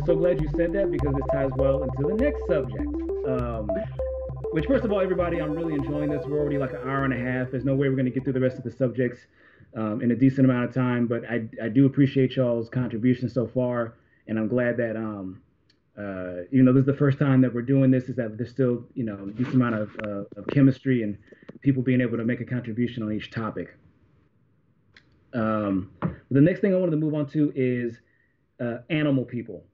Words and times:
actually, 0.00 0.14
so 0.14 0.18
glad 0.18 0.40
you 0.40 0.48
said 0.56 0.72
that 0.72 0.90
because 0.90 1.14
this 1.14 1.24
ties 1.32 1.50
well 1.56 1.82
into 1.82 2.02
the 2.02 2.14
next 2.14 2.46
subject. 2.46 2.86
Um, 3.26 3.68
which, 4.52 4.66
first 4.66 4.84
of 4.84 4.92
all, 4.92 5.00
everybody, 5.00 5.40
I'm 5.40 5.52
really 5.52 5.74
enjoying 5.74 6.10
this. 6.10 6.24
We're 6.26 6.38
already 6.38 6.58
like 6.58 6.72
an 6.72 6.80
hour 6.88 7.04
and 7.04 7.14
a 7.14 7.18
half. 7.18 7.50
There's 7.50 7.64
no 7.64 7.74
way 7.74 7.88
we're 7.88 7.94
going 7.96 8.06
to 8.06 8.10
get 8.10 8.24
through 8.24 8.32
the 8.32 8.40
rest 8.40 8.56
of 8.56 8.64
the 8.64 8.70
subjects 8.70 9.20
um, 9.76 10.02
in 10.02 10.10
a 10.10 10.16
decent 10.16 10.44
amount 10.44 10.64
of 10.64 10.74
time, 10.74 11.06
but 11.06 11.22
I, 11.30 11.48
I 11.62 11.68
do 11.68 11.86
appreciate 11.86 12.34
y'all's 12.34 12.68
contributions 12.68 13.32
so 13.32 13.46
far, 13.46 13.94
and 14.26 14.38
I'm 14.38 14.48
glad 14.48 14.76
that 14.78 14.96
um, 14.96 15.40
uh, 15.96 16.42
you 16.50 16.62
know 16.62 16.72
this 16.72 16.80
is 16.80 16.86
the 16.86 16.94
first 16.94 17.18
time 17.18 17.40
that 17.42 17.54
we're 17.54 17.62
doing 17.62 17.90
this. 17.90 18.04
Is 18.04 18.16
that 18.16 18.36
there's 18.36 18.50
still 18.50 18.84
you 18.94 19.04
know 19.04 19.28
a 19.28 19.30
decent 19.30 19.54
amount 19.54 19.76
of, 19.76 19.90
uh, 20.04 20.40
of 20.40 20.46
chemistry 20.48 21.04
and 21.04 21.16
people 21.60 21.82
being 21.82 22.00
able 22.00 22.16
to 22.16 22.24
make 22.24 22.40
a 22.40 22.44
contribution 22.44 23.04
on 23.04 23.12
each 23.12 23.30
topic. 23.30 23.76
Um, 25.32 25.92
the 26.32 26.40
next 26.40 26.60
thing 26.60 26.74
I 26.74 26.78
wanted 26.78 26.92
to 26.92 26.96
move 26.96 27.14
on 27.14 27.26
to 27.30 27.52
is 27.54 28.00
uh, 28.60 28.78
animal 28.88 29.24
people. 29.24 29.64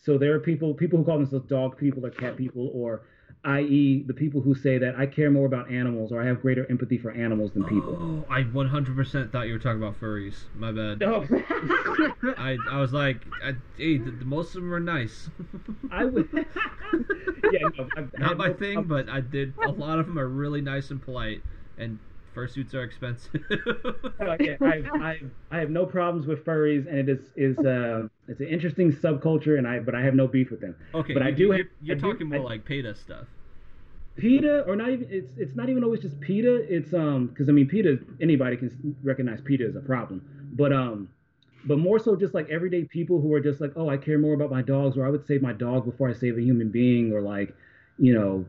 So 0.00 0.18
there 0.18 0.34
are 0.34 0.40
people 0.40 0.74
people 0.74 0.98
who 0.98 1.04
call 1.04 1.18
themselves 1.18 1.46
dog 1.46 1.76
people 1.76 2.04
or 2.04 2.10
cat 2.10 2.36
people 2.36 2.70
or 2.74 3.02
i.e., 3.44 4.04
the 4.06 4.14
people 4.14 4.40
who 4.40 4.54
say 4.54 4.78
that 4.78 4.96
I 4.96 5.06
care 5.06 5.30
more 5.30 5.46
about 5.46 5.70
animals 5.70 6.12
or 6.12 6.20
I 6.20 6.26
have 6.26 6.42
greater 6.42 6.66
empathy 6.70 6.98
for 6.98 7.10
animals 7.10 7.52
than 7.52 7.64
people. 7.64 8.26
Oh, 8.28 8.32
I 8.32 8.42
100% 8.42 9.32
thought 9.32 9.46
you 9.46 9.54
were 9.54 9.58
talking 9.58 9.82
about 9.82 9.98
furries. 9.98 10.44
My 10.54 10.72
bad. 10.72 11.02
Oh. 11.02 11.26
I 12.36 12.58
I 12.70 12.80
was 12.80 12.92
like, 12.92 13.24
I, 13.42 13.54
hey, 13.78 13.96
the, 13.96 14.10
the, 14.10 14.24
most 14.24 14.48
of 14.48 14.62
them 14.62 14.74
are 14.74 14.80
nice. 14.80 15.30
I 15.90 16.04
would. 16.04 16.28
yeah, 16.34 17.68
no, 17.78 18.08
not 18.18 18.36
my 18.36 18.48
no, 18.48 18.54
thing, 18.54 18.82
but 18.82 19.08
I 19.08 19.20
did. 19.20 19.54
A 19.64 19.70
lot 19.70 19.98
of 19.98 20.06
them 20.06 20.18
are 20.18 20.28
really 20.28 20.60
nice 20.60 20.90
and 20.90 21.00
polite, 21.00 21.42
and 21.78 21.98
fursuits 22.34 22.74
are 22.74 22.82
expensive. 22.82 23.42
oh, 23.50 24.36
yeah, 24.40 24.56
I, 24.60 24.82
I, 24.94 25.20
I 25.50 25.58
have 25.58 25.70
no 25.70 25.86
problems 25.86 26.26
with 26.26 26.44
furries, 26.44 26.86
and 26.88 26.98
it 26.98 27.08
is 27.08 27.30
is 27.36 27.58
uh 27.58 28.08
it's 28.28 28.40
an 28.40 28.48
interesting 28.48 28.92
subculture, 28.92 29.58
and 29.58 29.66
I 29.66 29.80
but 29.80 29.94
I 29.94 30.02
have 30.02 30.14
no 30.14 30.26
beef 30.26 30.50
with 30.50 30.60
them. 30.60 30.76
Okay, 30.94 31.14
but 31.14 31.22
you, 31.22 31.28
I 31.28 31.30
do. 31.30 31.42
You're, 31.42 31.56
have, 31.56 31.66
you're 31.82 31.96
I 31.96 32.00
talking 32.00 32.30
do, 32.30 32.38
more 32.38 32.46
I, 32.46 32.54
like 32.54 32.64
PETA 32.64 32.94
stuff. 32.94 33.26
PETA, 34.16 34.64
or 34.66 34.76
not 34.76 34.90
even 34.90 35.06
it's 35.10 35.32
it's 35.36 35.56
not 35.56 35.68
even 35.68 35.84
always 35.84 36.00
just 36.00 36.20
PETA. 36.20 36.66
It's 36.68 36.92
um 36.94 37.28
because 37.28 37.48
I 37.48 37.52
mean 37.52 37.68
PETA 37.68 37.98
anybody 38.20 38.56
can 38.56 38.96
recognize 39.02 39.40
PETA 39.40 39.64
as 39.66 39.76
a 39.76 39.80
problem, 39.80 40.22
but 40.52 40.72
um 40.72 41.08
but 41.64 41.78
more 41.78 41.98
so 41.98 42.16
just 42.16 42.34
like 42.34 42.48
everyday 42.48 42.84
people 42.84 43.20
who 43.20 43.32
are 43.34 43.40
just 43.40 43.60
like 43.60 43.72
oh 43.76 43.88
I 43.88 43.96
care 43.96 44.18
more 44.18 44.34
about 44.34 44.50
my 44.50 44.62
dogs 44.62 44.96
or 44.96 45.06
I 45.06 45.10
would 45.10 45.26
save 45.26 45.42
my 45.42 45.52
dog 45.52 45.84
before 45.84 46.08
I 46.08 46.12
save 46.12 46.38
a 46.38 46.42
human 46.42 46.70
being 46.70 47.12
or 47.12 47.20
like 47.20 47.54
you 47.98 48.14
know 48.14 48.46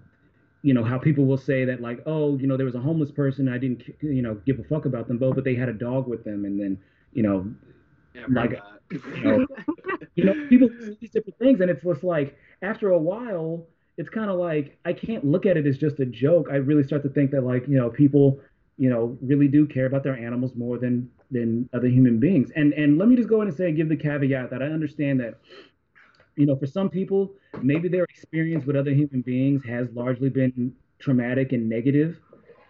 you 0.64 0.74
know 0.74 0.84
how 0.84 0.98
people 0.98 1.26
will 1.26 1.38
say 1.38 1.66
that 1.66 1.82
like 1.82 2.02
oh 2.06 2.38
you 2.38 2.48
know 2.48 2.58
there 2.58 2.66
was 2.66 2.76
a 2.76 2.80
homeless 2.80 3.12
person 3.12 3.50
I 3.50 3.58
didn't 3.58 3.84
you 4.02 4.22
know 4.22 4.36
give 4.46 4.60
a 4.60 4.64
fuck 4.64 4.86
about 4.86 5.08
them 5.08 5.18
both 5.18 5.36
but 5.36 5.44
they 5.44 5.56
had 5.56 5.70
a 5.70 5.74
dog 5.74 6.08
with 6.08 6.24
them 6.24 6.46
and 6.46 6.60
then 6.60 6.78
you 7.14 7.24
know 7.24 7.52
yeah, 8.14 8.26
like 8.30 8.60
you 8.92 9.24
know, 9.24 9.48
you 10.16 10.24
know 10.26 10.48
people 10.50 10.70
these 11.00 11.12
different 11.12 11.38
things 11.40 11.62
and 11.62 11.70
it's 11.70 11.84
just 11.84 12.04
like 12.04 12.38
after 12.62 12.90
a 12.90 12.98
while 12.98 13.66
it's 13.98 14.10
kind 14.10 14.30
of 14.30 14.40
like 14.40 14.78
I 14.86 14.94
can't 14.94 15.26
look 15.26 15.46
at 15.46 15.58
it 15.58 15.68
as 15.68 15.78
just 15.78 16.00
a 16.00 16.06
joke. 16.06 16.48
I 16.52 16.56
really 16.56 16.84
start 16.84 17.04
to 17.04 17.10
think 17.10 17.32
that 17.32 17.44
like 17.44 17.68
you 17.68 17.78
know 17.78 17.90
people 17.90 18.40
you 18.78 18.90
know 18.90 19.18
really 19.22 19.48
do 19.48 19.68
care 19.68 19.86
about 19.86 20.04
their 20.04 20.18
animals 20.18 20.56
more 20.56 20.78
than 20.78 21.10
than 21.30 21.70
other 21.74 21.88
human 21.88 22.20
beings. 22.20 22.52
And 22.56 22.74
and 22.74 22.98
let 22.98 23.08
me 23.08 23.16
just 23.16 23.30
go 23.30 23.42
in 23.42 23.48
and 23.48 23.56
say 23.56 23.72
give 23.72 23.90
the 23.90 23.96
caveat 23.96 24.50
that 24.50 24.62
I 24.62 24.66
understand 24.66 25.20
that 25.20 25.40
you 26.42 26.48
know, 26.48 26.56
for 26.56 26.66
some 26.66 26.90
people, 26.90 27.34
maybe 27.62 27.88
their 27.88 28.06
experience 28.06 28.66
with 28.66 28.76
other 28.76 28.90
human 28.90 29.22
beings 29.22 29.64
has 29.64 29.88
largely 29.94 30.28
been 30.28 30.74
traumatic 30.98 31.52
and 31.52 31.70
negative, 31.70 32.20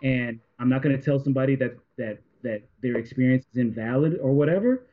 and 0.04 0.42
I'm 0.60 0.68
not 0.68 0.82
going 0.82 0.98
to 0.98 1.02
tell 1.02 1.20
somebody 1.20 1.56
that 1.56 1.78
that 1.98 2.20
that 2.44 2.64
their 2.82 2.98
experience 2.98 3.46
is 3.54 3.60
invalid 3.60 4.20
or 4.22 4.34
whatever. 4.34 4.88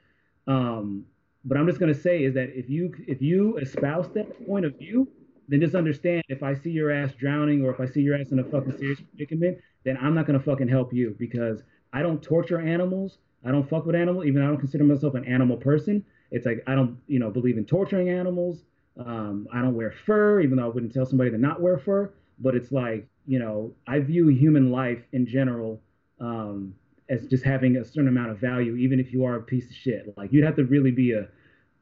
Um, 0.47 1.07
but 1.45 1.59
I'm 1.59 1.67
just 1.67 1.81
going 1.81 1.93
to 1.93 2.01
say 2.01 2.23
is 2.23 2.35
that 2.35 2.51
if 2.57 2.71
you 2.71 2.95
if 3.09 3.21
you 3.21 3.57
espouse 3.57 4.09
that 4.15 4.47
point 4.47 4.65
of 4.65 4.79
view, 4.79 5.09
then 5.49 5.61
just 5.61 5.75
understand 5.75 6.23
if 6.29 6.45
I 6.45 6.55
see 6.55 6.71
your 6.71 6.93
ass 6.93 7.13
drowning 7.19 7.65
or 7.65 7.73
if 7.73 7.81
I 7.81 7.87
see 7.87 8.03
your 8.03 8.15
ass 8.15 8.31
in 8.31 8.39
a 8.39 8.45
fucking 8.45 8.79
serious 8.79 9.01
predicament, 9.01 9.59
then 9.85 9.99
I'm 10.01 10.15
not 10.15 10.27
going 10.27 10.39
to 10.39 10.45
fucking 10.45 10.69
help 10.69 10.93
you 10.93 11.17
because 11.19 11.65
I 11.93 12.03
don't 12.03 12.23
torture 12.23 12.61
animals. 12.61 13.19
I 13.45 13.51
don't 13.51 13.69
fuck 13.69 13.87
with 13.87 13.97
animals, 13.97 14.27
even 14.27 14.41
I 14.41 14.47
don't 14.47 14.59
consider 14.59 14.85
myself 14.85 15.15
an 15.15 15.25
animal 15.25 15.57
person. 15.57 16.05
It's 16.31 16.47
like 16.47 16.63
I 16.67 16.75
don't, 16.75 16.99
you 17.07 17.19
know, 17.19 17.31
believe 17.31 17.59
in 17.59 17.65
torturing 17.65 18.11
animals. 18.11 18.65
Um, 18.99 19.47
I 19.53 19.61
don't 19.61 19.75
wear 19.75 19.93
fur, 19.93 20.41
even 20.41 20.57
though 20.57 20.65
I 20.65 20.69
wouldn't 20.69 20.93
tell 20.93 21.07
somebody 21.07 21.31
to 21.31 21.39
not 21.39 21.61
wear 21.61 21.79
fur. 21.79 22.13
But 22.41 22.55
it's 22.55 22.71
like, 22.71 23.07
you 23.27 23.39
know, 23.39 23.73
I 23.87 24.01
view 24.01 24.29
human 24.29 24.71
life 24.71 25.03
in 25.13 25.27
general 25.27 25.81
um, 26.21 26.75
as 27.09 27.27
just 27.27 27.45
having 27.45 27.77
a 27.77 27.85
certain 27.85 28.09
amount 28.09 28.31
of 28.31 28.39
value, 28.39 28.77
even 28.77 29.01
if 29.01 29.13
you 29.13 29.25
are 29.25 29.37
a 29.37 29.43
piece 29.43 29.67
of 29.71 29.75
shit. 29.75 30.15
Like 30.17 30.33
you'd 30.33 30.45
have 30.45 30.57
to 30.57 30.65
really 30.65 30.91
be 30.91 31.13
a 31.13 31.29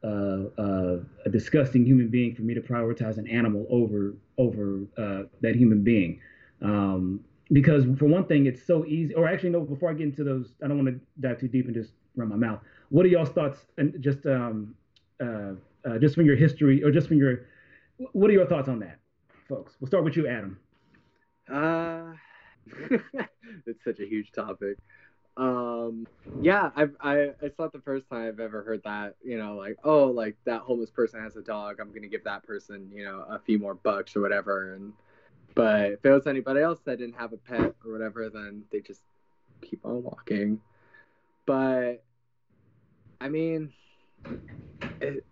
a, 0.02 1.00
a 1.24 1.30
disgusting 1.30 1.84
human 1.84 2.08
being 2.08 2.34
for 2.34 2.42
me 2.42 2.54
to 2.54 2.60
prioritize 2.60 3.18
an 3.18 3.26
animal 3.26 3.66
over 3.70 4.14
over 4.38 4.80
uh, 4.98 5.22
that 5.40 5.56
human 5.56 5.82
being. 5.82 6.20
Um, 6.62 7.20
because 7.52 7.84
for 7.98 8.06
one 8.06 8.24
thing, 8.26 8.46
it's 8.46 8.64
so 8.64 8.84
easy. 8.86 9.14
Or 9.14 9.28
actually, 9.28 9.50
no. 9.50 9.60
Before 9.60 9.90
I 9.90 9.94
get 9.94 10.04
into 10.04 10.24
those, 10.24 10.54
I 10.62 10.68
don't 10.68 10.84
want 10.84 10.88
to 10.88 11.00
dive 11.20 11.40
too 11.40 11.48
deep 11.48 11.72
just 11.72 11.92
run 12.16 12.28
my 12.28 12.36
mouth. 12.36 12.60
What 12.88 13.06
are 13.06 13.08
y'all's 13.08 13.30
thoughts? 13.30 13.66
And 13.78 13.94
just 14.00 14.26
um, 14.26 14.74
uh, 15.20 15.52
uh, 15.84 15.98
just 15.98 16.14
from 16.14 16.26
your 16.26 16.36
history, 16.36 16.82
or 16.82 16.90
just 16.90 17.08
from 17.08 17.18
your, 17.18 17.46
what 18.12 18.30
are 18.30 18.32
your 18.32 18.46
thoughts 18.46 18.68
on 18.68 18.80
that, 18.80 18.98
folks? 19.48 19.76
We'll 19.80 19.88
start 19.88 20.04
with 20.04 20.16
you, 20.16 20.26
Adam. 20.26 20.58
Uh, 21.52 22.12
it's 23.66 23.84
such 23.84 24.00
a 24.00 24.06
huge 24.06 24.32
topic. 24.32 24.78
Um, 25.36 26.06
yeah, 26.40 26.70
I've, 26.74 26.96
I 27.00 27.30
it's 27.42 27.58
not 27.58 27.72
the 27.72 27.80
first 27.80 28.08
time 28.08 28.26
I've 28.26 28.40
ever 28.40 28.62
heard 28.62 28.82
that. 28.84 29.16
You 29.22 29.38
know, 29.38 29.54
like 29.56 29.76
oh, 29.84 30.06
like 30.06 30.36
that 30.46 30.62
homeless 30.62 30.90
person 30.90 31.20
has 31.22 31.36
a 31.36 31.42
dog. 31.42 31.78
I'm 31.78 31.92
gonna 31.92 32.08
give 32.08 32.24
that 32.24 32.42
person, 32.44 32.90
you 32.94 33.04
know, 33.04 33.24
a 33.28 33.38
few 33.38 33.58
more 33.58 33.74
bucks 33.74 34.16
or 34.16 34.22
whatever. 34.22 34.74
And 34.74 34.94
but 35.54 35.92
if 35.92 36.04
it 36.04 36.10
was 36.10 36.26
anybody 36.26 36.60
else 36.60 36.80
that 36.84 36.98
didn't 36.98 37.16
have 37.16 37.32
a 37.32 37.36
pet 37.36 37.74
or 37.84 37.92
whatever, 37.92 38.30
then 38.30 38.64
they 38.72 38.80
just 38.80 39.02
keep 39.60 39.84
on 39.84 40.02
walking. 40.02 40.60
But 41.44 42.02
I 43.20 43.28
mean, 43.28 43.72
it, 45.00 45.24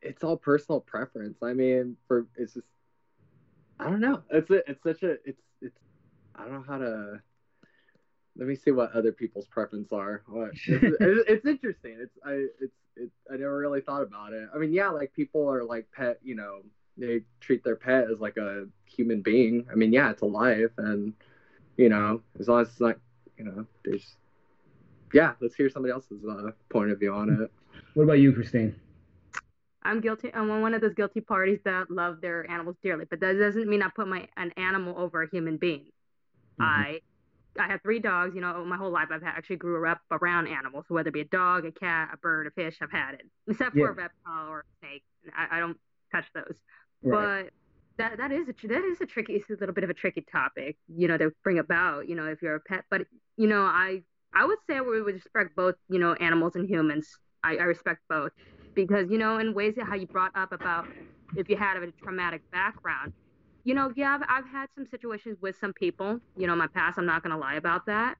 it's 0.00 0.24
all 0.24 0.36
personal 0.36 0.80
preference. 0.80 1.38
I 1.42 1.52
mean, 1.52 1.96
for 2.06 2.26
it's 2.36 2.54
just 2.54 2.66
I 3.78 3.90
don't 3.90 4.00
know. 4.00 4.22
It's 4.30 4.50
a, 4.50 4.70
it's 4.70 4.82
such 4.82 5.02
a 5.02 5.12
it's 5.24 5.42
it's 5.60 5.78
I 6.34 6.44
don't 6.44 6.52
know 6.52 6.64
how 6.66 6.78
to. 6.78 7.20
Let 8.36 8.48
me 8.48 8.54
see 8.54 8.70
what 8.70 8.92
other 8.92 9.12
people's 9.12 9.46
preference 9.46 9.92
are. 9.92 10.22
What 10.26 10.52
it's, 10.66 10.96
it's 11.28 11.46
interesting. 11.46 11.98
It's 12.00 12.16
I 12.24 12.46
it's 12.60 12.74
it's 12.96 13.14
I 13.30 13.36
never 13.36 13.58
really 13.58 13.80
thought 13.80 14.02
about 14.02 14.32
it. 14.32 14.48
I 14.54 14.58
mean, 14.58 14.72
yeah, 14.72 14.88
like 14.88 15.12
people 15.12 15.48
are 15.48 15.64
like 15.64 15.86
pet. 15.92 16.18
You 16.22 16.36
know, 16.36 16.62
they 16.96 17.22
treat 17.40 17.64
their 17.64 17.76
pet 17.76 18.10
as 18.10 18.20
like 18.20 18.36
a 18.36 18.66
human 18.86 19.20
being. 19.22 19.66
I 19.70 19.74
mean, 19.74 19.92
yeah, 19.92 20.10
it's 20.10 20.22
a 20.22 20.26
life, 20.26 20.72
and 20.78 21.12
you 21.76 21.88
know, 21.88 22.22
as 22.38 22.48
long 22.48 22.62
as 22.62 22.68
it's 22.68 22.80
not, 22.80 22.96
you 23.36 23.44
know, 23.44 23.66
there's 23.84 24.16
yeah, 25.12 25.32
let's 25.40 25.54
hear 25.54 25.68
somebody 25.70 25.92
else's 25.92 26.24
uh, 26.24 26.50
point 26.70 26.90
of 26.90 26.98
view 26.98 27.12
on 27.12 27.30
it. 27.30 27.50
What 27.94 28.04
about 28.04 28.14
you, 28.14 28.32
Christine? 28.32 28.74
I'm 29.84 30.00
guilty. 30.00 30.32
I'm 30.32 30.60
one 30.60 30.74
of 30.74 30.80
those 30.80 30.94
guilty 30.94 31.20
parties 31.20 31.58
that 31.64 31.90
love 31.90 32.20
their 32.20 32.48
animals 32.50 32.76
dearly, 32.82 33.04
but 33.08 33.20
that 33.20 33.38
doesn't 33.38 33.68
mean 33.68 33.82
I 33.82 33.88
put 33.94 34.06
my 34.06 34.28
an 34.36 34.52
animal 34.56 34.94
over 34.96 35.22
a 35.22 35.28
human 35.28 35.56
being. 35.56 35.90
Mm-hmm. 36.60 36.62
I 36.62 37.00
I 37.58 37.66
have 37.68 37.82
three 37.82 37.98
dogs. 37.98 38.34
You 38.34 38.40
know, 38.40 38.64
my 38.64 38.76
whole 38.76 38.90
life 38.92 39.08
I've 39.10 39.24
actually 39.24 39.56
grew 39.56 39.86
up 39.86 40.00
around 40.10 40.46
animals, 40.46 40.84
so 40.88 40.94
whether 40.94 41.08
it 41.08 41.14
be 41.14 41.20
a 41.20 41.24
dog, 41.24 41.66
a 41.66 41.72
cat, 41.72 42.10
a 42.12 42.16
bird, 42.16 42.46
a 42.46 42.50
fish. 42.52 42.76
I've 42.80 42.92
had 42.92 43.14
it, 43.14 43.26
except 43.48 43.76
yeah. 43.76 43.86
for 43.86 43.90
a 43.90 43.94
reptile 43.94 44.48
or 44.48 44.60
a 44.60 44.86
snake. 44.86 45.02
I, 45.36 45.56
I 45.56 45.60
don't 45.60 45.78
touch 46.12 46.26
those. 46.34 46.54
Right. 47.02 47.44
But 47.44 47.52
that 47.98 48.18
that 48.18 48.32
is 48.32 48.48
a 48.48 48.68
that 48.68 48.84
is 48.84 49.00
a 49.00 49.06
tricky. 49.06 49.34
It's 49.34 49.50
a 49.50 49.54
little 49.54 49.74
bit 49.74 49.84
of 49.84 49.90
a 49.90 49.94
tricky 49.94 50.24
topic, 50.30 50.76
you 50.88 51.08
know, 51.08 51.18
to 51.18 51.32
bring 51.42 51.58
about. 51.58 52.08
You 52.08 52.14
know, 52.14 52.26
if 52.26 52.40
you're 52.40 52.54
a 52.54 52.60
pet, 52.60 52.84
but 52.88 53.02
you 53.36 53.48
know, 53.48 53.62
I 53.62 54.02
I 54.34 54.44
would 54.44 54.58
say 54.68 54.80
we 54.80 55.02
would 55.02 55.14
respect 55.14 55.54
both, 55.56 55.74
you 55.88 55.98
know, 55.98 56.14
animals 56.14 56.56
and 56.56 56.68
humans. 56.68 57.08
I, 57.44 57.56
I 57.56 57.62
respect 57.64 58.00
both 58.08 58.32
because, 58.74 59.10
you 59.10 59.18
know, 59.18 59.38
in 59.38 59.52
ways 59.54 59.74
that 59.76 59.86
how 59.86 59.94
you 59.94 60.06
brought 60.06 60.32
up 60.36 60.52
about 60.52 60.86
if 61.36 61.48
you 61.48 61.56
had 61.56 61.76
a 61.76 61.90
traumatic 62.02 62.42
background, 62.50 63.12
you 63.64 63.74
know, 63.74 63.92
yeah, 63.96 64.14
I've, 64.14 64.22
I've 64.28 64.50
had 64.50 64.66
some 64.74 64.86
situations 64.90 65.38
with 65.40 65.56
some 65.58 65.72
people, 65.72 66.20
you 66.36 66.46
know, 66.46 66.56
my 66.56 66.66
past. 66.66 66.98
I'm 66.98 67.06
not 67.06 67.22
going 67.22 67.32
to 67.32 67.38
lie 67.38 67.54
about 67.54 67.86
that. 67.86 68.16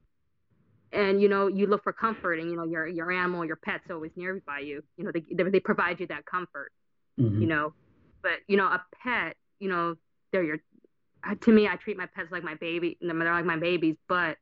And 0.92 1.22
you 1.22 1.28
know, 1.28 1.46
you 1.46 1.66
look 1.66 1.82
for 1.82 1.92
comfort, 1.92 2.34
and 2.38 2.50
you 2.50 2.56
know, 2.56 2.64
your 2.64 2.86
your 2.86 3.10
animal, 3.10 3.46
your 3.46 3.56
pet's 3.56 3.90
always 3.90 4.10
nearby 4.14 4.58
you. 4.58 4.82
You 4.98 5.04
know, 5.04 5.10
they 5.10 5.24
they 5.48 5.58
provide 5.58 6.00
you 6.00 6.06
that 6.08 6.26
comfort. 6.26 6.70
Mm-hmm. 7.18 7.40
You 7.40 7.48
know, 7.48 7.72
but 8.22 8.40
you 8.46 8.58
know, 8.58 8.66
a 8.66 8.84
pet, 9.02 9.36
you 9.58 9.70
know, 9.70 9.96
they're 10.32 10.44
your. 10.44 10.58
To 11.40 11.50
me, 11.50 11.66
I 11.66 11.76
treat 11.76 11.96
my 11.96 12.06
pets 12.14 12.30
like 12.30 12.42
my 12.42 12.56
baby. 12.56 12.98
They're 13.00 13.14
like 13.14 13.44
my 13.46 13.56
babies, 13.56 13.96
but 14.06 14.36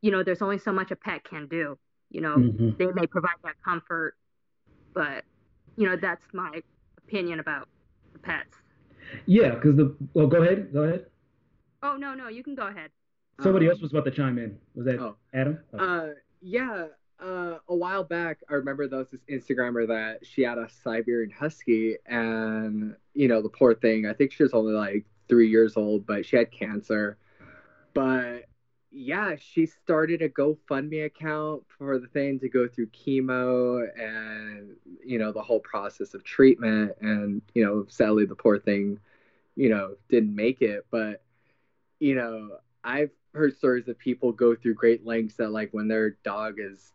you 0.00 0.10
know, 0.10 0.22
there's 0.22 0.42
only 0.42 0.58
so 0.58 0.72
much 0.72 0.90
a 0.90 0.96
pet 0.96 1.24
can 1.24 1.46
do. 1.48 1.78
You 2.10 2.20
know, 2.22 2.36
mm-hmm. 2.36 2.70
they 2.78 2.86
may 2.92 3.06
provide 3.06 3.36
that 3.44 3.54
comfort, 3.62 4.14
but 4.94 5.24
you 5.76 5.86
know, 5.86 5.96
that's 5.96 6.24
my 6.32 6.62
opinion 6.96 7.40
about 7.40 7.68
the 8.12 8.18
pets. 8.18 8.56
Yeah, 9.26 9.50
because 9.50 9.76
the 9.76 9.94
well, 10.14 10.26
go 10.26 10.42
ahead, 10.42 10.72
go 10.72 10.84
ahead. 10.84 11.06
Oh 11.82 11.96
no, 11.96 12.14
no, 12.14 12.28
you 12.28 12.42
can 12.42 12.54
go 12.54 12.66
ahead. 12.66 12.90
Somebody 13.40 13.66
um, 13.66 13.72
else 13.72 13.80
was 13.80 13.92
about 13.92 14.04
to 14.06 14.10
chime 14.10 14.38
in. 14.38 14.58
Was 14.74 14.86
that 14.86 14.98
oh. 14.98 15.16
Adam? 15.32 15.58
Oh. 15.72 15.78
Uh, 15.78 16.08
yeah. 16.40 16.86
uh, 17.20 17.58
a 17.68 17.74
while 17.74 18.04
back, 18.04 18.38
I 18.48 18.54
remember 18.54 18.88
there 18.88 18.98
was 18.98 19.10
this 19.10 19.20
Instagrammer 19.30 19.86
that 19.88 20.26
she 20.26 20.42
had 20.42 20.58
a 20.58 20.68
Siberian 20.82 21.30
Husky, 21.30 21.96
and 22.06 22.94
you 23.14 23.28
know 23.28 23.42
the 23.42 23.48
poor 23.48 23.74
thing. 23.74 24.06
I 24.06 24.12
think 24.12 24.32
she 24.32 24.42
was 24.42 24.52
only 24.52 24.72
like 24.72 25.04
three 25.28 25.48
years 25.48 25.76
old, 25.76 26.06
but 26.06 26.24
she 26.24 26.36
had 26.36 26.50
cancer. 26.50 27.18
But 27.94 28.44
yeah, 28.90 29.36
she 29.38 29.66
started 29.66 30.22
a 30.22 30.28
GoFundMe 30.28 31.04
account 31.04 31.64
for 31.76 31.98
the 31.98 32.06
thing 32.06 32.40
to 32.40 32.48
go 32.48 32.66
through 32.66 32.88
chemo 32.88 33.86
and 33.98 34.76
you 35.04 35.18
know 35.18 35.32
the 35.32 35.42
whole 35.42 35.60
process 35.60 36.14
of 36.14 36.24
treatment. 36.24 36.92
And 37.00 37.42
you 37.54 37.64
know, 37.64 37.86
sadly, 37.88 38.24
the 38.24 38.34
poor 38.34 38.58
thing, 38.58 38.98
you 39.56 39.68
know, 39.68 39.96
didn't 40.08 40.34
make 40.34 40.62
it. 40.62 40.86
But 40.90 41.22
you 42.00 42.14
know, 42.14 42.58
I've 42.84 43.10
heard 43.34 43.56
stories 43.56 43.88
of 43.88 43.98
people 43.98 44.32
go 44.32 44.54
through 44.54 44.74
great 44.74 45.04
lengths 45.04 45.36
that 45.36 45.50
like 45.50 45.70
when 45.72 45.88
their 45.88 46.10
dog 46.24 46.56
is 46.58 46.92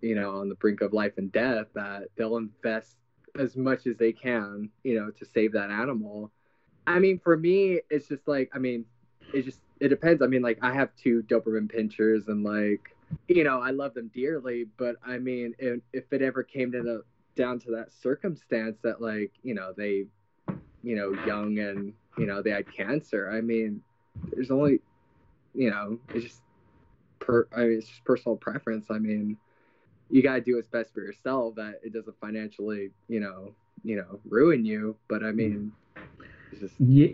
you 0.00 0.14
know 0.14 0.38
on 0.38 0.48
the 0.48 0.54
brink 0.56 0.80
of 0.80 0.92
life 0.92 1.12
and 1.18 1.32
death 1.32 1.66
that 1.74 2.04
they'll 2.16 2.36
invest 2.36 2.96
as 3.38 3.56
much 3.56 3.86
as 3.86 3.96
they 3.96 4.12
can 4.12 4.68
you 4.84 4.98
know 4.98 5.10
to 5.10 5.24
save 5.24 5.52
that 5.52 5.70
animal 5.70 6.30
i 6.86 6.98
mean 6.98 7.18
for 7.18 7.36
me 7.36 7.80
it's 7.90 8.08
just 8.08 8.26
like 8.28 8.50
i 8.54 8.58
mean 8.58 8.84
it 9.32 9.42
just 9.42 9.60
it 9.80 9.88
depends. 9.88 10.22
I 10.22 10.26
mean 10.26 10.42
like 10.42 10.58
i 10.62 10.72
have 10.72 10.90
two 10.96 11.22
doberman 11.22 11.72
pinschers 11.72 12.28
and 12.28 12.44
like 12.44 12.94
you 13.28 13.44
know 13.44 13.60
i 13.60 13.70
love 13.70 13.94
them 13.94 14.10
dearly 14.14 14.66
but 14.76 14.96
i 15.06 15.16
mean 15.16 15.54
if, 15.58 15.80
if 15.92 16.12
it 16.12 16.20
ever 16.20 16.42
came 16.42 16.70
to 16.72 16.82
the 16.82 17.02
down 17.36 17.58
to 17.60 17.70
that 17.70 17.92
circumstance 18.02 18.76
that 18.82 19.00
like 19.00 19.32
you 19.42 19.54
know 19.54 19.72
they 19.76 20.04
you 20.82 20.96
know 20.96 21.12
young 21.24 21.58
and 21.58 21.92
you 22.18 22.26
know 22.26 22.42
they 22.42 22.50
had 22.50 22.70
cancer 22.70 23.30
i 23.32 23.40
mean 23.40 23.80
there's 24.32 24.50
only 24.50 24.80
you 25.54 25.70
know 25.70 25.98
it's 26.14 26.24
just 26.24 26.42
per 27.18 27.46
I 27.54 27.60
mean, 27.60 27.78
it's 27.78 27.88
just 27.88 28.04
personal 28.04 28.36
preference. 28.36 28.86
I 28.90 28.98
mean 28.98 29.36
you 30.10 30.22
got 30.22 30.34
to 30.34 30.40
do 30.40 30.56
what's 30.56 30.68
best 30.68 30.92
for 30.94 31.00
yourself 31.00 31.54
that 31.56 31.80
it 31.82 31.92
doesn't 31.92 32.18
financially 32.20 32.90
you 33.08 33.20
know 33.20 33.52
you 33.84 33.96
know 33.96 34.18
ruin 34.28 34.64
you 34.64 34.96
but 35.06 35.22
i 35.22 35.30
mean 35.30 35.72
mm. 35.96 36.02
it's 36.50 36.60
just 36.60 36.74
Yeah, 36.78 37.08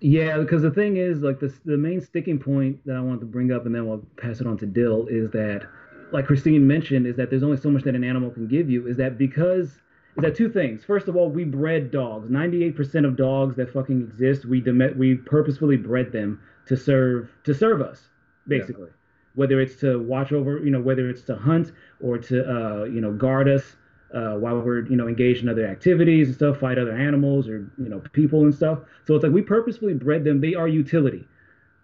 yeah. 0.00 0.38
Because 0.38 0.62
the 0.62 0.70
thing 0.70 0.96
is, 0.96 1.20
like 1.20 1.40
the 1.40 1.52
the 1.64 1.76
main 1.76 2.00
sticking 2.00 2.38
point 2.38 2.84
that 2.86 2.96
I 2.96 3.00
wanted 3.00 3.20
to 3.20 3.26
bring 3.26 3.52
up, 3.52 3.66
and 3.66 3.74
then 3.74 3.86
we'll 3.86 4.04
pass 4.16 4.40
it 4.40 4.46
on 4.46 4.56
to 4.58 4.66
Dill, 4.66 5.06
is 5.08 5.30
that, 5.30 5.66
like 6.12 6.26
Christine 6.26 6.66
mentioned, 6.66 7.06
is 7.06 7.16
that 7.16 7.30
there's 7.30 7.42
only 7.42 7.56
so 7.56 7.70
much 7.70 7.82
that 7.84 7.94
an 7.94 8.04
animal 8.04 8.30
can 8.30 8.46
give 8.46 8.70
you. 8.70 8.86
Is 8.86 8.96
that 8.96 9.18
because 9.18 9.80
is 10.16 10.22
that 10.22 10.34
two 10.34 10.48
things? 10.48 10.82
First 10.82 11.08
of 11.08 11.16
all, 11.16 11.28
we 11.28 11.44
bred 11.44 11.90
dogs. 11.90 12.30
98% 12.30 13.04
of 13.04 13.16
dogs 13.16 13.56
that 13.56 13.70
fucking 13.70 14.00
exist, 14.00 14.46
we 14.46 14.60
dem- 14.60 14.94
we 14.96 15.14
purposefully 15.14 15.76
bred 15.76 16.10
them 16.10 16.40
to 16.66 16.76
serve 16.76 17.30
to 17.44 17.52
serve 17.52 17.82
us, 17.82 18.08
basically. 18.48 18.88
Whether 19.34 19.60
it's 19.60 19.76
to 19.80 20.02
watch 20.02 20.32
over, 20.32 20.58
you 20.58 20.70
know, 20.70 20.80
whether 20.80 21.10
it's 21.10 21.20
to 21.24 21.36
hunt 21.36 21.72
or 22.00 22.16
to, 22.16 22.50
uh, 22.50 22.84
you 22.84 23.02
know, 23.02 23.12
guard 23.12 23.46
us 23.48 23.76
uh, 24.14 24.34
while 24.34 24.60
we're, 24.60 24.86
you 24.86 24.96
know, 24.96 25.08
engaged 25.08 25.42
in 25.42 25.48
other 25.48 25.66
activities 25.66 26.28
and 26.28 26.34
stuff, 26.34 26.58
fight 26.58 26.78
other 26.78 26.92
animals 26.92 27.48
or, 27.48 27.70
you 27.78 27.88
know, 27.88 28.00
people 28.12 28.44
and 28.44 28.54
stuff. 28.54 28.80
So 29.04 29.14
it's 29.14 29.22
like 29.24 29.32
we 29.32 29.42
purposefully 29.42 29.94
bred 29.94 30.24
them. 30.24 30.40
They 30.40 30.54
are 30.54 30.68
utility. 30.68 31.26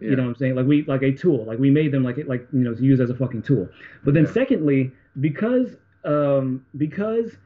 You 0.00 0.16
know 0.16 0.24
what 0.24 0.30
I'm 0.30 0.34
saying? 0.34 0.56
Like 0.56 0.66
we 0.66 0.82
like 0.86 1.02
a 1.02 1.12
tool. 1.12 1.44
Like 1.44 1.60
we 1.60 1.70
made 1.70 1.92
them 1.92 2.02
like 2.02 2.16
like 2.26 2.48
you 2.52 2.60
know 2.60 2.74
to 2.74 2.82
use 2.82 3.00
as 3.00 3.10
a 3.10 3.14
fucking 3.14 3.42
tool. 3.42 3.68
But 4.04 4.14
then 4.14 4.24
Yeah. 4.24 4.32
secondly, 4.32 4.92
because 5.20 5.76
um 6.04 6.64
because 6.76 7.38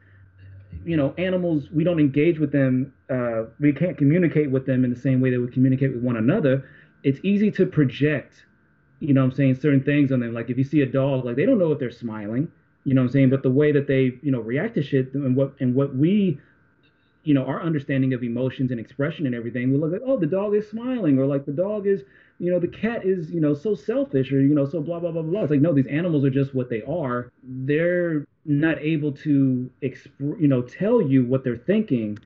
you 0.84 0.96
know 0.96 1.14
animals 1.18 1.70
we 1.70 1.84
don't 1.84 1.98
engage 2.00 2.38
with 2.38 2.52
them 2.52 2.92
uh 3.10 3.44
we 3.60 3.72
can't 3.72 3.96
communicate 3.96 4.50
with 4.50 4.66
them 4.66 4.84
in 4.84 4.90
the 4.90 4.96
same 4.96 5.20
way 5.20 5.30
that 5.30 5.40
we 5.40 5.48
communicate 5.48 5.92
with 5.92 6.02
one 6.02 6.16
another 6.16 6.64
it's 7.02 7.18
easy 7.22 7.50
to 7.50 7.66
project 7.66 8.46
you 9.00 9.12
know 9.12 9.22
i'm 9.24 9.32
saying 9.32 9.54
certain 9.54 9.82
things 9.82 10.12
on 10.12 10.20
them 10.20 10.32
like 10.32 10.50
if 10.50 10.58
you 10.58 10.64
see 10.64 10.82
a 10.82 10.86
dog 10.86 11.24
like 11.24 11.36
they 11.36 11.44
don't 11.46 11.58
know 11.58 11.72
if 11.72 11.78
they're 11.78 11.90
smiling 11.90 12.48
you 12.86 12.94
know 12.94 13.00
what 13.00 13.08
i'm 13.08 13.12
saying? 13.12 13.30
But 13.30 13.42
the 13.42 13.50
way 13.50 13.72
that 13.72 13.88
they 13.88 14.12
you 14.22 14.30
know 14.30 14.40
react 14.40 14.76
to 14.76 14.82
shit 14.82 15.12
and 15.12 15.36
what 15.36 15.54
and 15.58 15.74
what 15.74 15.94
we 15.96 16.38
you 17.24 17.34
know 17.34 17.44
our 17.44 17.60
understanding 17.60 18.14
of 18.14 18.22
emotions 18.22 18.70
and 18.70 18.78
expression 18.78 19.26
and 19.26 19.34
everything 19.34 19.72
we 19.72 19.78
look 19.78 19.92
at 19.92 20.00
oh 20.06 20.16
the 20.16 20.26
dog 20.26 20.54
is 20.54 20.70
smiling 20.70 21.18
or 21.18 21.26
like 21.26 21.44
the 21.44 21.52
dog 21.52 21.88
is 21.88 22.02
you 22.38 22.52
know 22.52 22.60
the 22.60 22.68
cat 22.68 23.04
is 23.04 23.28
you 23.32 23.40
know 23.40 23.54
so 23.54 23.74
selfish 23.74 24.32
or 24.32 24.40
you 24.40 24.54
know 24.54 24.64
so 24.64 24.80
blah 24.80 25.00
blah 25.00 25.10
blah 25.10 25.22
blah. 25.22 25.42
It's 25.42 25.50
like 25.50 25.60
no 25.60 25.72
these 25.72 25.88
animals 25.88 26.24
are 26.24 26.30
just 26.30 26.54
what 26.54 26.70
they 26.70 26.82
are. 26.82 27.32
They're 27.42 28.24
not 28.44 28.78
able 28.78 29.10
to 29.10 29.68
exp- 29.82 30.40
you 30.40 30.46
know 30.46 30.62
tell 30.62 31.02
you 31.02 31.24
what 31.26 31.42
they're 31.42 31.56
thinking 31.56 32.18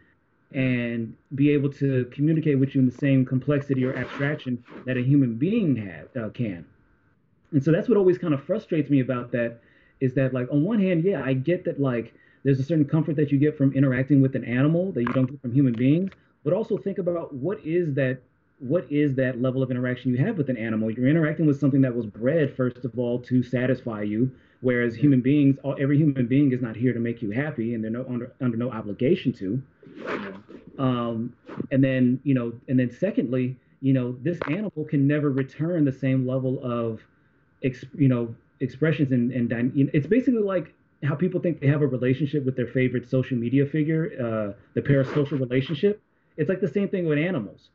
and 0.52 1.16
be 1.34 1.50
able 1.52 1.72
to 1.72 2.04
communicate 2.12 2.58
with 2.58 2.74
you 2.74 2.80
in 2.80 2.86
the 2.86 2.96
same 2.98 3.24
complexity 3.24 3.84
or 3.84 3.96
abstraction 3.96 4.62
that 4.84 4.96
a 4.96 5.00
human 5.00 5.36
being 5.36 5.76
have, 5.76 6.08
uh, 6.20 6.28
can. 6.30 6.66
And 7.52 7.62
so 7.62 7.70
that's 7.70 7.88
what 7.88 7.96
always 7.96 8.18
kind 8.18 8.34
of 8.34 8.42
frustrates 8.42 8.90
me 8.90 9.00
about 9.00 9.30
that 9.30 9.60
is 10.00 10.14
that 10.14 10.32
like 10.32 10.50
on 10.50 10.62
one 10.62 10.80
hand 10.80 11.04
yeah 11.04 11.22
i 11.24 11.32
get 11.32 11.64
that 11.64 11.80
like 11.80 12.14
there's 12.42 12.58
a 12.58 12.64
certain 12.64 12.84
comfort 12.84 13.16
that 13.16 13.30
you 13.30 13.38
get 13.38 13.56
from 13.56 13.72
interacting 13.72 14.22
with 14.22 14.34
an 14.34 14.44
animal 14.44 14.92
that 14.92 15.02
you 15.02 15.12
don't 15.12 15.26
get 15.26 15.40
from 15.40 15.52
human 15.52 15.72
beings 15.72 16.10
but 16.44 16.52
also 16.52 16.76
think 16.76 16.98
about 16.98 17.34
what 17.34 17.58
is 17.64 17.94
that 17.94 18.20
what 18.60 18.86
is 18.90 19.14
that 19.14 19.40
level 19.40 19.62
of 19.62 19.70
interaction 19.70 20.12
you 20.12 20.18
have 20.18 20.36
with 20.36 20.50
an 20.50 20.56
animal? 20.58 20.90
You're 20.90 21.08
interacting 21.08 21.46
with 21.46 21.58
something 21.58 21.80
that 21.80 21.94
was 21.94 22.04
bred 22.06 22.54
first 22.54 22.84
of 22.84 22.98
all 22.98 23.18
to 23.20 23.42
satisfy 23.42 24.02
you 24.02 24.30
whereas 24.60 24.94
human 24.94 25.22
beings 25.22 25.56
all, 25.62 25.76
every 25.80 25.96
human 25.96 26.26
being 26.26 26.52
is 26.52 26.60
not 26.60 26.76
here 26.76 26.92
to 26.92 27.00
make 27.00 27.22
you 27.22 27.30
happy 27.30 27.74
and 27.74 27.82
they're 27.82 27.90
no 27.90 28.04
under, 28.08 28.32
under 28.40 28.56
no 28.56 28.70
obligation 28.70 29.32
to. 29.32 29.62
Um, 30.78 31.34
and 31.70 31.82
then 31.82 32.20
you 32.22 32.34
know 32.34 32.52
and 32.68 32.78
then 32.78 32.90
secondly 32.90 33.56
you 33.80 33.92
know 33.92 34.16
this 34.22 34.38
animal 34.48 34.84
can 34.84 35.06
never 35.06 35.30
return 35.30 35.84
the 35.84 35.92
same 35.92 36.26
level 36.26 36.60
of 36.62 37.00
ex, 37.64 37.84
you 37.94 38.08
know 38.08 38.34
expressions 38.60 39.12
and 39.12 39.32
and 39.32 39.72
it's 39.94 40.06
basically 40.06 40.42
like 40.42 40.74
how 41.02 41.14
people 41.14 41.40
think 41.40 41.60
they 41.60 41.66
have 41.66 41.82
a 41.82 41.86
relationship 41.86 42.44
with 42.44 42.56
their 42.56 42.66
favorite 42.66 43.08
social 43.08 43.36
media 43.36 43.64
figure 43.66 44.10
uh, 44.20 44.60
the 44.74 44.80
parasocial 44.80 45.40
relationship 45.40 46.02
it's 46.36 46.48
like 46.48 46.60
the 46.60 46.68
same 46.68 46.88
thing 46.88 47.06
with 47.06 47.18
animals 47.18 47.70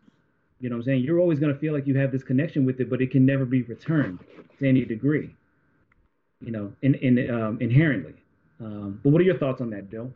you 0.60 0.70
know 0.70 0.76
what 0.76 0.82
i'm 0.82 0.86
saying 0.86 1.02
you're 1.04 1.20
always 1.20 1.40
going 1.40 1.54
to 1.54 1.60
feel 1.60 1.74
like 1.74 1.88
you 1.88 1.98
have 1.98 2.12
this 2.12 2.24
connection 2.24 2.66
with 2.66 2.80
it 2.80 2.90
but 2.90 3.02
it 3.02 3.12
can 3.12 3.26
never 3.26 3.46
be 3.46 3.64
returned 3.64 4.20
to 4.60 4.68
any 4.68 4.86
degree 4.86 5.36
you 6.40 6.52
know 6.52 6.72
in, 6.82 6.94
in 6.96 7.30
um, 7.32 7.58
inherently 7.62 8.13
um, 8.60 9.00
but 9.04 9.10
what 9.10 9.22
are 9.22 9.25
your 9.25 9.38
thoughts 9.38 9.62
on 9.62 9.70
that 9.72 9.89
Bill? 9.89 10.12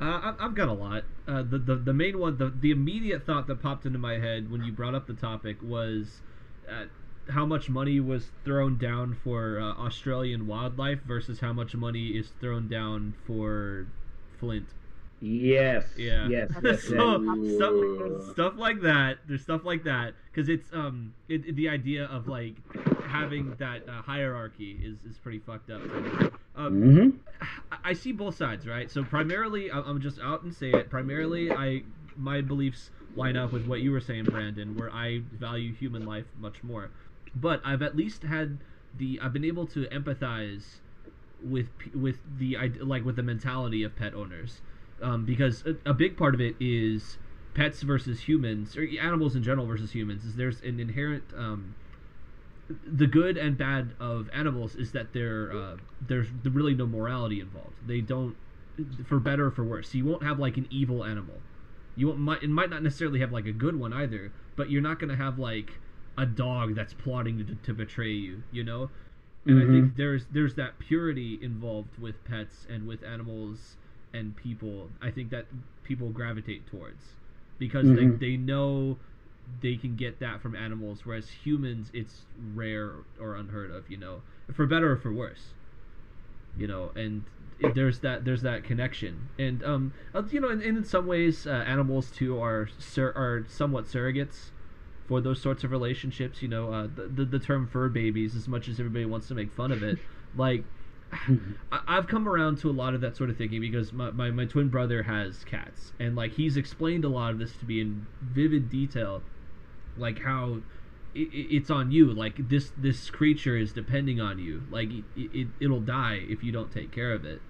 Uh, 0.00 0.34
I've 0.38 0.54
got 0.54 0.68
a 0.68 0.72
lot. 0.72 1.04
Uh, 1.28 1.42
the, 1.42 1.58
the 1.58 1.76
the 1.76 1.92
main 1.92 2.18
one, 2.18 2.38
the 2.38 2.52
the 2.60 2.70
immediate 2.70 3.26
thought 3.26 3.46
that 3.48 3.62
popped 3.62 3.84
into 3.84 3.98
my 3.98 4.14
head 4.18 4.50
when 4.50 4.64
you 4.64 4.72
brought 4.72 4.94
up 4.94 5.06
the 5.06 5.14
topic 5.14 5.58
was 5.62 6.20
uh, 6.68 6.84
how 7.30 7.46
much 7.46 7.68
money 7.68 8.00
was 8.00 8.30
thrown 8.44 8.76
down 8.78 9.16
for 9.24 9.58
uh, 9.60 9.72
Australian 9.86 10.46
wildlife 10.46 11.00
versus 11.06 11.40
how 11.40 11.52
much 11.52 11.74
money 11.74 12.08
is 12.08 12.30
thrown 12.40 12.68
down 12.68 13.14
for 13.26 13.86
Flint. 14.38 14.66
yes 15.20 15.84
Yeah. 15.96 16.28
yes, 16.28 16.50
yes, 16.64 16.82
so 16.84 17.22
stuff, 17.56 18.32
stuff 18.32 18.54
like 18.56 18.80
that. 18.82 19.18
There's 19.28 19.42
stuff 19.42 19.64
like 19.64 19.84
that 19.84 20.14
because 20.32 20.48
it's 20.48 20.72
um 20.72 21.12
it, 21.28 21.46
it- 21.46 21.56
the 21.56 21.68
idea 21.68 22.04
of 22.06 22.26
like 22.28 22.54
having 23.06 23.54
that 23.58 23.88
uh, 23.88 24.00
hierarchy 24.02 24.78
is 24.82 24.98
is 25.10 25.18
pretty 25.18 25.40
fucked 25.40 25.70
up. 25.70 25.82
Um, 26.56 26.72
Mhm. 26.82 27.12
I- 27.72 27.90
I 27.90 27.92
see 27.92 28.12
both 28.12 28.36
sides, 28.36 28.66
right? 28.66 28.90
So 28.90 29.02
primarily, 29.04 29.70
I- 29.70 29.80
I'm 29.80 30.00
just 30.00 30.18
out 30.20 30.42
and 30.42 30.54
say 30.54 30.70
it. 30.70 30.88
Primarily, 30.90 31.50
I 31.52 31.82
my 32.16 32.40
beliefs 32.40 32.90
line 33.16 33.36
up 33.36 33.52
with 33.52 33.66
what 33.66 33.80
you 33.80 33.90
were 33.92 34.00
saying, 34.00 34.24
Brandon, 34.24 34.74
where 34.76 34.90
I 34.92 35.22
value 35.32 35.74
human 35.74 36.06
life 36.06 36.26
much 36.38 36.62
more. 36.62 36.90
But 37.34 37.60
I've 37.64 37.82
at 37.82 37.96
least 37.96 38.22
had 38.22 38.58
the 38.96 39.20
I've 39.22 39.32
been 39.32 39.44
able 39.44 39.66
to 39.68 39.86
empathize 39.86 40.80
with 41.42 41.68
with 41.94 42.18
the 42.38 42.56
like 42.80 43.04
with 43.04 43.16
the 43.16 43.22
mentality 43.22 43.82
of 43.82 43.96
pet 43.96 44.14
owners, 44.14 44.60
um, 45.00 45.24
because 45.24 45.64
a, 45.64 45.90
a 45.90 45.94
big 45.94 46.16
part 46.16 46.34
of 46.34 46.40
it 46.40 46.56
is 46.60 47.18
pets 47.54 47.82
versus 47.82 48.20
humans 48.20 48.76
or 48.76 48.86
animals 49.00 49.36
in 49.36 49.42
general 49.42 49.66
versus 49.66 49.92
humans. 49.92 50.24
Is 50.24 50.36
there's 50.36 50.60
an 50.62 50.80
inherent 50.80 51.24
um, 51.36 51.74
the 52.86 53.06
good 53.06 53.36
and 53.36 53.56
bad 53.56 53.94
of 53.98 54.28
animals 54.32 54.74
is 54.76 54.92
that 54.92 55.12
there 55.12 55.52
uh, 55.52 55.76
there's 56.06 56.28
really 56.44 56.74
no 56.74 56.86
morality 56.86 57.40
involved. 57.40 57.74
They 57.86 58.00
don't, 58.00 58.36
for 59.06 59.18
better 59.18 59.46
or 59.46 59.50
for 59.50 59.64
worse. 59.64 59.94
You 59.94 60.04
won't 60.04 60.22
have 60.22 60.38
like 60.38 60.56
an 60.56 60.66
evil 60.70 61.04
animal. 61.04 61.40
You 61.96 62.08
won't, 62.08 62.20
might 62.20 62.42
it 62.42 62.50
might 62.50 62.70
not 62.70 62.82
necessarily 62.82 63.20
have 63.20 63.32
like 63.32 63.46
a 63.46 63.52
good 63.52 63.76
one 63.76 63.92
either. 63.92 64.32
But 64.56 64.70
you're 64.70 64.82
not 64.82 64.98
gonna 64.98 65.16
have 65.16 65.38
like 65.38 65.72
a 66.18 66.26
dog 66.26 66.74
that's 66.74 66.92
plotting 66.94 67.38
to, 67.46 67.54
to 67.54 67.74
betray 67.74 68.10
you. 68.12 68.42
You 68.52 68.64
know, 68.64 68.90
and 69.46 69.58
I 69.58 69.66
think 69.66 69.96
there's 69.96 70.26
there's 70.32 70.54
that 70.54 70.78
purity 70.78 71.38
involved 71.42 71.98
with 71.98 72.22
pets 72.24 72.66
and 72.68 72.86
with 72.86 73.02
animals 73.02 73.76
and 74.12 74.36
people. 74.36 74.88
I 75.00 75.10
think 75.10 75.30
that 75.30 75.46
people 75.84 76.10
gravitate 76.10 76.66
towards 76.66 77.02
because 77.58 77.86
Mhm. 77.86 78.18
they 78.20 78.28
they 78.30 78.36
know 78.36 78.98
they 79.60 79.76
can 79.76 79.96
get 79.96 80.20
that 80.20 80.40
from 80.40 80.54
animals, 80.54 81.04
whereas 81.04 81.28
humans, 81.30 81.90
it's 81.92 82.26
rare 82.54 82.92
or 83.18 83.34
unheard 83.36 83.70
of. 83.70 83.90
You 83.90 83.96
know, 83.96 84.22
for 84.52 84.66
better 84.66 84.92
or 84.92 84.96
for 84.96 85.12
worse. 85.12 85.54
You 86.56 86.66
know, 86.66 86.90
and 86.94 87.22
it- 87.58 87.74
there's 87.74 88.00
that 88.00 88.24
there's 88.24 88.42
that 88.42 88.64
connection, 88.64 89.28
and 89.38 89.62
um, 89.64 89.92
uh, 90.14 90.22
you 90.30 90.40
know, 90.40 90.48
and, 90.48 90.60
and 90.62 90.76
in 90.78 90.84
some 90.84 91.06
ways, 91.06 91.46
uh, 91.46 91.50
animals 91.50 92.10
too 92.10 92.38
are 92.40 92.68
sur- 92.78 93.12
are 93.16 93.44
somewhat 93.48 93.84
surrogates 93.86 94.50
for 95.10 95.20
those 95.20 95.42
sorts 95.42 95.64
of 95.64 95.72
relationships. 95.72 96.42
You 96.42 96.48
know, 96.48 96.72
uh, 96.72 96.88
the, 96.94 97.08
the 97.08 97.26
the 97.26 97.40
term 97.40 97.68
fur 97.68 97.90
babies, 97.90 98.36
as 98.36 98.48
much 98.48 98.68
as 98.68 98.80
everybody 98.80 99.06
wants 99.06 99.28
to 99.28 99.34
make 99.36 99.52
fun 99.52 99.72
of 99.72 99.82
it, 99.84 100.00
like 100.34 100.66
I, 101.72 101.80
I've 101.88 102.06
come 102.06 102.28
around 102.28 102.58
to 102.58 102.70
a 102.70 102.72
lot 102.72 102.94
of 102.94 103.00
that 103.02 103.16
sort 103.16 103.30
of 103.30 103.36
thinking 103.36 103.60
because 103.60 103.92
my, 103.92 104.10
my, 104.10 104.30
my 104.30 104.44
twin 104.46 104.68
brother 104.68 105.02
has 105.04 105.44
cats 105.44 105.92
and 105.98 106.14
like 106.16 106.32
he's 106.32 106.56
explained 106.56 107.04
a 107.04 107.08
lot 107.08 107.32
of 107.32 107.38
this 107.38 107.56
to 107.58 107.66
me 107.66 107.80
in 107.80 108.06
vivid 108.20 108.68
detail 108.68 109.26
like 109.96 110.20
how 110.20 110.62
it, 111.14 111.20
it's 111.32 111.70
on 111.70 111.90
you 111.90 112.12
like 112.12 112.48
this 112.48 112.72
this 112.76 113.10
creature 113.10 113.56
is 113.56 113.72
depending 113.72 114.20
on 114.20 114.38
you 114.38 114.66
like 114.70 114.90
it, 114.92 115.04
it, 115.16 115.48
it'll 115.60 115.80
die 115.80 116.20
if 116.28 116.42
you 116.44 116.52
don't 116.52 116.72
take 116.72 116.92
care 116.92 117.12
of 117.14 117.24
it 117.24 117.42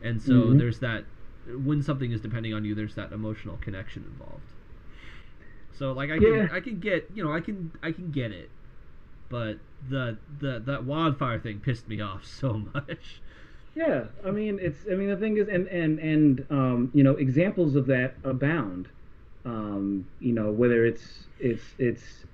and 0.00 0.22
so 0.22 0.54
Mhm. 0.54 0.58
there's 0.58 0.80
that 0.80 1.06
when 1.46 1.82
something 1.82 2.12
is 2.12 2.20
depending 2.20 2.54
on 2.54 2.64
you 2.64 2.74
there's 2.74 2.94
that 2.96 3.12
emotional 3.12 3.56
connection 3.58 4.04
involved 4.04 4.54
so 5.80 5.92
like 5.92 6.10
i 6.10 6.20
can 6.20 6.42
Yeah. 6.42 6.48
i 6.52 6.60
can 6.60 6.80
get 6.80 7.08
you 7.14 7.24
know 7.24 7.32
i 7.32 7.40
can 7.40 7.72
i 7.82 7.92
can 7.92 8.10
get 8.12 8.32
it 8.32 8.52
but 9.28 9.60
the 9.80 10.18
the 10.28 10.60
that 10.60 10.84
wildfire 10.84 11.40
thing 11.40 11.60
pissed 11.60 11.88
me 11.88 12.00
off 12.00 12.24
so 12.40 12.54
much 12.74 13.22
Yeah, 13.74 14.08
I 14.24 14.30
mean 14.32 14.58
it's 14.60 14.86
I 14.90 14.94
mean 14.96 15.08
the 15.08 15.16
thing 15.16 15.36
is 15.36 15.48
and 15.48 15.68
and 15.68 15.98
and 16.00 16.46
um, 16.50 16.90
you 16.92 17.04
know 17.04 17.16
examples 17.16 17.76
of 17.76 17.86
that 17.86 18.18
abound. 18.24 18.88
Um, 19.44 20.06
you 20.18 20.32
know 20.32 20.52
whether 20.52 20.84
it's 20.84 21.28
it's 21.38 21.74
it's 21.78 22.26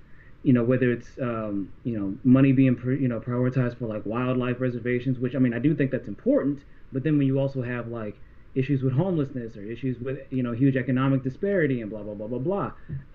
you 0.43 0.53
know 0.53 0.63
whether 0.63 0.91
it's 0.91 1.17
um, 1.21 1.73
you 1.83 1.97
know 1.99 2.17
money 2.23 2.53
being 2.53 2.77
you 2.99 3.07
know 3.07 3.19
prioritized 3.19 3.77
for 3.77 3.87
like 3.87 4.05
wildlife 4.05 4.59
reservations, 4.59 5.19
which 5.19 5.35
I 5.35 5.39
mean 5.39 5.53
I 5.53 5.59
do 5.59 5.75
think 5.75 5.91
that's 5.91 6.07
important. 6.07 6.65
But 6.91 7.03
then 7.03 7.17
when 7.17 7.27
you 7.27 7.39
also 7.39 7.61
have 7.61 7.87
like 7.87 8.21
issues 8.61 8.81
with 8.83 8.93
homelessness 8.93 9.55
or 9.57 9.63
issues 9.75 9.95
with 9.99 10.17
you 10.37 10.43
know 10.45 10.53
huge 10.63 10.75
economic 10.83 11.23
disparity 11.23 11.77
and 11.81 11.89
blah 11.91 12.03
blah 12.03 12.15
blah 12.19 12.27
blah 12.33 12.39
blah, 12.47 12.71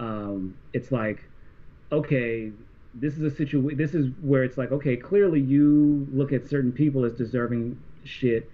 um, 0.06 0.54
it's 0.72 0.90
like 0.92 1.18
okay, 1.92 2.50
this 2.94 3.14
is 3.18 3.22
a 3.22 3.30
situation. 3.30 3.76
This 3.76 3.94
is 3.94 4.06
where 4.20 4.44
it's 4.44 4.56
like, 4.56 4.72
okay, 4.72 4.96
clearly 4.96 5.40
you 5.40 6.06
look 6.10 6.32
at 6.32 6.48
certain 6.48 6.72
people 6.72 7.04
as 7.04 7.12
deserving 7.14 7.78
shit, 8.04 8.50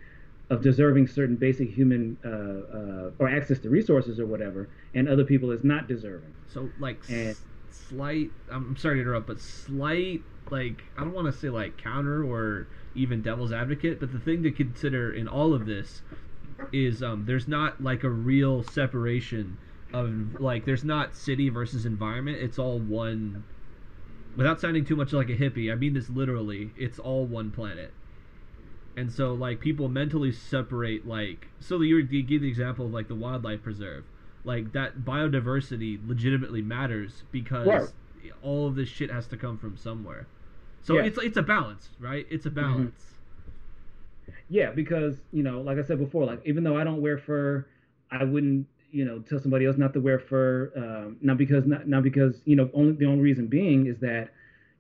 of 0.51 0.63
deserving 0.63 1.07
certain 1.07 1.37
basic 1.37 1.69
human 1.71 2.17
uh, 2.25 2.29
uh, 2.29 3.11
or 3.21 3.29
access 3.29 3.59
to 3.61 3.69
resources 3.71 4.19
or 4.19 4.27
whatever, 4.27 4.71
and 4.95 5.09
other 5.09 5.25
people 5.25 5.51
as 5.53 5.63
not 5.65 5.87
deserving. 5.89 6.35
So 6.53 6.73
like 6.79 6.99
And- 7.09 7.29
s- 7.31 7.45
slight. 7.71 8.31
I'm 8.51 8.77
sorry 8.77 8.97
to 8.97 9.03
interrupt, 9.03 9.27
but 9.29 9.41
slight 9.41 10.23
like 10.51 10.83
I 10.97 11.05
don't 11.05 11.13
want 11.13 11.27
to 11.33 11.39
say 11.39 11.51
like 11.51 11.77
counter 11.77 12.25
or 12.25 12.69
even 12.95 13.21
devil's 13.23 13.53
advocate, 13.53 14.01
but 14.01 14.11
the 14.13 14.19
thing 14.19 14.43
to 14.45 14.51
consider 14.51 15.13
in 15.13 15.29
all 15.29 15.53
of 15.55 15.67
this 15.67 16.03
is 16.73 17.03
um, 17.03 17.25
there's 17.27 17.49
not 17.49 17.83
like 17.83 18.05
a 18.05 18.11
real 18.11 18.63
separation 18.63 19.59
of 19.93 20.41
like 20.41 20.65
there's 20.65 20.85
not 20.85 21.15
city 21.15 21.49
versus 21.49 21.87
environment. 21.87 22.39
It's 22.41 22.59
all 22.59 22.79
one. 22.79 23.45
Without 24.37 24.61
sounding 24.61 24.85
too 24.85 24.95
much 24.97 25.13
like 25.13 25.31
a 25.31 25.37
hippie, 25.37 25.73
I 25.73 25.75
mean 25.75 25.95
this 25.95 26.09
literally. 26.11 26.71
It's 26.79 26.99
all 26.99 27.25
one 27.27 27.51
planet. 27.51 27.93
And 28.97 29.11
so 29.13 29.33
like 29.35 29.61
people 29.61 29.89
mentally 29.89 30.33
separate 30.33 31.07
like 31.07 31.49
so 31.61 31.81
you 31.81 31.99
you 31.99 32.23
give 32.23 32.43
the 32.43 32.49
example 32.49 32.87
of 32.87 32.93
like 32.93 33.09
the 33.09 33.15
wildlife 33.15 33.63
preserve 33.63 34.05
like 34.45 34.73
that 34.73 35.01
biodiversity 35.01 35.99
legitimately 36.09 36.63
matters 36.63 37.23
because 37.33 37.67
Right. 37.67 37.89
all 38.43 38.67
of 38.67 38.75
this 38.75 38.89
shit 38.89 39.11
has 39.11 39.27
to 39.29 39.37
come 39.37 39.57
from 39.59 39.77
somewhere. 39.77 40.27
So 40.83 40.97
Yeah. 40.97 41.05
it's 41.05 41.19
it's 41.19 41.37
a 41.37 41.43
balance, 41.43 41.91
right? 42.01 42.27
It's 42.31 42.47
a 42.47 42.51
balance. 42.51 43.18
Yeah, 44.49 44.71
because 44.71 45.17
you 45.33 45.43
know, 45.43 45.61
like 45.61 45.79
I 45.79 45.83
said 45.83 45.99
before, 45.99 46.25
like 46.25 46.41
even 46.45 46.65
though 46.65 46.77
I 46.77 46.85
don't 46.85 47.01
wear 47.01 47.19
fur, 47.19 47.67
I 48.11 48.25
wouldn't 48.25 48.67
you 48.91 49.05
know 49.05 49.21
tell 49.21 49.39
somebody 49.39 49.67
else 49.67 49.77
not 49.77 49.93
to 49.95 50.01
wear 50.01 50.19
fur. 50.19 50.73
Um, 50.77 51.17
not 51.21 51.39
because 51.39 51.67
not 51.67 51.87
not 51.89 52.03
because 52.03 52.41
you 52.45 52.57
know 52.57 52.71
only 52.75 52.93
the 52.93 53.07
only 53.07 53.21
reason 53.21 53.47
being 53.47 53.87
is 53.87 53.99
that 54.01 54.31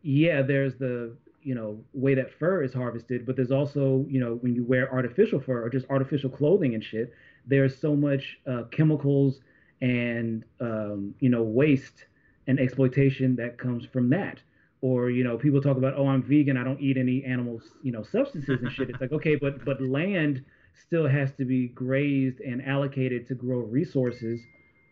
yeah, 0.02 0.42
there's 0.42 0.76
the 0.76 1.14
you 1.42 1.54
know 1.54 1.82
way 1.92 2.14
that 2.14 2.32
fur 2.32 2.62
is 2.62 2.72
harvested, 2.72 3.26
but 3.26 3.36
there's 3.36 3.52
also 3.52 4.04
you 4.08 4.20
know 4.20 4.36
when 4.36 4.54
you 4.54 4.64
wear 4.64 4.92
artificial 4.92 5.40
fur 5.40 5.64
or 5.64 5.68
just 5.68 5.86
artificial 5.90 6.30
clothing 6.30 6.74
and 6.74 6.84
shit, 6.84 7.12
there's 7.46 7.76
so 7.76 7.94
much 7.94 8.38
uh, 8.46 8.64
chemicals 8.70 9.40
and 9.80 10.44
um, 10.60 11.14
you 11.20 11.28
know 11.28 11.42
waste 11.42 12.06
and 12.46 12.58
exploitation 12.58 13.36
that 13.36 13.58
comes 13.58 13.84
from 13.84 14.08
that 14.10 14.40
or 14.80 15.10
you 15.10 15.24
know 15.24 15.36
people 15.36 15.60
talk 15.60 15.76
about 15.76 15.94
oh 15.96 16.06
i'm 16.06 16.22
vegan 16.22 16.56
i 16.56 16.64
don't 16.64 16.80
eat 16.80 16.96
any 16.96 17.24
animals 17.24 17.62
you 17.82 17.90
know 17.92 18.02
substances 18.02 18.60
and 18.60 18.70
shit. 18.72 18.88
It's 18.90 19.00
like 19.00 19.12
okay 19.12 19.34
but 19.34 19.64
but 19.64 19.80
land 19.80 20.44
still 20.74 21.06
has 21.08 21.32
to 21.32 21.44
be 21.44 21.68
grazed 21.68 22.40
and 22.40 22.64
allocated 22.64 23.26
to 23.28 23.34
grow 23.34 23.58
resources 23.58 24.40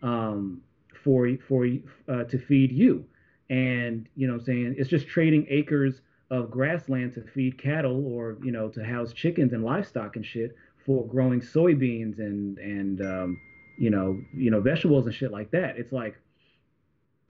um, 0.03 0.61
for 1.05 1.37
for 1.49 1.69
uh, 2.09 2.25
to 2.25 2.39
feed 2.39 2.73
you. 2.73 3.05
And 3.49 4.09
you 4.17 4.27
know 4.27 4.35
i'm 4.35 4.41
saying 4.41 4.75
it's 4.77 4.91
just 4.91 5.07
trading 5.07 5.47
acres 5.49 6.01
of 6.31 6.51
grassland 6.51 7.15
to 7.15 7.23
feed 7.23 7.57
cattle 7.57 8.05
or 8.07 8.37
you 8.43 8.51
know 8.51 8.69
to 8.69 8.85
house 8.85 9.13
chickens 9.13 9.53
and 9.53 9.65
livestock 9.65 10.17
and 10.17 10.27
shit 10.27 10.57
for 10.85 11.07
growing 11.07 11.41
soybeans 11.41 12.19
and 12.19 12.59
and 12.59 13.01
um, 13.03 13.39
you 13.79 13.91
know 13.91 14.21
you 14.35 14.51
know 14.51 14.61
vegetables 14.61 15.07
and 15.07 15.15
shit 15.15 15.31
like 15.31 15.51
that. 15.51 15.77
It's 15.77 15.93
like 15.93 16.17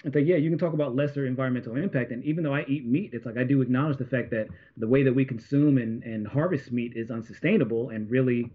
it's 0.04 0.14
like 0.14 0.26
yeah 0.26 0.36
you 0.36 0.50
can 0.50 0.58
talk 0.58 0.74
about 0.74 0.94
lesser 0.94 1.26
environmental 1.26 1.76
impact 1.76 2.10
and 2.12 2.22
even 2.24 2.44
though 2.44 2.54
i 2.54 2.64
eat 2.68 2.84
meat 2.84 3.10
it's 3.12 3.24
like 3.24 3.38
i 3.38 3.44
do 3.44 3.62
acknowledge 3.62 3.96
the 3.96 4.04
fact 4.04 4.30
that 4.30 4.46
the 4.76 4.86
way 4.86 5.02
that 5.02 5.12
we 5.12 5.24
consume 5.24 5.78
and, 5.78 6.02
and 6.04 6.26
harvest 6.26 6.70
meat 6.70 6.92
is 6.94 7.10
unsustainable 7.10 7.90
and 7.90 8.10
really 8.10 8.50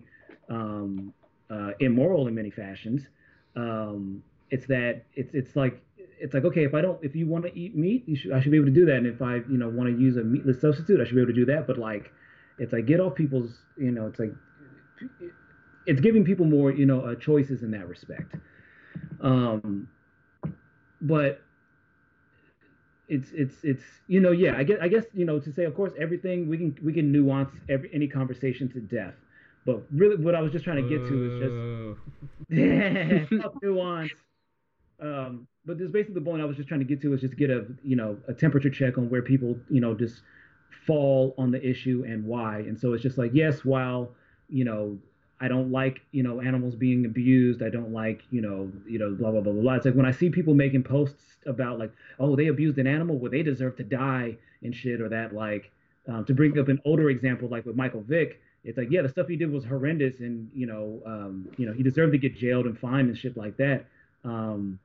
um, 0.51 1.13
uh, 1.49 1.71
immoral 1.79 2.27
in 2.27 2.35
many 2.35 2.51
fashions. 2.51 3.07
Um, 3.55 4.23
it's 4.49 4.65
that 4.67 5.03
it's 5.13 5.33
it's 5.33 5.55
like 5.55 5.81
it's 6.19 6.33
like 6.33 6.43
okay 6.43 6.65
if 6.65 6.73
i 6.73 6.81
don't 6.81 6.99
if 7.03 7.15
you 7.15 7.25
want 7.25 7.45
to 7.45 7.57
eat 7.57 7.75
meat 7.75 8.03
you 8.05 8.15
should 8.17 8.33
i 8.33 8.39
should 8.41 8.51
be 8.51 8.57
able 8.57 8.67
to 8.67 8.73
do 8.73 8.85
that 8.85 8.97
and 8.97 9.07
if 9.07 9.21
i 9.21 9.35
you 9.35 9.57
know 9.57 9.69
want 9.69 9.89
to 9.89 9.99
use 9.99 10.17
a 10.17 10.23
meatless 10.23 10.59
substitute 10.59 10.99
i 10.99 11.05
should 11.05 11.15
be 11.15 11.21
able 11.21 11.31
to 11.31 11.33
do 11.33 11.45
that 11.45 11.65
but 11.65 11.77
like 11.77 12.11
it's 12.59 12.73
like 12.73 12.85
get 12.85 12.99
off 12.99 13.15
people's 13.15 13.59
you 13.77 13.91
know 13.91 14.07
it's 14.07 14.19
like 14.19 14.31
it's 15.85 16.01
giving 16.01 16.25
people 16.25 16.45
more 16.45 16.69
you 16.69 16.85
know 16.85 17.01
uh, 17.01 17.15
choices 17.15 17.63
in 17.63 17.71
that 17.71 17.87
respect. 17.87 18.35
Um 19.21 19.87
but 21.01 21.41
it's 23.09 23.29
it's 23.33 23.55
it's 23.63 23.83
you 24.07 24.19
know 24.19 24.31
yeah 24.31 24.55
i 24.57 24.63
guess 24.63 24.77
i 24.81 24.87
guess 24.87 25.05
you 25.13 25.25
know 25.25 25.39
to 25.39 25.51
say 25.51 25.65
of 25.65 25.75
course 25.75 25.91
everything 25.99 26.47
we 26.47 26.57
can 26.57 26.77
we 26.83 26.93
can 26.93 27.11
nuance 27.11 27.49
every 27.69 27.89
any 27.93 28.07
conversation 28.07 28.69
to 28.69 28.79
death 28.79 29.15
but 29.65 29.83
really 29.91 30.15
what 30.15 30.33
i 30.33 30.41
was 30.41 30.51
just 30.51 30.63
trying 30.63 30.81
to 30.81 30.89
get 30.89 31.05
to 31.07 31.25
is 31.27 31.43
just 31.43 31.55
yeah, 32.51 33.25
nuance. 33.61 34.11
Um, 35.01 35.47
but 35.65 35.77
this 35.77 35.89
basically 35.89 36.15
the 36.15 36.25
point 36.25 36.41
I 36.41 36.45
was 36.45 36.57
just 36.57 36.67
trying 36.67 36.81
to 36.81 36.85
get 36.85 37.01
to 37.01 37.13
is 37.13 37.21
just 37.21 37.37
get 37.37 37.49
a 37.49 37.65
you 37.83 37.95
know 37.95 38.17
a 38.27 38.33
temperature 38.33 38.69
check 38.69 38.97
on 38.97 39.09
where 39.09 39.21
people 39.21 39.57
you 39.69 39.81
know 39.81 39.93
just 39.93 40.21
fall 40.85 41.33
on 41.37 41.51
the 41.51 41.65
issue 41.67 42.03
and 42.07 42.25
why. 42.25 42.59
And 42.59 42.79
so 42.79 42.93
it's 42.93 43.03
just 43.03 43.17
like 43.17 43.31
yes, 43.33 43.63
while 43.63 44.11
you 44.49 44.65
know 44.65 44.97
I 45.41 45.47
don't 45.47 45.71
like 45.71 46.01
you 46.11 46.23
know 46.23 46.39
animals 46.39 46.75
being 46.75 47.05
abused, 47.05 47.61
I 47.61 47.69
don't 47.69 47.91
like 47.91 48.21
you 48.31 48.41
know 48.41 48.71
you 48.87 48.99
know 48.99 49.11
blah 49.11 49.31
blah 49.31 49.41
blah 49.41 49.53
blah. 49.53 49.75
It's 49.75 49.85
like 49.85 49.95
when 49.95 50.05
I 50.05 50.11
see 50.11 50.29
people 50.29 50.53
making 50.53 50.83
posts 50.83 51.37
about 51.45 51.79
like 51.79 51.91
oh 52.19 52.35
they 52.35 52.47
abused 52.47 52.77
an 52.77 52.87
animal, 52.87 53.17
well 53.17 53.31
they 53.31 53.43
deserve 53.43 53.75
to 53.77 53.83
die 53.83 54.37
and 54.63 54.75
shit, 54.75 55.01
or 55.01 55.09
that 55.09 55.33
like 55.33 55.71
um, 56.07 56.23
to 56.25 56.33
bring 56.33 56.57
up 56.57 56.67
an 56.67 56.79
older 56.85 57.09
example 57.09 57.49
like 57.49 57.65
with 57.65 57.75
Michael 57.75 58.01
Vick 58.01 58.39
it's 58.63 58.77
like 58.77 58.91
yeah 58.91 59.01
the 59.01 59.09
stuff 59.09 59.27
he 59.27 59.35
did 59.35 59.51
was 59.51 59.65
horrendous 59.65 60.19
and 60.19 60.49
you 60.53 60.67
know 60.67 61.01
um, 61.05 61.49
you 61.57 61.65
know 61.65 61.73
he 61.73 61.83
deserved 61.83 62.11
to 62.11 62.17
get 62.17 62.35
jailed 62.35 62.65
and 62.65 62.77
fined 62.77 63.09
and 63.09 63.17
shit 63.17 63.35
like 63.35 63.57
that. 63.57 63.85
Um, 64.23 64.79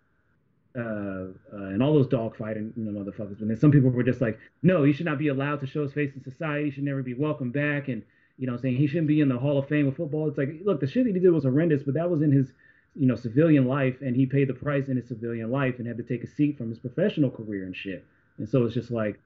uh, 0.75 1.28
uh, 1.54 1.68
and 1.72 1.82
all 1.82 1.94
those 1.94 2.06
dogfighting 2.06 2.72
you 2.76 2.84
know 2.84 3.00
motherfuckers. 3.00 3.40
And 3.40 3.50
then 3.50 3.58
some 3.58 3.70
people 3.70 3.90
were 3.90 4.02
just 4.02 4.20
like 4.20 4.38
no 4.62 4.82
he 4.82 4.92
should 4.92 5.06
not 5.06 5.18
be 5.18 5.28
allowed 5.28 5.60
to 5.60 5.66
show 5.66 5.82
his 5.82 5.92
face 5.92 6.12
in 6.14 6.22
society. 6.22 6.66
He 6.66 6.70
should 6.70 6.84
never 6.84 7.02
be 7.02 7.14
welcomed 7.14 7.52
back. 7.52 7.88
And 7.88 8.02
you 8.38 8.47
know 8.47 8.57
saying 8.57 8.76
he 8.76 8.87
shouldn't 8.87 9.09
be 9.09 9.21
in 9.21 9.28
the 9.28 9.38
hall 9.38 9.59
of 9.59 9.69
fame 9.69 9.88
of 9.88 9.97
football 9.97 10.28
it's 10.28 10.38
like 10.38 10.49
look 10.64 10.81
the 10.81 10.87
shit 10.87 11.05
that 11.05 11.14
he 11.14 11.21
did 11.21 11.31
was 11.31 11.45
horrendous 11.45 11.83
but 11.83 11.95
that 11.95 12.11
was 12.11 12.23
in 12.23 12.31
his 12.31 12.52
you 12.95 13.07
know 13.07 13.16
civilian 13.16 13.66
life 13.66 14.00
and 14.00 14.16
he 14.16 14.26
paid 14.26 14.49
the 14.49 14.55
price 14.55 14.88
in 14.88 14.97
his 14.97 15.09
civilian 15.09 15.50
life 15.50 15.78
and 15.78 15.87
had 15.87 15.97
to 15.97 16.02
take 16.02 16.25
a 16.25 16.26
seat 16.26 16.57
from 16.57 16.69
his 16.69 16.78
professional 16.78 17.31
career 17.31 17.64
and 17.64 17.76
shit 17.76 18.05
and 18.38 18.49
so 18.49 18.64
it's 18.64 18.75
just 18.75 18.90
like 18.90 19.19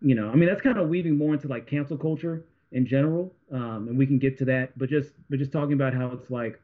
you 0.00 0.14
know 0.14 0.28
i 0.30 0.34
mean 0.34 0.48
that's 0.48 0.62
kind 0.62 0.78
of 0.78 0.88
weaving 0.88 1.16
more 1.16 1.34
into 1.34 1.48
like 1.48 1.66
cancel 1.66 1.96
culture 1.96 2.44
in 2.72 2.86
general, 2.86 3.32
um, 3.52 3.86
and 3.88 3.98
we 3.98 4.06
can 4.06 4.18
get 4.18 4.38
to 4.38 4.44
that. 4.46 4.76
But 4.78 4.90
just 4.90 5.12
but 5.30 5.38
just 5.38 5.52
talking 5.52 5.74
about 5.74 5.94
how 5.94 6.08
it's 6.08 6.30
like, 6.30 6.60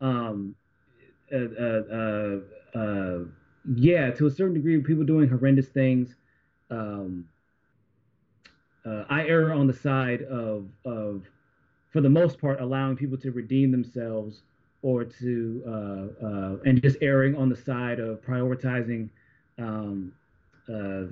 um, 0.00 0.54
uh, 1.32 1.36
uh, 1.36 1.82
uh, 1.92 2.78
uh, 2.78 3.18
yeah, 3.74 4.10
to 4.12 4.26
a 4.26 4.30
certain 4.30 4.54
degree, 4.54 4.80
people 4.80 5.04
doing 5.04 5.28
horrendous 5.28 5.68
things. 5.68 6.14
Um, 6.70 7.28
uh, 8.86 9.04
I 9.08 9.26
err 9.26 9.52
on 9.52 9.66
the 9.66 9.72
side 9.72 10.22
of 10.22 10.66
of, 10.84 11.24
for 11.90 12.00
the 12.00 12.10
most 12.10 12.40
part, 12.40 12.60
allowing 12.60 12.96
people 12.96 13.18
to 13.18 13.30
redeem 13.30 13.70
themselves 13.70 14.42
or 14.82 15.04
to 15.04 15.62
uh, 15.66 16.26
uh, 16.26 16.56
and 16.64 16.80
just 16.82 16.96
erring 17.02 17.36
on 17.36 17.48
the 17.48 17.56
side 17.56 18.00
of 18.00 18.22
prioritizing 18.22 19.08
um, 19.58 20.12
uh, 20.68 21.02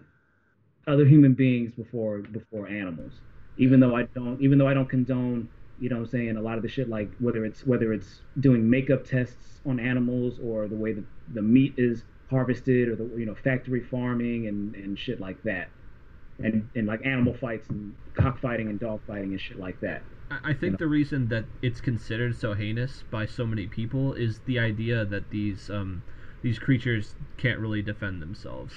other 0.91 1.05
human 1.05 1.35
beings 1.35 1.73
before 1.73 2.19
before 2.19 2.69
animals. 2.69 3.13
Even 3.59 3.81
though 3.81 3.97
I 3.97 4.05
don't 4.05 4.41
even 4.41 4.59
though 4.59 4.69
I 4.69 4.75
don't 4.75 4.89
condone 4.89 5.49
you 5.81 5.89
know 5.89 5.97
what 5.97 6.03
I'm 6.03 6.09
saying 6.09 6.37
a 6.37 6.41
lot 6.41 6.57
of 6.57 6.63
the 6.63 6.69
shit 6.69 6.89
like 6.89 7.11
whether 7.19 7.45
it's 7.45 7.67
whether 7.67 7.93
it's 7.93 8.21
doing 8.41 8.69
makeup 8.69 9.05
tests 9.05 9.61
on 9.67 9.79
animals 9.79 10.39
or 10.43 10.67
the 10.67 10.77
way 10.77 10.93
that 10.93 11.05
the 11.35 11.43
meat 11.43 11.75
is 11.77 12.05
harvested 12.31 12.89
or 12.89 12.97
the 12.97 13.05
you 13.17 13.27
know 13.27 13.35
factory 13.35 13.83
farming 13.83 14.49
and 14.49 14.75
and 14.75 14.99
shit 14.99 15.21
like 15.21 15.41
that 15.45 15.69
and 16.39 16.69
and 16.75 16.87
like 16.87 17.05
animal 17.05 17.35
fights 17.35 17.69
and 17.69 17.95
cockfighting 18.15 18.69
and 18.69 18.79
dog 18.81 19.01
fighting 19.07 19.31
and 19.33 19.41
shit 19.41 19.59
like 19.59 19.81
that. 19.81 20.03
I 20.45 20.53
think 20.53 20.79
the 20.79 20.87
reason 20.87 21.29
that 21.29 21.47
it's 21.63 21.81
considered 21.81 22.37
so 22.37 22.53
heinous 22.53 23.03
by 23.11 23.25
so 23.25 23.47
many 23.47 23.67
people 23.67 24.13
is 24.13 24.41
the 24.41 24.59
idea 24.59 25.05
that 25.07 25.31
these 25.31 25.71
um, 25.71 26.03
these 26.43 26.59
creatures 26.59 27.15
can't 27.39 27.59
really 27.59 27.83
defend 27.83 28.21
themselves. 28.21 28.75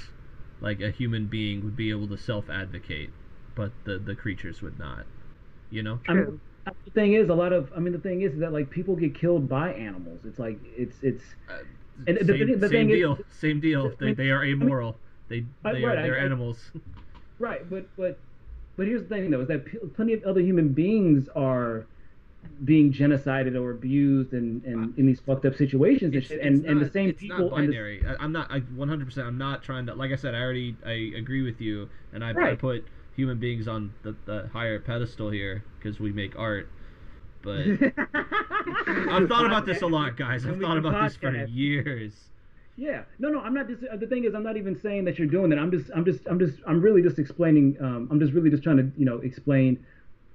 Like 0.61 0.79
a 0.81 0.91
human 0.91 1.25
being 1.27 1.63
would 1.63 1.75
be 1.75 1.89
able 1.89 2.07
to 2.07 2.17
self-advocate, 2.17 3.09
but 3.55 3.71
the 3.83 3.97
the 3.97 4.15
creatures 4.15 4.61
would 4.61 4.79
not. 4.79 5.05
You 5.69 5.83
know. 5.83 5.99
I 6.07 6.13
mean, 6.13 6.39
the 6.85 6.91
thing 6.91 7.13
is, 7.13 7.29
a 7.29 7.33
lot 7.33 7.51
of 7.53 7.71
I 7.75 7.79
mean, 7.79 7.93
the 7.93 7.99
thing 7.99 8.21
is 8.21 8.37
that 8.39 8.53
like 8.53 8.69
people 8.69 8.95
get 8.95 9.13
killed 9.15 9.49
by 9.49 9.73
animals. 9.73 10.19
It's 10.25 10.39
like 10.39 10.57
it's 10.63 10.97
it's. 11.01 11.23
Uh, 11.49 11.63
And 12.07 12.17
same, 12.25 12.47
the- 12.47 12.55
the 12.55 12.69
same 12.69 12.71
thing 12.71 12.89
is- 12.91 12.95
deal. 12.95 13.17
same 13.29 13.59
deal. 13.59 13.87
I 13.87 13.95
They, 13.99 14.05
mean- 14.07 14.15
they 14.15 14.29
are 14.31 14.43
amoral. 14.45 14.97
They 15.27 15.45
I- 15.65 15.73
they 15.73 15.83
right, 15.83 15.97
are 15.97 16.01
they're 16.03 16.19
I- 16.19 16.23
animals. 16.25 16.71
Right, 17.41 17.67
but 17.69 17.85
but 17.97 18.19
but 18.77 18.85
here's 18.87 19.01
the 19.03 19.07
thing 19.09 19.29
though, 19.31 19.41
is 19.41 19.47
that 19.47 19.65
p- 19.65 19.79
plenty 19.95 20.13
of 20.13 20.23
other 20.23 20.39
human 20.41 20.69
beings 20.69 21.27
are 21.35 21.85
being 22.65 22.91
genocided 22.93 23.55
or 23.59 23.71
abused 23.71 24.33
and 24.33 24.63
and 24.63 24.89
uh, 24.91 24.93
in 24.97 25.05
these 25.07 25.19
fucked 25.19 25.45
up 25.45 25.55
situations 25.55 26.13
and 26.13 26.15
It's, 26.15 26.27
shit. 26.27 26.37
it's 26.37 26.45
And 26.45 26.65
and 26.65 26.79
the 26.79 26.85
not- 26.85 26.93
same 26.93 27.09
it's 27.09 27.19
people 27.21 27.49
not 27.49 27.57
and 27.59 27.67
the, 27.67 27.71
binary. 27.73 28.03
I, 28.07 28.15
I'm 28.23 28.31
not. 28.31 28.51
I 28.51 28.59
100%. 28.59 29.17
I'm 29.25 29.37
not 29.37 29.63
trying 29.63 29.85
to. 29.87 29.95
Like 29.95 30.11
I 30.11 30.15
said, 30.15 30.35
I 30.35 30.39
already. 30.39 30.75
I 30.85 31.11
agree 31.17 31.41
with 31.41 31.59
you, 31.59 31.89
and 32.13 32.23
I, 32.23 32.51
I 32.51 32.55
put 32.55 32.85
human 33.15 33.39
beings 33.39 33.67
on 33.67 33.93
the, 34.03 34.15
the 34.25 34.49
higher 34.53 34.79
pedestal 34.79 35.29
here 35.31 35.63
because 35.79 35.99
we 35.99 36.11
make 36.11 36.37
art. 36.37 36.69
But 37.41 37.57
I've 39.09 39.27
thought 39.27 39.45
about 39.47 39.65
this 39.65 39.81
a 39.81 39.87
lot, 39.87 40.15
guys. 40.15 40.45
I've 40.45 40.59
thought 40.59 40.77
about 40.77 41.03
this 41.03 41.15
for 41.15 41.35
years. 41.45 42.13
Yeah, 42.81 43.03
no, 43.19 43.29
no, 43.29 43.39
I'm 43.41 43.53
not. 43.53 43.67
Dis- 43.67 43.85
the 43.99 44.07
thing 44.07 44.23
is, 44.23 44.33
I'm 44.33 44.41
not 44.41 44.57
even 44.57 44.75
saying 44.75 45.05
that 45.05 45.19
you're 45.19 45.27
doing 45.27 45.51
that. 45.51 45.59
I'm 45.59 45.69
just, 45.69 45.91
I'm 45.95 46.03
just, 46.03 46.21
I'm 46.27 46.39
just, 46.39 46.57
I'm 46.67 46.81
really 46.81 47.03
just 47.03 47.19
explaining. 47.19 47.77
Um, 47.79 48.07
I'm 48.09 48.19
just 48.19 48.33
really 48.33 48.49
just 48.49 48.63
trying 48.63 48.77
to, 48.77 48.91
you 48.97 49.05
know, 49.05 49.17
explain 49.19 49.85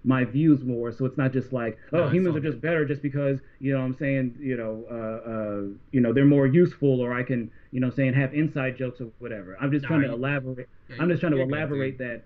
my 0.04 0.24
views 0.24 0.62
more. 0.62 0.92
So 0.92 1.04
it's 1.06 1.18
not 1.18 1.32
just 1.32 1.52
like, 1.52 1.76
oh, 1.92 1.96
No, 2.04 2.08
humans 2.08 2.36
are 2.36 2.40
just 2.40 2.60
better 2.60 2.84
just 2.84 3.02
because, 3.02 3.40
you 3.58 3.72
know, 3.76 3.80
I'm 3.82 3.96
saying, 3.98 4.36
you 4.38 4.56
know, 4.56 4.84
uh, 4.88 5.30
uh, 5.30 5.62
you 5.90 6.00
know, 6.00 6.12
they're 6.12 6.24
more 6.24 6.46
useful, 6.46 7.00
or 7.00 7.12
I 7.12 7.24
can, 7.24 7.50
you 7.72 7.80
know, 7.80 7.90
saying 7.90 8.14
have 8.14 8.32
inside 8.32 8.76
jokes 8.78 9.00
or 9.00 9.08
whatever. 9.18 9.56
I'm 9.60 9.72
just 9.72 9.82
Nah, 9.82 9.88
trying 9.88 10.02
to 10.02 10.06
you- 10.06 10.12
elaborate. 10.14 10.68
Yeah, 10.88 10.96
I'm 11.00 11.08
just 11.08 11.20
trying 11.20 11.32
to 11.32 11.38
you're 11.38 11.46
good, 11.46 11.56
elaborate 11.56 11.98
that. 11.98 12.22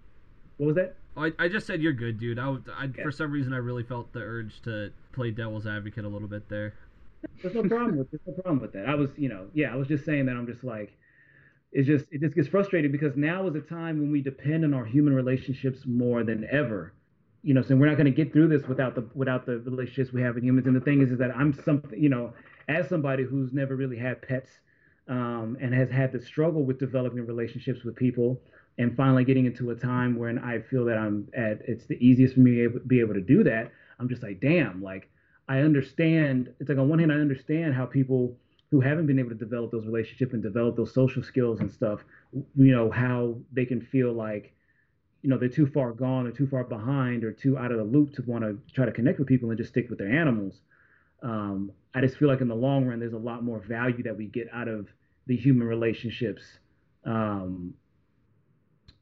What 0.59 0.67
was 0.67 0.77
that? 0.77 0.97
I, 1.17 1.33
I 1.39 1.49
just 1.49 1.67
said 1.67 1.81
you're 1.81 1.95
good, 1.95 2.21
dude. 2.21 2.39
I, 2.39 2.55
I 2.79 2.85
Okay. 2.85 3.03
for 3.03 3.11
some 3.11 3.33
reason 3.33 3.55
I 3.55 3.57
really 3.57 3.83
felt 3.85 4.13
the 4.13 4.21
urge 4.21 4.61
to 4.63 4.93
play 5.13 5.31
devil's 5.31 5.67
advocate 5.67 6.05
a 6.05 6.09
little 6.09 6.29
bit 6.29 6.49
there. 6.51 6.75
There's 7.43 7.55
no 7.55 7.63
problem 7.63 7.99
with 7.99 8.11
there's 8.11 8.23
no 8.27 8.35
problem 8.35 8.61
with 8.61 8.73
that. 8.73 8.87
I 8.87 8.95
was, 8.95 9.11
you 9.17 9.29
know, 9.29 9.47
yeah, 9.55 9.73
I 9.73 9.77
was 9.77 9.89
just 9.89 10.05
saying 10.05 10.27
that 10.27 10.37
I'm 10.37 10.47
just 10.47 10.65
like 10.65 10.97
it's 11.73 11.87
just 11.87 12.07
it 12.11 12.21
just 12.21 12.35
gets 12.35 12.49
frustrating 12.49 12.91
because 12.93 13.17
now 13.17 13.47
is 13.47 13.55
a 13.55 13.61
time 13.61 13.99
when 14.01 14.11
we 14.11 14.23
depend 14.23 14.65
on 14.65 14.75
our 14.75 14.85
human 14.85 15.15
relationships 15.15 15.81
more 15.87 16.25
than 16.25 16.47
ever. 16.51 16.95
You 17.43 17.55
know, 17.55 17.63
so 17.63 17.75
we're 17.77 17.87
not 17.87 17.97
going 17.97 18.07
to 18.07 18.25
get 18.25 18.33
through 18.33 18.49
this 18.49 18.67
without 18.69 18.95
the 18.95 19.09
without 19.15 19.47
the 19.47 19.59
relationships 19.61 20.13
we 20.13 20.23
have 20.23 20.35
with 20.35 20.45
humans. 20.45 20.67
And 20.67 20.77
the 20.77 20.81
thing 20.81 21.01
is, 21.01 21.11
is 21.11 21.19
that 21.19 21.35
I'm 21.35 21.53
something, 21.53 22.03
you 22.03 22.09
know, 22.09 22.33
as 22.69 22.89
somebody 22.89 23.25
who's 23.25 23.53
never 23.53 23.77
really 23.77 23.99
had 23.99 24.21
pets 24.21 24.51
um, 25.09 25.57
and 25.61 25.73
has 25.73 25.91
had 25.91 26.13
to 26.13 26.21
struggle 26.21 26.65
with 26.65 26.79
developing 26.79 27.25
relationships 27.25 27.85
with 27.85 27.97
people, 27.97 28.41
and 28.79 28.97
finally 28.97 29.25
getting 29.25 29.47
into 29.47 29.71
a 29.71 29.75
time 29.75 30.17
when 30.19 30.39
I 30.39 30.61
feel 30.61 30.85
that 30.87 30.99
I'm 30.99 31.29
at 31.37 31.61
it's 31.67 31.87
the 31.87 31.97
easiest 32.05 32.35
for 32.35 32.41
me 32.41 32.63
to 32.63 32.81
be 32.87 33.01
able 33.01 33.15
to 33.15 33.21
do 33.21 33.45
that. 33.45 33.73
I'm 33.99 34.09
just 34.09 34.23
like, 34.23 34.41
damn, 34.41 34.83
like 34.83 35.11
I 35.51 35.59
understand. 35.63 36.55
It's 36.61 36.69
like 36.69 36.79
on 36.79 36.89
one 36.89 37.01
hand, 37.01 37.11
I 37.11 37.17
understand 37.17 37.75
how 37.75 37.85
people 37.85 38.37
who 38.71 38.81
haven't 38.81 39.09
been 39.09 39.19
able 39.19 39.31
to 39.31 39.35
develop 39.35 39.73
those 39.73 39.85
relationships 39.85 40.33
and 40.33 40.41
develop 40.41 40.77
those 40.77 40.95
social 40.95 41.25
skills 41.25 41.59
and 41.59 41.73
stuff, 41.73 42.05
you 42.33 42.71
know, 42.71 42.89
how 42.89 43.37
they 43.53 43.65
can 43.65 43.81
feel 43.81 44.13
like, 44.13 44.55
you 45.23 45.29
know, 45.29 45.37
they're 45.37 45.49
too 45.49 45.67
far 45.67 45.91
gone 45.91 46.29
or 46.29 46.31
too 46.31 46.47
far 46.47 46.63
behind 46.63 47.25
or 47.25 47.33
too 47.33 47.59
out 47.59 47.73
of 47.73 47.79
the 47.79 47.85
loop 47.85 48.15
to 48.15 48.23
want 48.23 48.45
to 48.45 48.59
try 48.73 48.87
to 48.87 48.93
connect 48.93 49.19
with 49.19 49.27
people 49.27 49.51
and 49.51 49.59
just 49.59 49.71
stick 49.71 49.91
with 49.91 49.99
their 49.99 50.13
animals. 50.13 50.61
Um, 51.21 51.73
I 51.97 52.01
just 52.01 52.17
feel 52.17 52.29
like 52.29 52.41
in 52.41 52.49
the 52.49 52.55
long 52.55 52.87
run, 52.87 53.01
there's 53.01 53.13
a 53.13 53.19
lot 53.19 53.43
more 53.43 53.59
value 53.59 54.05
that 54.05 54.17
we 54.17 54.27
get 54.27 54.47
out 54.53 54.69
of 54.69 54.87
the 55.27 55.37
human 55.37 55.67
relationships. 55.67 56.43
Um, 57.05 57.75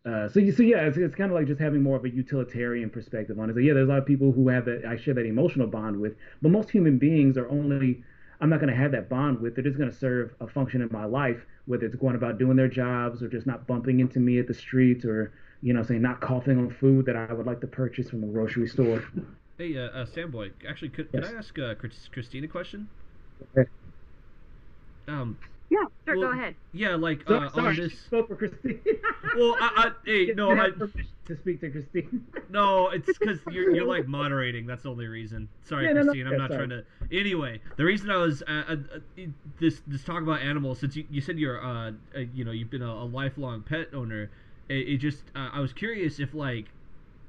uh, 0.07 0.29
so 0.29 0.41
you 0.41 0.53
so 0.53 0.63
yeah, 0.63 0.87
it's, 0.87 0.97
it's 0.97 1.15
kind 1.15 1.31
of 1.31 1.37
like 1.37 1.47
just 1.47 1.61
having 1.61 1.83
more 1.83 1.97
of 1.97 2.05
a 2.05 2.11
utilitarian 2.11 2.91
perspective 2.91 3.39
on 3.39 3.51
it. 3.51 3.55
So 3.55 3.61
yeah, 3.61 3.75
there's 3.75 3.89
a 3.89 3.91
lot 3.91 3.99
of 3.99 4.07
people 4.07 4.33
who 4.33 4.49
have 4.49 4.65
that 4.67 4.85
I 4.85 4.97
share 4.97 5.15
that 5.15 5.27
emotional 5.27 5.67
bond 5.67 6.01
with, 6.01 6.15
but 6.41 6.51
most 6.51 6.71
human 6.71 6.99
beings 6.99 7.37
are 7.37 7.49
only 7.49 8.03
I'm 8.41 8.49
not 8.49 8.61
going 8.61 8.73
to 8.73 8.81
have 8.81 8.93
that 8.93 9.09
bond 9.09 9.41
with. 9.41 9.55
They're 9.55 9.65
just 9.65 9.79
going 9.79 9.91
to 9.91 9.97
serve 9.97 10.35
a 10.41 10.47
function 10.47 10.81
in 10.81 10.89
my 10.93 11.05
life, 11.05 11.45
whether 11.67 11.85
it's 11.87 11.97
going 11.97 12.15
about 12.15 12.39
doing 12.39 12.57
their 12.57 12.69
jobs 12.69 13.23
or 13.23 13.29
just 13.29 13.47
not 13.47 13.67
bumping 13.67 14.01
into 14.01 14.21
me 14.21 14.39
at 14.39 14.47
the 14.47 14.55
streets 14.55 15.05
or 15.05 15.33
you 15.61 15.73
know 15.73 15.83
saying 15.83 16.03
not 16.03 16.21
coughing 16.21 16.59
on 16.59 16.71
food 16.71 17.07
that 17.07 17.17
I 17.17 17.33
would 17.33 17.47
like 17.47 17.61
to 17.63 17.67
purchase 17.67 18.09
from 18.11 18.25
a 18.25 18.29
grocery 18.29 18.69
store. 18.69 19.05
Hey, 19.59 19.77
uh, 19.77 19.89
uh 19.91 20.07
Samboy, 20.07 20.53
actually, 20.69 20.91
could, 20.91 21.11
could 21.11 21.25
I 21.25 21.33
ask 21.33 21.59
uh, 21.59 21.75
Chris- 21.75 22.09
Christine 22.13 22.45
a 22.45 22.47
question? 22.47 22.87
Okay. 23.57 23.69
Um, 25.09 25.37
Yeah, 25.71 25.85
sure, 26.07 26.19
Well, 26.19 26.29
go 26.33 26.39
ahead. 26.39 26.55
yeah, 26.73 26.95
like 26.95 27.23
So, 27.27 27.37
uh, 27.37 27.51
sorry, 27.51 27.69
on 27.69 27.77
this. 27.77 27.99
spoke 27.99 28.29
for 28.29 28.37
Christine. 28.37 28.81
Well, 29.37 29.57
I, 29.61 29.71
I 29.77 29.91
hey, 30.07 30.33
no, 30.35 30.53
I, 30.53 30.71
permission 30.71 31.07
to 31.27 31.37
speak 31.37 31.61
to 31.61 31.71
Christine. 31.71 32.27
no, 32.51 32.89
it's 32.89 33.07
because 33.19 33.39
you're 33.51 33.75
you're 33.75 33.85
like 33.87 34.09
moderating. 34.09 34.67
That's 34.67 34.83
the 34.85 34.91
only 34.91 35.07
reason. 35.07 35.49
Sorry, 35.65 35.85
Yeah, 35.85 35.93
no, 35.93 36.01
no, 36.01 36.05
Christine. 36.07 36.27
I'm 36.27 36.33
yeah, 36.33 36.39
not 36.39 36.51
sorry. 36.51 36.67
trying 36.67 36.83
to. 37.11 37.17
Anyway, 37.17 37.61
the 37.77 37.85
reason 37.85 38.11
I 38.11 38.17
was 38.17 38.43
uh, 38.49 38.63
uh, 38.69 38.77
uh, 38.95 39.23
this 39.61 39.83
this 39.87 40.03
talk 40.03 40.23
about 40.23 40.41
animals 40.41 40.79
since 40.81 40.97
you, 40.97 41.05
you 41.11 41.21
said 41.21 41.39
you're 41.39 41.63
uh, 41.63 41.93
uh 42.17 42.21
you 42.33 42.45
know 42.45 42.53
you've 42.53 42.71
been 42.71 42.83
a, 42.83 42.91
a 42.91 43.05
lifelong 43.05 43.63
pet 43.63 43.89
owner. 43.93 44.31
It, 44.71 44.89
it 44.89 44.97
just 44.97 45.25
uh, 45.37 45.51
I 45.53 45.61
was 45.61 45.75
curious 45.75 46.19
if 46.19 46.33
like 46.33 46.67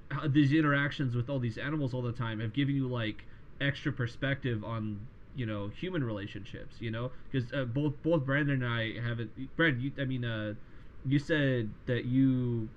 how 0.09 0.27
these 0.27 0.53
interactions 0.53 1.15
with 1.15 1.29
all 1.29 1.39
these 1.39 1.57
animals 1.57 1.93
all 1.93 2.01
the 2.01 2.13
time 2.13 2.39
have 2.39 2.53
given 2.53 2.75
you 2.75 2.87
like 2.87 3.25
extra 3.61 3.91
perspective 3.91 4.63
on 4.63 5.05
you 5.35 5.45
know 5.45 5.69
human 5.69 6.03
relationships 6.03 6.75
you 6.79 6.91
know 6.91 7.11
because 7.31 7.51
uh, 7.53 7.63
both 7.65 7.93
both 8.03 8.25
brandon 8.25 8.63
and 8.63 8.73
i 8.73 8.93
haven't 9.07 9.29
brandon 9.55 9.81
you 9.81 9.91
i 9.99 10.05
mean 10.05 10.25
uh 10.25 10.53
you 11.05 11.19
said 11.19 11.71
that 11.85 12.05
you 12.05 12.67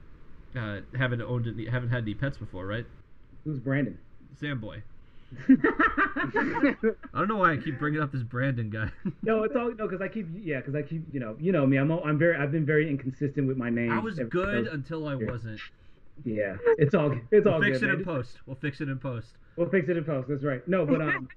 uh 0.56 0.80
haven't 0.96 1.22
owned 1.22 1.46
any, 1.46 1.66
haven't 1.66 1.88
had 1.90 2.02
any 2.02 2.14
pets 2.14 2.36
before 2.38 2.66
right 2.66 2.86
Who's 3.44 3.58
Brandon? 3.58 3.98
samboy 4.40 4.82
i 5.48 6.74
don't 7.14 7.28
know 7.28 7.36
why 7.36 7.52
i 7.52 7.56
keep 7.56 7.78
bringing 7.78 8.00
up 8.02 8.12
this 8.12 8.22
brandon 8.22 8.68
guy 8.70 8.90
no, 9.22 9.44
it's 9.44 9.56
all 9.56 9.72
no, 9.74 9.88
because 9.88 10.02
I 10.02 10.08
keep 10.08 10.26
yeah, 10.34 10.58
because 10.58 10.74
I 10.74 10.82
keep 10.82 11.04
you 11.12 11.20
know 11.20 11.36
you 11.40 11.52
know 11.52 11.66
me. 11.66 11.78
I'm 11.78 11.90
all, 11.90 12.02
I'm 12.04 12.18
very 12.18 12.36
I've 12.36 12.52
been 12.52 12.66
very 12.66 12.88
inconsistent 12.88 13.46
with 13.48 13.56
my 13.56 13.70
name. 13.70 13.90
i 13.90 13.98
was 13.98 14.18
good 14.30 14.66
until 14.66 15.08
i 15.08 15.14
wasn't 15.14 15.60
Yeah, 16.24 16.56
it's 16.78 16.94
all 16.94 17.14
it's 17.30 17.46
all 17.46 17.60
we'll 17.60 17.62
fix 17.68 17.78
good. 17.80 17.88
it 17.88 17.92
man. 17.92 17.98
in 18.00 18.04
post 18.04 18.36
we'll 18.46 18.56
fix 18.56 18.80
it 18.80 18.88
in 18.88 18.98
post 18.98 19.36
We'll 19.56 19.68
fix 19.68 19.86
it 19.90 19.98
in 19.98 20.04
post. 20.04 20.28
That's 20.30 20.44
right. 20.44 20.66
No, 20.66 20.86
but 20.86 21.02
um, 21.02 21.28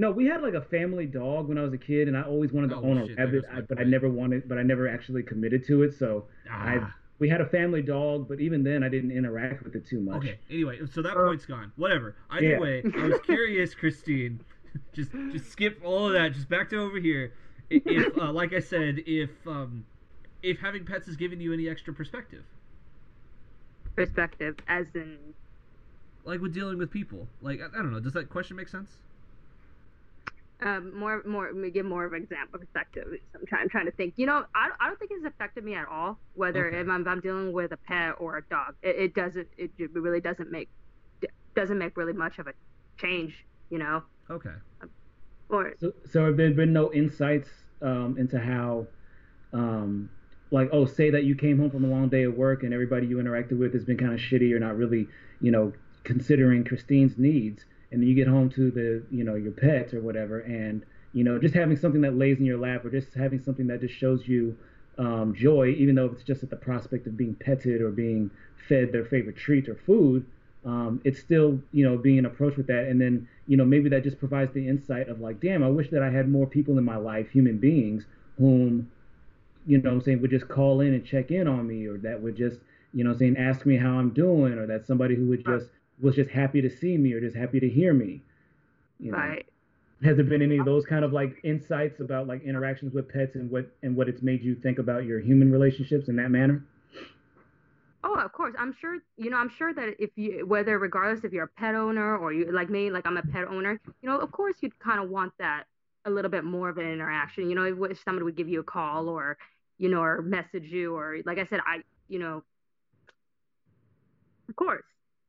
no, 0.00 0.10
we 0.10 0.24
had 0.26 0.40
like 0.42 0.54
a 0.54 0.62
family 0.62 1.06
dog 1.06 1.48
when 1.48 1.58
I 1.58 1.62
was 1.62 1.72
a 1.74 1.78
kid, 1.78 2.08
and 2.08 2.16
I 2.16 2.22
always 2.22 2.52
wanted 2.52 2.70
to 2.70 2.76
Oh, 2.76 2.84
own 2.84 2.98
a 2.98 3.06
shit, 3.06 3.16
there 3.16 3.26
rabbit, 3.26 3.44
I, 3.52 3.60
but 3.60 3.78
I 3.78 3.84
never 3.84 4.08
wanted, 4.08 4.48
but 4.48 4.56
I 4.58 4.62
never 4.62 4.88
actually 4.88 5.22
committed 5.22 5.64
to 5.66 5.82
it. 5.82 5.92
So 5.98 6.24
I 6.50 6.78
Ah. 6.80 6.94
we 7.18 7.28
had 7.28 7.40
a 7.42 7.46
family 7.46 7.82
dog, 7.82 8.26
but 8.28 8.40
even 8.40 8.62
then 8.64 8.82
I 8.82 8.88
didn't 8.88 9.10
interact 9.12 9.62
with 9.62 9.76
it 9.76 9.86
too 9.86 10.00
much. 10.00 10.16
Okay. 10.16 10.38
Anyway, 10.48 10.80
so 10.90 11.02
that 11.02 11.16
Uh, 11.16 11.26
point's 11.26 11.44
gone. 11.44 11.70
Whatever. 11.76 12.16
Either 12.30 12.46
yeah. 12.48 12.58
way, 12.58 12.82
I 12.96 13.06
was 13.08 13.20
curious, 13.20 13.74
Christine. 13.74 14.40
just 14.94 15.12
just 15.32 15.50
skip 15.52 15.80
all 15.84 16.06
of 16.06 16.12
that. 16.14 16.32
Just 16.32 16.48
back 16.48 16.70
to 16.70 16.76
over 16.80 16.98
here. 16.98 17.32
If, 17.68 18.16
uh, 18.22 18.32
like 18.32 18.52
I 18.54 18.60
said, 18.60 19.02
if 19.06 19.30
um, 19.46 19.84
if 20.42 20.58
having 20.60 20.84
pets 20.86 21.06
has 21.06 21.16
given 21.16 21.40
you 21.40 21.52
any 21.52 21.68
extra 21.68 21.92
perspective, 21.92 22.44
Perspective, 23.96 24.56
as 24.68 24.86
in, 24.94 25.18
like 26.24 26.40
with 26.40 26.54
dealing 26.54 26.78
with 26.78 26.90
people, 26.90 27.28
like 27.42 27.60
I, 27.60 27.66
I 27.66 27.82
don't 27.82 27.92
know, 27.92 28.00
does 28.00 28.14
that 28.14 28.30
question 28.30 28.56
make 28.56 28.68
sense? 28.68 28.88
Um, 30.62 30.98
more, 30.98 31.22
more, 31.26 31.46
let 31.46 31.56
me 31.56 31.70
give 31.70 31.86
more 31.86 32.04
of 32.04 32.12
an 32.12 32.22
example 32.22 32.58
perspective. 32.58 33.06
I'm 33.34 33.46
trying, 33.46 33.62
I'm 33.62 33.68
trying 33.68 33.86
to 33.86 33.92
think. 33.92 34.14
You 34.16 34.26
know, 34.26 34.44
I, 34.54 34.70
I 34.80 34.86
don't 34.86 34.98
think 34.98 35.10
it's 35.14 35.26
affected 35.26 35.64
me 35.64 35.74
at 35.74 35.88
all. 35.88 36.18
Whether 36.34 36.68
Okay. 36.68 36.80
if, 36.80 36.88
I'm, 36.88 37.02
if 37.02 37.08
I'm 37.08 37.20
dealing 37.20 37.52
with 37.52 37.72
a 37.72 37.76
pet 37.76 38.14
or 38.18 38.38
a 38.38 38.42
dog, 38.42 38.74
it, 38.82 38.96
it 38.96 39.14
doesn't, 39.14 39.48
it, 39.56 39.70
it 39.78 39.90
really 39.92 40.20
doesn't 40.20 40.50
make, 40.50 40.68
doesn't 41.54 41.78
make 41.78 41.96
really 41.96 42.12
much 42.12 42.38
of 42.38 42.46
a 42.46 42.52
change. 42.98 43.46
You 43.70 43.78
know, 43.78 44.02
Okay. 44.28 44.50
or 45.48 45.74
So, 45.78 45.92
so 46.10 46.26
have 46.26 46.36
there 46.36 46.50
been 46.50 46.72
no 46.72 46.92
insights 46.92 47.48
um, 47.80 48.16
into 48.18 48.38
how, 48.40 48.88
um, 49.52 50.10
like, 50.50 50.70
oh, 50.72 50.86
say 50.86 51.10
that 51.10 51.22
you 51.22 51.36
came 51.36 51.58
home 51.58 51.70
from 51.70 51.84
a 51.84 51.86
long 51.86 52.08
day 52.08 52.24
of 52.24 52.34
work 52.34 52.64
and 52.64 52.74
everybody 52.74 53.06
you 53.06 53.18
interacted 53.18 53.58
with 53.58 53.72
has 53.74 53.84
been 53.84 53.96
kind 53.96 54.12
of 54.12 54.18
shitty 54.18 54.52
or 54.52 54.58
not 54.58 54.76
really, 54.76 55.06
you 55.40 55.52
know, 55.52 55.72
considering 56.02 56.64
Christine's 56.64 57.16
needs, 57.16 57.64
and 57.90 58.00
then 58.00 58.08
you 58.08 58.14
get 58.14 58.28
home 58.28 58.50
to 58.50 58.70
the, 58.70 59.02
you 59.10 59.24
know, 59.24 59.34
your 59.34 59.52
pets 59.52 59.94
or 59.94 60.00
whatever, 60.00 60.40
and 60.40 60.84
you 61.12 61.24
know, 61.24 61.38
just 61.38 61.54
having 61.54 61.76
something 61.76 62.00
that 62.02 62.16
lays 62.16 62.38
in 62.38 62.44
your 62.44 62.58
lap 62.58 62.84
or 62.84 62.90
just 62.90 63.14
having 63.14 63.42
something 63.42 63.66
that 63.66 63.80
just 63.80 63.94
shows 63.94 64.28
you 64.28 64.56
um, 64.98 65.34
joy, 65.34 65.74
even 65.76 65.94
though 65.96 66.06
it's 66.06 66.22
just 66.22 66.42
at 66.42 66.50
the 66.50 66.56
prospect 66.56 67.06
of 67.06 67.16
being 67.16 67.34
petted 67.34 67.80
or 67.80 67.90
being 67.90 68.30
fed 68.68 68.92
their 68.92 69.04
favorite 69.04 69.36
treat 69.36 69.68
or 69.68 69.74
food, 69.74 70.24
um, 70.64 71.00
it's 71.04 71.18
still 71.18 71.60
you 71.72 71.84
know 71.84 71.96
being 71.96 72.24
approached 72.24 72.56
with 72.56 72.66
that. 72.68 72.86
And 72.86 73.00
then 73.00 73.28
you 73.46 73.56
know 73.56 73.64
maybe 73.64 73.88
that 73.88 74.04
just 74.04 74.18
provides 74.18 74.52
the 74.52 74.66
insight 74.66 75.08
of 75.08 75.20
like 75.20 75.40
damn 75.40 75.64
i 75.64 75.68
wish 75.68 75.90
that 75.90 76.02
i 76.02 76.10
had 76.10 76.28
more 76.28 76.46
people 76.46 76.78
in 76.78 76.84
my 76.84 76.96
life 76.96 77.28
human 77.30 77.58
beings 77.58 78.04
whom 78.38 78.88
you 79.66 79.78
know 79.78 79.90
i'm 79.90 80.00
saying 80.00 80.20
would 80.20 80.30
just 80.30 80.46
call 80.46 80.80
in 80.82 80.94
and 80.94 81.04
check 81.04 81.32
in 81.32 81.48
on 81.48 81.66
me 81.66 81.86
or 81.86 81.98
that 81.98 82.20
would 82.22 82.36
just 82.36 82.58
you 82.92 83.04
know, 83.04 83.16
saying 83.16 83.36
ask 83.36 83.66
me 83.66 83.76
how 83.76 83.98
I'm 83.98 84.10
doing, 84.10 84.54
or 84.54 84.66
that 84.66 84.86
somebody 84.86 85.14
who 85.14 85.26
would 85.26 85.44
just 85.44 85.66
was 86.00 86.14
just 86.14 86.30
happy 86.30 86.60
to 86.60 86.70
see 86.70 86.96
me 86.96 87.12
or 87.12 87.20
just 87.20 87.36
happy 87.36 87.60
to 87.60 87.68
hear 87.68 87.92
me. 87.92 88.22
You 88.98 89.12
know? 89.12 89.18
Right. 89.18 89.46
Has 90.02 90.16
there 90.16 90.24
been 90.24 90.40
any 90.40 90.56
of 90.56 90.64
those 90.64 90.86
kind 90.86 91.04
of 91.04 91.12
like 91.12 91.36
insights 91.44 92.00
about 92.00 92.26
like 92.26 92.42
interactions 92.42 92.94
with 92.94 93.08
pets 93.08 93.34
and 93.34 93.50
what 93.50 93.70
and 93.82 93.94
what 93.94 94.08
it's 94.08 94.22
made 94.22 94.42
you 94.42 94.54
think 94.54 94.78
about 94.78 95.04
your 95.04 95.20
human 95.20 95.52
relationships 95.52 96.08
in 96.08 96.16
that 96.16 96.30
manner? 96.30 96.64
Oh, 98.02 98.14
of 98.14 98.32
course. 98.32 98.54
I'm 98.58 98.74
sure, 98.80 98.98
you 99.18 99.28
know, 99.28 99.36
I'm 99.36 99.50
sure 99.50 99.74
that 99.74 99.96
if 99.98 100.10
you, 100.16 100.46
whether 100.46 100.78
regardless 100.78 101.22
if 101.22 101.32
you're 101.32 101.44
a 101.44 101.48
pet 101.48 101.74
owner 101.74 102.16
or 102.16 102.32
you, 102.32 102.50
like 102.50 102.70
me, 102.70 102.90
like 102.90 103.06
I'm 103.06 103.18
a 103.18 103.22
pet 103.22 103.46
owner, 103.46 103.78
you 104.00 104.08
know, 104.08 104.18
of 104.18 104.32
course 104.32 104.56
you'd 104.60 104.78
kind 104.78 105.02
of 105.04 105.10
want 105.10 105.34
that 105.38 105.64
a 106.06 106.10
little 106.10 106.30
bit 106.30 106.44
more 106.44 106.70
of 106.70 106.78
an 106.78 106.90
interaction. 106.90 107.50
You 107.50 107.54
know, 107.54 107.64
if, 107.64 107.90
if 107.90 108.02
somebody 108.02 108.24
would 108.24 108.36
give 108.36 108.48
you 108.48 108.60
a 108.60 108.64
call 108.64 109.08
or, 109.08 109.36
you 109.76 109.90
know, 109.90 110.00
or 110.00 110.22
message 110.22 110.64
you 110.64 110.96
or, 110.96 111.18
like 111.26 111.38
I 111.38 111.46
said, 111.46 111.60
I, 111.66 111.82
you 112.08 112.18
know, 112.18 112.42
of 114.48 114.56
course, 114.56 114.82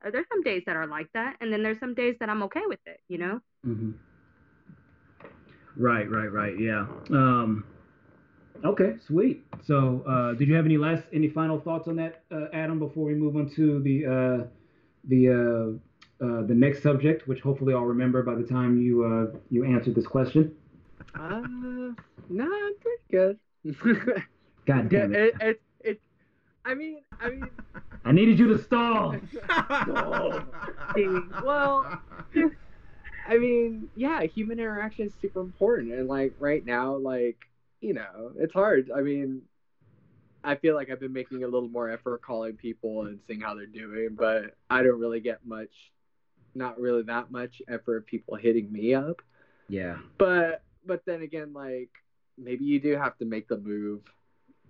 there's 0.10 0.26
some 0.32 0.42
days 0.42 0.64
that 0.66 0.76
are 0.76 0.88
like 0.88 1.08
that, 1.14 1.36
and 1.42 1.52
then 1.52 1.62
there's 1.62 1.80
some 1.80 1.94
days 1.94 2.16
that 2.20 2.30
I'm 2.30 2.44
okay 2.44 2.64
with 2.68 2.80
it. 2.86 3.00
You 3.08 3.18
know. 3.18 3.40
Mm-hmm. 3.68 3.92
Right, 5.78 6.10
right, 6.10 6.32
right. 6.32 6.60
Yeah. 6.60 6.86
Um, 7.12 7.64
Okay, 8.64 8.96
sweet. 9.08 9.44
So, 9.64 10.04
uh, 10.08 10.34
did 10.34 10.48
you 10.48 10.56
have 10.56 10.66
any 10.66 10.78
last, 10.78 11.04
any 11.14 11.30
final 11.30 11.60
thoughts 11.60 11.88
on 11.88 11.96
that, 11.96 12.24
uh, 12.32 12.46
Adam, 12.54 12.78
before 12.78 13.06
we 13.06 13.16
move 13.16 13.36
on 13.36 13.50
to 13.56 13.82
the 13.82 14.06
uh, 14.06 14.48
the 15.06 15.30
uh, 15.30 16.26
uh, 16.26 16.46
the 16.46 16.54
next 16.54 16.84
subject, 16.84 17.28
which 17.28 17.40
hopefully 17.40 17.74
I'll 17.74 17.86
remember 17.86 18.22
by 18.22 18.36
the 18.36 18.44
time 18.44 18.80
you 18.80 19.04
uh, 19.04 19.38
you 19.50 19.66
answered 19.66 19.96
this 19.96 20.06
question? 20.06 20.56
Uh, 21.16 21.42
no, 22.30 22.46
I'm 22.46 22.74
pretty 22.80 23.02
good. 23.10 23.40
God 24.68 24.90
damn 24.90 25.16
it! 25.16 25.20
It, 25.20 25.36
it, 25.42 25.62
it, 25.80 26.02
I 26.64 26.76
mean, 26.76 27.02
I 27.20 27.30
mean. 27.30 27.50
I 28.04 28.12
needed 28.12 28.40
you 28.40 28.48
to 28.48 28.64
stall. 28.64 29.16
well, 31.44 32.02
I 33.28 33.38
mean, 33.38 33.90
yeah, 33.96 34.24
human 34.24 34.60
interaction 34.60 35.08
is 35.08 35.14
super 35.22 35.42
important, 35.42 35.94
and 35.94 36.08
like 36.08 36.34
right 36.40 36.66
now, 36.66 36.96
like 36.96 37.38
you 37.80 37.94
know, 37.94 38.32
it's 38.38 38.54
hard. 38.54 38.92
I 38.96 39.02
mean, 39.02 39.42
I 40.44 40.56
feel 40.56 40.76
like 40.76 40.90
I've 40.90 41.00
been 41.00 41.14
making 41.14 41.44
a 41.44 41.48
little 41.48 41.70
more 41.70 41.90
effort 41.90 42.22
calling 42.22 42.54
people 42.54 43.06
and 43.06 43.20
seeing 43.28 43.42
how 43.42 43.56
they're 43.56 43.66
doing, 43.66 44.10
but 44.18 44.56
I 44.70 44.84
don't 44.84 45.00
really 45.00 45.20
get 45.20 45.46
much, 45.46 45.70
not 46.56 46.80
really 46.80 47.04
that 47.04 47.32
much 47.32 47.62
effort 47.68 47.98
of 47.98 48.06
people 48.06 48.36
hitting 48.36 48.72
me 48.72 48.94
up. 48.94 49.22
Yeah. 49.70 49.98
But 50.18 50.64
but 50.86 51.04
then 51.06 51.22
again, 51.22 51.54
like 51.54 51.90
maybe 52.38 52.66
you 52.66 52.80
do 52.80 52.96
have 52.96 53.18
to 53.20 53.26
make 53.26 53.48
the 53.48 53.58
move 53.58 54.02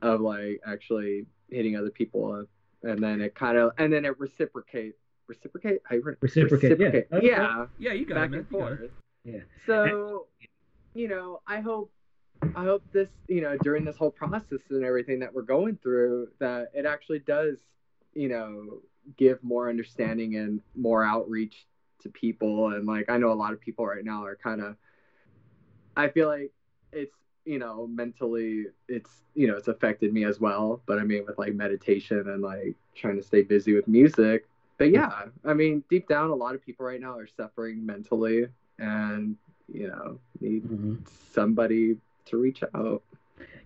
of 0.01 0.19
like 0.19 0.61
actually 0.65 1.25
hitting 1.49 1.77
other 1.77 1.89
people 1.89 2.33
up, 2.33 2.47
and 2.83 3.01
then 3.01 3.21
it 3.21 3.35
kind 3.35 3.57
of 3.57 3.71
and 3.77 3.91
then 3.91 4.05
it 4.05 4.19
reciprocate 4.19 4.95
reciprocate? 5.27 5.81
Reciprocate, 5.89 6.51
reciprocate. 6.51 7.07
yeah. 7.11 7.19
yeah 7.21 7.65
yeah 7.79 7.93
you 7.93 8.05
got 8.05 8.15
back 8.15 8.31
it, 8.31 8.37
and 8.37 8.49
forth. 8.49 8.79
Yeah. 9.23 9.39
So 9.65 10.27
you 10.93 11.07
know 11.07 11.41
I 11.47 11.61
hope 11.61 11.91
I 12.55 12.63
hope 12.63 12.83
this, 12.91 13.09
you 13.27 13.41
know, 13.41 13.57
during 13.61 13.85
this 13.85 13.95
whole 13.95 14.11
process 14.11 14.61
and 14.69 14.83
everything 14.83 15.19
that 15.19 15.33
we're 15.33 15.43
going 15.43 15.77
through, 15.81 16.29
that 16.39 16.71
it 16.73 16.85
actually 16.85 17.19
does, 17.19 17.57
you 18.13 18.29
know, 18.29 18.81
give 19.17 19.43
more 19.43 19.69
understanding 19.69 20.35
and 20.35 20.61
more 20.75 21.03
outreach 21.03 21.67
to 22.01 22.09
people. 22.09 22.69
And 22.69 22.87
like, 22.87 23.09
I 23.09 23.17
know 23.17 23.31
a 23.31 23.33
lot 23.33 23.53
of 23.53 23.61
people 23.61 23.85
right 23.85 24.03
now 24.03 24.25
are 24.25 24.35
kind 24.35 24.61
of, 24.61 24.75
I 25.95 26.09
feel 26.09 26.27
like 26.27 26.51
it's, 26.91 27.13
you 27.45 27.59
know, 27.59 27.87
mentally, 27.87 28.65
it's, 28.87 29.09
you 29.35 29.47
know, 29.47 29.55
it's 29.55 29.67
affected 29.67 30.13
me 30.13 30.25
as 30.25 30.39
well. 30.39 30.81
But 30.85 30.99
I 30.99 31.03
mean, 31.03 31.25
with 31.25 31.37
like 31.37 31.53
meditation 31.53 32.29
and 32.29 32.41
like 32.41 32.75
trying 32.95 33.17
to 33.17 33.23
stay 33.23 33.41
busy 33.41 33.73
with 33.73 33.87
music. 33.87 34.47
But 34.77 34.91
yeah, 34.91 35.25
I 35.45 35.53
mean, 35.53 35.83
deep 35.89 36.07
down, 36.07 36.31
a 36.31 36.35
lot 36.35 36.55
of 36.55 36.65
people 36.65 36.85
right 36.85 36.99
now 36.99 37.17
are 37.17 37.27
suffering 37.27 37.85
mentally 37.85 38.47
and, 38.79 39.35
you 39.71 39.87
know, 39.87 40.19
need 40.39 40.63
mm-hmm. 40.63 40.95
somebody 41.33 41.97
to 42.25 42.37
reach 42.37 42.63
out. 42.73 43.03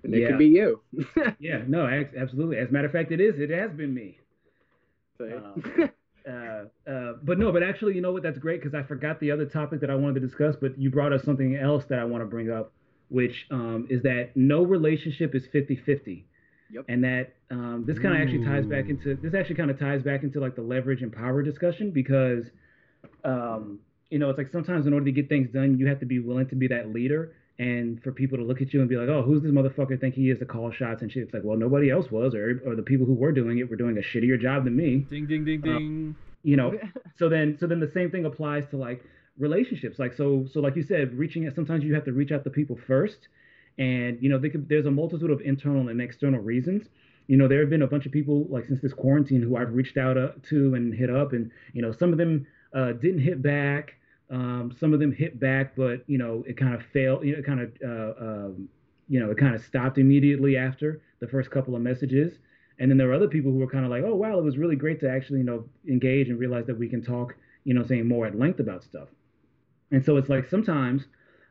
And 0.04 0.14
it 0.14 0.28
could 0.28 0.38
be 0.38 0.48
you. 0.48 0.82
yeah, 1.40 1.62
no, 1.68 1.88
absolutely. 2.18 2.58
As 2.58 2.70
a 2.70 2.72
matter 2.72 2.86
of 2.86 2.92
fact, 2.92 3.12
it 3.12 3.20
is. 3.20 3.40
It 3.40 3.50
has 3.50 3.72
been 3.72 3.94
me. 3.94 4.20
Um, 5.20 5.64
uh, 6.28 6.32
uh, 6.90 7.14
but 7.24 7.40
no, 7.40 7.52
but 7.52 7.64
actually, 7.64 7.96
you 7.96 8.02
know 8.02 8.12
what? 8.12 8.24
That's 8.24 8.38
great 8.38 8.62
because 8.62 8.76
I 8.76 8.84
forgot 8.84 9.20
the 9.20 9.32
other 9.32 9.46
topic 9.46 9.80
that 9.82 9.90
I 9.90 9.96
wanted 9.96 10.16
to 10.16 10.20
discuss, 10.20 10.56
but 10.56 10.78
you 10.78 10.90
brought 10.90 11.14
us 11.14 11.24
something 11.24 11.56
else 11.56 11.86
that 11.86 12.00
I 12.00 12.06
want 12.06 12.22
to 12.22 12.26
bring 12.26 12.52
up, 12.52 12.72
which 13.10 13.46
um, 13.52 13.88
is 13.90 14.04
that 14.04 14.32
no 14.36 14.64
relationship 14.64 15.36
is 15.36 15.44
50 15.52 15.78
50. 15.78 16.26
Yep. 16.72 16.86
And 16.90 17.04
that 17.04 17.36
um, 17.52 17.84
this 17.86 18.00
kind 18.00 18.16
of 18.16 18.22
actually 18.22 18.44
ties 18.44 18.66
back 18.66 18.90
into 18.90 19.16
this 19.16 19.34
actually 19.34 19.56
kind 19.56 19.70
of 19.70 19.80
ties 19.80 20.02
back 20.02 20.24
into 20.24 20.40
like 20.40 20.56
the 20.56 20.64
leverage 20.64 21.02
and 21.02 21.14
power 21.14 21.44
discussion 21.44 21.92
because 21.92 22.46
um, 23.24 23.80
you 24.10 24.18
know 24.18 24.30
it's 24.30 24.38
like 24.38 24.52
sometimes 24.52 24.88
in 24.88 24.94
order 24.94 25.06
to 25.06 25.12
get 25.12 25.30
things 25.30 25.50
done 25.54 25.78
you 25.78 25.86
have 25.86 26.00
to 26.00 26.08
be 26.08 26.20
willing 26.20 26.48
to 26.48 26.56
be 26.56 26.68
that 26.68 26.92
leader 26.92 27.34
and 27.58 28.02
for 28.04 28.12
people 28.12 28.38
to 28.38 28.44
look 28.44 28.62
at 28.62 28.74
you 28.74 28.82
and 28.82 28.90
be 28.90 28.98
like, 28.98 29.08
oh, 29.08 29.22
who's 29.22 29.42
this 29.42 29.52
motherfucker 29.52 30.00
think 30.00 30.14
he 30.14 30.30
is 30.30 30.40
to 30.40 30.46
call 30.46 30.72
shots 30.72 31.02
and 31.02 31.12
shit? 31.12 31.24
It's 31.24 31.34
like, 31.34 31.44
well, 31.44 31.58
nobody 31.58 31.90
else 31.90 32.12
was, 32.12 32.36
or 32.36 32.62
or 32.66 32.76
the 32.76 32.84
people 32.84 33.06
who 33.06 33.14
were 33.14 33.32
doing 33.32 33.60
it 33.60 33.70
were 33.70 33.78
doing 33.78 33.98
a 33.98 34.02
shittier 34.02 34.40
job 34.40 34.66
than 34.66 34.76
me. 34.76 35.06
Ding 35.10 35.26
ding 35.26 35.46
ding 35.46 35.62
uh, 35.62 35.66
ding. 35.66 36.16
You 36.44 36.58
know, 36.58 36.74
so 37.18 37.30
then 37.30 37.58
so 37.60 37.68
then 37.68 37.80
the 37.80 37.92
same 37.94 38.12
thing 38.12 38.26
applies 38.26 38.64
to 38.72 38.78
like 38.78 39.04
relationships. 39.38 40.00
Like 40.00 40.14
so 40.14 40.46
so 40.52 40.60
like 40.60 40.76
you 40.76 40.84
said, 40.84 41.18
reaching 41.18 41.48
out. 41.48 41.56
Sometimes 41.56 41.84
you 41.84 41.94
have 41.94 42.06
to 42.06 42.14
reach 42.14 42.32
out 42.32 42.44
to 42.44 42.50
people 42.50 42.78
first, 42.88 43.28
and 43.78 44.18
you 44.22 44.30
know 44.30 44.40
could, 44.40 44.68
there's 44.70 44.86
a 44.86 44.92
multitude 44.92 45.32
of 45.32 45.42
internal 45.42 45.90
and 45.90 46.02
external 46.02 46.40
reasons. 46.40 46.88
You 47.28 47.38
know, 47.38 47.48
there 47.48 47.60
have 47.60 47.72
been 47.72 47.82
a 47.82 47.88
bunch 47.88 48.06
of 48.06 48.12
people 48.12 48.46
like 48.50 48.66
since 48.66 48.82
this 48.82 48.94
quarantine 48.94 49.42
who 49.42 49.56
I've 49.58 49.74
reached 49.74 49.98
out 49.98 50.18
uh, 50.18 50.30
to 50.50 50.76
and 50.76 50.94
hit 50.94 51.10
up, 51.10 51.34
and 51.34 51.52
you 51.74 51.82
know, 51.82 51.92
some 51.92 52.12
of 52.12 52.18
them 52.18 52.46
uh, 52.74 52.94
didn't 52.94 53.22
hit 53.22 53.42
back 53.42 53.96
um, 54.30 54.76
some 54.80 54.94
of 54.94 55.00
them 55.00 55.12
hit 55.12 55.40
back, 55.40 55.76
but 55.76 56.04
you 56.08 56.18
know 56.18 56.44
it 56.48 56.58
kind 56.58 56.74
of 56.74 56.84
failed. 56.92 57.24
You 57.24 57.34
know, 57.34 57.40
it 57.40 57.46
kind 57.46 57.60
of 57.60 57.72
uh, 57.84 58.26
um, 58.26 58.70
you 59.08 59.20
know 59.20 59.32
it 59.32 59.38
kind 59.38 59.54
of 59.54 59.62
stopped 59.62 59.98
immediately 59.98 60.58
after 60.58 61.02
the 61.20 61.28
first 61.28 61.52
couple 61.52 61.76
of 61.76 61.82
messages. 61.82 62.40
And 62.78 62.92
then 62.92 62.98
there 62.98 63.08
were 63.08 63.14
other 63.14 63.30
people 63.30 63.52
who 63.52 63.60
were 63.60 63.70
kind 63.70 63.86
of 63.86 63.92
like, 63.92 64.04
oh 64.04 64.16
wow, 64.16 64.38
it 64.38 64.44
was 64.44 64.58
really 64.58 64.76
great 64.76 65.00
to 65.02 65.10
actually 65.10 65.40
you 65.40 65.46
know 65.46 65.66
engage 65.88 66.30
and 66.30 66.40
realize 66.40 66.66
that 66.66 66.78
we 66.78 66.90
can 66.90 67.04
talk 67.04 67.36
you 67.64 67.74
know 67.74 67.84
saying 67.84 68.08
more 68.08 68.26
at 68.26 68.38
length 68.38 68.60
about 68.60 68.84
stuff. 68.84 69.10
And 69.92 70.04
so 70.04 70.18
it's 70.18 70.30
like 70.30 70.50
sometimes 70.50 71.08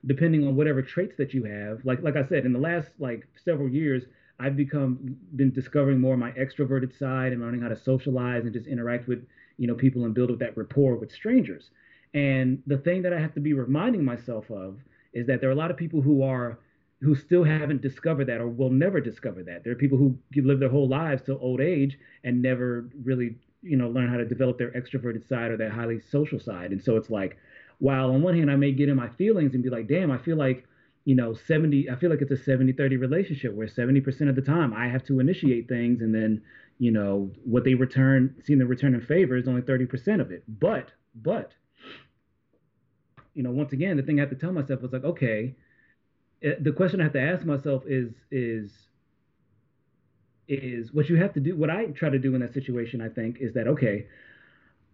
depending 0.07 0.47
on 0.47 0.55
whatever 0.55 0.83
traits 0.83 1.17
that 1.17 1.33
you 1.33 1.45
have, 1.45 1.85
like 1.85 2.03
like 2.03 2.17
I 2.17 2.25
said, 2.25 2.45
in 2.45 2.53
the 2.53 2.59
last 2.59 2.91
like 2.99 3.27
several 3.43 3.69
years, 3.69 4.05
I've 4.39 4.57
become 4.57 5.17
been 5.37 5.53
discovering 5.53 6.01
more 6.01 6.17
my 6.17 6.33
extroverted 6.33 6.97
side 6.99 7.33
and 7.33 7.41
learning 7.41 7.63
how 7.63 7.69
to 7.69 7.77
socialize 7.77 8.45
and 8.45 8.53
just 8.53 8.67
interact 8.67 9.09
with 9.09 9.27
you 9.57 9.67
know 9.67 9.75
people 9.75 10.05
and 10.05 10.15
build 10.15 10.31
up 10.31 10.39
that 10.41 10.57
rapport 10.57 10.97
with 10.97 11.11
strangers. 11.13 11.71
And 12.13 12.63
the 12.67 12.79
thing 12.79 13.03
that 13.03 13.13
I 13.13 13.21
have 13.21 13.35
to 13.35 13.41
be 13.41 13.55
reminding 13.55 14.05
myself 14.05 14.51
of 14.51 14.79
is 15.13 15.27
that 15.27 15.41
there 15.41 15.49
are 15.49 15.53
a 15.53 15.57
lot 15.57 15.71
of 15.71 15.77
people 15.77 16.01
who 16.01 16.23
are 16.23 16.59
who 17.01 17.15
still 17.15 17.45
haven't 17.45 17.83
discovered 17.83 18.27
that 18.27 18.41
or 18.41 18.49
will 18.49 18.71
never 18.71 19.01
discover 19.01 19.43
that. 19.43 19.63
There 19.63 19.73
are 19.73 19.77
people 19.77 19.99
who 19.99 20.19
live 20.37 20.61
their 20.61 20.71
whole 20.71 20.89
lives 20.89 21.23
till 21.23 21.39
old 21.41 21.61
age 21.61 21.99
and 22.25 22.41
never 22.41 22.89
really, 23.03 23.37
you 23.63 23.77
know, 23.77 23.89
learn 23.89 24.09
how 24.09 24.17
to 24.17 24.25
develop 24.25 24.59
their 24.59 24.71
extroverted 24.71 25.27
side 25.29 25.51
or 25.51 25.57
their 25.57 25.71
highly 25.71 26.01
social 26.01 26.41
side. 26.41 26.73
And 26.73 26.83
so 26.83 26.97
it's 26.97 27.11
like, 27.11 27.37
while 27.79 28.11
on 28.11 28.23
one 28.23 28.37
hand 28.37 28.51
I 28.51 28.57
may 28.57 28.73
get 28.73 28.89
in 28.89 28.97
my 28.97 29.09
feelings 29.09 29.55
and 29.55 29.63
be 29.63 29.71
like, 29.71 29.89
damn, 29.89 30.11
I 30.11 30.19
feel 30.19 30.37
like, 30.37 30.67
you 31.05 31.15
know, 31.15 31.35
70, 31.35 31.91
I 31.91 31.97
feel 31.97 32.11
like 32.11 32.23
it's 32.23 32.31
a 32.31 32.37
70 32.37 32.73
30 32.73 32.97
relationship 32.97 33.55
where 33.55 33.67
70% 33.67 34.29
of 34.29 34.37
the 34.37 34.43
time 34.43 34.73
I 34.73 34.89
have 34.89 35.05
to 35.07 35.21
initiate 35.21 35.69
things 35.69 36.01
and 36.01 36.15
then, 36.15 36.43
you 36.79 36.91
know, 36.91 37.31
what 37.45 37.65
they 37.65 37.75
return, 37.75 38.35
seeing 38.45 38.59
the 38.59 38.67
return 38.67 38.95
in 38.95 39.01
favor 39.01 39.37
is 39.37 39.47
only 39.47 39.63
30% 39.63 40.21
of 40.21 40.31
it. 40.31 40.43
But, 40.49 40.91
but, 41.15 41.53
you 43.35 43.43
know, 43.43 43.51
once 43.51 43.73
again, 43.73 43.97
the 43.97 44.03
thing 44.03 44.19
I 44.19 44.23
have 44.23 44.31
to 44.31 44.37
tell 44.37 44.53
myself 44.53 44.81
was 44.81 44.93
like, 44.93 45.05
okay, 45.05 45.55
eh, 46.43 46.55
the 46.61 46.73
question 46.73 47.01
I 47.01 47.05
have 47.05 47.13
to 47.13 47.21
ask 47.21 47.45
myself 47.45 47.83
is 47.87 48.13
is 48.31 48.71
is 50.47 50.93
what 50.93 51.09
you 51.09 51.17
have 51.17 51.33
to 51.35 51.41
do. 51.41 51.57
What 51.57 51.71
I 51.71 51.87
try 51.87 52.11
to 52.11 52.19
do 52.19 52.35
in 52.35 52.41
that 52.43 52.55
situation, 52.55 53.01
I 53.01 53.09
think, 53.09 53.39
is 53.41 53.55
that 53.55 53.67
okay, 53.67 54.07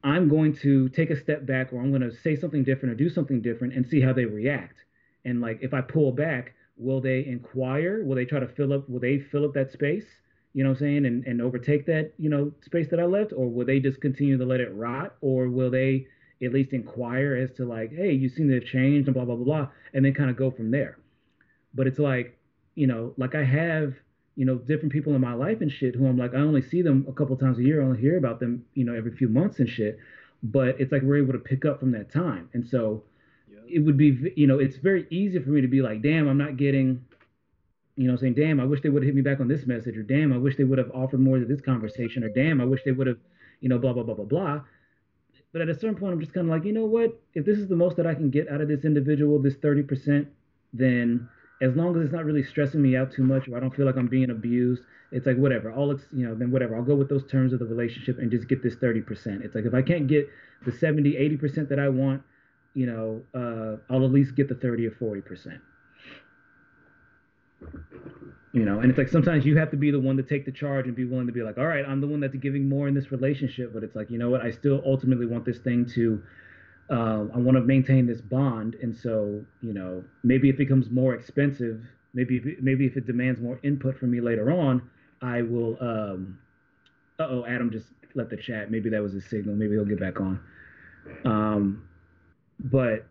I'm 0.02 0.28
going 0.28 0.56
to 0.62 0.88
take 0.90 1.10
a 1.10 1.20
step 1.20 1.46
back, 1.46 1.72
or 1.72 1.80
I'm 1.80 1.90
going 1.90 2.08
to 2.08 2.12
say 2.22 2.36
something 2.36 2.64
different, 2.64 2.92
or 2.92 2.96
do 2.96 3.10
something 3.10 3.42
different, 3.42 3.74
and 3.74 3.86
see 3.86 4.00
how 4.00 4.12
they 4.12 4.24
react. 4.24 4.76
And 5.24 5.40
like, 5.40 5.58
if 5.60 5.74
I 5.74 5.82
pull 5.82 6.12
back, 6.12 6.54
will 6.76 7.00
they 7.00 7.26
inquire? 7.26 8.02
Will 8.04 8.16
they 8.16 8.24
try 8.24 8.40
to 8.40 8.48
fill 8.48 8.72
up? 8.72 8.88
Will 8.88 9.00
they 9.00 9.18
fill 9.18 9.44
up 9.44 9.54
that 9.54 9.72
space? 9.72 10.06
You 10.54 10.64
know 10.64 10.70
what 10.70 10.78
I'm 10.78 10.80
saying? 10.80 11.06
And 11.06 11.24
and 11.26 11.40
overtake 11.40 11.86
that 11.86 12.12
you 12.18 12.30
know 12.30 12.52
space 12.62 12.88
that 12.90 13.00
I 13.00 13.04
left, 13.04 13.32
or 13.32 13.48
will 13.48 13.66
they 13.66 13.78
just 13.78 14.00
continue 14.00 14.38
to 14.38 14.44
let 14.44 14.60
it 14.60 14.74
rot, 14.74 15.16
or 15.20 15.48
will 15.48 15.70
they 15.70 16.06
at 16.42 16.52
least 16.52 16.72
inquire 16.72 17.36
as 17.36 17.54
to 17.56 17.66
like, 17.66 17.92
hey, 17.92 18.12
you 18.12 18.28
seem 18.28 18.48
to 18.48 18.54
have 18.54 18.64
changed 18.64 19.06
and 19.06 19.14
blah 19.14 19.24
blah 19.24 19.36
blah 19.36 19.44
blah, 19.44 19.68
and 19.92 20.04
then 20.04 20.14
kind 20.14 20.30
of 20.30 20.36
go 20.36 20.50
from 20.50 20.70
there. 20.70 20.98
But 21.74 21.86
it's 21.86 21.98
like, 21.98 22.38
you 22.74 22.86
know, 22.86 23.14
like 23.16 23.34
I 23.34 23.44
have, 23.44 23.94
you 24.36 24.44
know, 24.44 24.56
different 24.56 24.92
people 24.92 25.14
in 25.14 25.20
my 25.20 25.34
life 25.34 25.60
and 25.60 25.70
shit 25.70 25.94
who 25.94 26.06
I'm 26.06 26.18
like, 26.18 26.34
I 26.34 26.38
only 26.38 26.62
see 26.62 26.82
them 26.82 27.04
a 27.08 27.12
couple 27.12 27.36
times 27.36 27.58
a 27.58 27.62
year, 27.62 27.82
I 27.82 27.84
only 27.84 28.00
hear 28.00 28.16
about 28.16 28.40
them, 28.40 28.64
you 28.74 28.84
know, 28.84 28.94
every 28.94 29.14
few 29.14 29.28
months 29.28 29.58
and 29.58 29.68
shit. 29.68 29.98
But 30.42 30.80
it's 30.80 30.92
like 30.92 31.02
we're 31.02 31.18
able 31.18 31.34
to 31.34 31.38
pick 31.38 31.64
up 31.64 31.80
from 31.80 31.92
that 31.92 32.10
time, 32.10 32.48
and 32.54 32.66
so 32.66 33.02
yeah. 33.52 33.58
it 33.68 33.80
would 33.80 33.98
be, 33.98 34.32
you 34.36 34.46
know, 34.46 34.58
it's 34.58 34.76
very 34.76 35.06
easy 35.10 35.38
for 35.38 35.50
me 35.50 35.60
to 35.60 35.68
be 35.68 35.82
like, 35.82 36.00
damn, 36.02 36.28
I'm 36.28 36.38
not 36.38 36.56
getting, 36.56 37.04
you 37.96 38.08
know, 38.08 38.16
saying, 38.16 38.34
damn, 38.34 38.58
I 38.58 38.64
wish 38.64 38.80
they 38.80 38.88
would 38.88 39.02
have 39.02 39.08
hit 39.08 39.14
me 39.14 39.20
back 39.20 39.40
on 39.40 39.48
this 39.48 39.66
message, 39.66 39.98
or 39.98 40.02
damn, 40.02 40.32
I 40.32 40.38
wish 40.38 40.56
they 40.56 40.64
would 40.64 40.78
have 40.78 40.90
offered 40.94 41.20
more 41.20 41.38
to 41.38 41.44
this 41.44 41.60
conversation, 41.60 42.24
or 42.24 42.30
damn, 42.30 42.60
I 42.60 42.64
wish 42.64 42.80
they 42.84 42.92
would 42.92 43.06
have, 43.06 43.18
you 43.60 43.68
know, 43.68 43.78
blah, 43.78 43.92
blah, 43.92 44.02
blah, 44.02 44.14
blah, 44.14 44.24
blah. 44.24 44.60
But 45.52 45.62
at 45.62 45.68
a 45.68 45.74
certain 45.74 45.96
point, 45.96 46.12
I'm 46.14 46.20
just 46.20 46.32
kind 46.32 46.46
of 46.46 46.50
like, 46.50 46.64
you 46.64 46.72
know 46.72 46.86
what? 46.86 47.20
If 47.34 47.44
this 47.44 47.58
is 47.58 47.68
the 47.68 47.76
most 47.76 47.96
that 47.96 48.06
I 48.06 48.14
can 48.14 48.30
get 48.30 48.48
out 48.48 48.60
of 48.60 48.68
this 48.68 48.84
individual, 48.84 49.40
this 49.40 49.56
30%, 49.56 50.26
then 50.72 51.28
as 51.60 51.76
long 51.76 51.94
as 51.96 52.04
it's 52.04 52.12
not 52.12 52.24
really 52.24 52.42
stressing 52.42 52.80
me 52.80 52.96
out 52.96 53.12
too 53.12 53.22
much, 53.22 53.48
or 53.48 53.56
I 53.56 53.60
don't 53.60 53.74
feel 53.74 53.84
like 53.86 53.96
I'm 53.96 54.06
being 54.06 54.30
abused, 54.30 54.82
it's 55.12 55.26
like 55.26 55.36
whatever. 55.36 55.72
It's 55.92 56.04
you 56.12 56.26
know, 56.26 56.34
then 56.34 56.50
whatever. 56.50 56.74
I'll 56.74 56.82
go 56.82 56.94
with 56.94 57.08
those 57.08 57.26
terms 57.30 57.52
of 57.52 57.58
the 57.58 57.66
relationship 57.66 58.18
and 58.18 58.30
just 58.30 58.48
get 58.48 58.62
this 58.62 58.76
30%. 58.76 59.44
It's 59.44 59.54
like 59.54 59.64
if 59.64 59.74
I 59.74 59.82
can't 59.82 60.06
get 60.06 60.28
the 60.64 60.72
70, 60.72 61.12
80% 61.12 61.68
that 61.68 61.78
I 61.78 61.88
want, 61.88 62.22
you 62.74 62.86
know, 62.86 63.22
uh, 63.34 63.92
I'll 63.92 64.04
at 64.04 64.12
least 64.12 64.36
get 64.36 64.48
the 64.48 64.54
30 64.54 64.86
or 64.86 64.90
40%. 64.92 65.60
You 68.52 68.64
know, 68.64 68.80
and 68.80 68.90
it's 68.90 68.98
like 68.98 69.08
sometimes 69.08 69.44
you 69.44 69.56
have 69.58 69.70
to 69.70 69.76
be 69.76 69.90
the 69.90 70.00
one 70.00 70.16
to 70.16 70.22
take 70.22 70.44
the 70.44 70.52
charge 70.52 70.86
and 70.86 70.96
be 70.96 71.04
willing 71.04 71.26
to 71.26 71.32
be 71.32 71.42
like, 71.42 71.58
all 71.58 71.66
right, 71.66 71.84
I'm 71.86 72.00
the 72.00 72.08
one 72.08 72.20
that's 72.20 72.34
giving 72.36 72.68
more 72.68 72.88
in 72.88 72.94
this 72.94 73.12
relationship, 73.12 73.72
but 73.72 73.84
it's 73.84 73.94
like, 73.94 74.10
you 74.10 74.18
know 74.18 74.30
what, 74.30 74.40
I 74.40 74.50
still 74.50 74.82
ultimately 74.84 75.26
want 75.26 75.44
this 75.44 75.58
thing 75.58 75.86
to 75.94 76.22
uh, 76.90 77.26
I 77.35 77.38
want 77.38 77.57
to 77.57 77.61
maintain 77.61 78.07
this 78.07 78.20
bond, 78.20 78.74
and 78.83 78.96
so 78.96 79.44
you 79.62 79.72
know 79.72 80.05
maybe 80.24 80.48
if 80.48 80.57
it 80.57 80.59
becomes 80.59 80.90
more 80.90 81.14
expensive. 81.14 81.83
Maybe 82.12 82.38
if 82.38 82.46
it, 82.46 82.62
maybe 82.62 82.87
if 82.87 82.96
it 82.96 83.07
demands 83.07 83.40
more 83.40 83.61
input 83.62 83.96
from 83.96 84.11
me 84.11 84.20
later 84.20 84.50
on, 84.50 84.83
I 85.22 85.42
will. 85.42 85.76
Um, 85.81 86.38
uh 87.20 87.26
oh, 87.29 87.44
Adam 87.46 87.70
just 87.70 87.87
left 88.14 88.31
the 88.31 88.37
chat. 88.37 88.70
Maybe 88.70 88.90
that 88.90 89.03
was 89.03 89.14
a 89.14 89.20
signal. 89.20 89.55
Maybe 89.55 89.74
he'll 89.74 89.85
get 89.85 90.00
back 90.00 90.20
on. 90.20 90.40
Um, 91.24 91.88
but 92.59 93.07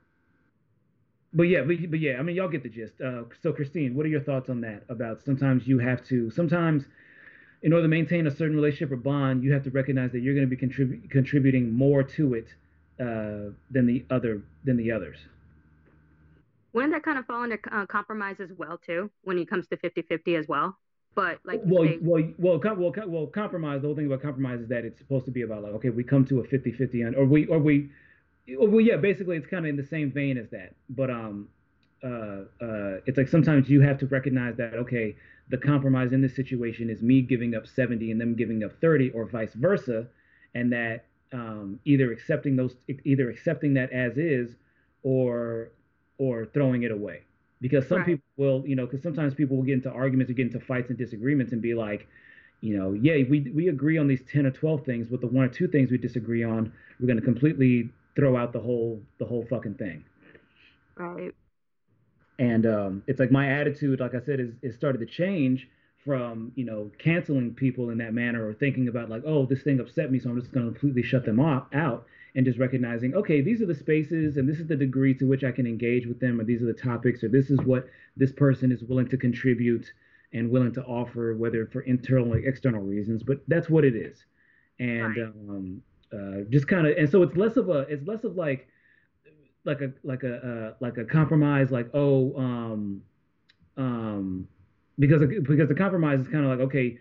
but 1.33 1.43
yeah, 1.43 1.61
but, 1.61 1.77
but 1.89 1.99
yeah, 1.99 2.17
I 2.19 2.23
mean, 2.23 2.35
y'all 2.35 2.49
get 2.49 2.63
the 2.63 2.69
gist. 2.69 2.99
Uh, 2.99 3.23
so 3.41 3.53
Christine, 3.53 3.95
what 3.95 4.05
are 4.05 4.09
your 4.09 4.21
thoughts 4.21 4.49
on 4.49 4.61
that? 4.61 4.83
About 4.89 5.23
sometimes 5.23 5.67
you 5.67 5.79
have 5.79 6.03
to 6.07 6.29
sometimes 6.31 6.85
in 7.61 7.73
order 7.73 7.83
to 7.83 7.89
maintain 7.89 8.27
a 8.27 8.31
certain 8.31 8.55
relationship 8.55 8.91
or 8.91 8.97
bond, 8.97 9.43
you 9.43 9.53
have 9.53 9.63
to 9.63 9.69
recognize 9.69 10.11
that 10.11 10.19
you're 10.19 10.33
going 10.33 10.49
to 10.49 10.55
be 10.55 10.57
contrib- 10.57 11.09
contributing 11.09 11.73
more 11.73 12.03
to 12.03 12.33
it 12.33 12.47
uh, 12.99 13.51
than 13.71 13.85
the 13.85 14.05
other 14.09 14.41
than 14.63 14.77
the 14.77 14.91
others. 14.91 15.17
Wouldn't 16.73 16.93
that 16.93 17.03
kind 17.03 17.17
of 17.17 17.25
fall 17.25 17.43
into 17.43 17.57
uh, 17.71 17.85
compromise 17.85 18.35
as 18.39 18.49
well 18.57 18.79
too, 18.85 19.09
when 19.23 19.39
it 19.39 19.49
comes 19.49 19.67
to 19.67 19.77
50-50 19.77 20.37
as 20.37 20.47
well? 20.47 20.77
But 21.15 21.39
like, 21.43 21.61
well, 21.65 21.85
say, 21.85 21.97
well, 22.01 22.23
well, 22.37 22.59
com- 22.59 22.79
well, 22.79 22.91
com- 22.91 23.11
well, 23.11 23.25
compromise. 23.25 23.81
The 23.81 23.87
whole 23.87 23.95
thing 23.95 24.05
about 24.05 24.21
compromise 24.21 24.61
is 24.61 24.69
that 24.69 24.85
it's 24.85 24.99
supposed 24.99 25.25
to 25.25 25.31
be 25.31 25.41
about 25.41 25.63
like, 25.63 25.73
okay, 25.73 25.89
we 25.89 26.03
come 26.03 26.25
to 26.25 26.39
a 26.39 26.47
50-50, 26.47 27.07
and, 27.07 27.15
or 27.15 27.25
we, 27.25 27.47
or 27.47 27.57
we, 27.57 27.89
well, 28.57 28.79
yeah, 28.79 28.95
basically, 28.97 29.35
it's 29.35 29.47
kind 29.47 29.65
of 29.65 29.69
in 29.69 29.75
the 29.75 29.85
same 29.87 30.11
vein 30.11 30.37
as 30.37 30.49
that. 30.51 30.75
But 30.89 31.09
um, 31.09 31.49
uh, 32.03 32.43
uh, 32.61 32.99
it's 33.05 33.17
like 33.17 33.27
sometimes 33.27 33.69
you 33.69 33.81
have 33.81 33.97
to 33.99 34.05
recognize 34.05 34.55
that 34.57 34.75
okay, 34.75 35.15
the 35.49 35.57
compromise 35.57 36.13
in 36.13 36.21
this 36.21 36.35
situation 36.35 36.89
is 36.89 37.01
me 37.01 37.21
giving 37.21 37.55
up 37.55 37.65
70 37.65 38.11
and 38.11 38.21
them 38.21 38.35
giving 38.35 38.63
up 38.63 38.71
30, 38.79 39.09
or 39.11 39.25
vice 39.25 39.53
versa, 39.53 40.07
and 40.53 40.71
that 40.71 41.05
um, 41.31 41.79
either 41.85 42.11
accepting 42.11 42.55
those 42.55 42.75
either 43.03 43.29
accepting 43.29 43.73
that 43.75 43.91
as 43.91 44.17
is 44.17 44.55
or 45.03 45.71
or 46.17 46.45
throwing 46.45 46.83
it 46.83 46.91
away. 46.91 47.21
Because 47.61 47.87
some 47.87 47.99
right. 47.99 48.07
people 48.07 48.25
will 48.37 48.63
you 48.65 48.75
know 48.75 48.85
because 48.85 49.03
sometimes 49.03 49.33
people 49.33 49.57
will 49.57 49.63
get 49.63 49.73
into 49.73 49.91
arguments 49.91 50.31
or 50.31 50.33
get 50.33 50.47
into 50.47 50.59
fights 50.59 50.89
and 50.89 50.97
disagreements 50.97 51.51
and 51.51 51.61
be 51.61 51.73
like 51.73 52.07
you 52.61 52.77
know 52.77 52.93
yeah 52.93 53.23
we 53.29 53.51
we 53.53 53.67
agree 53.69 53.97
on 53.97 54.07
these 54.07 54.21
10 54.31 54.45
or 54.45 54.51
12 54.51 54.85
things 54.85 55.07
but 55.09 55.21
the 55.21 55.27
one 55.27 55.45
or 55.45 55.49
two 55.49 55.67
things 55.67 55.91
we 55.91 55.97
disagree 55.97 56.43
on 56.43 56.71
we're 56.99 57.07
going 57.07 57.19
to 57.19 57.23
completely 57.23 57.89
throw 58.15 58.35
out 58.37 58.53
the 58.53 58.59
whole 58.59 59.01
the 59.19 59.25
whole 59.25 59.45
fucking 59.49 59.75
thing. 59.75 60.03
Right. 60.95 61.33
And 62.37 62.65
um, 62.65 63.03
it's 63.07 63.19
like 63.19 63.31
my 63.31 63.51
attitude 63.51 63.99
like 63.99 64.15
i 64.15 64.21
said 64.21 64.39
is, 64.39 64.53
is 64.61 64.75
started 64.75 64.99
to 64.99 65.05
change 65.05 65.67
from 66.09 66.51
you 66.55 66.65
know 66.65 66.89
canceling 66.97 67.53
people 67.53 67.91
in 67.91 67.99
that 67.99 68.15
manner 68.15 68.47
or 68.47 68.51
thinking 68.51 68.87
about 68.87 69.11
like 69.11 69.21
oh 69.27 69.45
this 69.45 69.61
thing 69.61 69.79
upset 69.79 70.11
me 70.11 70.17
so 70.17 70.27
i'm 70.27 70.41
just 70.41 70.51
going 70.51 70.65
to 70.65 70.71
completely 70.71 71.03
shut 71.03 71.23
them 71.23 71.39
off, 71.39 71.67
out 71.71 72.07
and 72.33 72.47
just 72.47 72.57
recognizing 72.57 73.13
okay 73.13 73.41
these 73.41 73.61
are 73.61 73.67
the 73.67 73.75
spaces 73.75 74.37
and 74.37 74.49
this 74.49 74.57
is 74.57 74.65
the 74.65 74.75
degree 74.75 75.13
to 75.13 75.25
which 75.25 75.43
i 75.43 75.51
can 75.51 75.67
engage 75.67 76.07
with 76.07 76.19
them 76.19 76.41
or 76.41 76.43
these 76.43 76.63
are 76.63 76.65
the 76.65 76.73
topics 76.73 77.23
or 77.23 77.27
this 77.27 77.51
is 77.51 77.59
what 77.59 77.87
this 78.17 78.31
person 78.31 78.71
is 78.71 78.81
willing 78.81 79.07
to 79.07 79.17
contribute 79.17 79.85
and 80.33 80.49
willing 80.49 80.73
to 80.73 80.83
offer 80.85 81.35
whether 81.35 81.67
for 81.67 81.81
internal 81.81 82.33
or 82.33 82.39
external 82.39 82.81
reasons 82.81 83.21
but 83.21 83.43
that's 83.47 83.69
what 83.69 83.85
it 83.85 83.95
is 83.95 84.25
and 84.79 85.15
right. 85.15 85.27
um, 85.27 85.79
uh, 86.11 86.41
just 86.49 86.67
kind 86.67 86.87
of 86.87 86.97
and 86.97 87.07
so 87.07 87.21
it's 87.21 87.35
less 87.37 87.55
of 87.55 87.69
a 87.69 87.81
it's 87.81 88.07
less 88.07 88.23
of 88.23 88.35
like 88.35 88.67
like 89.63 89.81
a 89.81 89.93
like 90.03 90.23
a 90.23 90.37
uh, 90.37 90.73
like 90.79 90.97
a 90.97 91.05
compromise 91.05 91.69
like 91.69 91.87
oh 91.93 92.35
um 92.35 93.03
um 93.77 94.47
because 94.99 95.21
because 95.43 95.69
the 95.69 95.75
compromise 95.75 96.19
is 96.19 96.27
kind 96.27 96.45
of 96.45 96.51
like 96.51 96.59
okay 96.59 96.97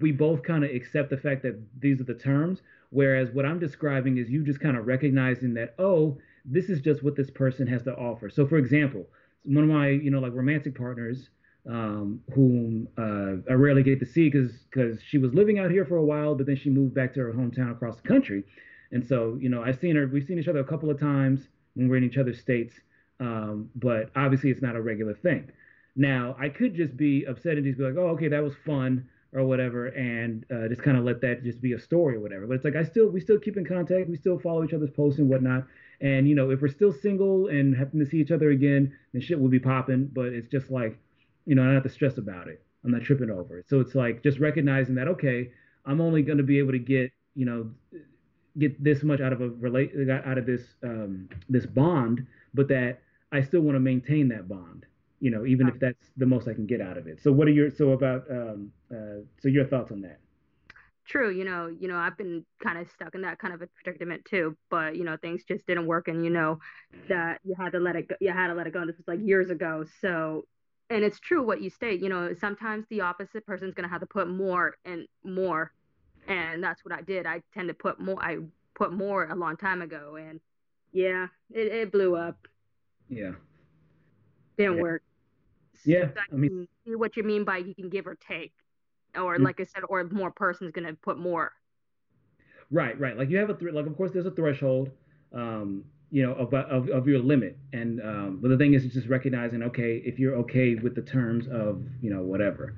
we 0.00 0.10
both 0.10 0.42
kind 0.42 0.64
of 0.64 0.70
accept 0.70 1.10
the 1.10 1.16
fact 1.16 1.42
that 1.42 1.58
these 1.80 2.00
are 2.00 2.04
the 2.04 2.14
terms 2.14 2.60
whereas 2.90 3.30
what 3.30 3.46
i'm 3.46 3.58
describing 3.58 4.18
is 4.18 4.28
you 4.28 4.44
just 4.44 4.60
kind 4.60 4.76
of 4.76 4.86
recognizing 4.86 5.54
that 5.54 5.74
oh 5.78 6.18
this 6.44 6.68
is 6.68 6.80
just 6.80 7.02
what 7.02 7.16
this 7.16 7.30
person 7.30 7.66
has 7.66 7.82
to 7.82 7.94
offer 7.94 8.28
so 8.28 8.46
for 8.46 8.56
example 8.56 9.06
one 9.44 9.64
of 9.64 9.70
my 9.70 9.88
you 9.88 10.10
know 10.10 10.18
like 10.18 10.32
romantic 10.34 10.76
partners 10.76 11.28
um, 11.68 12.20
whom 12.34 12.88
uh, 12.96 13.50
I 13.50 13.54
rarely 13.54 13.82
get 13.82 13.98
to 14.00 14.06
see 14.06 14.30
because 14.30 14.52
because 14.70 15.00
she 15.02 15.18
was 15.18 15.34
living 15.34 15.58
out 15.58 15.70
here 15.70 15.84
for 15.84 15.96
a 15.96 16.04
while, 16.04 16.34
but 16.34 16.46
then 16.46 16.56
she 16.56 16.70
moved 16.70 16.94
back 16.94 17.12
to 17.14 17.20
her 17.20 17.32
hometown 17.32 17.72
across 17.72 17.96
the 17.96 18.06
country, 18.06 18.44
and 18.92 19.04
so 19.04 19.36
you 19.40 19.48
know 19.48 19.62
I've 19.62 19.78
seen 19.80 19.96
her. 19.96 20.06
We've 20.06 20.24
seen 20.24 20.38
each 20.38 20.48
other 20.48 20.60
a 20.60 20.64
couple 20.64 20.90
of 20.90 21.00
times 21.00 21.48
when 21.74 21.88
we're 21.88 21.96
in 21.96 22.04
each 22.04 22.18
other's 22.18 22.40
states, 22.40 22.74
um, 23.20 23.68
but 23.74 24.10
obviously 24.14 24.50
it's 24.50 24.62
not 24.62 24.76
a 24.76 24.80
regular 24.80 25.14
thing. 25.14 25.50
Now, 25.96 26.36
I 26.38 26.50
could 26.50 26.74
just 26.74 26.94
be 26.96 27.24
upset 27.24 27.56
and 27.56 27.64
just 27.64 27.78
be 27.78 27.84
like, 27.84 27.96
oh, 27.96 28.08
okay, 28.10 28.28
that 28.28 28.42
was 28.42 28.52
fun 28.66 29.08
or 29.32 29.44
whatever, 29.44 29.86
and 29.88 30.44
uh, 30.50 30.68
just 30.68 30.82
kind 30.82 30.96
of 30.96 31.04
let 31.04 31.20
that 31.22 31.42
just 31.42 31.60
be 31.60 31.72
a 31.72 31.80
story 31.80 32.16
or 32.16 32.20
whatever. 32.20 32.46
But 32.46 32.54
it's 32.54 32.64
like 32.64 32.76
I 32.76 32.84
still 32.84 33.08
we 33.08 33.20
still 33.20 33.38
keep 33.38 33.56
in 33.56 33.64
contact, 33.64 34.08
we 34.08 34.16
still 34.16 34.38
follow 34.38 34.62
each 34.62 34.72
other's 34.72 34.90
posts 34.90 35.18
and 35.18 35.28
whatnot. 35.28 35.64
And 36.00 36.28
you 36.28 36.34
know, 36.34 36.50
if 36.50 36.60
we're 36.60 36.68
still 36.68 36.92
single 36.92 37.48
and 37.48 37.74
happen 37.74 37.98
to 37.98 38.06
see 38.06 38.18
each 38.18 38.30
other 38.30 38.50
again, 38.50 38.94
then 39.12 39.22
shit 39.22 39.40
will 39.40 39.48
be 39.48 39.58
popping. 39.58 40.06
But 40.12 40.26
it's 40.26 40.48
just 40.48 40.70
like, 40.70 40.98
you 41.46 41.54
know, 41.54 41.62
I 41.62 41.66
don't 41.66 41.74
have 41.74 41.82
to 41.82 41.88
stress 41.88 42.18
about 42.18 42.48
it. 42.48 42.62
I'm 42.84 42.92
not 42.92 43.02
tripping 43.02 43.30
over 43.30 43.58
it. 43.58 43.68
So 43.68 43.80
it's 43.80 43.94
like 43.94 44.22
just 44.22 44.38
recognizing 44.38 44.94
that 44.96 45.08
okay, 45.08 45.50
I'm 45.84 46.00
only 46.00 46.22
going 46.22 46.38
to 46.38 46.44
be 46.44 46.58
able 46.58 46.72
to 46.72 46.78
get 46.78 47.10
you 47.34 47.46
know 47.46 47.70
get 48.58 48.82
this 48.82 49.02
much 49.02 49.20
out 49.20 49.32
of 49.32 49.40
a 49.40 49.48
relate 49.48 49.92
out 50.10 50.38
of 50.38 50.46
this 50.46 50.62
um, 50.82 51.28
this 51.48 51.66
bond, 51.66 52.26
but 52.52 52.68
that 52.68 53.00
I 53.32 53.42
still 53.42 53.62
want 53.62 53.76
to 53.76 53.80
maintain 53.80 54.28
that 54.28 54.48
bond 54.48 54.86
you 55.20 55.30
know, 55.30 55.46
even 55.46 55.68
if 55.68 55.78
that's 55.80 56.10
the 56.16 56.26
most 56.26 56.48
I 56.48 56.54
can 56.54 56.66
get 56.66 56.80
out 56.80 56.98
of 56.98 57.06
it. 57.06 57.20
So 57.22 57.32
what 57.32 57.48
are 57.48 57.52
your 57.52 57.70
so 57.70 57.92
about 57.92 58.24
um 58.30 58.72
uh 58.90 59.22
so 59.40 59.48
your 59.48 59.66
thoughts 59.66 59.92
on 59.92 60.02
that? 60.02 60.18
True, 61.06 61.30
you 61.30 61.44
know, 61.44 61.68
you 61.68 61.86
know, 61.86 61.96
I've 61.96 62.18
been 62.18 62.44
kind 62.60 62.78
of 62.78 62.90
stuck 62.90 63.14
in 63.14 63.22
that 63.22 63.38
kind 63.38 63.54
of 63.54 63.62
a 63.62 63.68
predicament 63.68 64.24
too, 64.24 64.56
but 64.70 64.96
you 64.96 65.04
know, 65.04 65.16
things 65.16 65.44
just 65.44 65.66
didn't 65.66 65.86
work, 65.86 66.08
and 66.08 66.24
you 66.24 66.30
know, 66.30 66.58
that 67.08 67.40
you 67.44 67.54
had 67.56 67.72
to 67.72 67.78
let 67.78 67.96
it 67.96 68.08
go. 68.08 68.16
You 68.20 68.32
had 68.32 68.48
to 68.48 68.54
let 68.54 68.66
it 68.66 68.72
go. 68.72 68.80
And 68.80 68.88
this 68.88 68.96
was 68.96 69.06
like 69.06 69.20
years 69.22 69.50
ago, 69.50 69.84
so 70.00 70.44
and 70.90 71.04
it's 71.04 71.20
true 71.20 71.44
what 71.44 71.62
you 71.62 71.70
state. 71.70 72.00
You 72.00 72.08
know, 72.08 72.34
sometimes 72.34 72.86
the 72.90 73.02
opposite 73.02 73.46
person's 73.46 73.74
gonna 73.74 73.88
have 73.88 74.00
to 74.00 74.06
put 74.06 74.28
more 74.28 74.76
and 74.84 75.06
more, 75.24 75.72
and 76.26 76.62
that's 76.62 76.84
what 76.84 76.92
I 76.92 77.02
did. 77.02 77.24
I 77.24 77.40
tend 77.54 77.68
to 77.68 77.74
put 77.74 78.00
more. 78.00 78.20
I 78.20 78.38
put 78.74 78.92
more 78.92 79.26
a 79.26 79.34
long 79.34 79.56
time 79.56 79.82
ago, 79.82 80.16
and 80.16 80.40
yeah, 80.92 81.28
it, 81.50 81.72
it 81.72 81.92
blew 81.92 82.16
up. 82.16 82.48
Yeah. 83.08 83.32
Didn't 84.58 84.76
yeah. 84.76 84.82
work. 84.82 85.02
Yeah, 85.84 86.08
I 86.32 86.34
mean, 86.34 86.66
see 86.84 86.96
what 86.96 87.16
you 87.16 87.22
mean 87.22 87.44
by 87.44 87.58
you 87.58 87.74
can 87.74 87.88
give 87.88 88.06
or 88.06 88.16
take, 88.16 88.52
or 89.14 89.34
mm-hmm. 89.34 89.44
like 89.44 89.60
I 89.60 89.64
said, 89.64 89.82
or 89.88 90.02
more 90.04 90.30
person's 90.30 90.72
gonna 90.72 90.94
put 90.94 91.18
more. 91.18 91.52
Right, 92.70 92.98
right. 92.98 93.16
Like 93.16 93.30
you 93.30 93.36
have 93.36 93.50
a 93.50 93.54
th- 93.54 93.72
like, 93.72 93.86
of 93.86 93.96
course, 93.96 94.10
there's 94.12 94.26
a 94.26 94.30
threshold, 94.32 94.90
um, 95.32 95.84
you 96.10 96.22
know, 96.24 96.32
of, 96.32 96.52
of 96.52 96.88
of 96.88 97.06
your 97.06 97.20
limit, 97.20 97.56
and 97.72 98.00
um, 98.00 98.38
but 98.42 98.48
the 98.48 98.56
thing 98.56 98.74
is, 98.74 98.84
it's 98.84 98.94
just 98.94 99.08
recognizing, 99.08 99.62
okay, 99.62 100.02
if 100.04 100.18
you're 100.18 100.34
okay 100.36 100.74
with 100.74 100.94
the 100.94 101.02
terms 101.02 101.46
of, 101.46 101.82
you 102.02 102.10
know, 102.10 102.22
whatever. 102.22 102.74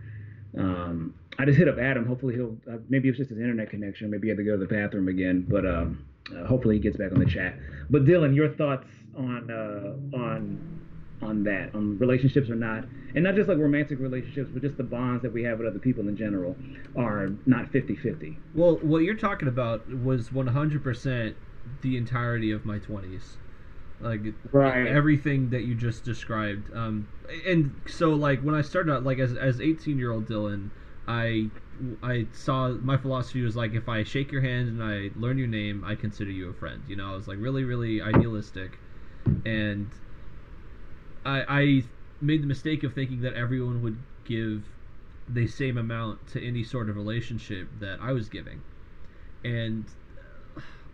Um, 0.56 1.14
I 1.38 1.44
just 1.44 1.58
hit 1.58 1.68
up 1.68 1.78
Adam. 1.78 2.04
Hopefully 2.04 2.34
he'll 2.34 2.56
uh, 2.70 2.78
maybe 2.88 3.08
it's 3.08 3.18
just 3.18 3.30
his 3.30 3.38
internet 3.38 3.70
connection. 3.70 4.10
Maybe 4.10 4.26
he 4.26 4.28
had 4.30 4.38
to 4.38 4.44
go 4.44 4.52
to 4.52 4.58
the 4.58 4.66
bathroom 4.66 5.08
again, 5.08 5.46
but 5.48 5.64
um, 5.64 6.04
uh, 6.36 6.46
hopefully 6.46 6.76
he 6.76 6.80
gets 6.80 6.96
back 6.96 7.12
on 7.12 7.20
the 7.20 7.26
chat. 7.26 7.54
But 7.90 8.04
Dylan, 8.04 8.34
your 8.34 8.48
thoughts 8.54 8.86
on 9.16 9.50
uh, 9.50 10.16
on 10.16 10.77
on 11.22 11.42
that, 11.44 11.74
on 11.74 11.98
relationships 11.98 12.48
or 12.48 12.54
not, 12.54 12.84
and 13.14 13.24
not 13.24 13.34
just 13.34 13.48
like 13.48 13.58
romantic 13.58 13.98
relationships, 13.98 14.50
but 14.52 14.62
just 14.62 14.76
the 14.76 14.84
bonds 14.84 15.22
that 15.22 15.32
we 15.32 15.42
have 15.42 15.58
with 15.58 15.66
other 15.66 15.78
people 15.78 16.06
in 16.08 16.16
general 16.16 16.56
are 16.96 17.30
not 17.46 17.72
50-50. 17.72 18.36
Well, 18.54 18.76
what 18.76 19.02
you're 19.02 19.14
talking 19.14 19.48
about 19.48 19.88
was 19.88 20.30
100% 20.30 21.34
the 21.82 21.96
entirety 21.96 22.52
of 22.52 22.64
my 22.64 22.78
20s. 22.78 23.36
Like 24.00 24.20
right. 24.52 24.86
everything 24.86 25.50
that 25.50 25.64
you 25.64 25.74
just 25.74 26.04
described. 26.04 26.72
Um, 26.72 27.08
and 27.46 27.74
so 27.88 28.10
like 28.10 28.40
when 28.42 28.54
I 28.54 28.62
started 28.62 28.92
out, 28.92 29.02
like 29.02 29.18
as 29.18 29.36
as 29.36 29.60
18 29.60 29.98
year 29.98 30.12
old 30.12 30.28
Dylan, 30.28 30.70
I 31.08 31.50
I 32.02 32.26
saw 32.32 32.68
my 32.68 32.96
philosophy 32.96 33.42
was 33.42 33.56
like 33.56 33.74
if 33.74 33.88
I 33.88 34.04
shake 34.04 34.30
your 34.30 34.42
hand 34.42 34.68
and 34.68 34.82
I 34.82 35.10
learn 35.18 35.36
your 35.36 35.48
name, 35.48 35.82
I 35.84 35.96
consider 35.96 36.30
you 36.30 36.48
a 36.48 36.52
friend. 36.54 36.82
You 36.86 36.94
know, 36.94 37.12
I 37.12 37.16
was 37.16 37.26
like 37.26 37.38
really 37.40 37.64
really 37.64 38.00
idealistic, 38.00 38.78
and 39.44 39.88
I, 41.24 41.44
I 41.48 41.82
made 42.20 42.42
the 42.42 42.46
mistake 42.46 42.82
of 42.82 42.94
thinking 42.94 43.20
that 43.22 43.34
everyone 43.34 43.82
would 43.82 43.98
give 44.24 44.64
the 45.28 45.46
same 45.46 45.76
amount 45.76 46.26
to 46.28 46.44
any 46.44 46.64
sort 46.64 46.88
of 46.88 46.96
relationship 46.96 47.68
that 47.80 47.98
I 48.00 48.12
was 48.12 48.28
giving. 48.28 48.62
And 49.44 49.84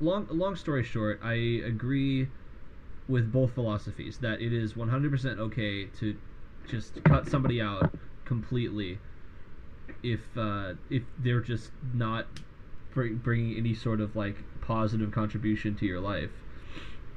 long 0.00 0.26
long 0.30 0.56
story 0.56 0.84
short, 0.84 1.20
I 1.22 1.34
agree 1.64 2.28
with 3.08 3.30
both 3.32 3.52
philosophies 3.52 4.18
that 4.18 4.40
it 4.40 4.52
is 4.52 4.72
100% 4.74 5.38
okay 5.38 5.84
to 5.98 6.16
just 6.66 7.02
cut 7.04 7.28
somebody 7.28 7.60
out 7.60 7.94
completely 8.24 8.98
if 10.02 10.20
uh, 10.37 10.74
if 10.90 11.02
they're 11.18 11.40
just 11.40 11.70
not 11.94 12.26
bring, 12.92 13.16
bringing 13.16 13.56
any 13.56 13.74
sort 13.74 14.00
of 14.00 14.16
like 14.16 14.37
positive 14.62 15.10
contribution 15.10 15.74
to 15.76 15.87
your 15.87 16.00
life. 16.00 16.30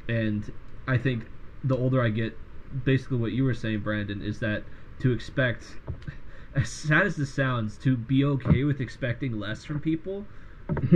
And 0.09 0.51
I 0.87 0.97
think 0.97 1.25
the 1.63 1.75
older 1.77 2.01
I 2.01 2.09
get, 2.09 2.37
basically 2.84 3.17
what 3.17 3.32
you 3.32 3.43
were 3.43 3.53
saying, 3.53 3.80
Brandon, 3.82 4.21
is 4.21 4.39
that 4.39 4.63
to 4.99 5.12
expect, 5.12 5.65
as 6.56 6.69
sad 6.69 7.06
as 7.06 7.15
this 7.15 7.34
sounds, 7.34 7.77
to 7.80 7.95
be 7.97 8.23
okay 8.23 8.63
with 8.63 8.82
expecting 8.82 9.39
less 9.39 9.63
from 9.63 9.80
people. 9.80 10.25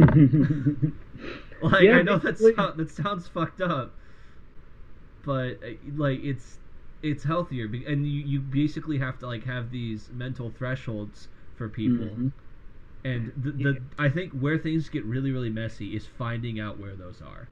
like 1.62 1.84
Yeah, 1.84 1.98
I 1.98 2.02
know 2.02 2.18
that 2.18 2.38
basically- 2.38 2.56
sound, 2.56 2.78
that 2.80 2.90
sounds 2.92 3.28
fucked 3.28 3.62
up, 3.62 3.94
but 5.24 5.60
uh, 5.64 5.72
like 5.96 6.20
it's 6.24 6.58
it's 7.04 7.24
healthier, 7.24 7.68
be- 7.68 7.86
and 7.86 8.06
you 8.06 8.22
you 8.22 8.40
basically 8.40 8.98
have 9.00 9.18
to 9.20 9.28
like 9.28 9.44
have 9.46 9.72
these 9.72 10.10
mental 10.14 10.52
thresholds 10.58 11.28
for 11.56 11.70
people. 11.70 12.06
Mhm. 12.08 12.32
And 13.04 13.32
the, 13.36 13.52
the 13.52 13.82
I 13.98 14.10
think 14.10 14.34
where 14.34 14.58
things 14.60 14.90
get 14.90 15.04
really 15.06 15.32
really 15.32 15.50
messy 15.50 15.96
is 15.96 16.06
finding 16.06 16.60
out 16.60 16.80
where 16.80 16.96
those 16.96 17.22
are. 17.22 17.48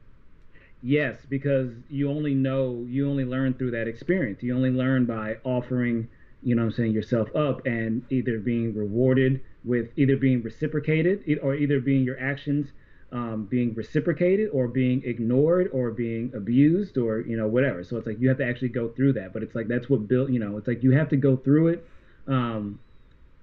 Yes, 0.82 1.18
because 1.28 1.72
you 1.90 2.10
only 2.10 2.34
know, 2.34 2.86
you 2.88 3.10
only 3.10 3.26
learn 3.26 3.54
through 3.54 3.72
that 3.72 3.88
experience. 3.88 4.42
You 4.42 4.56
only 4.56 4.72
learn 4.72 5.06
by 5.06 5.38
offering, 5.44 6.08
you 6.42 6.56
know 6.56 6.64
I'm 6.64 6.72
saying, 6.72 6.94
yourself 6.94 7.36
up 7.36 7.66
and 7.66 8.04
either 8.10 8.40
being 8.40 8.74
rewarded 8.74 9.42
with 9.66 9.90
either 9.98 10.16
being 10.16 10.42
reciprocated 10.42 11.40
or 11.42 11.56
either 11.56 11.82
being 11.82 12.04
your 12.04 12.20
actions 12.20 12.72
um, 13.12 13.46
being 13.46 13.74
reciprocated 13.74 14.50
or 14.54 14.68
being 14.68 15.02
ignored 15.04 15.70
or 15.74 15.92
being 15.92 16.32
abused 16.36 16.98
or, 16.98 17.22
you 17.22 17.36
know, 17.36 17.48
whatever. 17.48 17.84
So 17.84 17.98
it's 17.98 18.06
like 18.06 18.20
you 18.20 18.30
have 18.30 18.38
to 18.38 18.46
actually 18.46 18.70
go 18.70 18.90
through 18.90 19.14
that. 19.14 19.34
But 19.34 19.44
it's 19.44 19.56
like 19.56 19.68
that's 19.68 19.90
what 19.90 20.08
built, 20.08 20.30
you 20.30 20.40
know, 20.40 20.58
it's 20.58 20.68
like 20.68 20.84
you 20.84 20.92
have 20.92 21.10
to 21.10 21.18
go 21.18 21.36
through 21.36 21.70
it. 21.70 21.88
Um, 22.28 22.80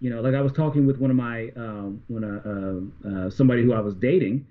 you 0.00 0.10
know, 0.10 0.20
like 0.20 0.34
I 0.34 0.40
was 0.40 0.52
talking 0.52 0.86
with 0.86 0.98
one 0.98 1.10
of 1.10 1.16
my, 1.16 1.50
um, 1.56 2.02
when 2.08 2.22
uh, 2.22 2.40
uh, 2.44 3.08
uh, 3.08 3.30
somebody 3.30 3.62
who 3.62 3.72
I 3.72 3.80
was 3.80 3.94
dating, 3.94 4.46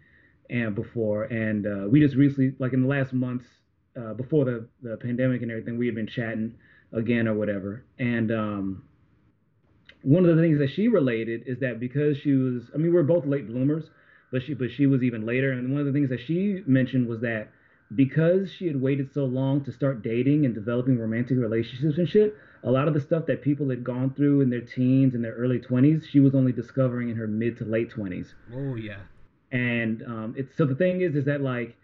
and 0.50 0.76
before, 0.76 1.24
and 1.24 1.66
uh, 1.66 1.88
we 1.90 2.00
just 2.00 2.16
recently, 2.16 2.54
like 2.60 2.74
in 2.74 2.82
the 2.82 2.88
last 2.88 3.14
months 3.14 3.46
uh, 3.98 4.14
before 4.14 4.46
the 4.46 4.68
the 4.82 4.98
pandemic 4.98 5.42
and 5.42 5.52
everything, 5.52 5.78
we 5.78 5.86
had 5.86 5.96
been 5.96 6.08
chatting 6.08 6.56
again 6.94 7.28
or 7.28 7.34
whatever. 7.34 7.84
And 8.00 8.32
um, 8.32 8.84
one 10.02 10.26
of 10.26 10.36
the 10.36 10.42
things 10.42 10.60
that 10.60 10.70
she 10.70 10.88
related 10.88 11.44
is 11.48 11.60
that 11.60 11.80
because 11.80 12.18
she 12.18 12.34
was, 12.34 12.64
I 12.74 12.78
mean, 12.78 12.94
we're 12.94 13.04
both 13.04 13.26
late 13.26 13.48
bloomers, 13.48 13.86
but 14.32 14.44
she 14.44 14.54
but 14.54 14.72
she 14.72 14.86
was 14.86 15.04
even 15.04 15.26
later. 15.26 15.52
And 15.52 15.72
one 15.72 15.82
of 15.82 15.88
the 15.88 15.94
things 15.94 16.10
that 16.10 16.22
she 16.26 16.62
mentioned 16.66 17.08
was 17.08 17.22
that 17.22 17.50
because 17.96 18.52
she 18.52 18.68
had 18.68 18.82
waited 18.82 19.14
so 19.14 19.26
long 19.26 19.64
to 19.64 19.72
start 19.72 20.02
dating 20.02 20.46
and 20.46 20.56
developing 20.56 20.98
romantic 20.98 21.38
relationships 21.38 21.98
and 21.98 22.10
shit, 22.10 22.36
a 22.64 22.72
lot 22.72 22.88
of 22.88 22.94
the 22.94 23.00
stuff 23.00 23.28
that 23.28 23.42
people 23.42 23.70
had 23.70 23.84
gone 23.84 24.14
through 24.14 24.42
in 24.42 24.50
their 24.50 24.62
teens 24.62 25.14
and 25.14 25.24
their 25.24 25.34
early 25.34 25.60
20s, 25.60 26.04
she 26.10 26.20
was 26.20 26.34
only 26.34 26.52
discovering 26.52 27.10
in 27.10 27.16
her 27.16 27.28
mid 27.28 27.58
to 27.58 27.66
late 27.66 27.92
20s 27.92 28.34
Oh 28.54 28.76
yeah. 28.76 28.98
And 29.52 30.04
um, 30.04 30.36
it's 30.38 30.56
so 30.58 30.66
the 30.66 30.76
thing 30.76 31.02
is 31.02 31.16
is 31.16 31.26
that 31.26 31.42
like 31.42 31.76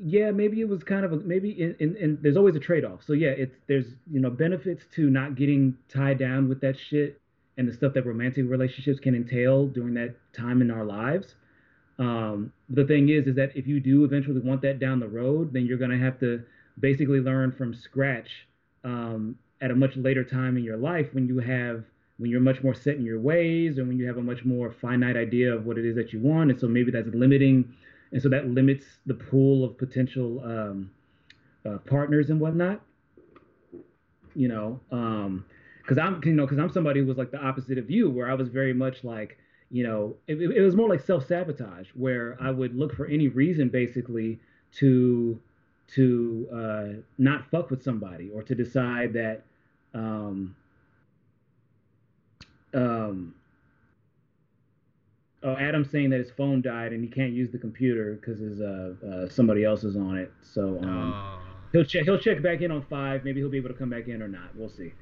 yeah 0.00 0.30
maybe 0.30 0.60
it 0.60 0.68
was 0.68 0.82
kind 0.82 1.04
of 1.04 1.12
a, 1.12 1.16
maybe 1.16 1.50
in 1.50 2.18
there's 2.22 2.36
always 2.36 2.56
a 2.56 2.60
trade-off. 2.60 3.00
So 3.06 3.12
yeah 3.12 3.30
it's 3.30 3.54
there's 3.66 3.86
you 4.10 4.20
know 4.20 4.30
benefits 4.30 4.84
to 4.96 5.10
not 5.10 5.34
getting 5.34 5.76
tied 5.92 6.18
down 6.18 6.48
with 6.48 6.60
that 6.60 6.76
shit 6.78 7.20
and 7.56 7.68
the 7.68 7.72
stuff 7.74 7.94
that 7.94 8.06
romantic 8.06 8.44
relationships 8.48 9.00
can 9.00 9.14
entail 9.14 9.66
during 9.66 9.94
that 9.94 10.14
time 10.32 10.62
in 10.62 10.70
our 10.70 10.84
lives. 10.84 11.34
Um, 11.98 12.52
the 12.68 12.84
thing 12.84 13.08
is 13.08 13.26
is 13.26 13.36
that 13.36 13.56
if 13.56 13.66
you 13.66 13.80
do 13.80 14.04
eventually 14.04 14.40
want 14.40 14.62
that 14.62 14.78
down 14.78 15.00
the 15.00 15.08
road 15.08 15.52
then 15.52 15.66
you're 15.66 15.78
to 15.78 15.98
have 15.98 16.20
to 16.20 16.44
basically 16.78 17.20
learn 17.20 17.52
from 17.52 17.74
scratch 17.74 18.28
um, 18.84 19.36
at 19.60 19.70
a 19.70 19.74
much 19.74 19.96
later 19.96 20.22
time 20.22 20.56
in 20.56 20.62
your 20.62 20.76
life 20.76 21.08
when 21.12 21.26
you 21.26 21.40
have 21.40 21.84
when 22.18 22.30
you're 22.30 22.40
much 22.40 22.62
more 22.62 22.74
set 22.74 22.96
in 22.96 23.04
your 23.04 23.20
ways 23.20 23.78
and 23.78 23.88
when 23.88 23.98
you 23.98 24.06
have 24.06 24.16
a 24.16 24.22
much 24.22 24.44
more 24.44 24.72
finite 24.72 25.16
idea 25.16 25.52
of 25.54 25.66
what 25.66 25.78
it 25.78 25.84
is 25.84 25.94
that 25.96 26.12
you 26.12 26.20
want. 26.20 26.50
And 26.50 26.58
so 26.58 26.66
maybe 26.66 26.90
that's 26.90 27.08
limiting 27.08 27.72
and 28.12 28.22
so 28.22 28.28
that 28.28 28.48
limits 28.48 28.84
the 29.06 29.14
pool 29.14 29.64
of 29.64 29.76
potential 29.76 30.42
um, 30.44 30.90
uh, 31.66 31.78
partners 31.78 32.30
and 32.30 32.40
whatnot. 32.40 32.80
You 34.34 34.48
know 34.48 34.80
um 34.92 35.44
because 35.88 35.98
i'm 35.98 36.20
you 36.24 36.32
know 36.32 36.44
because 36.44 36.58
i'm 36.58 36.70
somebody 36.70 37.00
who 37.00 37.06
was 37.06 37.16
like 37.16 37.30
the 37.30 37.44
opposite 37.44 37.78
of 37.78 37.90
you 37.90 38.08
where 38.10 38.30
i 38.30 38.34
was 38.34 38.48
very 38.48 38.74
much 38.74 39.02
like 39.02 39.38
you 39.70 39.82
know 39.82 40.14
it, 40.26 40.36
it 40.36 40.60
was 40.60 40.76
more 40.76 40.88
like 40.88 41.00
self-sabotage 41.00 41.88
where 41.94 42.36
i 42.40 42.50
would 42.50 42.76
look 42.76 42.94
for 42.94 43.06
any 43.06 43.28
reason 43.28 43.68
basically 43.68 44.38
to 44.70 45.40
to 45.88 46.46
uh, 46.52 47.00
not 47.16 47.50
fuck 47.50 47.70
with 47.70 47.82
somebody 47.82 48.30
or 48.30 48.42
to 48.42 48.54
decide 48.54 49.12
that 49.14 49.44
um, 49.94 50.54
um, 52.74 53.34
oh, 55.42 55.56
Adam's 55.56 55.90
saying 55.90 56.10
that 56.10 56.18
his 56.18 56.30
phone 56.30 56.60
died 56.62 56.92
and 56.92 57.02
he 57.02 57.08
can't 57.10 57.32
use 57.32 57.50
the 57.50 57.58
computer 57.58 58.14
because 58.20 58.38
his 58.40 58.60
uh, 58.60 58.94
uh, 59.06 59.28
somebody 59.28 59.64
else 59.64 59.84
is 59.84 59.96
on 59.96 60.16
it. 60.16 60.32
So 60.42 60.78
um, 60.82 61.14
Oh. 61.14 61.38
he'll 61.72 61.84
check 61.84 62.04
he'll 62.04 62.18
check 62.18 62.42
back 62.42 62.60
in 62.60 62.70
on 62.70 62.82
five. 62.82 63.24
Maybe 63.24 63.40
he'll 63.40 63.50
be 63.50 63.58
able 63.58 63.68
to 63.68 63.74
come 63.74 63.90
back 63.90 64.08
in 64.08 64.22
or 64.22 64.28
not. 64.28 64.54
We'll 64.54 64.68
see. 64.68 64.92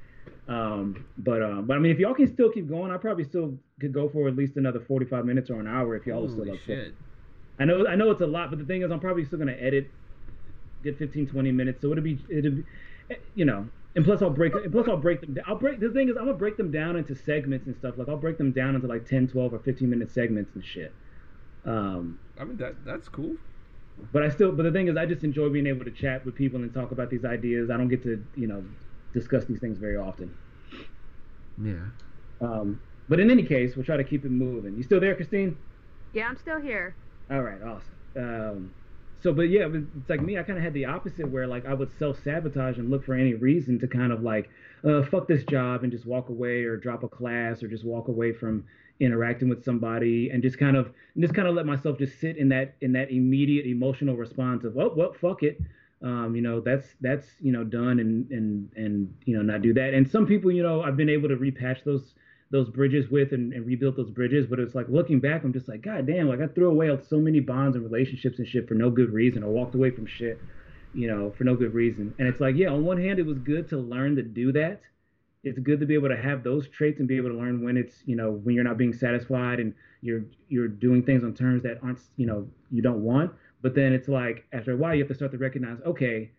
Um, 0.47 1.05
but 1.19 1.41
um, 1.41 1.65
but 1.65 1.77
I 1.77 1.79
mean, 1.79 1.91
if 1.91 1.99
y'all 1.99 2.13
can 2.13 2.27
still 2.27 2.49
keep 2.51 2.67
going, 2.67 2.91
I 2.91 2.97
probably 2.97 3.23
still 3.23 3.57
could 3.79 3.93
go 3.93 4.07
for 4.09 4.27
at 4.27 4.35
least 4.35 4.57
another 4.57 4.79
45 4.79 5.25
minutes 5.25 5.49
or 5.49 5.59
an 5.59 5.67
hour 5.67 5.95
if 5.95 6.05
y'all 6.05 6.25
are 6.25 6.27
still 6.29 6.39
Holy 6.39 6.51
up 6.51 6.57
for 6.65 6.71
it. 6.73 6.85
shit. 6.85 6.93
I 7.59 7.65
know 7.65 7.87
I 7.87 7.95
know 7.95 8.11
it's 8.11 8.21
a 8.21 8.27
lot, 8.27 8.49
but 8.49 8.59
the 8.59 8.65
thing 8.65 8.81
is, 8.83 8.91
I'm 8.91 8.99
probably 8.99 9.25
still 9.25 9.39
gonna 9.39 9.53
edit, 9.59 9.89
get 10.83 10.97
15, 10.97 11.27
20 11.27 11.51
minutes. 11.51 11.81
So 11.81 11.91
it'll 11.91 12.03
be 12.03 12.23
it'll 12.29 12.51
be, 12.51 12.63
eh, 13.09 13.15
you 13.35 13.45
know. 13.45 13.67
And 13.97 14.05
plus 14.05 14.21
I'll 14.21 14.29
break 14.29 14.53
and 14.53 14.71
plus 14.71 14.87
I'll 14.87 14.95
break 14.95 15.21
them. 15.21 15.35
I'll 15.47 15.55
break 15.57 15.79
the 15.79 15.89
thing 15.89 16.07
is 16.07 16.15
I'm 16.17 16.25
gonna 16.25 16.37
break 16.37 16.55
them 16.55 16.69
down 16.69 16.95
into 16.95 17.15
segments 17.15 17.65
and 17.65 17.75
stuff. 17.75 17.95
Like 17.97 18.07
I'll 18.07 18.15
break 18.15 18.37
them 18.37 18.51
down 18.51 18.75
into 18.75 18.85
like 18.85 19.07
10, 19.07 19.27
12, 19.27 19.53
or 19.55 19.59
15 19.59 19.89
minute 19.89 20.11
segments 20.11 20.51
and 20.53 20.63
shit. 20.63 20.93
Um, 21.65 22.19
I 22.39 22.43
mean 22.45 22.57
that 22.57 22.75
that's 22.85 23.09
cool. 23.09 23.35
but 24.13 24.21
I 24.23 24.29
still, 24.29 24.51
but 24.51 24.63
the 24.63 24.71
thing 24.71 24.87
is, 24.87 24.97
I 24.97 25.05
just 25.07 25.23
enjoy 25.23 25.49
being 25.49 25.67
able 25.67 25.83
to 25.83 25.91
chat 25.91 26.23
with 26.25 26.35
people 26.35 26.61
and 26.61 26.71
talk 26.73 26.91
about 26.91 27.09
these 27.09 27.25
ideas. 27.25 27.69
I 27.71 27.77
don't 27.77 27.87
get 27.87 28.03
to, 28.03 28.23
you 28.35 28.47
know, 28.47 28.63
discuss 29.13 29.45
these 29.45 29.59
things 29.59 29.79
very 29.79 29.97
often. 29.97 30.35
Yeah. 31.61 31.85
Um, 32.39 32.79
but 33.09 33.19
in 33.19 33.31
any 33.31 33.43
case, 33.43 33.75
we'll 33.75 33.85
try 33.85 33.97
to 33.97 34.03
keep 34.03 34.25
it 34.25 34.31
moving. 34.31 34.75
You 34.77 34.83
still 34.83 34.99
there, 34.99 35.15
Christine? 35.15 35.57
Yeah, 36.13 36.27
I'm 36.27 36.37
still 36.37 36.59
here. 36.59 36.95
All 37.31 37.41
right, 37.41 37.61
awesome. 37.63 37.95
Um, 38.15 38.73
so, 39.19 39.33
but 39.33 39.43
yeah, 39.43 39.67
it's 39.71 40.09
like 40.09 40.21
me. 40.21 40.37
I 40.37 40.43
kind 40.43 40.57
of 40.57 40.63
had 40.63 40.73
the 40.73 40.85
opposite, 40.85 41.29
where 41.29 41.47
like 41.47 41.65
I 41.65 41.73
would 41.73 41.91
self 41.97 42.21
sabotage 42.23 42.77
and 42.77 42.89
look 42.89 43.03
for 43.05 43.15
any 43.15 43.33
reason 43.33 43.79
to 43.79 43.87
kind 43.87 44.11
of 44.11 44.21
like, 44.21 44.49
uh, 44.83 45.03
fuck 45.03 45.27
this 45.27 45.43
job 45.45 45.83
and 45.83 45.91
just 45.91 46.05
walk 46.05 46.29
away, 46.29 46.63
or 46.63 46.77
drop 46.77 47.03
a 47.03 47.07
class, 47.07 47.63
or 47.63 47.67
just 47.67 47.83
walk 47.83 48.07
away 48.07 48.31
from 48.31 48.63
interacting 48.99 49.49
with 49.49 49.63
somebody, 49.63 50.29
and 50.29 50.43
just 50.43 50.59
kind 50.59 50.77
of, 50.77 50.91
just 51.17 51.33
kind 51.33 51.47
of 51.47 51.55
let 51.55 51.65
myself 51.65 51.97
just 51.97 52.19
sit 52.19 52.37
in 52.37 52.49
that 52.49 52.75
in 52.81 52.93
that 52.93 53.09
immediate 53.11 53.65
emotional 53.65 54.15
response 54.15 54.63
of, 54.63 54.77
oh, 54.77 54.93
well, 54.95 55.13
fuck 55.13 55.43
it. 55.43 55.59
Um, 56.03 56.35
you 56.35 56.43
know, 56.43 56.59
that's 56.59 56.89
that's 57.01 57.25
you 57.41 57.51
know 57.51 57.63
done, 57.63 57.99
and 57.99 58.29
and 58.29 58.69
and 58.75 59.13
you 59.25 59.35
know 59.35 59.41
not 59.41 59.63
do 59.63 59.73
that. 59.73 59.95
And 59.95 60.07
some 60.07 60.27
people, 60.27 60.51
you 60.51 60.61
know, 60.61 60.83
I've 60.83 60.95
been 60.95 61.09
able 61.09 61.27
to 61.29 61.37
repatch 61.37 61.83
those 61.83 62.13
those 62.49 62.69
bridges 62.69 63.09
with 63.09 63.33
and, 63.33 63.51
and 63.53 63.65
rebuild 63.65 63.95
those 63.95 64.09
bridges. 64.09 64.45
But 64.47 64.59
it's 64.59 64.75
like 64.75 64.87
looking 64.89 65.19
back, 65.19 65.43
I'm 65.43 65.53
just 65.53 65.67
like, 65.67 65.81
God 65.81 66.07
damn, 66.07 66.29
like 66.29 66.41
I 66.41 66.47
threw 66.47 66.69
away 66.69 66.97
so 67.09 67.19
many 67.19 67.39
bonds 67.39 67.75
and 67.75 67.83
relationships 67.83 68.39
and 68.39 68.47
shit 68.47 68.67
for 68.67 68.73
no 68.73 68.89
good 68.89 69.11
reason, 69.11 69.43
or 69.43 69.51
walked 69.51 69.75
away 69.75 69.91
from 69.91 70.05
shit, 70.05 70.39
you 70.93 71.07
know, 71.07 71.33
for 71.37 71.43
no 71.43 71.55
good 71.55 71.73
reason. 71.73 72.13
And 72.19 72.27
it's 72.27 72.39
like, 72.39 72.55
yeah, 72.55 72.69
on 72.69 72.85
one 72.85 73.01
hand, 73.01 73.19
it 73.19 73.25
was 73.25 73.37
good 73.39 73.67
to 73.69 73.77
learn 73.77 74.15
to 74.15 74.23
do 74.23 74.51
that. 74.53 74.81
It's 75.43 75.59
good 75.59 75.79
to 75.79 75.85
be 75.85 75.93
able 75.93 76.09
to 76.09 76.17
have 76.17 76.43
those 76.43 76.67
traits 76.67 76.99
and 76.99 77.07
be 77.07 77.15
able 77.17 77.29
to 77.29 77.37
learn 77.37 77.63
when 77.63 77.77
it's, 77.77 77.95
you 78.05 78.15
know, 78.15 78.31
when 78.31 78.55
you're 78.55 78.63
not 78.63 78.77
being 78.77 78.93
satisfied 78.93 79.59
and 79.59 79.73
you're 80.01 80.23
you're 80.49 80.67
doing 80.67 81.03
things 81.03 81.23
on 81.23 81.33
terms 81.33 81.63
that 81.63 81.79
aren't, 81.83 81.99
you 82.17 82.25
know, 82.25 82.47
you 82.71 82.81
don't 82.81 83.01
want. 83.01 83.31
But 83.61 83.75
then 83.75 83.93
it's 83.93 84.07
like 84.07 84.45
after 84.53 84.71
a 84.71 84.77
while, 84.77 84.93
you 84.93 85.01
have 85.01 85.07
to 85.09 85.15
start 85.15 85.31
to 85.31 85.37
recognize, 85.37 85.77
okay, 85.85 86.31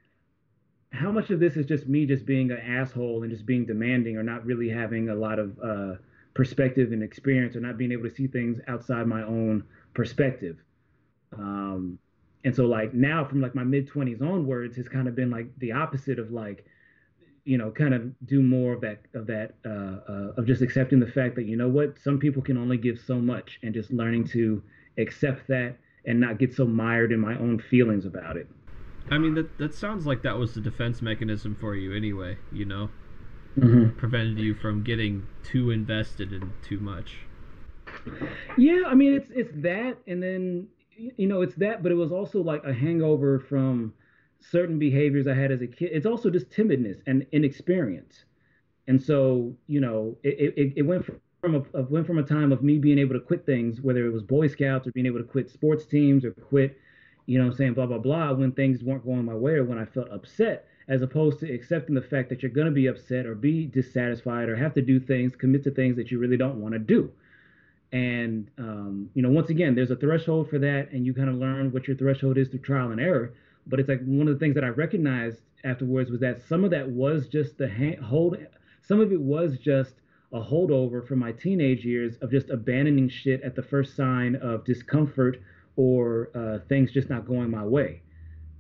how 0.93 1.11
much 1.11 1.30
of 1.30 1.41
this 1.41 1.57
is 1.57 1.66
just 1.66 1.86
me 1.86 2.07
just 2.07 2.24
being 2.24 2.51
an 2.51 2.59
asshole 2.59 3.22
and 3.22 3.30
just 3.30 3.47
being 3.47 3.66
demanding 3.66 4.16
or 4.16 4.22
not 4.22 4.45
really 4.45 4.68
having 4.68 5.11
a 5.11 5.14
lot 5.14 5.39
of 5.39 5.59
uh, 5.62 5.95
perspective 6.34 6.93
and 6.93 7.03
experience 7.03 7.57
or 7.57 7.61
not 7.61 7.76
being 7.76 7.93
able 7.93 8.09
to 8.09 8.14
see 8.14 8.26
things 8.26 8.59
outside 8.68 9.07
my 9.07 9.22
own 9.22 9.64
perspective? 9.95 10.57
Um, 11.36 11.99
and 12.45 12.55
so 12.55 12.66
like 12.66 12.95
now 12.95 13.24
from 13.24 13.41
like 13.41 13.55
my 13.55 13.64
mid 13.64 13.89
20s 13.89 14.22
onwards 14.22 14.76
has 14.76 14.89
kind 14.89 15.09
of 15.09 15.14
been 15.14 15.30
like 15.30 15.47
the 15.59 15.72
opposite 15.72 16.18
of 16.18 16.30
like 16.30 16.64
you 17.45 17.59
know 17.59 17.70
kind 17.70 17.95
of 17.95 18.26
do 18.26 18.43
more 18.43 18.72
of 18.72 18.80
that 18.80 19.01
of 19.14 19.26
that 19.26 19.55
uh, 19.66 20.01
uh, 20.11 20.32
of 20.36 20.47
just 20.47 20.62
accepting 20.62 21.01
the 21.01 21.07
fact 21.07 21.34
that 21.34 21.45
you 21.45 21.57
know 21.57 21.68
what 21.68 21.99
some 21.99 22.18
people 22.18 22.43
can 22.43 22.57
only 22.57 22.76
give 22.76 22.99
so 22.99 23.18
much 23.18 23.59
and 23.62 23.74
just 23.74 23.91
learning 23.93 24.26
to 24.28 24.62
accept 24.99 25.47
that 25.49 25.76
and 26.07 26.18
not 26.18 26.39
get 26.39 26.55
so 26.55 26.64
mired 26.66 27.12
in 27.12 27.18
my 27.18 27.36
own 27.39 27.59
feelings 27.59 28.07
about 28.07 28.36
it 28.36 28.49
I 29.11 29.19
mean 29.19 29.35
that 29.35 29.59
that 29.59 29.75
sounds 29.75 30.07
like 30.07 30.23
that 30.23 30.39
was 30.39 30.55
the 30.55 30.61
defense 30.61 31.03
mechanism 31.03 31.57
for 31.61 31.75
you 31.75 31.95
anyway, 31.95 32.37
you 32.53 32.65
know. 32.65 32.91
Mhm. 33.57 33.97
prevented 33.97 34.39
you 34.39 34.55
from 34.55 34.83
getting 34.85 35.27
too 35.43 35.71
invested 35.71 36.33
in 36.33 36.53
too 36.63 36.79
much. 36.79 37.17
Yeah, 38.57 38.83
I 38.87 38.95
mean 38.95 39.15
it's 39.15 39.31
it's 39.31 39.53
that, 39.57 39.99
and 40.07 40.23
then 40.23 40.69
you 41.17 41.27
know 41.27 41.43
it's 41.43 41.55
that, 41.57 41.83
but 41.83 41.93
it 41.93 41.97
was 41.97 42.13
also 42.13 42.43
like 42.43 42.63
a 42.65 42.73
hangover 42.73 43.39
from 43.41 43.93
certain 44.41 44.79
behaviors 44.79 45.27
I 45.27 45.35
had 45.35 45.51
as 45.51 45.63
a 45.63 45.67
kid. 45.67 45.91
It's 45.93 46.07
also 46.07 46.31
just 46.31 46.51
timidness 46.51 47.01
and 47.07 47.27
inexperience, 47.33 48.25
and 48.87 49.01
so 49.03 49.55
you 49.67 49.81
know 49.81 50.17
it 50.23 50.55
it, 50.57 50.73
it 50.77 50.83
went 50.83 51.05
from 51.41 51.55
a 51.55 51.59
it 51.59 51.91
went 51.91 52.07
from 52.07 52.19
a 52.19 52.23
time 52.23 52.53
of 52.53 52.63
me 52.63 52.79
being 52.79 52.99
able 52.99 53.15
to 53.15 53.21
quit 53.21 53.45
things, 53.47 53.81
whether 53.81 54.07
it 54.07 54.11
was 54.13 54.23
Boy 54.23 54.47
Scouts 54.49 54.87
or 54.87 54.93
being 54.93 55.07
able 55.07 55.19
to 55.19 55.25
quit 55.25 55.51
sports 55.51 55.87
teams 55.87 56.25
or 56.25 56.33
quit, 56.33 56.79
you 57.29 57.39
know, 57.39 57.45
what 57.45 57.51
I'm 57.53 57.57
saying 57.59 57.74
blah 57.74 57.85
blah 57.85 57.99
blah, 57.99 58.33
when 58.33 58.53
things 58.53 58.83
weren't 58.83 59.05
going 59.05 59.26
my 59.26 59.35
way 59.35 59.53
or 59.53 59.64
when 59.64 59.79
I 59.79 59.85
felt 59.85 60.09
upset, 60.11 60.66
as 60.89 61.03
opposed 61.03 61.41
to 61.41 61.53
accepting 61.53 61.95
the 61.95 62.01
fact 62.01 62.31
that 62.31 62.43
you're 62.43 62.51
going 62.51 62.66
to 62.66 62.72
be 62.72 62.87
upset 62.87 63.26
or 63.26 63.35
be 63.35 63.66
dissatisfied 63.66 64.49
or 64.49 64.57
have 64.57 64.72
to 64.74 64.81
do 64.81 64.99
things, 64.99 65.37
commit 65.37 65.62
to 65.64 65.70
things 65.70 65.95
that 65.97 66.11
you 66.11 66.18
really 66.18 66.39
don't 66.39 66.59
want 66.59 66.72
to 66.72 66.79
do. 66.79 67.12
And 67.93 68.51
um, 68.57 69.11
you 69.12 69.22
know 69.22 69.29
once 69.29 69.51
again 69.51 69.74
there's 69.74 69.91
a 69.91 69.97
threshold 69.97 70.49
for 70.49 70.59
that 70.59 70.91
and 70.91 71.05
you 71.05 71.12
kind 71.12 71.29
of 71.29 71.35
learn 71.35 71.70
what 71.70 71.87
your 71.87 71.99
threshold 71.99 72.39
is 72.39 72.49
through 72.49 72.61
trial 72.61 72.93
and 72.93 73.01
error. 73.01 73.35
But 73.66 73.79
it's 73.79 73.91
like 73.91 74.03
one 74.07 74.26
of 74.26 74.33
the 74.33 74.41
things 74.41 74.55
that 74.55 74.64
i 74.64 74.68
recognized 74.68 75.41
afterwards 75.64 76.11
was 76.11 76.20
that 76.20 76.41
some 76.41 76.64
of 76.64 76.70
that 76.70 76.89
was 76.89 77.29
just 77.29 77.59
the 77.59 77.68
ha- 77.68 78.03
hold 78.03 78.39
some 78.81 79.01
of 79.01 79.12
it 79.12 79.20
was 79.20 79.59
just 79.59 79.97
a 80.33 80.41
holdover 80.41 81.07
from 81.07 81.18
my 81.18 81.33
teenage 81.33 81.85
years 81.85 82.16
of 82.22 82.31
just 82.31 82.49
abandoning 82.49 83.09
shit 83.09 83.43
at 83.43 83.55
the 83.55 83.62
first 83.62 83.97
sign 83.97 84.37
of 84.37 84.64
discomfort 84.64 85.41
or 85.79 86.31
uh, 86.35 86.59
things 86.68 86.93
just 86.93 87.09
not 87.09 87.24
going 87.24 87.49
my 87.51 87.64
way. 87.64 88.03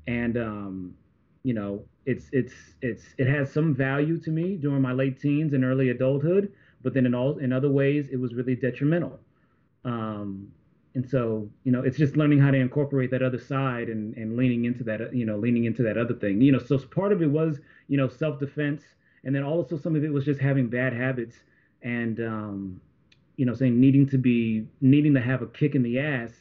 And 0.06 0.38
um, 0.38 0.94
you 1.42 1.52
know 1.52 1.84
it's 2.06 2.26
it's 2.32 2.54
it's 2.80 3.04
it 3.18 3.26
has 3.26 3.52
some 3.52 3.74
value 3.74 4.18
to 4.20 4.30
me 4.30 4.56
during 4.56 4.80
my 4.80 4.92
late 4.92 5.20
teens 5.20 5.52
and 5.52 5.64
early 5.64 5.90
adulthood 5.90 6.52
but 6.82 6.94
then 6.94 7.06
in 7.06 7.14
all 7.14 7.38
in 7.38 7.52
other 7.52 7.70
ways 7.70 8.08
it 8.10 8.16
was 8.20 8.34
really 8.34 8.54
detrimental. 8.54 9.18
Um, 9.84 10.48
and 10.94 11.08
so 11.08 11.48
you 11.64 11.72
know 11.72 11.82
it's 11.82 11.98
just 11.98 12.16
learning 12.16 12.40
how 12.40 12.50
to 12.50 12.58
incorporate 12.58 13.10
that 13.10 13.22
other 13.22 13.38
side 13.38 13.88
and 13.88 14.16
and 14.16 14.36
leaning 14.36 14.64
into 14.64 14.84
that 14.84 15.14
you 15.14 15.26
know 15.26 15.36
leaning 15.36 15.64
into 15.64 15.82
that 15.82 15.98
other 15.98 16.14
thing. 16.14 16.40
You 16.40 16.52
know 16.52 16.58
so 16.58 16.78
part 16.78 17.12
of 17.12 17.20
it 17.22 17.30
was 17.30 17.58
you 17.88 17.96
know 17.96 18.08
self-defense 18.08 18.82
and 19.24 19.34
then 19.34 19.42
also 19.42 19.76
some 19.76 19.96
of 19.96 20.04
it 20.04 20.12
was 20.12 20.24
just 20.24 20.40
having 20.40 20.68
bad 20.68 20.92
habits 20.92 21.36
and 21.82 22.20
um, 22.20 22.80
you 23.36 23.44
know 23.44 23.54
saying 23.54 23.78
needing 23.78 24.08
to 24.08 24.18
be 24.18 24.66
needing 24.80 25.14
to 25.14 25.20
have 25.20 25.42
a 25.42 25.46
kick 25.46 25.74
in 25.74 25.82
the 25.82 25.98
ass 25.98 26.32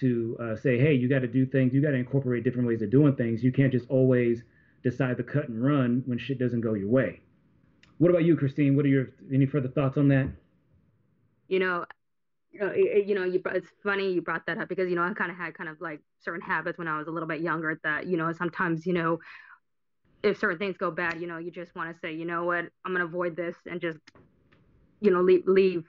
to 0.00 0.36
uh, 0.40 0.56
say 0.56 0.78
hey 0.78 0.92
you 0.92 1.08
got 1.08 1.20
to 1.20 1.28
do 1.28 1.46
things 1.46 1.72
you 1.72 1.82
got 1.82 1.90
to 1.90 1.96
incorporate 1.96 2.44
different 2.44 2.66
ways 2.66 2.82
of 2.82 2.90
doing 2.90 3.14
things 3.14 3.42
you 3.42 3.52
can't 3.52 3.72
just 3.72 3.88
always 3.88 4.42
decide 4.82 5.16
to 5.16 5.22
cut 5.22 5.48
and 5.48 5.64
run 5.64 6.02
when 6.06 6.18
shit 6.18 6.38
doesn't 6.38 6.60
go 6.60 6.74
your 6.74 6.88
way 6.88 7.20
what 7.98 8.10
about 8.10 8.24
you, 8.24 8.36
Christine? 8.36 8.76
What 8.76 8.84
are 8.84 8.88
your 8.88 9.06
any 9.32 9.46
further 9.46 9.68
thoughts 9.68 9.96
on 9.96 10.08
that? 10.08 10.28
you 11.48 11.58
know, 11.58 11.84
you 12.50 12.60
know, 12.60 12.72
you 12.72 13.14
know, 13.14 13.24
you 13.24 13.40
it's 13.46 13.68
funny 13.82 14.12
you 14.12 14.22
brought 14.22 14.46
that 14.46 14.58
up 14.58 14.68
because 14.68 14.88
you 14.88 14.96
know 14.96 15.02
I 15.02 15.12
kind 15.14 15.30
of 15.30 15.36
had 15.36 15.54
kind 15.54 15.68
of 15.68 15.80
like 15.80 16.00
certain 16.20 16.40
habits 16.40 16.78
when 16.78 16.88
I 16.88 16.98
was 16.98 17.08
a 17.08 17.10
little 17.10 17.28
bit 17.28 17.40
younger 17.40 17.78
that 17.84 18.06
you 18.06 18.16
know 18.16 18.32
sometimes 18.32 18.86
you 18.86 18.92
know 18.92 19.18
if 20.22 20.38
certain 20.38 20.56
things 20.56 20.78
go 20.78 20.90
bad, 20.90 21.20
you 21.20 21.26
know, 21.26 21.36
you 21.36 21.50
just 21.50 21.74
want 21.74 21.92
to 21.92 22.00
say, 22.00 22.14
you 22.14 22.24
know 22.24 22.44
what, 22.44 22.64
I'm 22.84 22.92
gonna 22.92 23.04
avoid 23.04 23.36
this 23.36 23.56
and 23.70 23.80
just 23.80 23.98
you 25.00 25.10
know 25.10 25.20
leave 25.20 25.46
leave. 25.46 25.84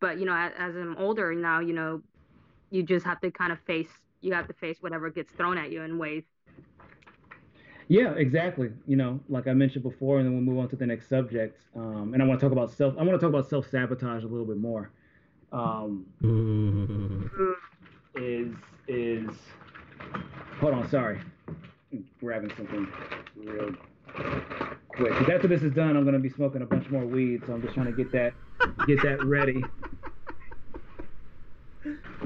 But 0.00 0.18
you 0.18 0.26
know, 0.26 0.34
as, 0.34 0.52
as 0.58 0.76
I'm 0.76 0.96
older 0.96 1.34
now, 1.34 1.60
you 1.60 1.72
know, 1.72 2.02
you 2.70 2.82
just 2.82 3.04
have 3.06 3.20
to 3.20 3.30
kind 3.30 3.52
of 3.52 3.58
face 3.60 3.88
you 4.20 4.32
have 4.34 4.48
to 4.48 4.54
face 4.54 4.78
whatever 4.80 5.10
gets 5.10 5.32
thrown 5.32 5.58
at 5.58 5.70
you 5.70 5.82
in 5.82 5.98
ways. 5.98 6.24
Yeah, 7.88 8.12
exactly. 8.14 8.70
You 8.86 8.96
know, 8.96 9.20
like 9.28 9.46
I 9.46 9.54
mentioned 9.54 9.82
before, 9.82 10.18
and 10.18 10.26
then 10.26 10.34
we'll 10.34 10.42
move 10.42 10.58
on 10.62 10.68
to 10.70 10.76
the 10.76 10.86
next 10.86 11.08
subject. 11.08 11.58
Um, 11.74 12.12
and 12.12 12.22
I 12.22 12.26
want 12.26 12.38
to 12.40 12.44
talk 12.44 12.52
about 12.52 12.70
self. 12.70 12.94
I 12.98 13.02
want 13.02 13.18
to 13.18 13.18
talk 13.18 13.30
about 13.30 13.48
self 13.48 13.68
sabotage 13.70 14.24
a 14.24 14.26
little 14.26 14.44
bit 14.44 14.58
more. 14.58 14.90
Um, 15.52 16.04
is 18.14 18.54
is 18.88 19.30
hold 20.60 20.74
on, 20.74 20.88
sorry, 20.90 21.20
I'm 21.92 22.04
grabbing 22.20 22.50
something 22.56 22.86
real 23.36 23.74
quick. 24.88 25.12
'Cause 25.12 25.28
after 25.30 25.48
this 25.48 25.62
is 25.62 25.72
done, 25.72 25.96
I'm 25.96 26.04
gonna 26.04 26.18
be 26.18 26.28
smoking 26.28 26.60
a 26.60 26.66
bunch 26.66 26.90
more 26.90 27.06
weed, 27.06 27.46
so 27.46 27.54
I'm 27.54 27.62
just 27.62 27.72
trying 27.72 27.86
to 27.86 27.92
get 27.92 28.12
that 28.12 28.34
get 28.86 29.00
that 29.02 29.24
ready. 29.24 29.64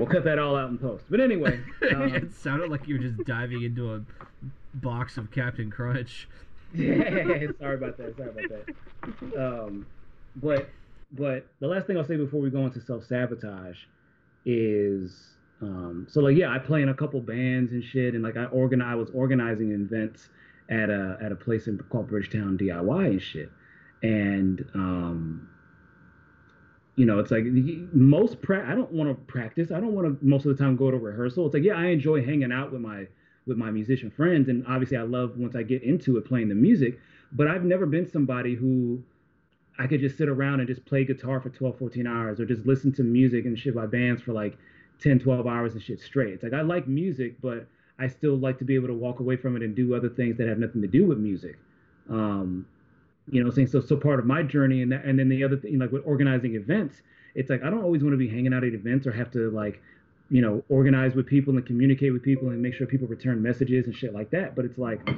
We'll 0.02 0.10
cut 0.10 0.24
that 0.24 0.40
all 0.40 0.56
out 0.56 0.68
in 0.68 0.78
post. 0.78 1.04
But 1.08 1.20
anyway, 1.20 1.60
um, 1.94 2.12
it 2.12 2.34
sounded 2.34 2.70
like 2.70 2.88
you 2.88 2.96
were 2.96 3.00
just 3.02 3.24
diving 3.24 3.62
into 3.62 3.94
a 3.94 4.02
box 4.74 5.16
of 5.16 5.30
Captain 5.30 5.70
Crunch. 5.70 6.28
Yeah, 6.74 7.48
sorry 7.60 7.74
about 7.74 7.98
that. 7.98 8.16
Sorry 8.16 8.30
about 8.30 8.48
that. 8.48 9.38
Um, 9.38 9.86
but 10.36 10.70
but 11.12 11.46
the 11.60 11.66
last 11.66 11.86
thing 11.86 11.98
I'll 11.98 12.04
say 12.06 12.16
before 12.16 12.40
we 12.40 12.48
go 12.48 12.64
into 12.64 12.80
self 12.80 13.04
sabotage 13.04 13.76
is 14.46 15.34
um, 15.60 16.06
so 16.08 16.22
like 16.22 16.34
yeah, 16.34 16.50
I 16.50 16.58
play 16.58 16.80
in 16.80 16.88
a 16.88 16.94
couple 16.94 17.20
bands 17.20 17.72
and 17.72 17.84
shit, 17.84 18.14
and 18.14 18.22
like 18.22 18.38
I 18.38 18.46
organize, 18.46 18.90
I 18.90 18.94
was 18.94 19.10
organizing 19.12 19.72
events 19.72 20.30
at 20.70 20.88
a 20.88 21.18
at 21.22 21.30
a 21.30 21.36
place 21.36 21.66
in 21.66 21.76
called 21.90 22.08
Bridgetown 22.08 22.56
DIY 22.56 23.06
and 23.06 23.20
shit, 23.22 23.50
and 24.02 24.64
um, 24.74 25.48
you 26.96 27.06
know, 27.06 27.18
it's 27.18 27.30
like 27.30 27.44
most 27.46 28.42
pra- 28.42 28.70
I 28.70 28.74
don't 28.74 28.92
want 28.92 29.08
to 29.08 29.14
practice. 29.24 29.70
I 29.70 29.80
don't 29.80 29.94
want 29.94 30.20
to 30.20 30.26
most 30.26 30.44
of 30.44 30.56
the 30.56 30.62
time 30.62 30.76
go 30.76 30.90
to 30.90 30.98
rehearsal. 30.98 31.46
It's 31.46 31.54
like 31.54 31.62
yeah, 31.62 31.76
I 31.76 31.86
enjoy 31.86 32.24
hanging 32.24 32.52
out 32.52 32.72
with 32.72 32.80
my 32.80 33.06
with 33.46 33.56
my 33.56 33.70
musician 33.70 34.10
friends, 34.10 34.48
and 34.48 34.64
obviously 34.66 34.96
I 34.96 35.02
love 35.02 35.36
once 35.36 35.56
I 35.56 35.62
get 35.62 35.82
into 35.82 36.16
it 36.18 36.26
playing 36.26 36.48
the 36.48 36.54
music. 36.54 36.98
But 37.32 37.48
I've 37.48 37.64
never 37.64 37.86
been 37.86 38.10
somebody 38.10 38.54
who 38.54 39.02
I 39.78 39.86
could 39.86 40.00
just 40.00 40.18
sit 40.18 40.28
around 40.28 40.60
and 40.60 40.68
just 40.68 40.84
play 40.84 41.04
guitar 41.04 41.40
for 41.40 41.48
12, 41.48 41.78
14 41.78 42.06
hours, 42.06 42.40
or 42.40 42.44
just 42.44 42.66
listen 42.66 42.92
to 42.92 43.02
music 43.02 43.46
and 43.46 43.58
shit 43.58 43.74
by 43.74 43.86
bands 43.86 44.20
for 44.20 44.32
like 44.32 44.58
10, 45.00 45.18
12 45.18 45.46
hours 45.46 45.72
and 45.72 45.82
shit 45.82 45.98
straight. 45.98 46.34
It's 46.34 46.42
like 46.42 46.52
I 46.52 46.60
like 46.60 46.86
music, 46.86 47.40
but 47.40 47.66
I 47.98 48.08
still 48.08 48.36
like 48.36 48.58
to 48.58 48.64
be 48.64 48.74
able 48.74 48.88
to 48.88 48.94
walk 48.94 49.20
away 49.20 49.36
from 49.36 49.56
it 49.56 49.62
and 49.62 49.74
do 49.74 49.94
other 49.94 50.10
things 50.10 50.36
that 50.36 50.46
have 50.46 50.58
nothing 50.58 50.82
to 50.82 50.88
do 50.88 51.06
with 51.06 51.18
music. 51.18 51.58
Um, 52.10 52.66
you 53.30 53.42
know, 53.42 53.50
saying 53.50 53.68
so. 53.68 53.80
So 53.80 53.96
part 53.96 54.18
of 54.18 54.26
my 54.26 54.42
journey, 54.42 54.82
and 54.82 54.92
that, 54.92 55.04
and 55.04 55.18
then 55.18 55.28
the 55.28 55.44
other 55.44 55.56
thing, 55.56 55.78
like 55.78 55.92
with 55.92 56.02
organizing 56.04 56.54
events, 56.54 57.02
it's 57.34 57.50
like 57.50 57.62
I 57.62 57.70
don't 57.70 57.82
always 57.82 58.02
want 58.02 58.12
to 58.14 58.18
be 58.18 58.28
hanging 58.28 58.52
out 58.52 58.64
at 58.64 58.74
events 58.74 59.06
or 59.06 59.12
have 59.12 59.30
to 59.32 59.50
like, 59.50 59.80
you 60.30 60.42
know, 60.42 60.62
organize 60.68 61.14
with 61.14 61.26
people 61.26 61.56
and 61.56 61.66
communicate 61.66 62.12
with 62.12 62.22
people 62.22 62.48
and 62.50 62.60
make 62.60 62.74
sure 62.74 62.86
people 62.86 63.08
return 63.08 63.42
messages 63.42 63.86
and 63.86 63.94
shit 63.94 64.12
like 64.12 64.30
that. 64.30 64.54
But 64.54 64.64
it's 64.64 64.78
like 64.78 65.08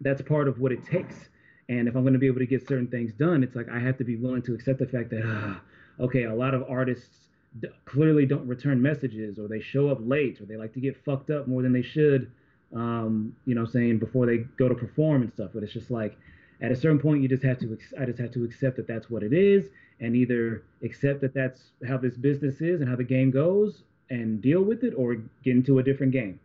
that's 0.00 0.22
part 0.22 0.48
of 0.48 0.58
what 0.58 0.72
it 0.72 0.84
takes. 0.84 1.28
And 1.68 1.86
if 1.86 1.94
I'm 1.94 2.02
going 2.02 2.14
to 2.14 2.18
be 2.18 2.26
able 2.26 2.40
to 2.40 2.46
get 2.46 2.66
certain 2.66 2.88
things 2.88 3.12
done, 3.12 3.42
it's 3.42 3.54
like 3.54 3.68
I 3.68 3.78
have 3.78 3.96
to 3.98 4.04
be 4.04 4.16
willing 4.16 4.42
to 4.42 4.54
accept 4.54 4.78
the 4.78 4.86
fact 4.86 5.10
that, 5.10 5.22
ah, 5.24 5.60
okay, 6.00 6.24
a 6.24 6.34
lot 6.34 6.54
of 6.54 6.64
artists 6.68 7.28
d- 7.60 7.68
clearly 7.84 8.26
don't 8.26 8.46
return 8.46 8.80
messages 8.80 9.38
or 9.38 9.48
they 9.48 9.60
show 9.60 9.88
up 9.88 9.98
late 10.00 10.40
or 10.40 10.46
they 10.46 10.56
like 10.56 10.72
to 10.74 10.80
get 10.80 10.96
fucked 11.04 11.30
up 11.30 11.46
more 11.46 11.62
than 11.62 11.72
they 11.72 11.82
should, 11.82 12.30
um, 12.74 13.34
you 13.44 13.54
know, 13.54 13.66
saying 13.66 13.98
before 13.98 14.26
they 14.26 14.38
go 14.58 14.68
to 14.68 14.74
perform 14.74 15.22
and 15.22 15.32
stuff. 15.32 15.50
But 15.54 15.62
it's 15.62 15.72
just 15.72 15.90
like 15.90 16.16
at 16.60 16.70
a 16.70 16.76
certain 16.76 16.98
point, 16.98 17.22
you 17.22 17.28
just 17.28 17.42
have 17.42 17.58
to, 17.60 17.78
I 17.98 18.04
just 18.04 18.18
have 18.18 18.32
to 18.32 18.44
accept 18.44 18.76
that 18.76 18.86
that's 18.86 19.08
what 19.08 19.22
it 19.22 19.32
is 19.32 19.70
and 20.00 20.14
either 20.14 20.62
accept 20.82 21.20
that 21.22 21.34
that's 21.34 21.60
how 21.86 21.96
this 21.96 22.16
business 22.16 22.60
is 22.60 22.80
and 22.80 22.88
how 22.88 22.96
the 22.96 23.04
game 23.04 23.30
goes 23.30 23.82
and 24.10 24.40
deal 24.42 24.62
with 24.62 24.84
it 24.84 24.92
or 24.96 25.14
get 25.44 25.56
into 25.56 25.78
a 25.78 25.82
different 25.82 26.12
game 26.12 26.40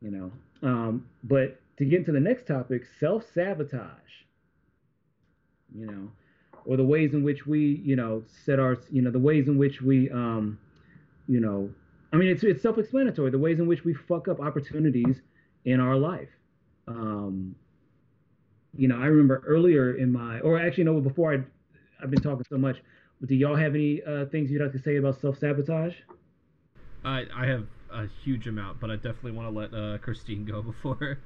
you 0.00 0.10
know. 0.10 0.32
Um, 0.62 1.06
but 1.24 1.60
to 1.78 1.84
get 1.84 2.00
into 2.00 2.12
the 2.12 2.20
next 2.20 2.46
topic, 2.46 2.84
self-sabotage, 2.98 3.90
you 5.74 5.86
know, 5.86 6.10
or 6.64 6.76
the 6.76 6.84
ways 6.84 7.12
in 7.14 7.22
which 7.22 7.46
we, 7.46 7.80
you 7.84 7.96
know, 7.96 8.22
set 8.44 8.58
our, 8.58 8.78
you 8.90 9.02
know, 9.02 9.10
the 9.10 9.18
ways 9.18 9.48
in 9.48 9.58
which 9.58 9.82
we, 9.82 10.10
um, 10.10 10.58
you 11.28 11.40
know, 11.40 11.70
I 12.12 12.16
mean, 12.16 12.28
it's 12.28 12.42
it's 12.44 12.62
self-explanatory. 12.62 13.30
The 13.30 13.38
ways 13.38 13.58
in 13.58 13.66
which 13.66 13.84
we 13.84 13.92
fuck 13.92 14.28
up 14.28 14.40
opportunities 14.40 15.20
in 15.64 15.80
our 15.80 15.96
life. 15.96 16.28
Um, 16.88 17.54
you 18.78 18.88
know, 18.88 18.96
I 18.96 19.06
remember 19.06 19.42
earlier 19.46 19.96
in 19.96 20.12
my, 20.12 20.40
or 20.40 20.58
actually, 20.58 20.84
no, 20.84 21.00
before 21.00 21.32
I, 21.34 21.38
I've 22.02 22.10
been 22.10 22.22
talking 22.22 22.44
so 22.48 22.58
much. 22.58 22.76
Do 23.24 23.34
y'all 23.34 23.56
have 23.56 23.74
any 23.74 24.02
uh, 24.02 24.26
things 24.26 24.50
you'd 24.50 24.60
like 24.62 24.72
to 24.72 24.78
say 24.78 24.96
about 24.96 25.20
self-sabotage? 25.20 25.94
I 27.04 27.24
I 27.34 27.46
have 27.46 27.66
a 27.90 28.06
huge 28.24 28.46
amount, 28.46 28.80
but 28.80 28.90
I 28.90 28.96
definitely 28.96 29.32
want 29.32 29.52
to 29.52 29.58
let 29.58 29.74
uh, 29.74 29.98
Christine 29.98 30.44
go 30.44 30.62
before. 30.72 31.18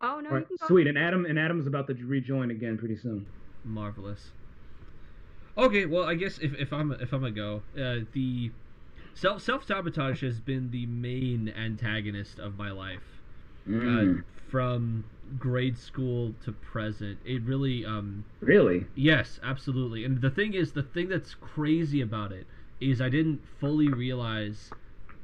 Oh 0.00 0.20
no, 0.20 0.30
All 0.30 0.36
right, 0.36 0.46
you 0.50 0.56
can 0.56 0.56
go. 0.60 0.66
sweet. 0.66 0.86
And 0.86 0.98
Adam 0.98 1.24
and 1.26 1.38
Adam's 1.38 1.66
about 1.66 1.86
to 1.88 1.94
rejoin 1.94 2.50
again 2.50 2.76
pretty 2.78 2.96
soon. 2.96 3.26
Marvelous. 3.64 4.30
Okay, 5.56 5.86
well, 5.86 6.04
I 6.04 6.14
guess 6.14 6.38
if, 6.38 6.54
if 6.54 6.72
I'm 6.72 6.92
if 6.92 7.12
I'm 7.12 7.24
a 7.24 7.30
go, 7.30 7.62
uh, 7.76 8.00
the 8.12 8.50
self 9.14 9.42
self 9.42 9.64
sabotage 9.66 10.22
has 10.22 10.40
been 10.40 10.70
the 10.70 10.86
main 10.86 11.48
antagonist 11.48 12.38
of 12.38 12.56
my 12.56 12.70
life. 12.70 13.11
Mm. 13.68 14.18
Uh, 14.18 14.22
from 14.50 15.04
grade 15.38 15.78
school 15.78 16.34
to 16.44 16.52
present, 16.52 17.18
it 17.24 17.42
really 17.42 17.84
um 17.84 18.24
Really? 18.40 18.86
Yes, 18.94 19.40
absolutely. 19.42 20.04
And 20.04 20.20
the 20.20 20.30
thing 20.30 20.54
is, 20.54 20.72
the 20.72 20.82
thing 20.82 21.08
that's 21.08 21.34
crazy 21.34 22.00
about 22.00 22.32
it 22.32 22.46
is 22.80 23.00
I 23.00 23.08
didn't 23.08 23.40
fully 23.60 23.88
realize 23.88 24.70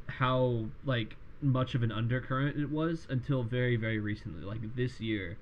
how 0.06 0.64
like 0.84 1.16
much 1.40 1.74
of 1.74 1.82
an 1.82 1.92
undercurrent 1.92 2.58
it 2.58 2.70
was 2.70 3.06
until 3.10 3.42
very 3.42 3.76
very 3.76 3.98
recently, 3.98 4.42
like 4.44 4.74
this 4.74 5.00
year. 5.00 5.36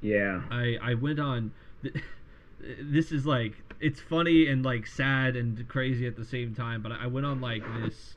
Yeah. 0.00 0.42
I 0.50 0.76
I 0.82 0.94
went 0.94 1.20
on. 1.20 1.52
This 2.80 3.12
is 3.12 3.26
like 3.26 3.52
it's 3.80 4.00
funny 4.00 4.46
and 4.46 4.64
like 4.64 4.86
sad 4.86 5.36
and 5.36 5.68
crazy 5.68 6.06
at 6.06 6.16
the 6.16 6.24
same 6.24 6.54
time. 6.54 6.82
But 6.82 6.92
I 6.92 7.06
went 7.08 7.26
on 7.26 7.40
like 7.40 7.62
this, 7.82 8.14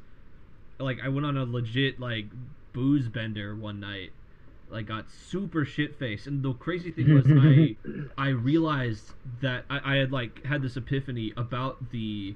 like 0.79 0.99
I 1.03 1.09
went 1.09 1.25
on 1.25 1.35
a 1.35 1.43
legit 1.43 1.99
like 1.99 2.27
booze 2.73 3.07
bender 3.07 3.55
one 3.55 3.79
night. 3.79 4.11
Like 4.69 4.87
got 4.87 5.05
super 5.09 5.63
shit 5.63 5.95
faced, 5.97 6.27
and 6.27 6.43
the 6.43 6.53
crazy 6.53 6.91
thing 6.91 7.13
was 7.13 7.25
I 7.39 7.77
I 8.17 8.29
realized 8.29 9.11
that 9.41 9.63
I, 9.69 9.93
I 9.93 9.95
had 9.95 10.11
like 10.11 10.43
had 10.45 10.61
this 10.61 10.75
epiphany 10.75 11.31
about 11.37 11.91
the 11.91 12.35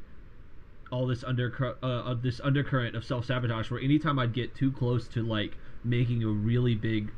all 0.91 1.07
this 1.07 1.23
under 1.25 1.75
uh, 1.83 1.85
of 1.85 2.21
this 2.21 2.39
undercurrent 2.41 2.95
of 2.95 3.03
self 3.03 3.25
sabotage. 3.25 3.69
Where 3.69 3.81
anytime 3.81 4.17
I'd 4.17 4.33
get 4.33 4.55
too 4.55 4.71
close 4.71 5.07
to 5.09 5.23
like 5.23 5.57
making 5.83 6.23
a 6.23 6.27
really 6.29 6.75
big 6.75 7.11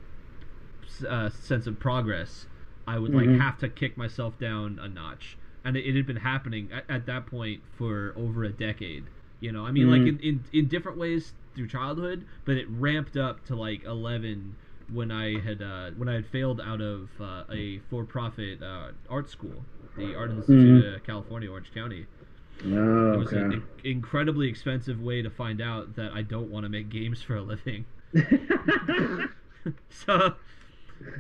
uh, 1.07 1.30
sense 1.30 1.68
of 1.68 1.80
progress, 1.80 2.47
I 2.88 2.97
would 2.97 3.14
like 3.14 3.28
Mhm. 3.28 3.39
have 3.39 3.57
to 3.59 3.70
kick 3.70 3.97
myself 3.97 4.39
down 4.39 4.80
a 4.82 4.88
notch, 4.88 5.38
and 5.64 5.78
it, 5.78 5.86
it 5.86 5.95
had 5.95 6.07
been 6.07 6.18
happening 6.18 6.70
at, 6.72 6.86
at 6.89 7.05
that 7.05 7.28
point 7.28 7.61
for 7.78 8.14
over 8.18 8.43
a 8.43 8.49
decade. 8.51 9.03
You 9.39 9.51
know, 9.51 9.66
I 9.66 9.72
mean, 9.72 9.89
like 9.89 10.01
Mhm. 10.01 10.07
in, 10.07 10.20
in 10.20 10.43
in 10.53 10.68
different 10.68 10.97
ways 10.97 11.34
through 11.56 11.68
childhood, 11.68 12.26
but 12.45 12.58
it 12.58 12.68
ramped 12.70 13.18
up 13.18 13.45
to 13.45 13.56
like 13.56 13.84
eleven 13.84 14.56
when 14.91 15.12
I 15.12 15.39
had 15.39 15.62
uh, 15.62 15.91
when 15.97 16.10
I 16.10 16.14
had 16.16 16.26
failed 16.26 16.60
out 16.62 16.82
of 16.82 17.10
uh, 17.20 17.43
a 17.51 17.80
for-profit 17.89 18.62
uh, 18.62 18.89
art 19.10 19.30
school, 19.30 19.64
the 19.97 20.16
Art 20.16 20.32
Institute 20.32 20.95
of 20.95 21.04
California, 21.04 21.49
Orange 21.49 21.74
County. 21.74 22.06
Oh, 22.66 23.14
It 23.14 23.18
was 23.18 23.32
an 23.34 23.64
incredibly 23.84 24.47
expensive 24.47 25.01
way 25.01 25.22
to 25.22 25.30
find 25.30 25.60
out 25.62 25.95
that 25.95 26.12
I 26.14 26.22
don't 26.22 26.49
want 26.49 26.66
to 26.66 26.70
make 26.70 26.89
games 26.89 27.22
for 27.22 27.36
a 27.36 27.41
living. 27.41 27.86
so, 29.89 30.36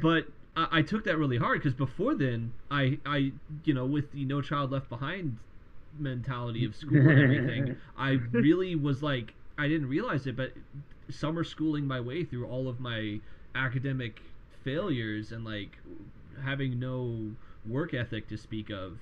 but 0.01 0.27
I, 0.55 0.67
I 0.79 0.81
took 0.81 1.03
that 1.05 1.17
really 1.17 1.37
hard 1.37 1.59
because 1.59 1.73
before 1.73 2.13
then, 2.15 2.53
I, 2.69 2.99
I, 3.05 3.31
you 3.63 3.73
know, 3.73 3.85
with 3.85 4.11
the 4.11 4.25
No 4.25 4.41
Child 4.41 4.71
Left 4.71 4.89
Behind 4.89 5.37
mentality 5.97 6.65
of 6.65 6.75
school 6.75 6.97
and 7.09 7.19
everything, 7.19 7.75
I 7.97 8.19
really 8.31 8.75
was 8.75 9.01
like, 9.01 9.33
I 9.57 9.67
didn't 9.67 9.87
realize 9.87 10.25
it, 10.27 10.35
but 10.35 10.53
summer 11.09 11.43
schooling 11.43 11.85
my 11.87 11.99
way 11.99 12.23
through 12.23 12.47
all 12.47 12.67
of 12.67 12.79
my 12.79 13.19
academic 13.55 14.21
failures 14.63 15.31
and 15.31 15.43
like 15.45 15.77
having 16.41 16.79
no 16.79 17.19
work 17.67 17.93
ethic 17.93 18.27
to 18.29 18.37
speak 18.37 18.69
of 18.69 18.97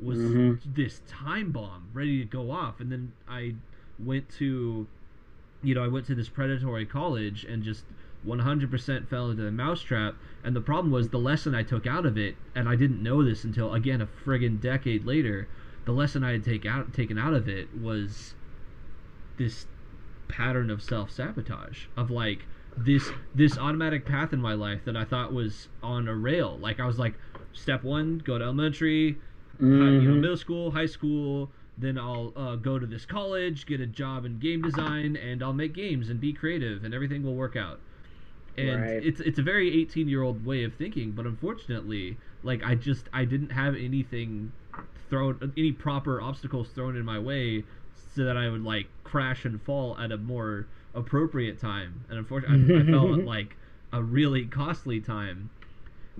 was 0.00 0.18
Mhm. 0.18 0.58
this 0.74 1.00
time 1.06 1.52
bomb 1.52 1.88
ready 1.94 2.18
to 2.18 2.24
go 2.24 2.50
off 2.50 2.80
and 2.80 2.90
then 2.90 3.12
i 3.28 3.54
went 3.98 4.28
to 4.28 4.86
you 5.62 5.74
know 5.74 5.82
i 5.84 5.88
went 5.88 6.04
to 6.06 6.14
this 6.14 6.28
predatory 6.28 6.84
college 6.84 7.44
and 7.44 7.62
just 7.62 7.84
100% 8.26 9.08
fell 9.08 9.30
into 9.30 9.42
the 9.42 9.52
mousetrap 9.52 10.16
and 10.42 10.56
the 10.56 10.60
problem 10.60 10.90
was 10.90 11.08
the 11.08 11.18
lesson 11.18 11.54
i 11.54 11.62
took 11.62 11.86
out 11.86 12.04
of 12.04 12.18
it 12.18 12.34
and 12.54 12.68
i 12.68 12.74
didn't 12.74 13.02
know 13.02 13.22
this 13.22 13.44
until 13.44 13.72
again 13.72 14.00
a 14.00 14.06
friggin' 14.06 14.60
decade 14.60 15.04
later 15.06 15.46
the 15.84 15.92
lesson 15.92 16.24
i 16.24 16.32
had 16.32 16.42
take 16.44 16.66
out, 16.66 16.92
taken 16.92 17.16
out 17.18 17.34
of 17.34 17.48
it 17.48 17.68
was 17.78 18.34
this 19.36 19.66
pattern 20.28 20.70
of 20.70 20.82
self-sabotage 20.82 21.86
of 21.96 22.10
like 22.10 22.48
this 22.76 23.12
this 23.34 23.56
automatic 23.58 24.04
path 24.06 24.32
in 24.32 24.40
my 24.40 24.54
life 24.54 24.84
that 24.84 24.96
i 24.96 25.04
thought 25.04 25.32
was 25.32 25.68
on 25.82 26.08
a 26.08 26.14
rail 26.16 26.58
like 26.58 26.80
i 26.80 26.86
was 26.86 26.98
like 26.98 27.14
step 27.52 27.84
one 27.84 28.18
go 28.18 28.38
to 28.38 28.44
elementary 28.44 29.20
hi- 29.72 29.94
you 29.96 30.08
know, 30.08 30.16
Mhm. 30.16 30.20
middle 30.20 30.36
school, 30.36 30.70
high 30.72 30.86
school. 30.86 31.52
Then 31.76 31.98
I'll 31.98 32.32
uh, 32.36 32.56
go 32.56 32.78
to 32.78 32.86
this 32.86 33.04
college, 33.04 33.66
get 33.66 33.80
a 33.80 33.86
job 33.86 34.24
in 34.24 34.38
game 34.38 34.62
design, 34.62 35.16
and 35.16 35.42
I'll 35.42 35.52
make 35.52 35.74
games 35.74 36.08
and 36.08 36.20
be 36.20 36.32
creative, 36.32 36.84
and 36.84 36.94
everything 36.94 37.22
will 37.22 37.34
work 37.36 37.56
out. 37.56 37.80
And 38.56 38.80
Right. 38.80 39.02
it's 39.02 39.20
it's 39.20 39.38
a 39.38 39.42
very 39.42 39.72
18 39.80 40.08
year 40.08 40.22
old 40.22 40.44
way 40.44 40.64
of 40.64 40.74
thinking, 40.74 41.12
but 41.12 41.26
unfortunately, 41.26 42.20
like 42.42 42.62
I 42.62 42.74
just 42.76 43.08
I 43.12 43.24
didn't 43.24 43.50
have 43.50 43.74
anything 43.74 44.52
thrown, 45.10 45.52
any 45.56 45.72
proper 45.72 46.20
obstacles 46.20 46.70
thrown 46.70 46.96
in 46.96 47.04
my 47.04 47.18
way, 47.18 47.66
so 48.14 48.24
that 48.24 48.36
I 48.36 48.48
would 48.48 48.62
like 48.62 48.86
crash 49.04 49.44
and 49.44 49.60
fall 49.62 49.98
at 49.98 50.12
a 50.12 50.16
more 50.16 50.68
appropriate 50.94 51.58
time. 51.58 52.04
And 52.08 52.18
unfortunately, 52.18 52.70
I, 52.74 52.80
I 52.80 52.84
fell 52.84 53.14
at 53.14 53.24
like 53.24 53.56
a 53.92 54.02
really 54.02 54.46
costly 54.46 55.00
time 55.00 55.50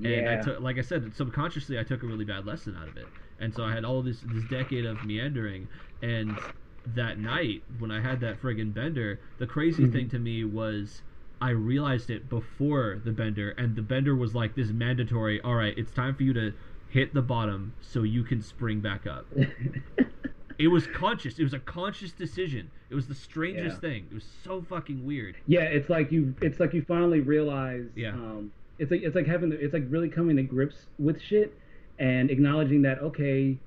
and 0.02 0.28
I 0.28 0.36
took, 0.36 0.60
like 0.60 0.78
I 0.78 0.82
said, 0.82 1.14
subconsciously, 1.14 1.78
I 1.78 1.82
took 1.82 2.02
a 2.02 2.06
really 2.06 2.24
bad 2.24 2.44
lesson 2.46 2.76
out 2.76 2.88
of 2.88 2.96
it, 2.96 3.10
and 3.38 3.54
so 3.54 3.64
I 3.64 3.72
had 3.72 3.84
all 3.84 4.02
this 4.02 4.20
this 4.20 4.44
decade 4.44 4.84
of 4.84 5.02
meandering, 5.02 5.68
and 6.02 6.42
that 6.86 7.18
night 7.18 7.64
when 7.78 7.90
I 7.90 8.00
had 8.02 8.20
that 8.20 8.40
friggin' 8.40 8.74
bender, 8.74 9.20
the 9.38 9.46
crazy 9.46 9.86
Mhm. 9.86 9.92
thing 9.92 10.08
to 10.10 10.18
me 10.18 10.44
was 10.44 11.02
I 11.40 11.50
realized 11.50 12.10
it 12.10 12.28
before 12.28 13.00
the 13.02 13.12
bender, 13.12 13.50
and 13.52 13.76
the 13.76 13.82
bender 13.82 14.14
was 14.14 14.34
like 14.34 14.54
this 14.54 14.70
mandatory. 14.72 15.40
All 15.40 15.54
right, 15.54 15.74
it's 15.76 15.92
time 15.92 16.14
for 16.14 16.22
you 16.22 16.32
to 16.34 16.52
hit 16.86 17.14
the 17.14 17.22
bottom 17.22 17.74
so 17.80 18.02
you 18.02 18.24
can 18.24 18.42
spring 18.42 18.80
back 18.80 19.06
up. 19.06 19.26
It 20.58 20.68
was 20.68 20.86
conscious. 20.86 21.38
It 21.38 21.42
was 21.42 21.54
a 21.54 21.58
conscious 21.58 22.12
decision. 22.12 22.70
It 22.90 22.94
was 22.94 23.06
the 23.08 23.14
strangest 23.14 23.76
Yeah. 23.76 23.88
thing. 23.90 24.06
It 24.10 24.14
was 24.14 24.24
so 24.44 24.62
fucking 24.62 25.04
weird. 25.04 25.36
yeah, 25.46 25.62
it's 25.62 25.88
like 25.90 26.12
you 26.12 26.34
it's 26.40 26.60
like 26.60 26.72
you 26.74 26.82
finally 26.82 27.20
realize 27.20 27.86
Yeah. 27.96 28.10
um 28.12 28.52
it's 28.78 28.90
like 28.90 29.02
it's 29.02 29.14
like 29.16 29.26
having 29.26 29.50
the, 29.50 29.58
it's 29.60 29.72
like 29.74 29.84
really 29.88 30.08
coming 30.08 30.36
to 30.36 30.42
grips 30.42 30.86
with 30.98 31.20
shit 31.20 31.56
and 31.98 32.30
acknowledging 32.30 32.82
that 32.82 32.98
okay 33.00 33.58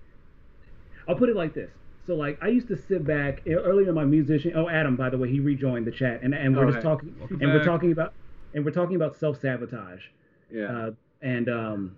I'll 1.07 1.15
put 1.15 1.29
it 1.29 1.35
like 1.35 1.53
this. 1.53 1.71
So 2.05 2.15
like 2.15 2.37
I 2.41 2.47
used 2.47 2.67
to 2.69 2.77
sit 2.77 3.05
back 3.05 3.41
earlier 3.47 3.89
in 3.89 3.95
my 3.95 4.05
musician 4.05 4.53
oh 4.55 4.69
Adam 4.69 4.95
by 4.95 5.09
the 5.09 5.17
way 5.17 5.29
he 5.29 5.39
rejoined 5.39 5.85
the 5.87 5.91
chat 5.91 6.21
and 6.23 6.33
and 6.33 6.55
we're 6.55 6.63
Oh, 6.65 6.67
just 6.71 6.77
hey. 6.77 6.83
talking 6.83 7.15
Welcome 7.19 7.41
and 7.41 7.53
we're 7.53 7.63
talking 7.63 7.91
about 7.91 8.13
and 8.53 8.63
we're 8.63 8.71
talking 8.71 8.95
about 8.95 9.15
self-sabotage. 9.15 10.03
Yeah. 10.51 10.65
Uh 10.87 10.91
and 11.21 11.49
um 11.49 11.97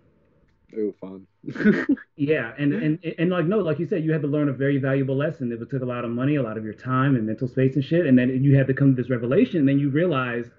Ooh, 0.78 0.93
fun. 0.99 1.28
Yeah, 2.15 2.53
and, 2.57 2.74
and 2.74 2.99
and 3.17 3.30
like 3.30 3.45
no, 3.45 3.59
like 3.59 3.80
you 3.80 3.86
said, 3.86 4.03
you 4.03 4.11
had 4.11 4.22
to 4.24 4.28
learn 4.28 4.49
a 4.49 4.53
very 4.53 4.78
valuable 4.78 5.15
lesson. 5.15 5.51
It 5.53 5.70
took 5.70 5.82
a 5.82 5.86
lot 5.86 6.03
of 6.03 6.11
money, 6.11 6.36
a 6.36 6.43
lot 6.43 6.57
of 6.57 6.65
your 6.65 6.74
time 6.74 7.15
and 7.15 7.26
mental 7.26 7.47
space 7.47 7.76
and 7.76 7.84
shit. 7.84 8.05
And 8.05 8.17
then 8.20 8.43
you 8.43 8.57
had 8.57 8.67
to 8.67 8.74
come 8.74 8.93
to 8.95 9.01
this 9.01 9.09
revelation. 9.09 9.59
And 9.59 9.67
then 9.70 9.80
you 9.80 9.89
realized 9.89 10.51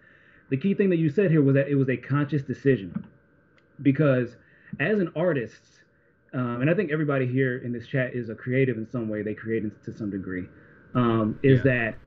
the 0.49 0.57
key 0.57 0.73
thing 0.75 0.89
that 0.91 0.97
you 0.97 1.11
said 1.11 1.31
here 1.31 1.43
was 1.43 1.55
that 1.55 1.69
it 1.69 1.75
was 1.75 1.91
a 1.91 1.99
conscious 1.99 2.43
decision, 2.43 3.05
because 3.83 4.37
as 4.81 5.01
an 5.01 5.11
artist, 5.17 5.63
um, 6.33 6.63
and 6.63 6.71
I 6.71 6.75
think 6.75 6.91
everybody 6.91 7.27
here 7.27 7.59
in 7.59 7.73
this 7.73 7.87
chat 7.87 8.15
is 8.15 8.31
a 8.31 8.35
creative 8.35 8.79
in 8.79 8.87
some 8.91 9.09
way. 9.09 9.23
They 9.23 9.35
create 9.35 9.65
to 9.85 9.93
some 9.93 10.11
degree. 10.11 10.47
Um, 10.95 11.39
is 11.43 11.59
Yeah. 11.59 11.65
that 11.65 11.99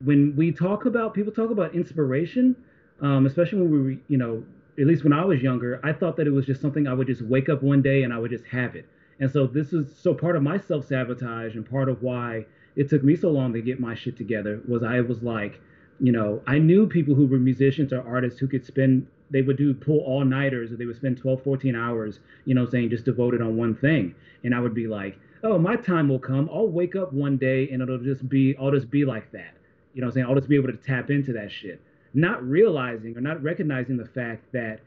when 0.00 0.34
we 0.34 0.50
talk 0.52 0.86
about 0.86 1.14
people 1.14 1.32
talk 1.32 1.50
about 1.50 1.74
inspiration, 1.74 2.56
um, 3.00 3.26
especially 3.26 3.60
when 3.60 3.86
we 3.86 3.98
you 4.08 4.16
know, 4.16 4.44
at 4.78 4.86
least 4.86 5.04
when 5.04 5.12
I 5.12 5.24
was 5.24 5.40
younger, 5.40 5.80
I 5.84 5.92
thought 5.92 6.16
that 6.16 6.26
it 6.26 6.32
was 6.32 6.46
just 6.46 6.60
something 6.60 6.86
I 6.86 6.94
would 6.94 7.06
just 7.06 7.22
wake 7.22 7.48
up 7.48 7.62
one 7.62 7.82
day 7.82 8.02
and 8.02 8.12
I 8.12 8.18
would 8.18 8.30
just 8.30 8.44
have 8.46 8.74
it. 8.74 8.86
And 9.20 9.30
so 9.30 9.46
this 9.46 9.72
is 9.72 9.94
so 9.96 10.14
part 10.14 10.36
of 10.36 10.42
my 10.42 10.58
self 10.58 10.86
sabotage 10.86 11.54
and 11.54 11.68
part 11.68 11.88
of 11.88 12.02
why 12.02 12.46
it 12.76 12.88
took 12.88 13.04
me 13.04 13.14
so 13.14 13.30
long 13.30 13.52
to 13.52 13.62
get 13.62 13.78
my 13.78 13.94
shit 13.94 14.16
together 14.16 14.60
was 14.66 14.82
I 14.82 15.00
was 15.00 15.22
like, 15.22 15.60
you 16.00 16.10
know, 16.10 16.42
I 16.46 16.58
knew 16.58 16.88
people 16.88 17.14
who 17.14 17.26
were 17.26 17.38
musicians 17.38 17.92
or 17.92 18.02
artists 18.02 18.40
who 18.40 18.48
could 18.48 18.66
spend, 18.66 19.06
they 19.30 19.42
would 19.42 19.56
do 19.56 19.72
pull 19.72 20.00
all 20.00 20.24
nighters 20.24 20.72
or 20.72 20.76
they 20.76 20.86
would 20.86 20.96
spend 20.96 21.18
12, 21.18 21.42
14 21.42 21.76
hours, 21.76 22.18
you 22.44 22.54
know, 22.54 22.66
saying 22.66 22.90
just 22.90 23.04
devoted 23.04 23.40
on 23.40 23.56
one 23.56 23.76
thing. 23.76 24.14
And 24.42 24.54
I 24.54 24.60
would 24.60 24.74
be 24.74 24.88
like, 24.88 25.18
oh, 25.44 25.58
my 25.58 25.76
time 25.76 26.08
will 26.08 26.18
come. 26.18 26.50
I'll 26.52 26.66
wake 26.66 26.96
up 26.96 27.12
one 27.12 27.36
day 27.36 27.68
and 27.70 27.80
it'll 27.80 27.98
just 27.98 28.28
be, 28.28 28.56
I'll 28.60 28.72
just 28.72 28.90
be 28.90 29.04
like 29.04 29.30
that. 29.32 29.54
You 29.92 30.00
know 30.00 30.08
I'm 30.08 30.12
saying? 30.12 30.26
I'll 30.26 30.34
just 30.34 30.48
be 30.48 30.56
able 30.56 30.72
to 30.72 30.76
tap 30.76 31.10
into 31.10 31.32
that 31.34 31.52
shit. 31.52 31.80
Not 32.14 32.42
realizing 32.48 33.16
or 33.16 33.20
not 33.20 33.42
recognizing 33.42 33.96
the 33.96 34.06
fact 34.06 34.52
that 34.52 34.80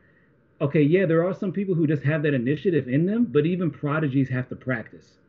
okay, 0.60 0.82
yeah, 0.82 1.06
there 1.06 1.24
are 1.24 1.34
some 1.34 1.52
people 1.52 1.76
who 1.76 1.86
just 1.86 2.04
have 2.04 2.24
that 2.24 2.34
initiative 2.34 2.88
in 2.88 3.06
them, 3.06 3.26
but 3.26 3.46
even 3.46 3.70
prodigies 3.70 4.30
have 4.30 4.50
to 4.50 4.56
practice. 4.56 5.20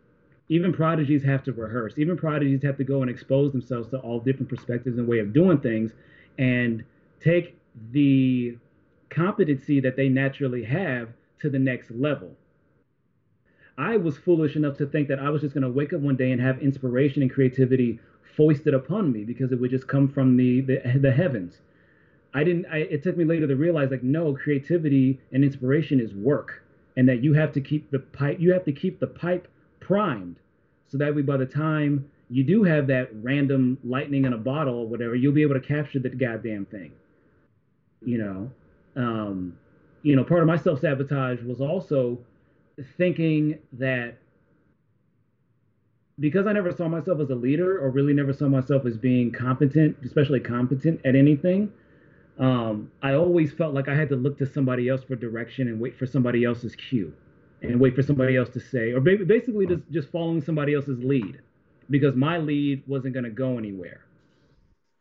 Even 0.48 0.72
prodigies 0.72 1.22
have 1.22 1.44
to 1.44 1.52
rehearse. 1.52 1.98
Even 1.98 2.16
prodigies 2.16 2.62
have 2.62 2.78
to 2.78 2.84
go 2.84 3.02
and 3.02 3.10
expose 3.10 3.52
themselves 3.52 3.90
to 3.90 3.98
all 3.98 4.20
different 4.20 4.48
perspectives 4.48 4.96
and 4.96 5.06
way 5.06 5.18
of 5.18 5.34
doing 5.34 5.58
things 5.58 5.92
and 6.38 6.82
take 7.20 7.58
the 7.92 8.56
competency 9.10 9.80
that 9.80 9.96
they 9.96 10.08
naturally 10.08 10.64
have 10.64 11.10
to 11.40 11.50
the 11.50 11.58
next 11.58 11.90
level. 11.90 12.30
I 13.76 13.96
was 13.96 14.16
foolish 14.16 14.56
enough 14.56 14.76
to 14.78 14.86
think 14.86 15.08
that 15.08 15.20
I 15.20 15.30
was 15.30 15.42
just 15.42 15.54
going 15.54 15.62
to 15.62 15.70
wake 15.70 15.92
up 15.92 16.00
one 16.00 16.16
day 16.16 16.32
and 16.32 16.40
have 16.40 16.60
inspiration 16.60 17.22
and 17.22 17.30
creativity 17.30 18.00
foisted 18.36 18.74
upon 18.74 19.12
me 19.12 19.24
because 19.24 19.52
it 19.52 19.60
would 19.60 19.70
just 19.70 19.86
come 19.86 20.08
from 20.08 20.36
the 20.36 20.62
the, 20.62 20.98
the 21.00 21.12
heavens. 21.12 21.58
I 22.38 22.44
didn't. 22.44 22.66
I, 22.66 22.78
it 22.78 23.02
took 23.02 23.16
me 23.16 23.24
later 23.24 23.48
to 23.48 23.56
realize, 23.56 23.90
like, 23.90 24.04
no, 24.04 24.32
creativity 24.32 25.18
and 25.32 25.42
inspiration 25.42 25.98
is 25.98 26.14
work, 26.14 26.62
and 26.96 27.08
that 27.08 27.20
you 27.24 27.32
have 27.32 27.50
to 27.54 27.60
keep 27.60 27.90
the 27.90 27.98
pipe. 27.98 28.38
You 28.38 28.52
have 28.52 28.64
to 28.66 28.72
keep 28.72 29.00
the 29.00 29.08
pipe 29.08 29.48
primed, 29.80 30.36
so 30.86 30.98
that 30.98 31.16
way, 31.16 31.22
by 31.22 31.36
the 31.36 31.46
time 31.46 32.08
you 32.30 32.44
do 32.44 32.62
have 32.62 32.86
that 32.86 33.08
random 33.24 33.76
lightning 33.82 34.24
in 34.24 34.34
a 34.34 34.38
bottle 34.38 34.76
or 34.76 34.86
whatever, 34.86 35.16
you'll 35.16 35.32
be 35.32 35.42
able 35.42 35.54
to 35.54 35.60
capture 35.60 35.98
the 35.98 36.10
goddamn 36.10 36.64
thing. 36.66 36.92
You 38.04 38.18
know, 38.18 38.50
um, 38.94 39.56
you 40.02 40.14
know, 40.14 40.22
part 40.22 40.40
of 40.40 40.46
my 40.46 40.58
self 40.58 40.80
sabotage 40.80 41.42
was 41.42 41.60
also 41.60 42.20
thinking 42.96 43.58
that 43.72 44.16
because 46.20 46.46
I 46.46 46.52
never 46.52 46.70
saw 46.70 46.86
myself 46.86 47.18
as 47.18 47.30
a 47.30 47.34
leader 47.34 47.80
or 47.80 47.90
really 47.90 48.12
never 48.12 48.32
saw 48.32 48.46
myself 48.46 48.86
as 48.86 48.96
being 48.96 49.32
competent, 49.32 49.96
especially 50.04 50.38
competent 50.38 51.00
at 51.04 51.16
anything, 51.16 51.72
um, 52.38 52.90
I 53.02 53.14
always 53.14 53.52
felt 53.52 53.74
like 53.74 53.88
I 53.88 53.94
had 53.94 54.08
to 54.10 54.16
look 54.16 54.38
to 54.38 54.46
somebody 54.46 54.88
else 54.88 55.02
for 55.02 55.16
direction 55.16 55.68
and 55.68 55.80
wait 55.80 55.96
for 55.96 56.06
somebody 56.06 56.44
else's 56.44 56.76
cue 56.76 57.12
and 57.62 57.80
wait 57.80 57.94
for 57.96 58.02
somebody 58.02 58.36
else 58.36 58.48
to 58.50 58.60
say, 58.60 58.92
or 58.92 59.00
basically 59.00 59.66
just, 59.66 59.82
just 59.90 60.12
following 60.12 60.40
somebody 60.40 60.74
else's 60.74 61.02
lead 61.02 61.40
because 61.90 62.14
my 62.14 62.38
lead 62.38 62.82
wasn't 62.86 63.12
going 63.12 63.24
to 63.24 63.30
go 63.30 63.58
anywhere. 63.58 64.04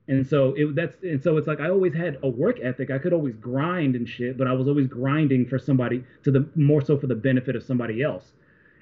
And 0.09 0.25
so 0.25 0.53
it 0.55 0.73
that's 0.73 0.95
and 1.03 1.21
so 1.21 1.35
it's 1.35 1.47
like 1.47 1.59
I 1.59 1.69
always 1.69 1.93
had 1.93 2.17
a 2.23 2.29
work 2.29 2.59
ethic. 2.63 2.91
I 2.91 2.97
could 2.97 3.11
always 3.11 3.35
grind 3.35 3.95
and 3.95 4.07
shit, 4.07 4.37
but 4.37 4.47
I 4.47 4.53
was 4.53 4.67
always 4.67 4.87
grinding 4.87 5.45
for 5.45 5.59
somebody 5.59 6.01
to 6.23 6.31
the 6.31 6.49
more 6.55 6.81
so 6.81 6.97
for 6.97 7.07
the 7.07 7.15
benefit 7.15 7.57
of 7.57 7.63
somebody 7.63 8.01
else. 8.01 8.31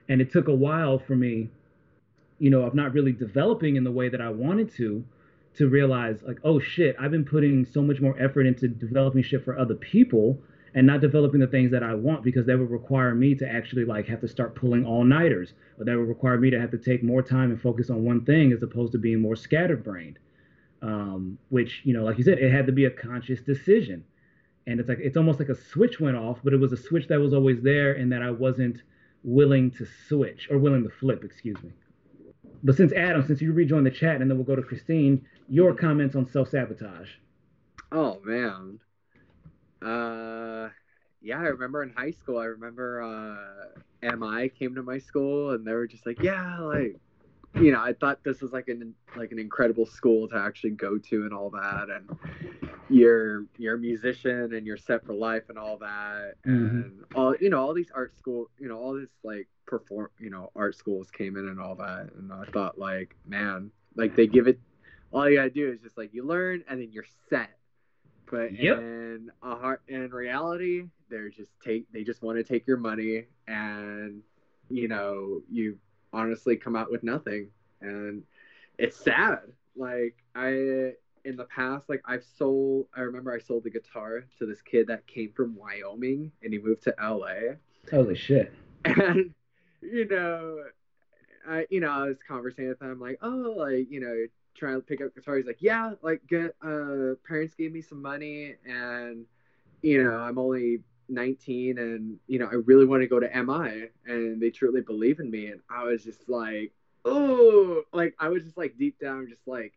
And 0.08 0.22
it 0.22 0.32
took 0.32 0.48
a 0.48 0.54
while 0.54 1.00
for 1.00 1.16
me, 1.16 1.50
you 2.38 2.52
know, 2.52 2.62
of 2.62 2.76
not 2.76 2.94
really 2.94 3.12
developing 3.12 3.76
in 3.76 3.84
the 3.84 3.92
way 3.92 4.08
that 4.08 4.22
I 4.22 4.30
wanted 4.30 4.72
to, 4.76 5.04
to 5.58 5.68
realize 5.68 6.18
like, 6.28 6.40
oh 6.44 6.60
shit, 6.60 6.96
I've 7.00 7.12
been 7.12 7.26
putting 7.26 7.66
so 7.66 7.82
much 7.82 8.02
more 8.02 8.18
effort 8.20 8.46
into 8.46 8.68
developing 8.68 9.24
shit 9.24 9.44
for 9.44 9.58
other 9.58 9.76
people 9.76 10.40
and 10.74 10.86
not 10.86 11.00
developing 11.00 11.40
the 11.40 11.48
things 11.48 11.72
that 11.72 11.84
I 11.84 11.94
want 11.94 12.24
because 12.24 12.46
that 12.48 12.60
would 12.60 12.70
require 12.70 13.16
me 13.16 13.36
to 13.36 13.48
actually 13.48 13.86
like 13.86 14.08
have 14.08 14.22
to 14.22 14.28
start 14.28 14.56
pulling 14.56 14.86
all 14.86 15.04
nighters, 15.06 15.54
or 15.80 15.86
that 15.86 15.98
would 15.98 16.10
require 16.10 16.38
me 16.38 16.50
to 16.50 16.60
have 16.60 16.72
to 16.72 16.78
take 16.78 17.04
more 17.04 17.22
time 17.22 17.52
and 17.52 17.62
focus 17.62 17.90
on 17.90 18.04
one 18.04 18.26
thing 18.26 18.52
as 18.52 18.62
opposed 18.62 18.92
to 18.92 18.98
being 18.98 19.22
more 19.22 19.36
scatterbrained 19.36 20.20
um, 20.86 21.38
which 21.50 21.82
you 21.84 21.94
know, 21.94 22.04
like 22.04 22.18
you 22.18 22.24
said, 22.24 22.38
it 22.40 22.52
had 22.52 22.68
to 22.68 22.72
be 22.72 22.86
a 22.86 22.92
conscious 22.92 23.42
decision. 23.42 24.04
And 24.68 24.80
it's 24.80 24.90
like 24.90 25.00
it's 25.00 25.18
almost 25.18 25.40
like 25.40 25.50
a 25.50 25.56
switch 25.56 26.00
went 26.00 26.18
off, 26.18 26.40
but 26.44 26.54
it 26.54 26.58
was 26.58 26.72
a 26.72 26.78
switch 26.78 27.08
that 27.08 27.20
was 27.20 27.34
always 27.34 27.62
there, 27.62 27.94
and 27.94 28.12
that 28.12 28.22
I 28.22 28.32
wasn't 28.32 28.82
willing 29.24 29.72
to 29.72 29.88
switch 30.08 30.48
or 30.52 30.58
willing 30.58 30.84
to 30.84 30.90
flip. 30.90 31.24
Excuse 31.24 31.62
me. 31.64 31.72
But 32.66 32.76
since 32.76 32.92
Adam, 32.94 33.24
since 33.26 33.42
you 33.42 33.54
rejoined 33.54 33.86
the 33.86 33.92
chat, 33.92 34.20
and 34.20 34.30
then 34.30 34.38
we'll 34.38 34.46
go 34.46 34.56
to 34.56 34.62
Christine, 34.64 35.24
your 35.48 35.76
comments 35.76 36.16
on 36.16 36.28
self 36.28 36.50
sabotage. 36.50 37.10
Oh 37.92 38.20
man. 38.26 38.80
Uh, 39.84 40.70
yeah, 41.22 41.38
I 41.38 41.44
remember 41.44 41.84
in 41.84 41.92
high 41.96 42.10
school. 42.10 42.40
I 42.40 42.46
remember 42.46 43.04
uh, 43.04 44.16
MI 44.18 44.50
came 44.50 44.74
to 44.74 44.82
my 44.82 44.98
school, 44.98 45.52
and 45.52 45.66
they 45.66 45.74
were 45.74 45.86
just 45.86 46.08
like, 46.08 46.20
"Yeah, 46.24 46.58
like 46.58 47.00
you 47.54 47.72
know, 47.72 47.80
I 47.80 47.94
thought 47.94 48.24
this 48.24 48.42
was 48.42 48.52
like 48.52 48.68
an 48.68 48.96
like 49.16 49.32
an 49.32 49.38
incredible 49.38 49.86
school 49.86 50.28
to 50.30 50.36
actually 50.36 50.72
go 50.72 50.98
to 50.98 51.24
and 51.24 51.34
all 51.34 51.52
that, 51.52 51.90
and 51.92 52.18
you're 52.90 53.46
you're 53.60 53.76
a 53.76 53.80
musician 53.80 54.56
and 54.56 54.66
you're 54.66 54.78
set 54.78 55.06
for 55.06 55.14
life 55.14 55.44
and 55.50 55.60
all 55.60 55.78
that, 55.78 56.34
mm-hmm. 56.48 56.82
and 56.82 57.04
all 57.14 57.36
you 57.40 57.52
know, 57.52 57.60
all 57.60 57.76
these 57.76 57.92
art 57.94 58.18
school, 58.18 58.50
you 58.58 58.68
know, 58.68 58.80
all 58.80 58.94
this 59.00 59.10
like 59.24 59.48
perform, 59.66 60.10
you 60.20 60.30
know, 60.30 60.52
art 60.56 60.76
schools 60.76 61.10
came 61.12 61.38
in 61.38 61.48
and 61.48 61.60
all 61.60 61.76
that, 61.76 62.10
and 62.18 62.32
I 62.32 62.46
thought 62.52 62.78
like, 62.78 63.16
man, 63.26 63.72
like 63.96 64.16
they 64.16 64.28
give 64.28 64.48
it, 64.48 64.60
all 65.12 65.30
you 65.30 65.38
gotta 65.38 65.50
do 65.50 65.72
is 65.72 65.80
just 65.82 65.98
like 65.98 66.14
you 66.14 66.26
learn 66.26 66.64
and 66.70 66.82
then 66.82 66.92
you're 66.92 67.06
set. 67.30 67.58
But 68.30 68.54
yep. 68.54 68.80
in 68.80 69.32
a 69.44 69.56
heart, 69.56 69.82
in 69.88 70.10
reality, 70.10 70.86
they're 71.10 71.30
just 71.30 71.52
take 71.64 71.92
they 71.92 72.04
just 72.04 72.22
want 72.24 72.38
to 72.38 72.44
take 72.44 72.66
your 72.66 72.78
money 72.78 73.26
and 73.48 74.22
you 74.70 74.88
know 74.88 75.42
you 75.52 75.78
honestly 76.12 76.56
come 76.56 76.76
out 76.76 76.92
with 76.92 77.04
nothing. 77.04 77.50
And 77.82 78.24
it's 78.78 78.98
sad. 78.98 79.40
Like 79.76 80.16
i 80.34 80.94
in 81.26 81.36
the 81.36 81.46
past 81.46 81.90
like 81.90 82.02
i've 82.06 82.24
sold 82.38 82.86
i 82.96 83.02
remember 83.02 83.34
i 83.34 83.40
sold 83.40 83.64
the 83.64 83.70
guitar 83.70 84.24
to 84.38 84.46
this 84.46 84.62
kid 84.62 84.86
that 84.88 85.08
came 85.08 85.32
from 85.36 85.56
wyoming 85.56 86.32
and 86.44 86.54
he 86.54 86.60
moved 86.60 86.84
to 86.84 86.94
la 87.02 87.32
holy 87.92 88.16
shit. 88.16 88.54
And 88.86 89.34
you 89.92 90.08
know 90.08 90.64
i 91.48 91.66
you 91.70 91.80
know 91.80 91.90
i 91.90 92.08
was 92.08 92.18
conversing 92.28 92.68
with 92.68 92.82
him 92.82 93.00
like 93.00 93.18
oh 93.22 93.54
like 93.58 93.90
you 93.90 94.00
know 94.00 94.26
trying 94.56 94.76
to 94.76 94.82
pick 94.82 95.02
up 95.02 95.14
guitar. 95.14 95.38
He's 95.38 95.46
like 95.46 95.62
yeah 95.62 95.94
like 96.02 96.22
get 96.28 96.56
uh 96.64 97.16
parents 97.28 97.56
gave 97.56 97.72
me 97.72 97.82
some 97.82 98.02
money 98.02 98.56
and 98.66 99.26
you 99.82 100.04
know 100.04 100.18
i'm 100.18 100.38
only 100.38 100.80
19 101.10 101.78
and 101.78 102.18
you 102.28 102.40
know 102.40 102.48
i 102.48 102.56
really 102.66 102.86
want 102.86 103.02
to 103.02 103.08
go 103.08 103.20
to 103.20 103.28
mi 103.28 103.88
and 104.06 104.42
they 104.42 104.50
truly 104.50 104.82
believe 104.82 105.20
in 105.20 105.30
me. 105.30 105.48
And 105.48 105.62
i 105.70 105.84
was 105.84 106.04
just 106.04 106.28
like 106.30 106.72
oh 107.04 107.84
like 107.94 108.16
i 108.20 108.30
was 108.30 108.44
just 108.44 108.58
like 108.58 108.78
deep 108.78 109.00
down 109.00 109.28
just 109.30 109.46
like 109.46 109.74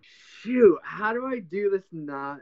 shoot 0.00 0.78
how 0.82 1.12
do 1.12 1.26
i 1.26 1.40
do 1.40 1.70
this 1.70 1.84
not? 1.92 2.40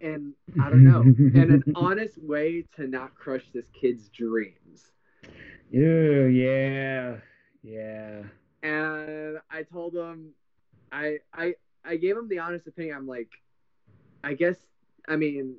And 0.00 0.34
i 0.60 0.68
don't 0.68 0.84
know. 0.84 1.00
And 1.00 1.36
an 1.36 1.62
honest 1.74 2.18
way 2.18 2.64
to 2.76 2.86
not 2.86 3.14
crush 3.14 3.44
this 3.54 3.66
kid's 3.72 4.08
dreams 4.08 4.92
yeah 5.70 6.26
yeah 6.26 7.16
yeah 7.62 8.22
and 8.62 9.38
i 9.50 9.62
told 9.62 9.94
him 9.94 10.30
i 10.92 11.18
i 11.32 11.54
i 11.84 11.96
gave 11.96 12.16
him 12.16 12.28
the 12.28 12.38
honest 12.38 12.66
opinion 12.66 12.96
i'm 12.96 13.06
like 13.06 13.30
i 14.24 14.32
guess 14.34 14.56
i 15.08 15.16
mean 15.16 15.56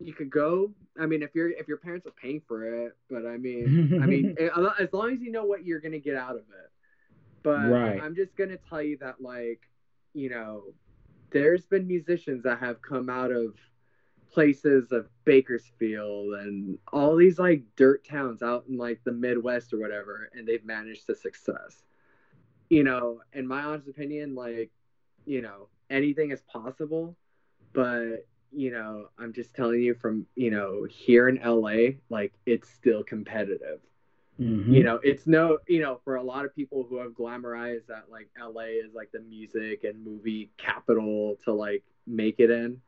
you 0.00 0.12
could 0.12 0.30
go. 0.30 0.70
I 0.98 1.06
mean, 1.06 1.22
if 1.22 1.34
your 1.34 1.50
if 1.50 1.66
your 1.68 1.78
parents 1.78 2.06
are 2.06 2.12
paying 2.12 2.40
for 2.46 2.86
it, 2.86 2.96
but 3.10 3.26
I 3.26 3.36
mean, 3.36 3.98
I 4.02 4.06
mean, 4.06 4.36
as 4.78 4.92
long 4.92 5.12
as 5.12 5.20
you 5.20 5.30
know 5.30 5.44
what 5.44 5.64
you're 5.64 5.80
gonna 5.80 5.98
get 5.98 6.16
out 6.16 6.36
of 6.36 6.42
it. 6.42 6.70
But 7.42 7.68
right. 7.68 8.00
I'm 8.00 8.14
just 8.14 8.36
gonna 8.36 8.58
tell 8.68 8.82
you 8.82 8.96
that, 8.98 9.20
like, 9.20 9.60
you 10.14 10.30
know, 10.30 10.62
there's 11.30 11.66
been 11.66 11.86
musicians 11.86 12.42
that 12.44 12.60
have 12.60 12.80
come 12.80 13.10
out 13.10 13.32
of 13.32 13.54
places 14.34 14.90
of 14.90 15.08
Bakersfield 15.24 16.34
and 16.34 16.76
all 16.92 17.14
these 17.16 17.38
like 17.38 17.62
dirt 17.76 18.04
towns 18.04 18.42
out 18.42 18.64
in 18.68 18.76
like 18.76 19.00
the 19.04 19.12
Midwest 19.12 19.72
or 19.72 19.78
whatever, 19.78 20.28
and 20.34 20.46
they've 20.46 20.64
managed 20.64 21.06
to 21.06 21.14
success. 21.14 21.84
You 22.68 22.82
know, 22.82 23.20
in 23.32 23.46
my 23.46 23.62
honest 23.62 23.88
opinion, 23.88 24.34
like, 24.34 24.70
you 25.24 25.40
know, 25.40 25.68
anything 25.88 26.32
is 26.32 26.42
possible, 26.42 27.16
but 27.72 28.26
you 28.50 28.70
know, 28.70 29.08
I'm 29.18 29.32
just 29.32 29.54
telling 29.54 29.80
you 29.80 29.94
from, 29.94 30.26
you 30.34 30.50
know, 30.50 30.86
here 30.88 31.28
in 31.28 31.40
LA, 31.44 31.98
like 32.08 32.32
it's 32.44 32.68
still 32.68 33.04
competitive. 33.04 33.80
Mm-hmm. 34.40 34.74
You 34.74 34.82
know, 34.82 34.98
it's 35.02 35.28
no, 35.28 35.58
you 35.68 35.80
know, 35.80 36.00
for 36.04 36.16
a 36.16 36.22
lot 36.22 36.44
of 36.44 36.54
people 36.54 36.84
who 36.88 36.98
have 36.98 37.12
glamorized 37.12 37.86
that 37.86 38.04
like 38.10 38.28
LA 38.38 38.80
is 38.84 38.92
like 38.92 39.12
the 39.12 39.20
music 39.20 39.84
and 39.84 40.04
movie 40.04 40.50
capital 40.56 41.36
to 41.44 41.52
like 41.52 41.84
make 42.06 42.40
it 42.40 42.50
in, 42.50 42.80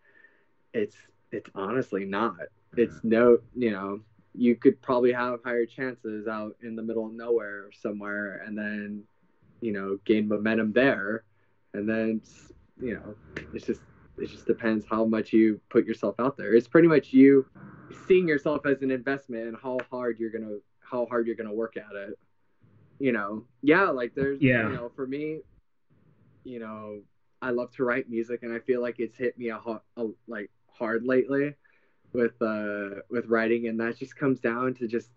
it's 0.74 0.96
it's 1.32 1.50
honestly 1.54 2.04
not. 2.04 2.36
It's 2.76 3.00
no, 3.02 3.38
you 3.54 3.70
know, 3.70 4.00
you 4.34 4.54
could 4.54 4.80
probably 4.82 5.12
have 5.12 5.40
higher 5.44 5.66
chances 5.66 6.26
out 6.28 6.56
in 6.62 6.76
the 6.76 6.82
middle 6.82 7.06
of 7.06 7.12
nowhere 7.12 7.70
somewhere 7.72 8.42
and 8.46 8.56
then, 8.56 9.02
you 9.60 9.72
know, 9.72 9.98
gain 10.04 10.28
momentum 10.28 10.72
there. 10.72 11.24
And 11.74 11.88
then, 11.88 12.20
you 12.80 12.94
know, 12.94 13.14
it's 13.54 13.66
just 13.66 13.80
it 14.18 14.30
just 14.30 14.46
depends 14.46 14.84
how 14.88 15.04
much 15.04 15.32
you 15.32 15.60
put 15.68 15.86
yourself 15.86 16.14
out 16.18 16.36
there. 16.36 16.54
It's 16.54 16.68
pretty 16.68 16.88
much 16.88 17.12
you 17.12 17.46
seeing 18.06 18.28
yourself 18.28 18.66
as 18.66 18.82
an 18.82 18.90
investment 18.90 19.48
and 19.48 19.56
how 19.62 19.78
hard 19.90 20.18
you're 20.18 20.30
gonna 20.30 20.58
how 20.80 21.06
hard 21.06 21.26
you're 21.26 21.36
gonna 21.36 21.52
work 21.52 21.76
at 21.76 21.94
it. 21.94 22.18
You 22.98 23.12
know, 23.12 23.44
yeah, 23.62 23.90
like 23.90 24.14
there's 24.14 24.40
yeah. 24.40 24.68
you 24.68 24.74
know, 24.74 24.90
for 24.94 25.06
me, 25.06 25.40
you 26.44 26.60
know, 26.60 27.00
I 27.42 27.50
love 27.50 27.70
to 27.72 27.84
write 27.84 28.08
music 28.08 28.42
and 28.42 28.52
I 28.52 28.60
feel 28.60 28.80
like 28.80 29.00
it's 29.00 29.16
hit 29.16 29.38
me 29.38 29.50
a, 29.50 29.58
a 29.58 30.06
like 30.26 30.50
hard 30.78 31.04
lately 31.04 31.54
with 32.12 32.40
uh 32.40 33.00
with 33.10 33.26
writing 33.26 33.68
and 33.68 33.80
that 33.80 33.96
just 33.98 34.16
comes 34.16 34.40
down 34.40 34.74
to 34.74 34.86
just 34.86 35.10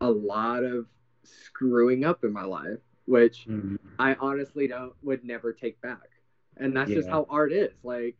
a 0.00 0.10
lot 0.10 0.64
of 0.64 0.86
screwing 1.22 2.04
up 2.04 2.24
in 2.24 2.32
my 2.32 2.44
life, 2.44 2.78
which 3.06 3.46
mm-hmm. 3.46 3.76
I 3.98 4.14
honestly 4.20 4.66
don't 4.68 4.92
would 5.02 5.24
never 5.24 5.52
take 5.52 5.80
back 5.80 6.10
and 6.56 6.76
that's 6.76 6.90
yeah. 6.90 6.96
just 6.96 7.08
how 7.08 7.26
art 7.28 7.52
is 7.52 7.72
like 7.82 8.16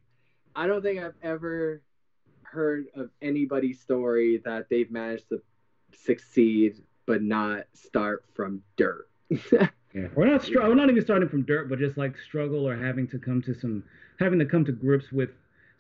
i 0.57 0.67
don't 0.67 0.83
think 0.83 1.01
i've 1.01 1.15
ever 1.23 1.83
heard 2.43 2.87
of 2.95 3.11
anybody's 3.23 3.81
story 3.81 4.41
that 4.45 4.69
they've 4.69 4.91
managed 4.91 5.29
to 5.29 5.41
succeed 5.93 6.83
but 7.07 7.23
not 7.23 7.65
start 7.73 8.25
from 8.35 8.63
dirt 8.77 9.09
yeah 9.53 10.09
we're 10.15 10.27
not 10.27 10.43
str- 10.43 10.61
we're 10.61 10.75
not 10.75 10.91
even 10.91 11.03
starting 11.03 11.29
from 11.29 11.43
dirt 11.43 11.69
but 11.69 11.79
just 11.79 11.97
like 11.97 12.17
struggle 12.19 12.69
or 12.69 12.77
having 12.77 13.07
to 13.07 13.19
come 13.19 13.41
to 13.43 13.55
some 13.55 13.83
having 14.19 14.39
to 14.39 14.47
come 14.47 14.65
to 14.65 14.73
grips 14.73 15.13
with 15.13 15.31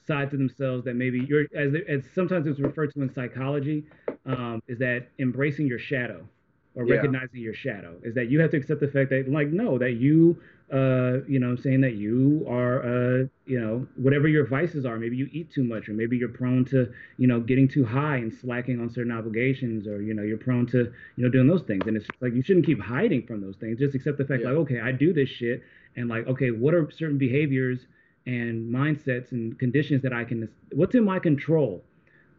sides 0.06 0.30
to 0.30 0.36
themselves 0.36 0.84
that 0.84 0.94
maybe 0.94 1.24
you're 1.28 1.46
as, 1.54 1.74
as 1.88 2.02
sometimes 2.14 2.46
it's 2.46 2.60
referred 2.60 2.92
to 2.92 3.02
in 3.02 3.12
psychology 3.12 3.84
um, 4.26 4.62
is 4.68 4.78
that 4.78 5.08
embracing 5.18 5.66
your 5.66 5.78
shadow 5.78 6.26
or 6.74 6.86
yeah. 6.86 6.96
recognizing 6.96 7.40
your 7.40 7.54
shadow 7.54 7.94
is 8.02 8.14
that 8.14 8.30
you 8.30 8.40
have 8.40 8.50
to 8.50 8.56
accept 8.56 8.80
the 8.80 8.88
fact 8.88 9.10
that 9.10 9.28
like 9.28 9.48
no 9.48 9.78
that 9.78 9.92
you 9.92 10.38
uh, 10.72 11.20
you 11.28 11.38
know, 11.38 11.48
I'm 11.48 11.58
saying 11.58 11.82
that 11.82 11.94
you 11.94 12.44
are, 12.48 12.82
uh, 12.82 13.26
you 13.46 13.60
know, 13.60 13.86
whatever 13.96 14.26
your 14.28 14.46
vices 14.46 14.86
are. 14.86 14.98
Maybe 14.98 15.16
you 15.16 15.28
eat 15.30 15.52
too 15.52 15.62
much, 15.62 15.88
or 15.88 15.92
maybe 15.92 16.16
you're 16.16 16.30
prone 16.30 16.64
to, 16.66 16.90
you 17.18 17.26
know, 17.26 17.38
getting 17.38 17.68
too 17.68 17.84
high 17.84 18.16
and 18.16 18.32
slacking 18.32 18.80
on 18.80 18.90
certain 18.90 19.12
obligations, 19.12 19.86
or 19.86 20.02
you 20.02 20.14
know, 20.14 20.22
you're 20.22 20.38
prone 20.38 20.66
to, 20.68 20.92
you 21.16 21.24
know, 21.24 21.28
doing 21.28 21.46
those 21.46 21.62
things. 21.62 21.86
And 21.86 21.96
it's 21.96 22.06
like 22.20 22.32
you 22.32 22.42
shouldn't 22.42 22.64
keep 22.64 22.80
hiding 22.80 23.26
from 23.26 23.42
those 23.42 23.56
things. 23.56 23.78
Just 23.78 23.94
accept 23.94 24.16
the 24.16 24.24
fact, 24.24 24.40
yeah. 24.42 24.48
like, 24.48 24.56
okay, 24.56 24.80
I 24.80 24.90
do 24.90 25.12
this 25.12 25.28
shit, 25.28 25.62
and 25.96 26.08
like, 26.08 26.26
okay, 26.26 26.50
what 26.50 26.72
are 26.72 26.90
certain 26.90 27.18
behaviors 27.18 27.80
and 28.26 28.72
mindsets 28.72 29.32
and 29.32 29.58
conditions 29.58 30.02
that 30.02 30.12
I 30.12 30.24
can, 30.24 30.48
what's 30.72 30.94
in 30.94 31.04
my 31.04 31.18
control 31.18 31.84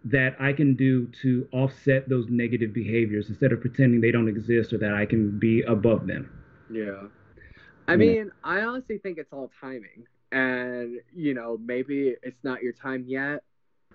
that 0.06 0.36
I 0.40 0.54
can 0.54 0.76
do 0.76 1.08
to 1.24 1.48
offset 1.52 2.08
those 2.10 2.30
negative 2.30 2.74
behaviors 2.74 3.30
instead 3.30 3.52
of 3.52 3.62
pretending 3.62 4.02
they 4.02 4.12
don't 4.12 4.28
exist 4.30 4.74
or 4.74 4.78
that 4.80 4.94
I 4.94 5.06
can 5.06 5.40
be 5.40 5.62
above 5.64 6.08
them. 6.08 6.30
Yeah. 6.70 7.04
I 7.88 7.96
mean, 7.96 8.32
I 8.44 8.62
honestly 8.62 8.98
think 8.98 9.18
it's 9.18 9.34
all 9.34 9.52
timing. 9.62 10.06
and 10.32 11.00
you 11.14 11.34
know 11.36 11.58
maybe 11.64 12.16
it's 12.24 12.44
not 12.44 12.64
your 12.64 12.74
time 12.74 13.06
yet 13.08 13.44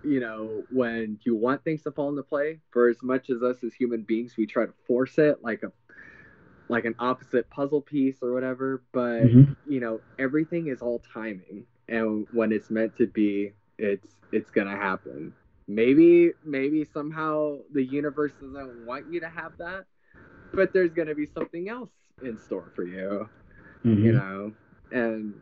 you 0.02 0.20
know 0.20 0.64
when 0.70 1.18
you 1.26 1.34
want 1.34 1.62
things 1.64 1.82
to 1.82 1.90
fall 1.90 2.08
into 2.08 2.22
play 2.22 2.60
for 2.70 2.88
as 2.88 3.02
much 3.02 3.30
as 3.30 3.42
us 3.42 3.64
as 3.64 3.74
human 3.74 4.02
beings 4.04 4.36
we 4.38 4.46
try 4.46 4.64
to 4.64 4.72
force 4.86 5.18
it 5.18 5.42
like 5.42 5.62
a 5.64 5.72
like 6.68 6.84
an 6.84 6.94
opposite 6.98 7.50
puzzle 7.50 7.80
piece 7.82 8.22
or 8.22 8.32
whatever 8.32 8.82
but 8.92 9.24
Mhm. 9.26 9.56
you 9.66 9.80
know 9.80 10.00
everything 10.18 10.68
is 10.68 10.80
all 10.80 11.00
timing 11.12 11.66
and 11.90 12.26
when 12.32 12.52
it's 12.52 12.70
meant 12.70 12.96
to 12.96 13.06
be 13.06 13.52
it's 13.78 14.16
it's 14.32 14.50
gonna 14.50 14.76
happen 14.76 15.32
maybe 15.68 16.32
maybe 16.44 16.84
somehow 16.84 17.58
the 17.74 17.84
universe 17.84 18.32
doesn't 18.40 18.86
want 18.86 19.04
you 19.12 19.20
to 19.20 19.28
have 19.28 19.52
that 19.58 19.84
but 20.54 20.72
there's 20.72 20.92
gonna 20.92 21.14
be 21.14 21.26
something 21.26 21.68
else 21.68 21.90
in 22.22 22.38
store 22.38 22.72
for 22.74 22.84
you 22.84 23.28
you 23.84 24.12
Mhm. 24.12 24.14
know 24.14 24.52
and 24.92 25.34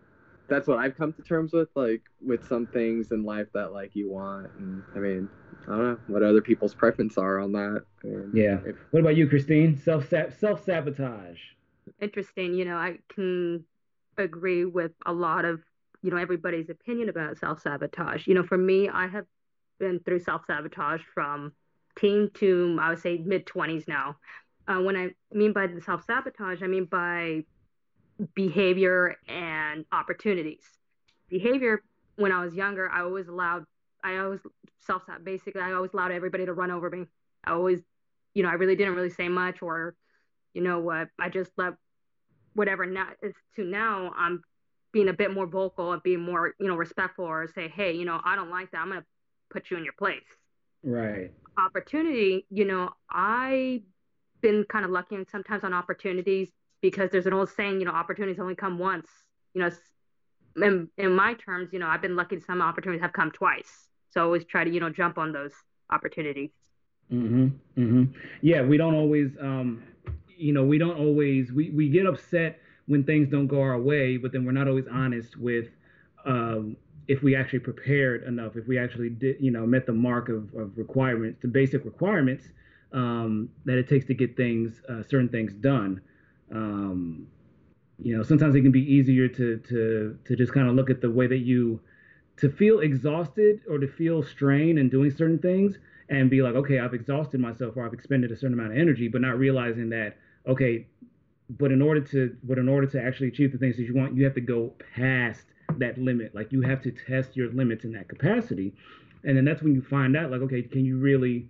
that's 0.49 0.67
what 0.69 0.79
i've 0.79 0.97
come 0.97 1.13
to 1.13 1.23
terms 1.23 1.53
with 1.53 1.69
like 1.75 2.03
with 2.25 2.47
some 2.47 2.67
things 2.67 3.13
in 3.13 3.25
life 3.25 3.49
that 3.53 3.73
like 3.73 3.95
you 3.97 4.09
want 4.11 4.49
and 4.59 4.83
i 4.97 4.99
mean 4.99 5.29
i 5.67 5.71
don't 5.71 5.79
know 5.85 5.99
what 6.07 6.23
other 6.23 6.41
people's 6.41 6.75
preference 6.75 7.19
are 7.19 7.39
on 7.41 7.53
that 7.53 7.85
I 8.05 8.07
mean, 8.07 8.31
Yeah. 8.33 8.61
if, 8.65 8.77
What 8.93 9.01
about 9.01 9.17
you, 9.17 9.29
Christine? 9.29 9.77
Self 9.77 10.09
self 10.09 10.65
sabotage. 10.65 11.41
interesting. 12.01 12.55
You 12.55 12.65
know, 12.65 12.77
I 12.77 12.99
can 13.09 13.65
agree 14.17 14.65
with 14.65 14.93
a 15.07 15.13
lot 15.13 15.45
of, 15.45 15.61
you 16.03 16.11
know, 16.11 16.17
everybody's 16.17 16.71
opinion 16.71 17.09
about 17.09 17.39
self 17.39 17.61
sabotage. 17.61 18.27
You 18.27 18.35
know, 18.35 18.45
for 18.45 18.59
me, 18.59 18.89
I 18.89 19.07
have 19.09 19.27
been 19.79 20.01
through 20.01 20.21
self 20.21 20.43
sabotage 20.47 21.03
from 21.15 21.53
teen 21.99 22.31
to, 22.35 22.79
I 22.81 22.91
would 22.91 23.01
say, 23.01 23.19
mid 23.19 23.47
20s 23.47 23.89
now. 23.89 24.17
Uh, 24.67 24.81
when 24.81 24.97
I 24.97 25.11
mean 25.33 25.53
by 25.53 25.67
the 25.67 25.81
self 25.81 26.05
sabotage, 26.05 26.63
I 26.63 26.67
mean 26.67 26.85
by 26.85 27.45
behavior 28.35 29.17
and 29.29 29.85
opportunities. 29.93 30.63
Behavior, 31.29 31.83
when 32.17 32.33
I 32.33 32.45
was 32.45 32.55
younger, 32.55 32.89
I 32.91 33.03
always 33.03 33.29
allowed, 33.29 33.65
I 34.03 34.17
always 34.19 34.41
self 34.81 35.03
basically, 35.25 35.61
I 35.61 35.73
always 35.73 35.93
allowed 35.95 36.13
everybody 36.13 36.47
to 36.47 36.53
run 36.53 36.71
over 36.71 36.91
me. 36.91 37.07
I 37.45 37.53
always, 37.53 37.81
you 38.35 38.43
know, 38.43 38.49
I 38.49 38.55
really 38.55 38.77
didn't 38.77 38.95
really 38.95 39.11
say 39.11 39.29
much 39.29 39.63
or, 39.63 39.95
you 40.53 40.63
know 40.63 40.81
what, 40.81 41.09
I 41.19 41.29
just 41.29 41.51
let 41.57 41.75
whatever 42.55 42.87
now 42.87 43.09
is 43.23 43.35
to 43.57 43.65
now 43.65 44.13
I'm 44.17 44.43
being 44.93 45.09
a 45.09 45.13
bit 45.13 45.33
more 45.33 45.47
vocal 45.47 45.93
and 45.93 46.03
being 46.03 46.21
more, 46.21 46.55
you 46.59 46.69
know, 46.69 46.77
respectful 46.77 47.25
or 47.25 47.49
say, 47.55 47.69
hey, 47.69 47.93
you 47.93 48.05
know, 48.05 48.21
I 48.25 48.37
don't 48.37 48.51
like 48.51 48.71
that. 48.71 48.79
I'm 48.79 48.89
gonna 48.89 49.05
put 49.51 49.71
you 49.71 49.77
in 49.77 49.85
your 49.85 49.93
place. 49.95 50.23
Right. 50.83 51.31
Opportunity, 51.57 52.47
you 52.51 52.65
know, 52.65 52.91
I've 53.11 53.83
been 54.41 54.65
kind 54.69 54.85
of 54.85 54.91
lucky 54.91 55.17
and 55.17 55.27
sometimes 55.31 55.65
on 55.65 55.75
opportunities 55.75 56.51
because 56.81 57.11
there's 57.11 57.27
an 57.27 57.33
old 57.33 57.51
saying, 57.51 57.81
you 57.81 57.87
know, 57.87 57.93
opportunities 57.93 58.39
only 58.39 58.55
come 58.55 58.79
once. 58.79 59.09
You 59.55 59.63
know, 59.63 59.71
in, 60.57 60.89
in 60.97 61.15
my 61.15 61.35
terms, 61.35 61.71
you 61.73 61.79
know, 61.79 61.87
I've 61.87 62.03
been 62.03 62.17
lucky 62.17 62.39
some 62.41 62.63
opportunities 62.63 63.03
have 63.03 63.13
come 63.13 63.31
twice. 63.31 63.89
So 64.11 64.21
I 64.21 64.25
always 64.25 64.45
try 64.45 64.65
to, 64.65 64.71
you 64.71 64.81
know, 64.81 64.91
jump 64.91 65.19
on 65.19 65.33
those 65.33 65.53
opportunities. 65.91 66.51
Mm-hmm. 67.13 67.47
Mm-hmm. 67.81 68.05
Yeah, 68.43 68.63
we 68.63 68.77
don't 68.77 68.95
always, 68.95 69.31
um, 69.41 69.83
you 70.37 70.53
know, 70.53 70.63
we 70.65 70.79
don't 70.79 70.97
always, 70.97 71.53
we, 71.53 71.71
we 71.71 71.89
get 71.89 72.07
upset 72.07 72.61
when 72.89 73.05
things 73.05 73.29
don't 73.29 73.47
go 73.47 73.61
our 73.61 73.79
way, 73.79 74.17
but 74.17 74.33
then 74.33 74.45
we're 74.45 74.53
not 74.53 74.67
always 74.67 74.87
honest 74.91 75.37
with 75.37 75.69
um, 76.25 76.77
if 77.07 77.23
we 77.23 77.37
actually 77.37 77.61
prepared 77.61 78.25
enough, 78.25 78.57
if 78.57 78.67
we 78.67 78.79
actually 78.79 79.11
did, 79.11 79.37
you 79.41 79.51
know, 79.51 79.67
met 79.67 79.87
the 79.87 79.93
mark 79.93 80.29
of, 80.29 80.53
of 80.55 80.77
requirements, 80.77 81.41
the 81.41 81.49
basic 81.49 81.85
requirements 81.85 82.45
um, 82.93 83.49
that 83.65 83.79
it 83.79 83.89
takes 83.89 84.07
to 84.07 84.15
get 84.15 84.37
things, 84.37 84.83
uh, 84.89 85.03
certain 85.03 85.29
things 85.29 85.55
done. 85.55 86.01
Um, 86.53 87.29
you 88.03 88.17
know, 88.17 88.23
sometimes 88.23 88.55
it 88.55 88.63
can 88.63 88.73
be 88.73 88.93
easier 88.93 89.29
to 89.29 89.59
to 89.59 90.19
to 90.25 90.37
just 90.37 90.53
kind 90.53 90.69
of 90.69 90.75
look 90.75 90.91
at 90.91 91.01
the 91.01 91.11
way 91.11 91.27
that 91.27 91.39
you 91.39 91.81
to 92.39 92.49
feel 92.49 92.81
exhausted 92.81 93.61
or 93.69 93.79
to 93.79 93.89
feel 93.89 94.23
strain 94.23 94.79
in 94.79 94.89
doing 94.89 95.11
certain 95.11 95.39
things 95.39 95.79
and 96.09 96.31
be 96.31 96.41
like, 96.41 96.55
okay, 96.55 96.79
I've 96.79 96.95
exhausted 96.95 97.41
myself 97.41 97.77
or 97.77 97.85
I've 97.85 97.93
expended 97.93 98.31
a 98.33 98.37
certain 98.37 98.55
amount 98.55 98.73
of 98.73 98.79
energy, 98.79 99.09
but 99.09 99.21
not 99.21 99.39
realizing 99.39 99.91
that, 99.91 100.17
okay, 100.47 100.87
but 101.51 101.73
in 101.73 101.81
order 101.81 102.01
to 102.01 102.37
but 102.45 102.59
in 102.59 102.69
order 102.69 102.87
to 102.87 103.03
actually 103.03 103.29
achieve 103.29 103.53
the 103.53 103.59
things 103.59 103.77
that 103.77 103.85
you 103.85 103.95
want, 103.95 104.17
you 104.17 104.25
have 104.25 104.35
to 104.35 104.41
go 104.41 104.75
past 104.95 105.45
that 105.77 105.99
limit. 105.99 106.35
Like 106.35 106.53
you 106.53 106.63
have 106.63 106.83
to 106.83 106.91
test 106.91 107.37
your 107.37 107.51
limits 107.53 107.85
in 107.85 107.93
that 107.93 108.09
capacity. 108.09 108.75
And 109.25 109.37
then 109.37 109.45
that's 109.45 109.63
when 109.63 109.75
you 109.75 109.83
find 109.83 110.17
out, 110.17 110.31
like, 110.31 110.41
okay, 110.43 110.63
can 110.63 110.85
you 110.85 110.99
really 110.99 111.49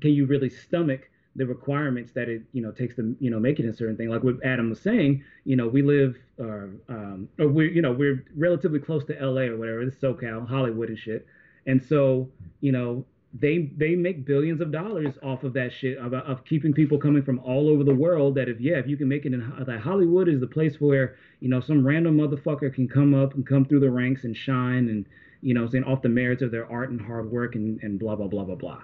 can 0.00 0.12
you 0.12 0.26
really 0.26 0.50
stomach 0.50 1.08
the 1.36 1.46
requirements 1.46 2.12
that 2.12 2.28
it 2.28 2.42
you 2.52 2.62
know 2.62 2.72
takes 2.72 2.96
to 2.96 3.16
you 3.20 3.30
know 3.30 3.38
make 3.38 3.60
it 3.60 3.66
a 3.66 3.72
certain 3.72 3.96
thing 3.96 4.08
like 4.08 4.24
what 4.24 4.34
adam 4.44 4.70
was 4.70 4.80
saying 4.80 5.22
you 5.44 5.54
know 5.54 5.68
we 5.68 5.82
live 5.82 6.16
uh, 6.40 6.66
um, 6.88 7.28
or 7.38 7.46
we're 7.46 7.70
you 7.70 7.80
know 7.80 7.92
we're 7.92 8.24
relatively 8.36 8.80
close 8.80 9.04
to 9.04 9.12
la 9.24 9.42
or 9.42 9.56
whatever 9.56 9.84
this 9.84 9.94
socal 9.96 10.48
hollywood 10.48 10.88
and 10.88 10.98
shit 10.98 11.26
and 11.66 11.84
so 11.84 12.28
you 12.60 12.72
know 12.72 13.04
they 13.34 13.70
they 13.76 13.94
make 13.94 14.24
billions 14.24 14.60
of 14.60 14.72
dollars 14.72 15.14
off 15.22 15.44
of 15.44 15.52
that 15.52 15.70
shit 15.70 15.98
of, 15.98 16.14
of 16.14 16.44
keeping 16.46 16.72
people 16.72 16.96
coming 16.96 17.22
from 17.22 17.38
all 17.40 17.68
over 17.68 17.84
the 17.84 17.94
world 17.94 18.34
that 18.34 18.48
if 18.48 18.58
yeah 18.58 18.76
if 18.76 18.86
you 18.86 18.96
can 18.96 19.06
make 19.06 19.26
it 19.26 19.34
in 19.34 19.52
that 19.66 19.80
hollywood 19.80 20.30
is 20.30 20.40
the 20.40 20.46
place 20.46 20.80
where 20.80 21.16
you 21.40 21.48
know 21.48 21.60
some 21.60 21.86
random 21.86 22.16
motherfucker 22.16 22.72
can 22.72 22.88
come 22.88 23.14
up 23.14 23.34
and 23.34 23.46
come 23.46 23.66
through 23.66 23.80
the 23.80 23.90
ranks 23.90 24.24
and 24.24 24.34
shine 24.34 24.88
and 24.88 25.04
you 25.40 25.54
know 25.54 25.66
saying 25.66 25.84
off 25.84 26.02
the 26.02 26.08
merits 26.08 26.42
of 26.42 26.50
their 26.50 26.70
art 26.70 26.90
and 26.90 27.00
hard 27.00 27.30
work 27.30 27.54
and, 27.54 27.82
and 27.82 27.98
blah 27.98 28.16
blah 28.16 28.26
blah 28.26 28.44
blah 28.44 28.54
blah. 28.54 28.82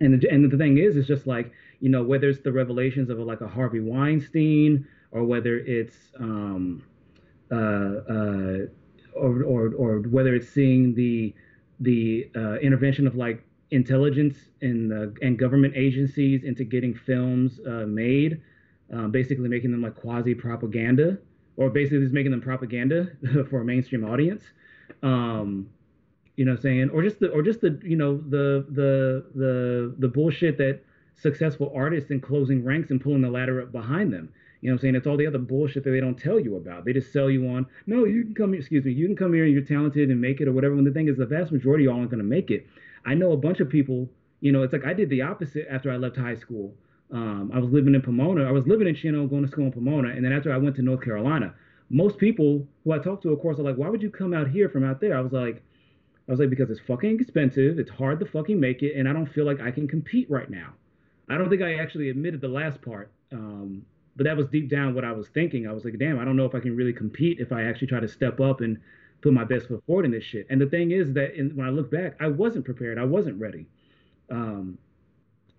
And 0.00 0.20
the, 0.20 0.30
and 0.30 0.50
the 0.50 0.56
thing 0.56 0.78
is, 0.78 0.96
it's 0.96 1.08
just 1.08 1.26
like 1.26 1.52
you 1.80 1.88
know 1.88 2.02
whether 2.02 2.28
it's 2.28 2.40
the 2.40 2.52
revelations 2.52 3.10
of 3.10 3.18
a, 3.18 3.22
like 3.22 3.40
a 3.40 3.48
Harvey 3.48 3.80
Weinstein 3.80 4.86
or 5.12 5.24
whether 5.24 5.58
it's 5.58 5.96
um, 6.18 6.82
uh, 7.50 7.54
uh, 7.54 8.66
or, 9.14 9.42
or 9.42 9.74
or 9.74 9.98
whether 10.00 10.34
it's 10.34 10.48
seeing 10.48 10.94
the 10.94 11.34
the 11.80 12.30
uh, 12.36 12.54
intervention 12.56 13.06
of 13.06 13.16
like 13.16 13.42
intelligence 13.70 14.36
and 14.62 14.92
uh, 14.92 15.06
and 15.22 15.38
government 15.38 15.74
agencies 15.76 16.44
into 16.44 16.64
getting 16.64 16.94
films 16.94 17.60
uh, 17.66 17.86
made, 17.86 18.40
um, 18.92 19.10
basically 19.10 19.48
making 19.48 19.70
them 19.70 19.82
like 19.82 19.96
quasi 19.96 20.34
propaganda 20.34 21.18
or 21.56 21.70
basically 21.70 22.00
just 22.00 22.14
making 22.14 22.30
them 22.30 22.40
propaganda 22.40 23.10
for 23.50 23.60
a 23.60 23.64
mainstream 23.64 24.04
audience. 24.04 24.42
Um, 25.02 25.68
you 26.40 26.46
know 26.46 26.56
saying 26.56 26.88
or 26.88 27.02
just 27.02 27.20
the 27.20 27.28
or 27.28 27.42
just 27.42 27.60
the 27.60 27.78
you 27.82 27.96
know 27.96 28.16
the 28.16 28.64
the 28.70 29.26
the 29.34 29.94
the 29.98 30.08
bullshit 30.08 30.56
that 30.56 30.80
successful 31.14 31.70
artists 31.74 32.10
and 32.10 32.22
closing 32.22 32.64
ranks 32.64 32.90
and 32.90 32.98
pulling 32.98 33.20
the 33.20 33.28
ladder 33.28 33.60
up 33.60 33.72
behind 33.72 34.10
them 34.10 34.32
you 34.60 34.68
know 34.68 34.74
what 34.74 34.80
I'm 34.80 34.82
saying? 34.82 34.94
It's 34.96 35.06
all 35.06 35.16
the 35.16 35.26
other 35.26 35.38
bullshit 35.38 35.84
that 35.84 35.90
they 35.90 36.00
don't 36.00 36.18
tell 36.18 36.38
you 36.38 36.56
about. 36.56 36.84
They 36.84 36.92
just 36.92 37.12
sell 37.12 37.30
you 37.30 37.48
on 37.48 37.66
no 37.86 38.04
you 38.04 38.24
can 38.24 38.34
come 38.34 38.52
here 38.52 38.60
excuse 38.60 38.84
me 38.84 38.92
you 38.92 39.06
can 39.06 39.16
come 39.16 39.32
here 39.32 39.44
and 39.44 39.52
you're 39.52 39.62
talented 39.62 40.10
and 40.10 40.20
make 40.20 40.40
it 40.40 40.48
or 40.48 40.52
whatever. 40.52 40.74
When 40.74 40.84
the 40.84 40.92
thing 40.92 41.08
is 41.08 41.16
the 41.16 41.26
vast 41.26 41.52
majority 41.52 41.84
of 41.84 41.90
y'all 41.90 41.98
aren't 41.98 42.10
going 42.10 42.22
to 42.22 42.28
make 42.28 42.50
it. 42.50 42.66
I 43.04 43.14
know 43.14 43.32
a 43.32 43.36
bunch 43.36 43.60
of 43.60 43.68
people 43.68 44.08
you 44.40 44.52
know 44.52 44.62
it's 44.62 44.72
like 44.72 44.84
I 44.84 44.92
did 44.92 45.10
the 45.10 45.22
opposite 45.22 45.66
after 45.70 45.90
I 45.90 45.96
left 45.96 46.16
high 46.16 46.36
school. 46.36 46.74
Um, 47.12 47.50
I 47.52 47.58
was 47.58 47.70
living 47.70 47.94
in 47.94 48.02
Pomona 48.02 48.44
I 48.44 48.52
was 48.52 48.66
living 48.66 48.86
in 48.86 48.94
Chino 48.94 49.26
going 49.26 49.44
to 49.44 49.50
school 49.50 49.64
in 49.64 49.72
Pomona 49.72 50.10
and 50.10 50.24
then 50.24 50.32
after 50.32 50.52
I 50.52 50.58
went 50.58 50.76
to 50.76 50.82
North 50.82 51.02
Carolina. 51.02 51.54
Most 51.88 52.18
people 52.18 52.66
who 52.84 52.92
I 52.92 52.98
talked 52.98 53.22
to 53.24 53.32
of 53.32 53.40
course 53.40 53.58
are 53.58 53.62
like 53.62 53.76
why 53.76 53.88
would 53.88 54.02
you 54.02 54.10
come 54.10 54.34
out 54.34 54.48
here 54.48 54.68
from 54.68 54.84
out 54.84 55.00
there? 55.00 55.16
I 55.16 55.20
was 55.20 55.32
like 55.32 55.62
I 56.30 56.32
was 56.32 56.38
like, 56.38 56.50
because 56.50 56.70
it's 56.70 56.80
fucking 56.86 57.18
expensive, 57.18 57.80
it's 57.80 57.90
hard 57.90 58.20
to 58.20 58.26
fucking 58.26 58.60
make 58.60 58.84
it, 58.84 58.94
and 58.94 59.08
I 59.08 59.12
don't 59.12 59.26
feel 59.26 59.44
like 59.44 59.60
I 59.60 59.72
can 59.72 59.88
compete 59.88 60.30
right 60.30 60.48
now. 60.48 60.74
I 61.28 61.36
don't 61.36 61.50
think 61.50 61.60
I 61.60 61.74
actually 61.74 62.08
admitted 62.08 62.40
the 62.40 62.48
last 62.48 62.80
part, 62.82 63.10
um, 63.32 63.84
but 64.16 64.24
that 64.24 64.36
was 64.36 64.46
deep 64.48 64.68
down 64.68 64.94
what 64.94 65.04
I 65.04 65.12
was 65.12 65.28
thinking. 65.28 65.66
I 65.66 65.72
was 65.72 65.84
like, 65.84 65.98
damn, 65.98 66.18
I 66.18 66.24
don't 66.24 66.36
know 66.36 66.44
if 66.44 66.54
I 66.54 66.60
can 66.60 66.76
really 66.76 66.92
compete 66.92 67.38
if 67.40 67.52
I 67.52 67.64
actually 67.64 67.88
try 67.88 68.00
to 68.00 68.08
step 68.08 68.40
up 68.40 68.60
and 68.60 68.78
put 69.22 69.32
my 69.32 69.44
best 69.44 69.68
foot 69.68 69.82
forward 69.86 70.04
in 70.04 70.10
this 70.10 70.24
shit. 70.24 70.46
And 70.50 70.60
the 70.60 70.66
thing 70.66 70.90
is 70.90 71.12
that 71.14 71.34
in, 71.34 71.50
when 71.56 71.66
I 71.66 71.70
look 71.70 71.90
back, 71.90 72.16
I 72.20 72.28
wasn't 72.28 72.64
prepared. 72.64 72.98
I 72.98 73.04
wasn't 73.04 73.40
ready. 73.40 73.66
Um, 74.30 74.78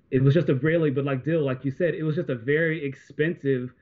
it 0.09 0.21
was 0.21 0.33
just 0.33 0.49
a 0.49 0.55
really, 0.55 0.91
but 0.91 1.05
like 1.05 1.23
Dill, 1.23 1.41
like 1.41 1.63
you 1.63 1.71
said, 1.71 1.93
it 1.93 2.03
was 2.03 2.15
just 2.15 2.29
a 2.29 2.35
very 2.35 2.83
expensive 2.83 3.73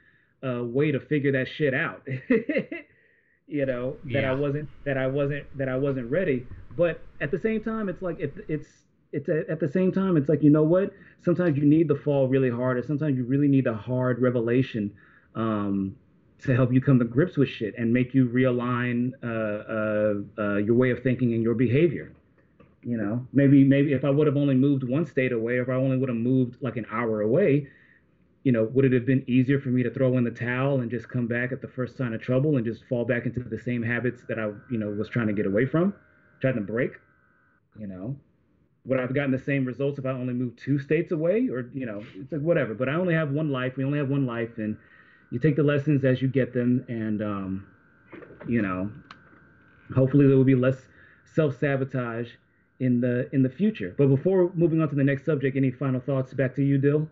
uh, 0.44 0.64
way 0.64 0.92
to 0.92 1.00
figure 1.00 1.32
that 1.32 1.48
shit 1.48 1.74
out. 1.74 2.08
you 3.48 3.66
know 3.66 3.98
that 4.06 4.26
I 4.26 4.34
wasn't 4.34 4.70
that 4.86 4.98
I 4.98 5.08
wasn't 5.08 5.58
that 5.58 5.68
I 5.68 5.76
wasn't 5.76 6.12
ready. 6.12 6.46
But 6.78 7.02
at 7.20 7.32
the 7.32 7.40
same 7.40 7.64
time, 7.64 7.90
it's 7.90 8.02
like 8.02 8.20
it, 8.20 8.34
it's 8.48 8.68
it's 9.12 9.30
at 9.30 9.60
the 9.60 9.68
same 9.68 9.92
time 9.92 10.18
it's 10.18 10.30
like 10.30 10.44
you 10.44 10.50
know 10.50 10.64
what? 10.64 10.94
Sometimes 11.22 11.58
you 11.58 11.66
need 11.66 11.88
the 11.88 11.96
fall 11.96 12.28
really 12.28 12.50
hard, 12.50 12.78
or 12.78 12.84
sometimes 12.84 13.18
you 13.18 13.26
really 13.26 13.48
need 13.48 13.68
a 13.68 13.74
hard 13.74 14.20
revelation 14.20 14.92
um, 15.36 15.96
to 16.40 16.56
help 16.56 16.72
you 16.74 16.82
come 16.82 17.00
to 17.00 17.06
grips 17.06 17.38
with 17.38 17.50
shit 17.50 17.74
and 17.78 17.92
make 17.92 18.14
you 18.14 18.28
realign 18.30 19.12
uh, 19.24 19.28
uh, 19.28 20.44
uh, 20.44 20.58
your 20.58 20.76
way 20.76 20.92
of 20.92 21.02
thinking 21.04 21.34
and 21.34 21.44
your 21.44 21.56
behavior. 21.56 22.14
You 22.84 22.98
know, 22.98 23.28
maybe 23.34 23.64
maybe 23.64 23.94
if 23.94 24.06
I 24.06 24.10
would 24.10 24.28
have 24.28 24.38
only 24.38 24.56
moved 24.56 24.84
one 24.84 25.06
state 25.06 25.32
away, 25.32 25.58
or 25.58 25.64
if 25.64 25.70
I 25.70 25.74
only 25.74 25.98
would 25.98 26.10
have 26.10 26.18
moved 26.18 26.62
like 26.62 26.78
an 26.78 26.86
hour 26.90 27.22
away, 27.22 27.68
you 28.44 28.52
know, 28.54 28.64
would 28.64 28.86
it 28.86 28.94
have 28.94 29.06
been 29.06 29.24
easier 29.28 29.60
for 29.60 29.70
me 29.70 29.84
to 29.84 29.90
throw 29.90 30.18
in 30.18 30.24
the 30.24 30.32
towel 30.32 30.80
and 30.80 30.90
just 30.90 31.10
come 31.10 31.28
back 31.28 31.52
at 31.52 31.62
the 31.62 31.68
first 31.68 31.98
sign 31.98 32.14
of 32.14 32.22
trouble 32.22 32.56
and 32.56 32.66
just 32.66 32.86
fall 32.86 33.04
back 33.04 33.26
into 33.26 33.42
the 33.42 33.60
same 33.60 33.84
habits 33.84 34.24
that 34.30 34.40
I, 34.40 34.52
you 34.72 34.78
know, 34.78 34.90
was 34.90 35.10
trying 35.10 35.28
to 35.28 35.34
get 35.34 35.46
away 35.46 35.66
from, 35.66 35.94
trying 36.40 36.56
to 36.56 36.62
break? 36.62 36.94
You 37.78 37.88
know, 37.88 38.16
would 38.90 39.00
I 39.00 39.02
have 39.04 39.14
gotten 39.14 39.32
the 39.32 39.40
same 39.40 39.66
results 39.66 40.00
if 40.00 40.06
I 40.06 40.10
only 40.10 40.34
moved 40.34 40.60
two 40.60 40.80
states 40.80 41.12
away, 41.12 41.48
or 41.48 41.70
you 41.74 41.86
know, 41.86 42.04
it's 42.16 42.32
like 42.32 42.42
whatever. 42.42 42.74
But 42.74 42.90
I 42.90 42.94
only 42.96 43.14
have 43.14 43.32
one 43.32 43.52
life. 43.52 43.78
We 43.78 43.86
only 43.86 44.00
have 44.00 44.10
one 44.10 44.26
life, 44.26 44.58
and 44.58 44.76
you 45.32 45.40
take 45.40 45.56
the 45.56 45.64
lessons 45.64 46.04
as 46.04 46.22
you 46.22 46.28
get 46.28 46.54
them, 46.54 46.84
and 46.88 47.22
um, 47.22 47.68
you 48.48 48.62
know, 48.62 48.92
hopefully 49.96 50.28
there 50.28 50.36
will 50.36 50.44
be 50.44 50.56
less 50.56 50.78
self-sabotage 51.36 52.30
in 52.80 53.00
the 53.00 53.30
in 53.34 53.44
the 53.44 53.50
future. 53.50 53.94
But 53.96 54.08
before 54.08 54.52
moving 54.56 54.82
on 54.82 54.90
to 54.90 54.96
the 54.96 55.04
next 55.04 55.24
subject, 55.24 55.56
any 55.56 55.72
final 55.72 56.02
thoughts 56.02 56.34
back 56.34 56.56
to 56.56 56.64
you, 56.64 56.80
Dill, 56.80 57.08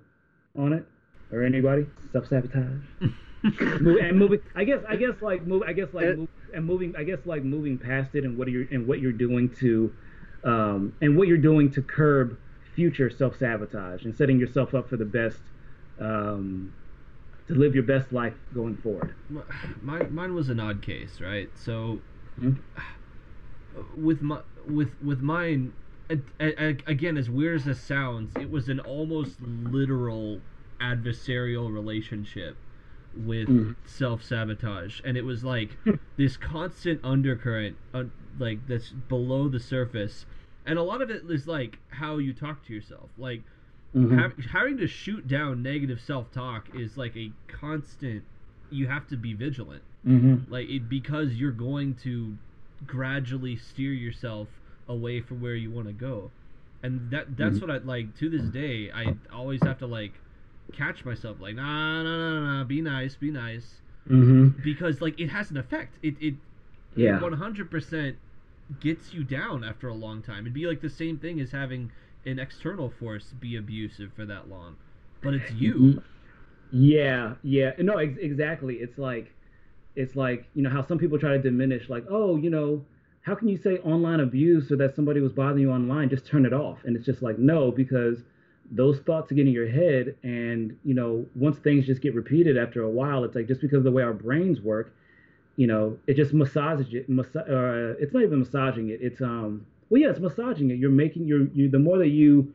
on 0.57 0.73
it, 0.73 0.83
or 1.31 1.43
anybody? 1.43 1.85
Self-sabotage. 2.11 2.81
and 3.43 4.17
moving, 4.17 4.39
I 4.55 4.63
guess, 4.63 4.79
I 4.89 4.95
guess 4.95 5.21
like 5.21 5.45
move, 5.45 5.63
I 5.67 5.73
guess 5.73 5.93
like 5.93 6.17
move, 6.17 6.29
and 6.55 6.65
moving, 6.65 6.95
I 6.97 7.03
guess 7.03 7.19
like 7.25 7.43
moving 7.43 7.77
past 7.77 8.15
it 8.15 8.23
and 8.23 8.37
what 8.37 8.47
are 8.47 8.51
you're 8.51 8.67
and 8.71 8.87
what 8.87 8.99
you're 8.99 9.11
doing 9.11 9.53
to, 9.59 9.93
um, 10.47 10.93
and 11.01 11.17
what 11.17 11.27
you're 11.27 11.37
doing 11.37 11.69
to 11.71 11.81
curb 11.81 12.37
future 12.73 13.09
self-sabotage 13.09 14.05
and 14.05 14.15
setting 14.15 14.39
yourself 14.39 14.73
up 14.73 14.89
for 14.89 14.95
the 14.95 15.05
best, 15.05 15.41
um, 15.99 16.73
to 17.47 17.53
live 17.53 17.73
your 17.73 17.83
best 17.83 18.13
life 18.13 18.35
going 18.53 18.77
forward. 18.77 19.13
My, 19.81 20.03
mine 20.03 20.33
was 20.33 20.49
an 20.49 20.59
odd 20.59 20.81
case, 20.81 21.19
right? 21.19 21.49
So, 21.55 21.99
mm-hmm. 22.39 22.61
with 24.03 24.21
my 24.21 24.39
with 24.65 24.91
with 25.03 25.21
mine, 25.21 25.73
again, 26.39 27.17
as 27.17 27.29
weird 27.29 27.57
as 27.57 27.65
this 27.65 27.81
sounds, 27.81 28.31
it 28.39 28.49
was 28.49 28.69
an 28.69 28.79
almost 28.79 29.41
literal 29.41 30.39
adversarial 30.79 31.73
relationship 31.73 32.55
with 33.15 33.47
mm. 33.47 33.75
self 33.85 34.23
sabotage, 34.23 35.01
and 35.03 35.17
it 35.17 35.23
was 35.23 35.43
like 35.43 35.77
this 36.17 36.37
constant 36.37 37.01
undercurrent, 37.03 37.75
uh, 37.93 38.03
like 38.39 38.67
that's 38.67 38.89
below 38.91 39.49
the 39.49 39.59
surface, 39.59 40.25
and 40.67 40.77
a 40.77 40.83
lot 40.83 41.01
of 41.01 41.09
it 41.09 41.23
is 41.29 41.47
like 41.47 41.79
how 41.89 42.17
you 42.17 42.33
talk 42.33 42.65
to 42.67 42.73
yourself, 42.73 43.09
like. 43.17 43.41
Mm-hmm. 43.95 44.19
Ha- 44.19 44.59
having 44.59 44.77
to 44.79 44.87
shoot 44.87 45.29
down 45.29 45.63
negative 45.63 46.01
self-talk 46.01 46.67
is 46.75 46.97
like 46.97 47.15
a 47.15 47.31
constant 47.47 48.21
you 48.69 48.85
have 48.87 49.07
to 49.07 49.15
be 49.15 49.33
vigilant 49.33 49.81
mm-hmm. 50.05 50.51
like 50.51 50.69
it 50.69 50.89
because 50.89 51.35
you're 51.35 51.51
going 51.51 51.95
to 51.95 52.37
gradually 52.85 53.55
steer 53.55 53.91
yourself 53.93 54.47
away 54.87 55.21
from 55.21 55.41
where 55.41 55.55
you 55.55 55.71
want 55.71 55.87
to 55.87 55.93
go 55.93 56.31
and 56.83 57.09
that 57.11 57.37
that's 57.37 57.57
mm-hmm. 57.57 57.67
what 57.67 57.81
i 57.81 57.85
like 57.85 58.15
to 58.17 58.29
this 58.29 58.43
day 58.43 58.91
i 58.93 59.15
always 59.33 59.61
have 59.63 59.77
to 59.79 59.87
like 59.87 60.13
catch 60.73 61.05
myself 61.05 61.37
like 61.39 61.55
nah 61.55 62.03
nah 62.03 62.17
nah 62.17 62.39
nah, 62.39 62.57
nah 62.57 62.63
be 62.63 62.81
nice 62.81 63.15
be 63.15 63.31
nice 63.31 63.75
mm-hmm. 64.07 64.49
because 64.63 65.01
like 65.01 65.19
it 65.19 65.27
has 65.27 65.49
an 65.49 65.57
effect 65.57 65.97
it 66.03 66.15
it 66.19 66.35
yeah 66.95 67.19
100% 67.19 68.15
gets 68.79 69.13
you 69.13 69.23
down 69.23 69.63
after 69.63 69.87
a 69.87 69.93
long 69.93 70.21
time. 70.21 70.41
It'd 70.41 70.53
be 70.53 70.67
like 70.67 70.81
the 70.81 70.89
same 70.89 71.17
thing 71.17 71.39
as 71.39 71.51
having 71.51 71.91
an 72.25 72.39
external 72.39 72.89
force 72.89 73.33
be 73.39 73.55
abusive 73.55 74.11
for 74.15 74.25
that 74.25 74.49
long. 74.49 74.75
But 75.21 75.33
it's 75.35 75.51
you. 75.51 75.73
Mm-hmm. 75.73 75.99
yeah 76.71 77.35
yeah. 77.43 77.71
No 77.79 77.97
ex- 77.97 78.19
exactly. 78.19 78.75
It's 78.75 78.97
like 78.97 79.33
it's 79.95 80.15
like 80.15 80.47
you 80.53 80.63
know 80.63 80.69
how 80.69 80.85
some 80.85 80.97
people 80.97 81.17
try 81.17 81.31
to 81.31 81.39
diminish 81.39 81.89
like 81.89 82.05
oh 82.09 82.35
you 82.35 82.49
know 82.49 82.85
how 83.21 83.35
can 83.35 83.47
you 83.49 83.57
say 83.57 83.77
online 83.79 84.21
abuse 84.21 84.71
or 84.71 84.77
that 84.77 84.95
somebody 84.95 85.19
was 85.19 85.33
bothering 85.33 85.61
you 85.61 85.71
online? 85.71 86.09
Just 86.09 86.25
turn 86.25 86.45
it 86.45 86.53
off. 86.53 86.79
And 86.85 86.95
it's 86.95 87.05
just 87.05 87.21
like 87.21 87.37
no 87.37 87.71
because 87.71 88.23
those 88.71 88.99
thoughts 88.99 89.31
get 89.31 89.47
in 89.47 89.53
your 89.53 89.67
head 89.67 90.15
and 90.23 90.77
you 90.83 90.93
know 90.93 91.25
once 91.35 91.57
things 91.57 91.85
just 91.85 92.01
get 92.01 92.13
repeated 92.13 92.57
after 92.57 92.83
a 92.83 92.89
while 92.89 93.23
it's 93.23 93.35
like 93.35 93.47
just 93.47 93.61
because 93.61 93.77
of 93.77 93.83
the 93.85 93.91
way 93.91 94.03
our 94.03 94.13
brains 94.13 94.59
work 94.59 94.93
you 95.57 95.67
know 95.67 95.97
it 96.07 96.15
just 96.15 96.33
massages 96.33 96.93
it 96.93 97.09
massa- 97.09 97.39
uh, 97.41 97.95
it's 97.99 98.13
not 98.13 98.23
even 98.23 98.39
massaging 98.39 98.89
it 98.89 98.99
it's 99.01 99.21
um 99.21 99.65
well 99.89 100.01
yeah 100.01 100.09
it's 100.09 100.19
massaging 100.19 100.71
it 100.71 100.77
you're 100.77 100.89
making 100.89 101.27
your 101.27 101.47
you 101.53 101.67
the 101.67 101.79
more 101.79 101.97
that 101.97 102.09
you 102.09 102.53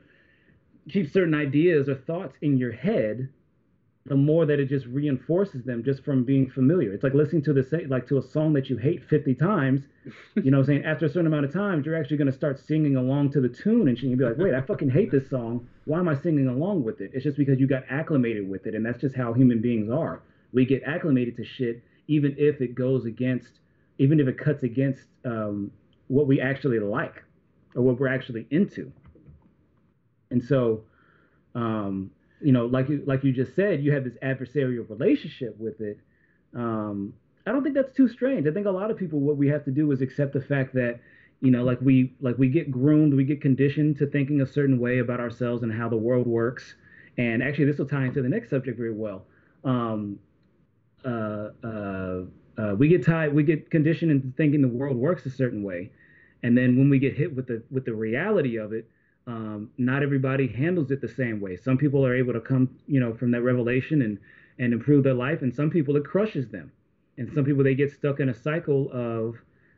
keep 0.88 1.07
certain 1.11 1.34
ideas 1.34 1.88
or 1.88 1.94
thoughts 1.94 2.36
in 2.40 2.57
your 2.57 2.72
head 2.72 3.28
the 4.07 4.16
more 4.16 4.44
that 4.46 4.59
it 4.59 4.64
just 4.68 4.86
reinforces 4.86 5.62
them 5.62 5.82
just 5.84 6.03
from 6.05 6.24
being 6.24 6.48
familiar. 6.48 6.92
It's 6.92 7.05
like 7.05 7.14
listening 7.14 7.42
to 7.42 7.53
the 7.53 7.62
same, 7.62 7.88
like 7.88 8.05
to 8.09 8.18
a 8.18 8.22
song 8.22 8.53
that 8.55 8.68
you 8.68 8.76
hate 8.76 9.03
50 9.05 9.34
times. 9.34 9.86
You 10.42 10.50
know, 10.50 10.62
saying 10.62 10.82
after 10.82 11.07
a 11.07 11.09
certain 11.09 11.26
amount 11.26 11.44
of 11.44 11.53
times, 11.53 11.86
you're 11.86 11.94
actually 11.94 12.16
going 12.16 12.26
to 12.26 12.32
start 12.32 12.59
singing 12.59 12.96
along 12.96 13.30
to 13.30 13.40
the 13.40 13.48
tune, 13.48 13.86
and 13.86 14.03
you'll 14.03 14.18
be 14.18 14.24
like, 14.24 14.38
"Wait, 14.38 14.55
I 14.55 14.61
fucking 14.61 14.90
hate 14.90 15.12
this 15.12 15.28
song. 15.28 15.68
Why 15.84 16.00
am 16.00 16.09
I 16.09 16.14
singing 16.14 16.48
along 16.48 16.82
with 16.82 17.00
it?" 17.00 17.12
It's 17.14 17.22
just 17.22 17.36
because 17.36 17.61
you 17.61 17.68
got 17.68 17.84
acclimated 17.88 18.48
with 18.48 18.66
it, 18.66 18.74
and 18.74 18.84
that's 18.84 18.98
just 18.98 19.14
how 19.14 19.32
human 19.32 19.61
beings 19.61 19.88
are. 19.88 20.20
We 20.53 20.64
get 20.66 20.82
acclimated 20.82 21.36
to 21.36 21.44
shit, 21.44 21.80
even 22.09 22.34
if 22.38 22.61
it 22.61 22.74
goes 22.74 23.05
against, 23.05 23.61
even 23.98 24.20
if 24.20 24.28
it 24.28 24.38
cuts 24.38 24.62
against 24.62 25.03
um, 25.24 25.70
what 26.09 26.26
we 26.26 26.40
actually 26.40 26.78
like 26.78 27.22
or 27.74 27.82
what 27.82 27.98
we're 27.98 28.09
actually 28.09 28.46
into. 28.50 28.92
And 30.30 30.42
so, 30.42 30.84
um, 31.55 32.11
you 32.40 32.53
know, 32.53 32.66
like 32.66 32.88
you 32.88 33.03
like 33.07 33.22
you 33.24 33.32
just 33.32 33.55
said, 33.55 33.82
you 33.82 33.92
have 33.92 34.05
this 34.05 34.14
adversarial 34.22 34.88
relationship 34.88 35.57
with 35.59 35.80
it. 35.80 35.98
Um, 36.55 37.14
I 37.46 37.53
don't 37.53 37.62
think 37.62 37.74
that's 37.74 37.94
too 37.96 38.09
strange. 38.09 38.46
I 38.46 38.53
think 38.53 38.66
a 38.66 38.70
lot 38.70 38.90
of 38.90 38.96
people, 38.96 39.20
what 39.20 39.36
we 39.36 39.48
have 39.48 39.64
to 39.64 39.70
do 39.70 39.90
is 39.92 40.00
accept 40.00 40.32
the 40.32 40.40
fact 40.40 40.74
that, 40.74 41.00
you 41.40 41.50
know, 41.50 41.64
like 41.64 41.80
we 41.80 42.14
like 42.20 42.38
we 42.38 42.48
get 42.48 42.70
groomed, 42.70 43.14
we 43.14 43.24
get 43.24 43.40
conditioned 43.40 43.98
to 43.98 44.07
thinking 44.07 44.40
a 44.40 44.46
certain 44.46 44.78
way 44.78 44.98
about 44.98 45.20
ourselves 45.20 45.62
and 45.62 45.72
how 45.72 45.88
the 45.88 45.96
world 45.96 46.26
works. 46.26 46.74
And 47.18 47.42
actually, 47.42 47.66
this 47.66 47.78
will 47.78 47.86
tie 47.86 48.07
into 48.07 48.22
the 48.22 48.28
next 48.28 48.48
subject 48.48 48.78
very 48.78 48.92
well. 48.92 49.26
Um, 49.64 50.18
uh, 51.05 51.50
uh, 51.64 52.22
uh, 52.59 52.74
we 52.76 52.88
get 52.88 53.05
tied, 53.05 53.32
we 53.34 53.42
get 53.42 53.70
conditioned 53.70 54.11
into 54.11 54.32
thinking 54.36 54.62
the 54.62 54.68
world 54.68 54.96
works 54.96 55.26
a 55.26 55.30
certain 55.30 55.62
way, 55.62 55.90
and 56.42 56.57
then 56.57 56.76
when 56.76 56.90
we 56.90 56.98
get 56.98 57.16
hit 57.16 57.34
with 57.34 57.46
the 57.46 57.62
with 57.70 57.84
the 57.84 57.94
reality 57.94 58.57
of 58.57 58.72
it, 58.72 58.88
um, 59.26 59.70
not 59.78 60.03
everybody 60.03 60.48
handles 60.48 60.90
it 60.90 61.00
the 61.00 61.09
same 61.09 61.40
way. 61.40 61.57
Some 61.57 61.78
people 61.78 62.05
are 62.05 62.14
able 62.14 62.32
to 62.32 62.40
come, 62.40 62.68
you 62.86 63.00
know, 63.00 63.14
from 63.14 63.30
that 63.32 63.42
revelation 63.42 64.03
and 64.03 64.18
and 64.59 64.72
improve 64.72 65.03
their 65.03 65.14
life, 65.14 65.42
and 65.42 65.55
some 65.55 65.70
people 65.70 65.96
it 65.96 66.05
crushes 66.05 66.48
them, 66.48 66.70
and 67.16 67.32
some 67.32 67.44
people 67.44 67.64
they 67.64 67.74
get 67.74 67.90
stuck 67.90 68.20
in 68.20 68.28
a 68.28 68.34
cycle 68.34 68.90
of 68.92 69.36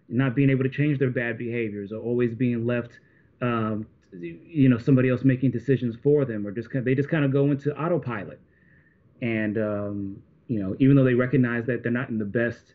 not 0.09 0.35
being 0.35 0.51
able 0.51 0.65
to 0.65 0.71
change 0.71 0.99
their 0.99 1.11
bad 1.11 1.39
behaviors 1.39 1.93
or 1.93 2.01
always 2.01 2.35
being 2.35 2.67
left, 2.67 2.99
um, 3.41 3.87
you 4.21 4.69
know, 4.69 4.77
somebody 4.79 5.09
else 5.09 5.25
making 5.25 5.51
decisions 5.51 5.97
for 6.03 6.25
them, 6.25 6.47
or 6.47 6.51
just 6.51 6.71
kind 6.71 6.81
of, 6.81 6.85
they 6.85 6.95
just 6.95 7.09
kind 7.09 7.25
of 7.25 7.33
go 7.33 7.51
into 7.51 7.75
autopilot, 7.81 8.41
and 9.23 9.57
um, 9.59 10.23
you 10.49 10.61
know, 10.63 10.77
even 10.79 10.97
though 10.97 11.05
they 11.05 11.15
recognize 11.15 11.67
that 11.67 11.83
they're 11.83 11.93
not 11.93 12.09
in 12.09 12.19
the 12.19 12.25
best 12.25 12.75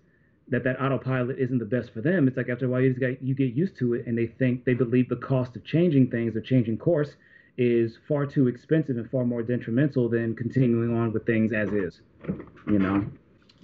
that 0.49 0.63
that 0.63 0.81
autopilot 0.81 1.37
isn't 1.39 1.59
the 1.59 1.65
best 1.65 1.93
for 1.93 2.01
them. 2.01 2.27
It's 2.27 2.35
like 2.37 2.49
after 2.49 2.65
a 2.65 2.69
while 2.69 2.81
you 2.81 2.89
just 2.89 2.99
get 2.99 3.21
you 3.21 3.35
get 3.35 3.53
used 3.53 3.77
to 3.77 3.93
it, 3.93 4.07
and 4.07 4.17
they 4.17 4.27
think 4.27 4.65
they 4.65 4.73
believe 4.73 5.09
the 5.09 5.15
cost 5.15 5.55
of 5.55 5.63
changing 5.63 6.09
things 6.09 6.35
or 6.35 6.41
changing 6.41 6.77
course 6.77 7.15
is 7.57 7.97
far 8.07 8.25
too 8.25 8.47
expensive 8.47 8.97
and 8.97 9.09
far 9.09 9.25
more 9.25 9.43
detrimental 9.43 10.09
than 10.09 10.35
continuing 10.35 10.95
on 10.95 11.11
with 11.11 11.25
things 11.25 11.51
as 11.53 11.69
is. 11.69 12.01
You 12.67 12.79
know. 12.79 13.05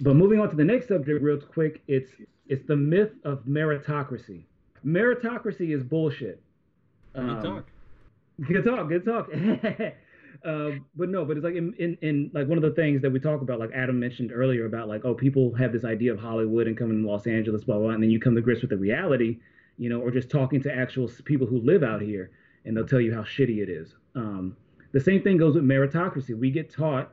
But 0.00 0.14
moving 0.14 0.38
on 0.40 0.50
to 0.50 0.56
the 0.56 0.64
next 0.64 0.88
subject 0.88 1.22
real 1.22 1.40
quick, 1.40 1.82
it's 1.88 2.10
it's 2.46 2.66
the 2.66 2.76
myth 2.76 3.12
of 3.24 3.44
meritocracy. 3.44 4.44
Meritocracy 4.84 5.74
is 5.74 5.82
bullshit. 5.82 6.40
Good 7.14 7.24
um, 7.24 7.42
talk. 7.42 7.66
Good 8.46 8.64
talk. 8.64 8.88
Good 8.88 9.04
talk. 9.04 9.30
Um, 10.44 10.86
but 10.94 11.08
no, 11.08 11.24
but 11.24 11.36
it's 11.36 11.44
like 11.44 11.54
in, 11.54 11.74
in, 11.74 11.96
in 12.02 12.30
like 12.34 12.48
one 12.48 12.58
of 12.58 12.62
the 12.62 12.70
things 12.70 13.02
that 13.02 13.10
we 13.10 13.20
talk 13.20 13.40
about, 13.42 13.58
like 13.58 13.70
Adam 13.74 13.98
mentioned 13.98 14.30
earlier 14.32 14.66
about 14.66 14.88
like, 14.88 15.04
oh, 15.04 15.14
people 15.14 15.54
have 15.54 15.72
this 15.72 15.84
idea 15.84 16.12
of 16.12 16.18
Hollywood 16.18 16.66
and 16.66 16.76
coming 16.76 17.02
to 17.02 17.08
Los 17.08 17.26
Angeles, 17.26 17.64
blah, 17.64 17.76
blah, 17.76 17.84
blah, 17.84 17.94
and 17.94 18.02
then 18.02 18.10
you 18.10 18.20
come 18.20 18.34
to 18.34 18.40
grips 18.40 18.60
with 18.60 18.70
the 18.70 18.76
reality, 18.76 19.38
you 19.78 19.88
know, 19.88 20.00
or 20.00 20.10
just 20.10 20.30
talking 20.30 20.62
to 20.62 20.74
actual 20.74 21.10
people 21.24 21.46
who 21.46 21.60
live 21.60 21.82
out 21.82 22.00
here 22.00 22.30
and 22.64 22.76
they'll 22.76 22.86
tell 22.86 23.00
you 23.00 23.14
how 23.14 23.22
shitty 23.22 23.62
it 23.62 23.68
is. 23.68 23.94
Um, 24.14 24.56
the 24.92 25.00
same 25.00 25.22
thing 25.22 25.36
goes 25.36 25.54
with 25.54 25.64
meritocracy. 25.64 26.38
We 26.38 26.50
get 26.50 26.70
taught 26.70 27.12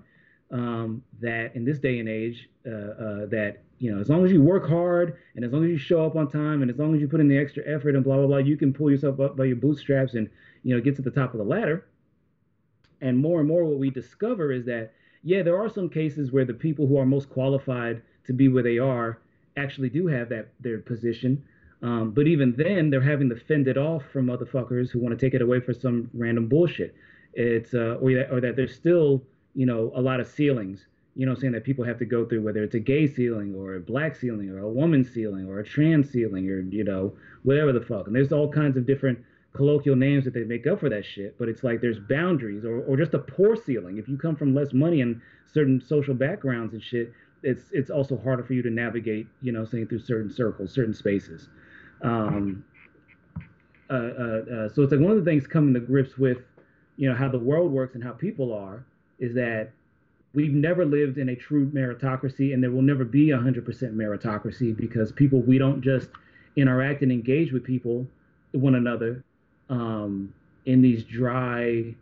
um, 0.52 1.04
that 1.20 1.56
in 1.56 1.66
this 1.66 1.80
day 1.80 2.00
and 2.00 2.08
age, 2.10 2.50
uh, 2.66 2.70
uh, 2.70 3.26
that 3.28 3.64
you 3.80 3.94
know, 3.94 4.00
as 4.00 4.08
long 4.08 4.24
as 4.24 4.32
you 4.32 4.42
work 4.42 4.70
hard 4.70 5.18
and 5.36 5.44
as 5.44 5.52
long 5.52 5.66
as 5.66 5.70
you 5.70 5.78
show 5.78 6.06
up 6.06 6.16
on 6.16 6.30
time 6.30 6.62
and 6.62 6.72
as 6.72 6.78
long 6.78 6.96
as 6.96 7.02
you 7.02 7.08
put 7.08 7.20
in 7.20 7.28
the 7.28 7.38
extra 7.38 7.64
effort 7.66 7.96
and 7.96 8.04
blah 8.04 8.16
blah 8.16 8.28
blah, 8.28 8.38
you 8.38 8.56
can 8.56 8.72
pull 8.72 8.90
yourself 8.90 9.20
up 9.20 9.36
by 9.36 9.44
your 9.44 9.58
bootstraps 9.58 10.14
and 10.14 10.30
you 10.64 10.74
know 10.74 10.82
get 10.82 10.96
to 10.96 11.02
the 11.02 11.12
top 11.12 11.34
of 11.34 11.40
the 11.40 11.44
ladder 11.44 11.86
and 13.04 13.18
more 13.18 13.40
and 13.40 13.48
more 13.48 13.64
what 13.66 13.78
we 13.78 13.90
discover 13.90 14.52
is 14.52 14.66
that 14.66 14.92
yeah 15.24 15.44
there 15.44 15.60
are 15.62 15.70
some 15.70 15.90
cases 15.90 16.32
where 16.32 16.46
the 16.46 16.54
people 16.54 16.88
who 16.88 16.98
are 16.98 17.06
most 17.06 17.30
qualified 17.30 18.02
to 18.26 18.34
be 18.34 18.48
where 18.48 18.64
they 18.64 18.80
are 18.80 19.20
actually 19.58 19.90
do 19.90 20.08
have 20.08 20.30
that 20.30 20.50
their 20.60 20.80
position. 20.80 21.44
Um, 21.82 22.12
but 22.12 22.28
even 22.28 22.54
then 22.56 22.90
they're 22.90 23.02
having 23.02 23.30
to 23.30 23.36
fend 23.36 23.68
it 23.68 23.78
off 23.78 24.04
from 24.12 24.28
motherfuckers 24.28 24.90
who 24.90 25.00
want 25.00 25.18
to 25.18 25.26
take 25.26 25.34
it 25.34 25.42
away 25.42 25.60
for 25.60 25.74
some 25.74 26.10
random 26.14 26.48
bullshit. 26.48 26.96
It's 27.34 27.74
uh, 27.74 27.98
or, 28.00 28.14
that, 28.14 28.32
or 28.32 28.42
that 28.42 28.56
there's 28.56 28.76
still 28.76 29.22
you 29.54 29.66
know 29.66 29.92
a 29.96 30.02
lot 30.02 30.20
of 30.20 30.28
ceilings. 30.28 30.86
You 31.16 31.26
know 31.26 31.36
saying? 31.36 31.54
That 31.54 31.64
people 31.64 31.84
have 31.84 32.00
to 32.00 32.06
go 32.06 32.26
through 32.26 32.42
whether 32.42 32.64
it's 32.64 32.76
a 32.76 32.80
gay 32.80 33.06
ceiling 33.08 33.54
or 33.56 33.76
a 33.76 33.80
black 33.80 34.16
ceiling 34.16 34.50
or 34.50 34.60
a 34.60 34.70
woman 34.70 35.04
ceiling 35.04 35.48
or 35.48 35.60
a 35.60 35.64
trans 35.64 36.10
ceiling 36.10 36.50
or 36.50 36.62
you 36.62 36.84
know 36.84 37.14
whatever 37.44 37.74
the 37.74 37.82
fuck. 37.82 38.08
And 38.08 38.16
there's 38.16 38.32
all 38.32 38.52
kinds 38.52 38.78
of 38.78 38.86
different 38.86 39.20
colloquial 39.54 39.96
names 39.96 40.26
that 40.26 40.34
they 40.34 40.44
make 40.44 40.66
up 40.68 40.80
for 40.80 40.90
that 40.90 41.06
shit, 41.06 41.38
but 41.38 41.48
it's 41.48 41.64
like 41.64 41.80
there's 41.80 42.00
boundaries 42.00 42.66
or, 42.66 42.82
or 42.82 42.98
just 42.98 43.14
a 43.14 43.20
poor 43.20 43.56
ceiling. 43.56 43.98
If 43.98 44.08
you 44.08 44.18
come 44.18 44.36
from 44.36 44.54
less 44.56 44.74
money 44.74 45.02
and 45.02 45.22
certain 45.52 45.80
social 45.80 46.16
backgrounds 46.16 46.74
and 46.74 46.82
shit, 46.82 47.14
it's 47.44 47.66
it's 47.72 47.90
also 47.90 48.18
harder 48.18 48.44
for 48.44 48.54
you 48.54 48.62
to 48.64 48.70
navigate, 48.70 49.28
you 49.42 49.52
know, 49.52 49.66
saying 49.66 49.88
through 49.88 50.00
certain 50.00 50.32
circles, 50.32 50.74
certain 50.74 50.94
spaces. 50.94 51.50
Um, 52.02 52.64
uh, 53.90 53.94
uh, 53.94 53.98
uh, 53.98 54.70
so 54.70 54.82
it's 54.82 54.92
like 54.92 55.02
one 55.02 55.12
of 55.12 55.24
the 55.24 55.30
things 55.30 55.46
coming 55.46 55.74
to 55.74 55.80
grips 55.80 56.18
with, 56.18 56.40
you 56.98 57.10
know, 57.10 57.16
how 57.16 57.30
the 57.30 57.40
world 57.40 57.72
works 57.72 57.96
and 57.96 58.04
how 58.04 58.12
people 58.12 58.54
are 58.54 58.86
is 59.20 59.36
that 59.36 59.72
we've 60.34 60.54
never 60.54 60.86
lived 60.86 61.18
in 61.18 61.30
a 61.30 61.36
true 61.36 61.70
meritocracy 61.70 62.54
and 62.54 62.64
there 62.64 62.72
will 62.72 62.82
never 62.82 63.06
be 63.06 63.32
a 63.32 63.38
100% 63.38 63.64
meritocracy 63.94 64.76
because 64.76 65.12
people 65.12 65.42
we 65.42 65.58
don't 65.58 65.82
just 65.82 66.10
interact 66.56 67.04
and 67.04 67.12
engage 67.12 67.52
with 67.52 67.64
people, 67.64 68.08
one 68.54 68.76
another, 68.76 69.24
um, 69.70 70.34
in 70.66 70.82
these 70.82 71.04
dry, 71.04 71.94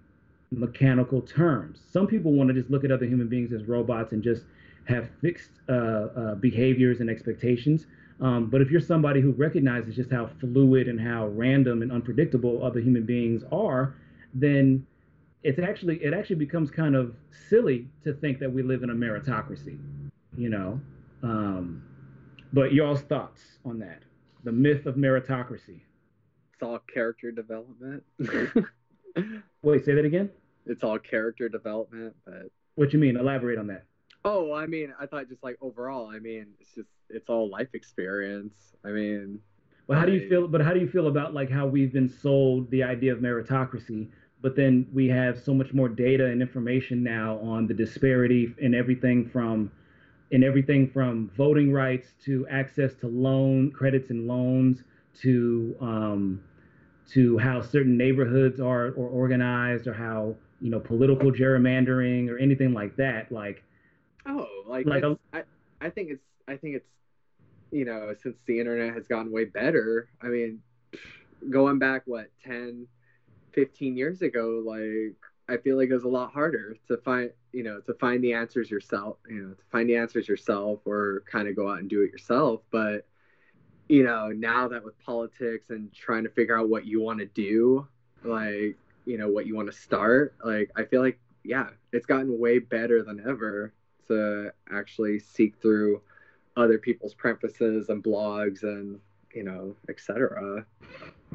mechanical 0.52 1.22
terms. 1.22 1.80
Some 1.92 2.08
people 2.08 2.34
want 2.34 2.50
to 2.50 2.54
just 2.54 2.70
look 2.70 2.84
at 2.84 2.92
other 2.92 3.06
human 3.06 3.28
beings 3.28 3.54
as 3.54 3.64
robots 3.64 4.12
and 4.12 4.22
just 4.22 4.44
have 4.86 5.10
fixed 5.22 5.52
uh, 5.70 5.74
uh, 5.74 6.36
behaviors 6.36 7.00
and 7.00 7.10
expectations. 7.10 7.88
Um, 8.20 8.48
but 8.48 8.62
if 8.62 8.70
you're 8.70 8.82
somebody 8.82 9.22
who 9.22 9.32
recognizes 9.32 9.96
just 9.96 10.12
how 10.12 10.30
fluid 10.40 10.88
and 10.88 11.00
how 11.00 11.28
random 11.28 11.82
and 11.82 11.92
unpredictable 11.92 12.64
other 12.64 12.80
human 12.80 13.06
beings 13.06 13.44
are, 13.52 13.96
then 14.34 14.86
it's 15.44 15.58
actually 15.58 15.98
it 16.04 16.14
actually 16.14 16.36
becomes 16.36 16.70
kind 16.70 16.96
of 16.96 17.16
silly 17.50 17.88
to 18.04 18.14
think 18.14 18.40
that 18.40 18.52
we 18.52 18.62
live 18.62 18.84
in 18.84 18.92
a 18.92 18.94
meritocracy, 18.94 19.80
you 20.38 20.50
know. 20.50 20.80
Um, 21.24 21.84
but 22.54 22.74
y'all's 22.74 23.02
thoughts 23.02 23.42
on 23.66 23.80
that? 23.80 24.04
The 24.44 24.52
myth 24.52 24.86
of 24.86 24.96
meritocracy. 24.96 25.82
It's 26.62 26.68
all 26.68 26.80
character 26.94 27.32
development. 27.32 28.04
Wait, 29.64 29.84
say 29.84 29.96
that 29.96 30.06
again. 30.06 30.30
It's 30.68 30.84
all 30.84 31.00
character 31.00 31.50
development, 31.50 32.16
but 32.24 32.52
what 32.76 32.94
you 32.94 33.00
mean? 33.00 33.18
Elaborate 33.18 33.58
on 33.58 33.66
that. 33.68 33.86
Oh, 34.24 34.54
I 34.54 34.68
mean, 34.68 34.94
I 35.00 35.08
thought 35.08 35.28
just 35.28 35.44
like 35.44 35.58
overall. 35.60 36.08
I 36.08 36.20
mean, 36.20 36.46
it's 36.60 36.70
just 36.76 36.90
it's 37.10 37.30
all 37.30 37.50
life 37.50 37.70
experience. 37.74 38.54
I 38.86 38.90
mean, 38.90 39.40
but 39.88 39.98
how 39.98 40.06
do 40.06 40.12
you 40.12 40.30
feel? 40.30 40.48
But 40.48 40.62
how 40.62 40.72
do 40.72 40.80
you 40.80 40.88
feel 40.88 41.08
about 41.08 41.34
like 41.34 41.50
how 41.50 41.66
we've 41.66 41.92
been 41.92 42.08
sold 42.08 42.70
the 42.70 42.84
idea 42.84 43.12
of 43.12 43.20
meritocracy, 43.22 44.10
but 44.44 44.56
then 44.56 44.86
we 44.94 45.08
have 45.08 45.42
so 45.42 45.56
much 45.56 45.74
more 45.74 45.90
data 45.90 46.28
and 46.28 46.44
information 46.44 47.02
now 47.02 47.40
on 47.40 47.66
the 47.66 47.74
disparity 47.74 48.54
in 48.60 48.76
everything 48.76 49.28
from 49.28 49.72
in 50.30 50.44
everything 50.44 50.92
from 50.92 51.32
voting 51.36 51.74
rights 51.74 52.10
to 52.26 52.48
access 52.52 52.94
to 53.02 53.08
loan 53.08 53.72
credits 53.72 54.12
and 54.12 54.28
loans 54.28 54.84
to 55.22 55.76
um, 55.82 56.42
to 57.14 57.38
how 57.38 57.62
certain 57.62 57.98
neighborhoods 57.98 58.60
are 58.60 58.88
or 58.92 59.08
organized 59.08 59.88
or 59.88 59.94
how 59.94 60.36
you 60.62 60.70
know 60.70 60.80
political 60.80 61.32
gerrymandering 61.32 62.30
or 62.30 62.38
anything 62.38 62.74
like 62.74 62.96
that 62.96 63.32
like 63.32 63.64
oh 64.26 64.46
like, 64.68 64.86
like 64.86 65.04
a, 65.04 65.18
I, 65.34 65.44
I 65.82 65.90
think 65.90 66.12
it's 66.12 66.24
i 66.48 66.56
think 66.56 66.76
it's 66.76 66.88
you 67.72 67.86
know 67.86 68.14
since 68.22 68.38
the 68.46 68.60
internet 68.60 68.94
has 68.94 69.08
gotten 69.08 69.32
way 69.32 69.46
better 69.46 70.10
i 70.22 70.28
mean 70.28 70.60
going 71.50 71.80
back 71.80 72.04
what 72.06 72.28
10 72.44 72.88
15 73.54 73.98
years 73.98 74.22
ago 74.22 74.62
like 74.66 75.16
i 75.50 75.62
feel 75.62 75.78
like 75.78 75.90
it 75.90 75.94
was 75.94 76.04
a 76.04 76.10
lot 76.10 76.32
harder 76.32 76.76
to 76.88 76.98
find 76.98 77.32
you 77.52 77.64
know 77.64 77.80
to 77.82 77.94
find 77.96 78.24
the 78.24 78.34
answers 78.34 78.70
yourself 78.70 79.18
you 79.28 79.42
know 79.42 79.54
to 79.54 79.64
find 79.72 79.90
the 79.90 79.96
answers 79.96 80.28
yourself 80.28 80.80
or 80.86 81.24
kind 81.30 81.48
of 81.48 81.56
go 81.56 81.70
out 81.70 81.80
and 81.80 81.90
do 81.90 82.02
it 82.02 82.12
yourself 82.12 82.62
but 82.72 83.06
you 83.92 84.04
know 84.04 84.30
now 84.30 84.70
that 84.70 84.82
with 84.82 84.98
politics 85.04 85.70
and 85.70 85.92
trying 85.92 86.24
to 86.24 86.30
figure 86.30 86.58
out 86.58 86.70
what 86.70 86.86
you 86.86 87.02
want 87.02 87.20
to 87.20 87.26
do 87.26 87.86
like 88.24 88.78
you 89.06 89.18
know 89.18 89.28
what 89.28 89.46
you 89.46 89.54
want 89.54 89.70
to 89.70 89.78
start 89.78 90.34
like 90.46 90.72
i 90.78 90.84
feel 90.86 91.02
like 91.02 91.20
yeah 91.44 91.68
it's 91.92 92.06
gotten 92.06 92.40
way 92.40 92.58
better 92.58 93.04
than 93.04 93.20
ever 93.28 93.74
to 94.08 94.50
actually 94.72 95.20
seek 95.20 95.54
through 95.62 96.02
other 96.56 96.78
people's 96.78 97.14
prefaces 97.14 97.90
and 97.90 98.02
blogs 98.02 98.64
and 98.64 98.98
you 99.34 99.44
know 99.44 99.76
etc 99.90 100.66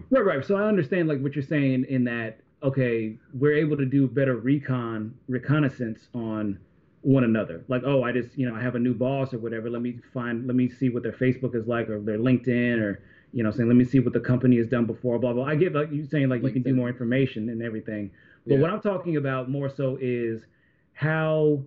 right 0.09 0.25
right. 0.25 0.43
So 0.43 0.57
i 0.57 0.67
understand 0.67 1.09
like 1.09 1.21
what 1.21 1.35
you're 1.35 1.45
saying 1.45 1.85
in 1.91 2.05
that 2.05 2.41
okay 2.63 3.19
we're 3.35 3.55
able 3.55 3.77
to 3.77 3.85
do 3.85 4.07
better 4.07 4.37
recon 4.37 5.15
reconnaissance 5.29 6.09
on 6.15 6.59
one 7.07 7.25
another 7.25 7.65
like 7.69 7.83
oh 7.85 8.03
i 8.03 8.11
just 8.11 8.37
you 8.37 8.49
know 8.49 8.55
i 8.55 8.61
have 8.61 8.75
a 8.75 8.79
new 8.79 8.95
boss 8.95 9.33
or 9.33 9.39
whatever 9.39 9.71
let 9.71 9.81
me 9.81 9.99
find 10.13 10.47
let 10.47 10.57
me 10.57 10.69
see 10.69 10.89
what 10.89 11.03
their 11.03 11.13
facebook 11.13 11.55
is 11.55 11.67
like 11.67 11.89
or 11.89 12.01
their 12.01 12.19
linkedin 12.19 12.81
or 12.81 13.01
you 13.37 13.43
know, 13.43 13.51
saying, 13.51 13.69
let 13.69 13.77
me 13.77 13.85
see 13.85 14.01
what 14.01 14.15
the 14.15 14.21
company 14.21 14.57
has 14.57 14.67
done 14.67 14.87
before, 14.87 15.19
blah, 15.19 15.35
blah. 15.35 15.45
I 15.45 15.57
get 15.57 15.75
like 15.75 15.93
you 15.93 16.07
saying 16.07 16.31
like 16.31 16.43
you 16.43 16.51
can 16.51 16.63
do 16.63 16.75
more 16.75 16.89
information 16.89 17.51
and 17.51 17.63
everything. 17.63 18.11
But 18.47 18.55
yeah. 18.55 18.61
what 18.61 18.71
I'm 18.71 18.81
talking 18.81 19.19
about 19.19 19.51
more 19.51 19.69
so 19.69 19.99
is 20.01 20.47
how 20.95 21.63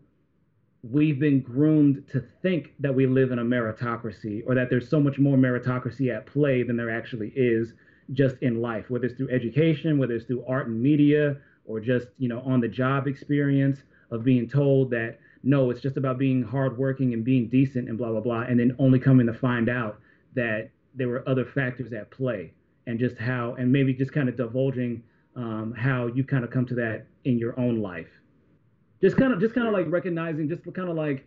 we've 0.82 1.20
been 1.20 1.42
groomed 1.42 2.08
to 2.12 2.24
think 2.42 2.74
that 2.80 2.96
we 2.96 3.06
live 3.06 3.32
in 3.32 3.38
a 3.38 3.44
meritocracy 3.44 4.42
or 4.48 4.56
that 4.56 4.72
there's 4.72 4.90
so 4.90 5.00
much 5.00 5.20
more 5.20 5.38
meritocracy 5.38 6.12
at 6.12 6.26
play 6.26 6.64
than 6.64 6.76
there 6.76 6.90
actually 6.90 7.32
is 7.36 7.74
just 8.14 8.38
in 8.42 8.62
life, 8.62 8.90
whether 8.90 9.06
it's 9.06 9.16
through 9.16 9.30
education, 9.30 10.00
whether 10.00 10.16
it's 10.16 10.26
through 10.26 10.44
art 10.48 10.70
and 10.70 10.82
media, 10.82 11.38
or 11.66 11.80
just, 11.80 12.08
you 12.18 12.28
know, 12.28 12.40
on 12.42 12.60
the 12.62 12.68
job 12.68 13.06
experience 13.06 13.84
of 14.10 14.24
being 14.24 14.50
told 14.50 14.90
that 14.90 15.20
no, 15.44 15.70
it's 15.70 15.82
just 15.82 15.98
about 15.98 16.18
being 16.18 16.44
hardworking 16.44 17.14
and 17.14 17.24
being 17.24 17.48
decent 17.48 17.88
and 17.88 17.98
blah, 17.98 18.12
blah, 18.12 18.22
blah. 18.22 18.42
And 18.42 18.60
then 18.60 18.76
only 18.80 19.00
coming 19.00 19.28
to 19.28 19.34
find 19.34 19.70
out 19.70 20.00
that 20.36 20.70
there 20.94 21.08
were 21.08 21.28
other 21.28 21.46
factors 21.46 21.94
at 21.94 22.12
play 22.12 22.54
and 22.88 23.00
just 23.00 23.18
how 23.18 23.56
and 23.56 23.72
maybe 23.72 23.94
just 23.94 24.12
kind 24.12 24.28
of 24.28 24.36
divulging 24.36 25.04
um, 25.36 25.74
how 25.78 26.08
you 26.08 26.24
kind 26.24 26.44
of 26.44 26.52
come 26.52 26.66
to 26.66 26.76
that 26.76 27.06
in 27.24 27.38
your 27.38 27.58
own 27.60 27.82
life 27.82 28.10
just 29.02 29.18
kind 29.18 29.34
of 29.34 29.40
just 29.40 29.54
kind 29.56 29.68
of 29.68 29.74
like 29.74 29.86
recognizing 29.90 30.50
just 30.50 30.62
kind 30.74 30.90
of 30.90 30.96
like 30.96 31.26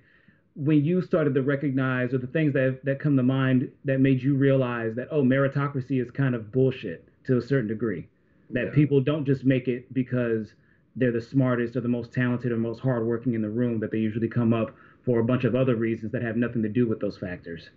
when 0.55 0.85
you 0.85 1.01
started 1.01 1.35
to 1.35 1.43
recognize 1.43 2.13
or 2.13 2.19
the 2.19 2.27
things 2.27 2.53
that 2.53 2.81
that 2.85 2.99
come 2.99 3.17
to 3.17 3.23
mind 3.23 3.71
that 3.85 4.01
made 4.01 4.23
you 4.23 4.35
realize 4.37 4.95
that 4.95 5.09
oh 5.11 5.23
meritocracy 5.23 6.03
is 6.03 6.11
kind 6.11 6.35
of 6.35 6.53
bullshit 6.53 7.09
to 7.25 7.39
a 7.39 7.43
certain 7.43 7.69
degree 7.69 8.07
that 8.51 8.67
yeah. 8.67 8.75
people 8.75 9.01
don't 9.01 9.25
just 9.25 9.45
make 9.45 9.69
it 9.69 9.93
because 9.95 10.53
they're 10.97 11.13
the 11.13 11.21
smartest 11.21 11.77
or 11.77 11.81
the 11.81 11.89
most 11.89 12.13
talented 12.13 12.53
or 12.53 12.57
most 12.57 12.81
hardworking 12.81 13.35
in 13.35 13.43
the 13.43 13.51
room 13.51 13.81
that 13.81 13.91
they 13.91 13.99
usually 13.99 14.29
come 14.29 14.53
up 14.53 14.75
for 15.05 15.21
a 15.21 15.25
bunch 15.25 15.45
of 15.45 15.55
other 15.55 15.75
reasons 15.75 16.13
that 16.13 16.23
have 16.23 16.37
nothing 16.37 16.63
to 16.63 16.69
do 16.69 16.87
with 16.87 17.01
those 17.01 17.17
factors 17.17 17.71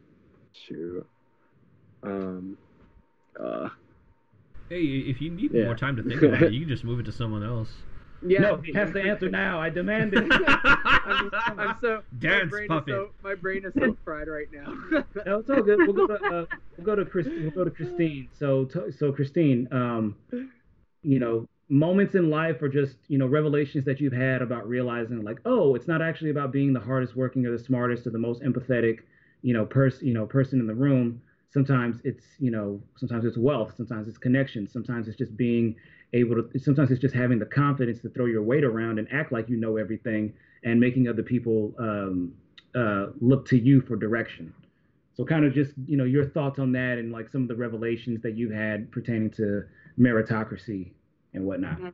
True. 0.67 1.05
Um, 2.03 2.57
uh, 3.39 3.69
hey, 4.69 4.81
if 4.81 5.21
you 5.21 5.31
need 5.31 5.51
yeah. 5.53 5.65
more 5.65 5.75
time 5.75 5.95
to 5.97 6.03
think 6.03 6.21
about 6.21 6.43
it, 6.43 6.53
you 6.53 6.61
can 6.61 6.69
just 6.69 6.83
move 6.83 6.99
it 6.99 7.03
to 7.03 7.11
someone 7.11 7.43
else. 7.43 7.69
Yeah, 8.25 8.39
no, 8.39 8.57
he 8.57 8.73
has 8.73 8.91
to 8.93 9.01
answer 9.01 9.29
now. 9.29 9.59
I 9.59 9.69
demand 9.69 10.13
it. 10.15 10.25
I'm, 10.31 11.31
I'm, 11.59 11.77
so 11.81 12.01
dance 12.17 12.51
my 12.51 12.65
puppet. 12.67 12.93
So, 12.93 13.09
my 13.23 13.35
brain 13.35 13.65
is 13.65 13.73
so 13.77 13.95
fried 14.03 14.27
right 14.27 14.47
now. 14.51 14.73
no, 15.25 15.39
it's 15.39 15.49
all 15.49 15.61
good. 15.61 15.79
We'll 15.79 15.93
go 15.93 16.07
to 16.07 16.13
uh, 16.13 16.45
we'll 16.77 16.85
go 16.85 16.95
to 16.95 17.05
Chris, 17.05 17.27
we'll 17.27 17.51
go 17.51 17.65
to 17.65 17.71
Christine. 17.71 18.29
So 18.31 18.67
so 18.97 19.11
Christine, 19.11 19.67
um, 19.71 20.15
you 21.03 21.19
know, 21.19 21.47
moments 21.69 22.15
in 22.15 22.29
life 22.29 22.61
or 22.61 22.69
just 22.69 22.97
you 23.07 23.17
know 23.17 23.27
revelations 23.27 23.85
that 23.85 23.99
you've 23.99 24.13
had 24.13 24.41
about 24.41 24.67
realizing 24.67 25.23
like, 25.23 25.39
oh, 25.45 25.75
it's 25.75 25.87
not 25.87 26.01
actually 26.01 26.29
about 26.29 26.51
being 26.51 26.73
the 26.73 26.79
hardest 26.79 27.15
working 27.15 27.45
or 27.45 27.51
the 27.51 27.59
smartest 27.59 28.05
or 28.05 28.11
the 28.11 28.19
most 28.19 28.41
empathetic, 28.41 28.99
you 29.41 29.53
know, 29.53 29.65
person 29.65 30.07
you 30.07 30.13
know 30.13 30.25
person 30.25 30.59
in 30.59 30.67
the 30.67 30.75
room. 30.75 31.21
Sometimes 31.49 32.01
it's 32.03 32.25
you 32.39 32.51
know 32.51 32.81
sometimes 32.97 33.23
it's 33.23 33.37
wealth 33.37 33.73
sometimes 33.77 34.09
it's 34.09 34.17
connections 34.17 34.73
sometimes 34.73 35.07
it's 35.07 35.15
just 35.17 35.37
being 35.37 35.73
able 36.11 36.35
to 36.35 36.59
sometimes 36.59 36.91
it's 36.91 36.99
just 36.99 37.15
having 37.15 37.39
the 37.39 37.45
confidence 37.45 37.99
to 38.01 38.09
throw 38.09 38.25
your 38.25 38.43
weight 38.43 38.65
around 38.65 38.99
and 38.99 39.07
act 39.11 39.31
like 39.31 39.47
you 39.47 39.55
know 39.55 39.77
everything 39.77 40.33
and 40.63 40.79
making 40.79 41.07
other 41.07 41.23
people 41.23 41.73
um, 41.79 42.33
uh, 42.75 43.07
look 43.21 43.45
to 43.45 43.57
you 43.57 43.79
for 43.79 43.95
direction. 43.95 44.53
So 45.13 45.23
kind 45.23 45.45
of 45.45 45.53
just 45.53 45.73
you 45.87 45.95
know 45.95 46.03
your 46.03 46.25
thoughts 46.25 46.59
on 46.59 46.73
that 46.73 46.97
and 46.97 47.11
like 47.11 47.29
some 47.29 47.43
of 47.43 47.47
the 47.47 47.55
revelations 47.55 48.21
that 48.21 48.35
you've 48.35 48.51
had 48.51 48.91
pertaining 48.91 49.29
to 49.31 49.63
meritocracy 49.97 50.91
and 51.35 51.45
whatnot 51.45 51.77
mm-hmm. 51.77 51.89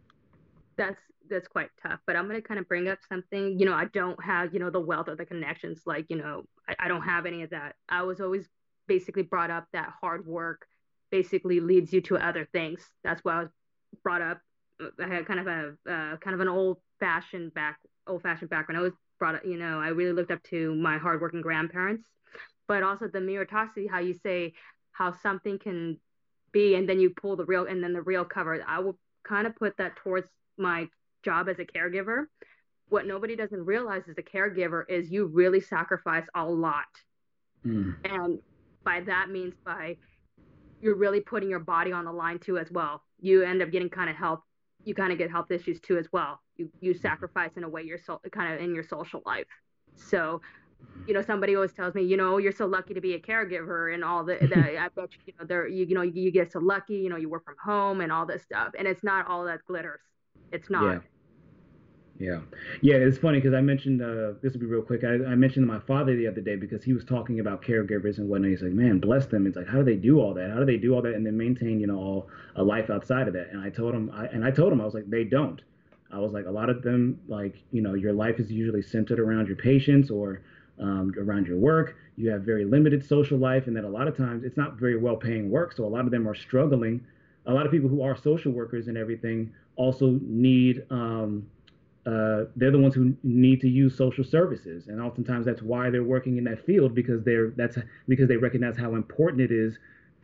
that's 0.77 0.99
that's 1.29 1.47
quite 1.47 1.69
tough 1.81 1.99
but 2.07 2.15
i'm 2.15 2.29
to 2.29 2.41
kind 2.41 2.59
of 2.59 2.67
bring 2.67 2.87
up 2.87 2.99
something 3.07 3.57
you 3.59 3.65
know 3.65 3.73
i 3.73 3.85
don't 3.85 4.21
have 4.23 4.53
you 4.53 4.59
know 4.59 4.69
the 4.69 4.79
wealth 4.79 5.07
or 5.07 5.15
the 5.15 5.25
connections 5.25 5.81
like 5.85 6.05
you 6.09 6.17
know 6.17 6.43
I, 6.67 6.85
I 6.85 6.87
don't 6.87 7.03
have 7.03 7.25
any 7.25 7.43
of 7.43 7.49
that 7.51 7.75
i 7.89 8.03
was 8.03 8.19
always 8.19 8.47
basically 8.87 9.23
brought 9.23 9.51
up 9.51 9.65
that 9.73 9.93
hard 10.01 10.25
work 10.25 10.65
basically 11.11 11.59
leads 11.59 11.93
you 11.93 12.01
to 12.01 12.17
other 12.17 12.47
things. 12.51 12.81
That's 13.03 13.23
why 13.23 13.33
I 13.33 13.39
was 13.41 13.49
brought 14.01 14.21
up. 14.21 14.39
I 14.99 15.07
had 15.07 15.27
kind 15.27 15.39
of 15.39 15.47
a 15.47 15.73
uh, 15.87 16.17
kind 16.17 16.33
of 16.33 16.39
an 16.39 16.47
old 16.47 16.77
fashioned 16.99 17.53
back 17.53 17.77
old 18.07 18.23
fashioned 18.23 18.49
background. 18.49 18.79
I 18.79 18.81
was 18.81 18.93
brought 19.19 19.35
up, 19.35 19.45
you 19.45 19.57
know, 19.57 19.79
I 19.79 19.89
really 19.89 20.13
looked 20.13 20.31
up 20.31 20.41
to 20.43 20.73
my 20.73 20.97
hardworking 20.97 21.41
grandparents, 21.41 22.09
but 22.67 22.81
also 22.81 23.07
the 23.07 23.19
meritocracy, 23.19 23.87
how 23.87 23.99
you 23.99 24.15
say 24.15 24.53
how 24.93 25.13
something 25.21 25.59
can 25.59 25.99
be, 26.51 26.75
and 26.75 26.89
then 26.89 26.99
you 26.99 27.11
pull 27.11 27.35
the 27.35 27.45
real 27.45 27.67
and 27.67 27.83
then 27.83 27.93
the 27.93 28.01
real 28.01 28.25
cover. 28.25 28.63
I 28.67 28.79
will 28.79 28.97
kind 29.23 29.47
of 29.47 29.55
put 29.55 29.77
that 29.77 29.95
towards 29.97 30.27
my 30.57 30.87
job 31.23 31.49
as 31.49 31.59
a 31.59 31.65
caregiver. 31.65 32.25
What 32.89 33.05
nobody 33.05 33.35
doesn't 33.35 33.65
realize 33.65 34.03
as 34.09 34.17
a 34.17 34.23
caregiver 34.23 34.83
is 34.89 35.11
you 35.11 35.25
really 35.27 35.61
sacrifice 35.61 36.25
a 36.35 36.45
lot. 36.45 36.85
Mm. 37.65 37.95
And 38.03 38.39
by 38.83 39.01
that 39.01 39.29
means 39.29 39.53
by 39.65 39.97
you're 40.81 40.95
really 40.95 41.21
putting 41.21 41.49
your 41.49 41.59
body 41.59 41.91
on 41.91 42.05
the 42.05 42.11
line 42.11 42.39
too 42.39 42.57
as 42.57 42.71
well. 42.71 43.03
You 43.19 43.43
end 43.43 43.61
up 43.61 43.71
getting 43.71 43.89
kind 43.89 44.09
of 44.09 44.15
health. 44.15 44.41
You 44.83 44.95
kind 44.95 45.11
of 45.11 45.17
get 45.17 45.29
health 45.29 45.51
issues 45.51 45.79
too 45.79 45.97
as 45.97 46.07
well. 46.11 46.39
You 46.57 46.69
you 46.79 46.93
mm-hmm. 46.93 47.01
sacrifice 47.01 47.51
in 47.55 47.63
a 47.63 47.69
way 47.69 47.83
you're 47.83 47.99
so 47.99 48.19
kind 48.31 48.53
of 48.53 48.59
in 48.59 48.73
your 48.73 48.83
social 48.83 49.21
life. 49.25 49.45
So, 49.95 50.41
you 51.07 51.13
know, 51.13 51.21
somebody 51.21 51.55
always 51.55 51.73
tells 51.73 51.95
me, 51.95 52.03
you 52.03 52.17
know, 52.17 52.37
you're 52.37 52.51
so 52.51 52.65
lucky 52.65 52.93
to 52.93 53.01
be 53.01 53.13
a 53.13 53.19
caregiver 53.19 53.93
and 53.93 54.03
all 54.03 54.23
the. 54.23 54.37
the 54.41 54.79
I 54.79 54.87
bet 54.89 55.09
you, 55.11 55.19
you 55.25 55.33
know, 55.39 55.45
there 55.45 55.67
you, 55.67 55.85
you 55.85 55.95
know 55.95 56.01
you, 56.01 56.13
you, 56.15 56.31
get 56.31 56.51
so 56.51 56.59
lucky. 56.59 56.95
You 56.95 57.09
know, 57.09 57.17
you 57.17 57.29
work 57.29 57.45
from 57.45 57.55
home 57.63 58.01
and 58.01 58.11
all 58.11 58.25
this 58.25 58.43
stuff, 58.43 58.73
and 58.77 58.87
it's 58.87 59.03
not 59.03 59.27
all 59.27 59.45
that 59.45 59.65
glitters. 59.65 60.01
It's 60.51 60.69
not. 60.69 60.93
Yeah. 60.93 60.99
Yeah, 62.19 62.41
yeah. 62.81 62.97
It's 62.97 63.17
funny 63.17 63.39
because 63.39 63.55
I 63.55 63.61
mentioned 63.61 63.99
uh, 63.99 64.33
this 64.43 64.53
will 64.53 64.59
be 64.59 64.67
real 64.67 64.83
quick. 64.83 65.03
I, 65.03 65.13
I 65.13 65.33
mentioned 65.33 65.65
to 65.65 65.73
my 65.73 65.79
father 65.79 66.15
the 66.15 66.27
other 66.27 66.41
day 66.41 66.55
because 66.55 66.83
he 66.83 66.93
was 66.93 67.03
talking 67.03 67.39
about 67.39 67.63
caregivers 67.63 68.19
and 68.19 68.29
whatnot. 68.29 68.51
He's 68.51 68.61
like, 68.61 68.73
"Man, 68.73 68.99
bless 68.99 69.25
them." 69.25 69.47
It's 69.47 69.55
like, 69.55 69.67
how 69.67 69.79
do 69.79 69.83
they 69.83 69.95
do 69.95 70.19
all 70.19 70.35
that? 70.35 70.51
How 70.51 70.59
do 70.59 70.65
they 70.65 70.77
do 70.77 70.93
all 70.93 71.01
that 71.01 71.15
and 71.15 71.25
then 71.25 71.35
maintain, 71.35 71.79
you 71.79 71.87
know, 71.87 71.97
all 71.97 72.29
a 72.57 72.63
life 72.63 72.91
outside 72.91 73.27
of 73.27 73.33
that? 73.33 73.49
And 73.51 73.59
I 73.59 73.71
told 73.71 73.95
him, 73.95 74.11
I, 74.13 74.27
and 74.27 74.45
I 74.45 74.51
told 74.51 74.71
him, 74.71 74.79
I 74.79 74.85
was 74.85 74.93
like, 74.93 75.09
they 75.09 75.23
don't. 75.23 75.59
I 76.11 76.19
was 76.19 76.31
like, 76.31 76.45
a 76.45 76.51
lot 76.51 76.69
of 76.69 76.83
them, 76.83 77.19
like, 77.27 77.55
you 77.71 77.81
know, 77.81 77.95
your 77.95 78.13
life 78.13 78.39
is 78.39 78.51
usually 78.51 78.83
centered 78.83 79.19
around 79.19 79.47
your 79.47 79.55
patients 79.55 80.11
or 80.11 80.41
um, 80.81 81.13
around 81.17 81.47
your 81.47 81.57
work. 81.57 81.95
You 82.17 82.29
have 82.31 82.41
very 82.41 82.65
limited 82.65 83.05
social 83.07 83.37
life, 83.37 83.67
and 83.67 83.75
that 83.75 83.83
a 83.83 83.89
lot 83.89 84.07
of 84.07 84.17
times 84.17 84.43
it's 84.43 84.57
not 84.57 84.75
very 84.75 84.97
well 84.97 85.15
paying 85.15 85.49
work. 85.49 85.73
So 85.73 85.85
a 85.85 85.87
lot 85.87 86.05
of 86.05 86.11
them 86.11 86.27
are 86.27 86.35
struggling. 86.35 87.05
A 87.45 87.53
lot 87.53 87.65
of 87.65 87.71
people 87.71 87.89
who 87.89 88.01
are 88.01 88.15
social 88.15 88.51
workers 88.51 88.87
and 88.87 88.97
everything 88.97 89.53
also 89.75 90.19
need. 90.21 90.83
Um, 90.89 91.47
uh, 92.03 92.45
they're 92.55 92.71
the 92.71 92.79
ones 92.79 92.95
who 92.95 93.15
need 93.21 93.61
to 93.61 93.69
use 93.69 93.95
social 93.95 94.23
services, 94.23 94.87
and 94.87 94.99
oftentimes 94.99 95.45
that's 95.45 95.61
why 95.61 95.91
they're 95.91 96.03
working 96.03 96.37
in 96.37 96.43
that 96.45 96.65
field 96.65 96.95
because 96.95 97.23
they're 97.23 97.51
that's 97.51 97.77
because 98.07 98.27
they 98.27 98.37
recognize 98.37 98.75
how 98.75 98.95
important 98.95 99.41
it 99.41 99.51
is 99.51 99.77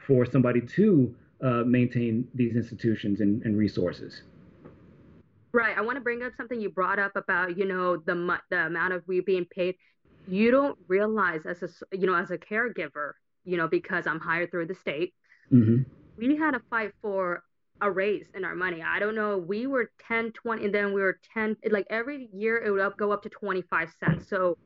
for 0.07 0.25
somebody 0.25 0.61
to 0.61 1.13
uh, 1.43 1.63
maintain 1.65 2.27
these 2.33 2.55
institutions 2.55 3.21
and, 3.21 3.43
and 3.43 3.57
resources. 3.57 4.23
Right. 5.53 5.77
I 5.77 5.81
want 5.81 5.97
to 5.97 6.01
bring 6.01 6.23
up 6.23 6.33
something 6.37 6.59
you 6.59 6.69
brought 6.69 6.99
up 6.99 7.15
about, 7.15 7.57
you 7.57 7.65
know, 7.65 7.97
the 7.97 8.37
the 8.49 8.65
amount 8.65 8.93
of 8.93 9.03
we 9.07 9.21
being 9.21 9.45
paid. 9.45 9.75
You 10.27 10.51
don't 10.51 10.77
realize 10.87 11.45
as 11.45 11.63
a, 11.63 11.69
you 11.95 12.07
know, 12.07 12.15
as 12.15 12.31
a 12.31 12.37
caregiver, 12.37 13.13
you 13.43 13.57
know, 13.57 13.67
because 13.67 14.07
I'm 14.07 14.19
hired 14.19 14.51
through 14.51 14.67
the 14.67 14.75
state, 14.75 15.13
mm-hmm. 15.51 15.83
we 16.17 16.35
had 16.35 16.51
to 16.51 16.61
fight 16.69 16.91
for 17.01 17.43
a 17.81 17.91
raise 17.91 18.27
in 18.33 18.43
our 18.43 18.55
money. 18.55 18.81
I 18.81 18.99
don't 18.99 19.15
know. 19.15 19.37
We 19.37 19.67
were 19.67 19.91
10, 20.07 20.31
20, 20.31 20.65
and 20.65 20.73
then 20.73 20.93
we 20.93 21.01
were 21.01 21.19
10, 21.33 21.57
like 21.71 21.85
every 21.89 22.29
year 22.33 22.57
it 22.57 22.71
would 22.71 22.81
up, 22.81 22.97
go 22.97 23.11
up 23.11 23.23
to 23.23 23.29
25 23.29 23.93
cents. 23.99 24.27
So, 24.27 24.57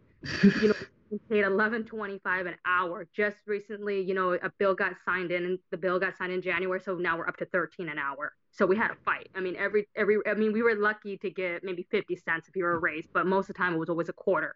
you 0.62 0.70
know, 0.70 0.74
we 1.12 1.20
paid 1.30 1.44
11.25 1.44 2.48
an 2.48 2.56
hour. 2.66 3.06
Just 3.14 3.38
recently, 3.46 4.02
you 4.02 4.14
know, 4.14 4.34
a 4.34 4.50
bill 4.58 4.74
got 4.74 4.94
signed 5.06 5.32
in 5.32 5.46
and 5.46 5.60
the 5.70 5.78
bill 5.78 6.00
got 6.00 6.18
signed 6.18 6.32
in 6.32 6.42
January. 6.42 6.80
So 6.80 6.96
now 6.96 7.18
we're 7.18 7.28
up 7.28 7.38
to 7.38 7.46
13 7.46 7.90
an 7.90 8.00
hour. 8.00 8.34
So 8.52 8.66
we 8.66 8.78
had 8.78 8.92
a 8.92 8.96
fight. 9.06 9.30
I 9.36 9.42
mean, 9.42 9.56
every 9.58 9.88
every 9.96 10.18
I 10.26 10.34
mean, 10.34 10.54
we 10.54 10.64
were 10.64 10.76
lucky 10.76 11.18
to 11.18 11.30
get 11.30 11.64
maybe 11.64 11.86
50 11.92 12.16
cents 12.16 12.48
if 12.48 12.56
you 12.56 12.64
were 12.64 12.76
a 12.76 12.80
raise, 12.80 13.06
but 13.14 13.26
most 13.26 13.50
of 13.50 13.56
the 13.56 13.58
time 13.58 13.74
it 13.74 13.78
was 13.78 13.90
always 13.90 14.10
a 14.10 14.14
quarter. 14.14 14.56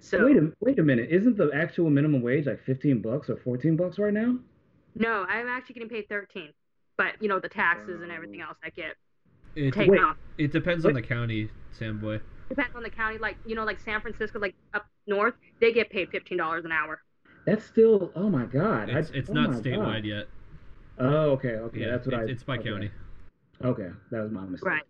So 0.00 0.24
wait 0.24 0.36
a 0.36 0.52
wait 0.60 0.78
a 0.78 0.82
minute, 0.82 1.08
isn't 1.10 1.36
the 1.36 1.50
actual 1.54 1.90
minimum 1.90 2.22
wage 2.22 2.46
like 2.46 2.62
15 2.64 3.02
bucks 3.02 3.28
or 3.30 3.36
14 3.36 3.76
bucks 3.76 3.98
right 3.98 4.12
now? 4.12 4.38
No, 4.94 5.26
I'm 5.28 5.48
actually 5.48 5.74
getting 5.74 5.88
paid 5.88 6.08
13, 6.08 6.52
but 6.96 7.20
you 7.20 7.28
know 7.28 7.40
the 7.40 7.48
taxes 7.48 8.02
and 8.02 8.12
everything 8.12 8.40
else 8.40 8.56
I 8.64 8.70
get 8.70 8.94
it, 9.54 9.72
taken 9.72 9.92
wait, 9.92 10.02
off. 10.02 10.16
It 10.38 10.52
depends 10.52 10.84
wait. 10.84 10.90
on 10.90 10.94
the 10.94 11.02
county, 11.02 11.50
Sam 11.72 11.98
boy. 11.98 12.20
Depends 12.48 12.76
on 12.76 12.82
the 12.82 12.90
county, 12.90 13.18
like 13.18 13.36
you 13.46 13.54
know, 13.54 13.64
like 13.64 13.80
San 13.80 14.00
Francisco, 14.00 14.38
like 14.38 14.54
up 14.74 14.86
north, 15.06 15.34
they 15.60 15.72
get 15.72 15.90
paid 15.90 16.10
15 16.10 16.38
dollars 16.38 16.64
an 16.64 16.72
hour. 16.72 17.00
That's 17.46 17.64
still, 17.64 18.10
oh 18.16 18.28
my 18.28 18.44
god, 18.44 18.90
it's, 18.90 19.10
I, 19.10 19.14
it's 19.14 19.30
oh 19.30 19.34
not 19.34 19.50
statewide 19.50 20.02
god. 20.02 20.04
yet. 20.04 20.28
Oh, 20.98 21.30
okay, 21.32 21.56
okay, 21.56 21.80
yeah, 21.80 21.90
that's 21.90 22.06
what 22.06 22.14
it's, 22.14 22.28
I. 22.28 22.32
It's 22.32 22.42
by 22.42 22.56
okay. 22.58 22.70
county. 22.70 22.90
Okay, 23.64 23.88
that 24.10 24.22
was 24.22 24.30
my 24.30 24.42
mistake. 24.42 24.66
Right. 24.68 24.82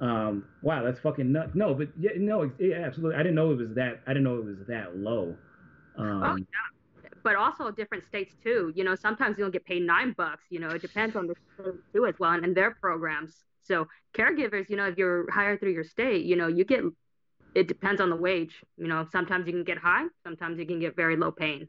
Um, 0.00 0.44
wow, 0.62 0.84
that's 0.84 1.00
fucking 1.00 1.32
nuts. 1.32 1.52
No, 1.54 1.74
but 1.74 1.88
yeah, 1.98 2.10
no, 2.16 2.50
yeah, 2.58 2.76
absolutely. 2.84 3.16
I 3.16 3.22
didn't 3.22 3.34
know 3.34 3.50
it 3.52 3.58
was 3.58 3.74
that. 3.74 4.02
I 4.06 4.10
didn't 4.10 4.24
know 4.24 4.36
it 4.36 4.44
was 4.44 4.58
that 4.68 4.96
low. 4.96 5.36
Um, 5.96 6.22
oh 6.22 6.36
yeah, 6.36 7.08
but 7.22 7.36
also 7.36 7.70
different 7.70 8.04
states 8.06 8.34
too. 8.42 8.72
You 8.74 8.84
know, 8.84 8.94
sometimes 8.94 9.38
you'll 9.38 9.50
get 9.50 9.64
paid 9.64 9.82
nine 9.82 10.14
bucks. 10.16 10.44
You 10.50 10.60
know, 10.60 10.68
it 10.68 10.82
depends 10.82 11.16
on 11.16 11.26
the 11.26 11.34
state 11.54 11.74
too 11.94 12.06
as 12.06 12.14
well, 12.18 12.32
and, 12.32 12.44
and 12.44 12.54
their 12.54 12.72
programs. 12.72 13.44
So 13.62 13.88
caregivers, 14.14 14.68
you 14.68 14.76
know, 14.76 14.86
if 14.86 14.98
you're 14.98 15.30
hired 15.30 15.60
through 15.60 15.72
your 15.72 15.84
state, 15.84 16.24
you 16.24 16.36
know, 16.36 16.48
you 16.48 16.64
get. 16.64 16.84
It 17.54 17.68
depends 17.68 18.02
on 18.02 18.10
the 18.10 18.16
wage. 18.16 18.62
You 18.76 18.86
know, 18.86 19.06
sometimes 19.10 19.46
you 19.46 19.52
can 19.54 19.64
get 19.64 19.78
high, 19.78 20.04
sometimes 20.22 20.58
you 20.58 20.66
can 20.66 20.78
get 20.78 20.94
very 20.94 21.16
low 21.16 21.30
paying. 21.30 21.68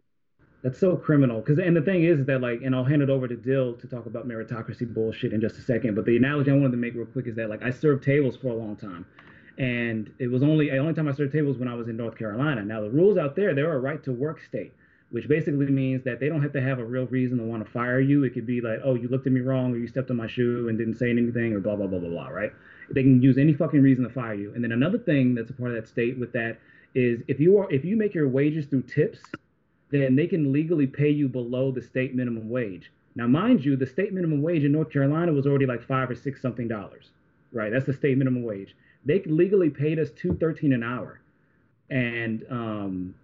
That's 0.63 0.79
so 0.79 0.95
criminal. 0.95 1.39
Because 1.39 1.59
and 1.59 1.75
the 1.75 1.81
thing 1.81 2.03
is 2.03 2.25
that 2.25 2.41
like, 2.41 2.61
and 2.63 2.75
I'll 2.75 2.83
hand 2.83 3.01
it 3.01 3.09
over 3.09 3.27
to 3.27 3.35
Dill 3.35 3.73
to 3.75 3.87
talk 3.87 4.05
about 4.05 4.27
meritocracy 4.27 4.91
bullshit 4.91 5.33
in 5.33 5.39
just 5.39 5.57
a 5.57 5.61
second. 5.61 5.95
But 5.95 6.05
the 6.05 6.17
analogy 6.17 6.51
I 6.51 6.55
wanted 6.55 6.71
to 6.71 6.77
make 6.77 6.95
real 6.95 7.05
quick 7.05 7.27
is 7.27 7.35
that 7.35 7.49
like 7.49 7.63
I 7.63 7.69
served 7.69 8.03
tables 8.03 8.35
for 8.35 8.47
a 8.47 8.55
long 8.55 8.75
time, 8.75 9.05
and 9.59 10.11
it 10.19 10.27
was 10.27 10.41
only 10.41 10.69
the 10.69 10.77
only 10.77 10.93
time 10.93 11.07
I 11.07 11.13
served 11.13 11.31
tables 11.31 11.57
when 11.57 11.67
I 11.67 11.75
was 11.75 11.87
in 11.87 11.97
North 11.97 12.17
Carolina. 12.17 12.63
Now 12.63 12.81
the 12.81 12.89
rules 12.89 13.17
out 13.17 13.35
there, 13.35 13.53
they're 13.53 13.73
a 13.73 13.79
right 13.79 14.03
to 14.03 14.11
work 14.11 14.41
state, 14.41 14.73
which 15.11 15.27
basically 15.27 15.67
means 15.67 16.03
that 16.05 16.19
they 16.19 16.27
don't 16.27 16.41
have 16.41 16.53
to 16.53 16.61
have 16.61 16.79
a 16.79 16.85
real 16.85 17.05
reason 17.05 17.37
to 17.37 17.43
want 17.43 17.63
to 17.63 17.71
fire 17.71 17.99
you. 17.99 18.23
It 18.23 18.33
could 18.33 18.47
be 18.47 18.59
like, 18.59 18.79
oh, 18.83 18.95
you 18.95 19.09
looked 19.09 19.27
at 19.27 19.33
me 19.33 19.41
wrong, 19.41 19.73
or 19.73 19.77
you 19.77 19.87
stepped 19.87 20.09
on 20.09 20.17
my 20.17 20.27
shoe 20.27 20.69
and 20.69 20.77
didn't 20.77 20.95
say 20.95 21.11
anything, 21.11 21.53
or 21.53 21.59
blah 21.59 21.75
blah 21.75 21.85
blah 21.85 21.99
blah 21.99 22.09
blah. 22.09 22.29
Right? 22.29 22.51
They 22.89 23.03
can 23.03 23.21
use 23.21 23.37
any 23.37 23.53
fucking 23.53 23.83
reason 23.83 24.05
to 24.05 24.09
fire 24.09 24.33
you. 24.33 24.53
And 24.55 24.63
then 24.63 24.71
another 24.71 24.97
thing 24.97 25.35
that's 25.35 25.51
a 25.51 25.53
part 25.53 25.69
of 25.69 25.75
that 25.75 25.87
state 25.87 26.17
with 26.17 26.31
that 26.33 26.57
is 26.95 27.21
if 27.27 27.39
you 27.39 27.59
are 27.59 27.71
if 27.71 27.85
you 27.85 27.95
make 27.95 28.15
your 28.15 28.27
wages 28.27 28.65
through 28.65 28.81
tips 28.81 29.19
then 29.89 30.15
they 30.15 30.27
can 30.27 30.51
legally 30.51 30.87
pay 30.87 31.09
you 31.09 31.27
below 31.27 31.71
the 31.71 31.81
state 31.81 32.15
minimum 32.15 32.49
wage. 32.49 32.91
Now, 33.15 33.27
mind 33.27 33.65
you, 33.65 33.75
the 33.75 33.87
state 33.87 34.13
minimum 34.13 34.41
wage 34.41 34.63
in 34.63 34.71
North 34.71 34.91
Carolina 34.91 35.31
was 35.31 35.47
already 35.47 35.65
like 35.65 35.81
five 35.81 36.09
or 36.09 36.15
six 36.15 36.41
something 36.41 36.67
dollars, 36.67 37.09
right? 37.51 37.71
That's 37.71 37.85
the 37.85 37.93
state 37.93 38.17
minimum 38.17 38.43
wage. 38.43 38.75
They 39.05 39.21
legally 39.23 39.69
paid 39.69 39.99
us 39.99 40.09
two 40.11 40.35
thirteen 40.35 40.73
an 40.73 40.83
hour, 40.83 41.19
and 41.89 42.45
um, 42.49 43.15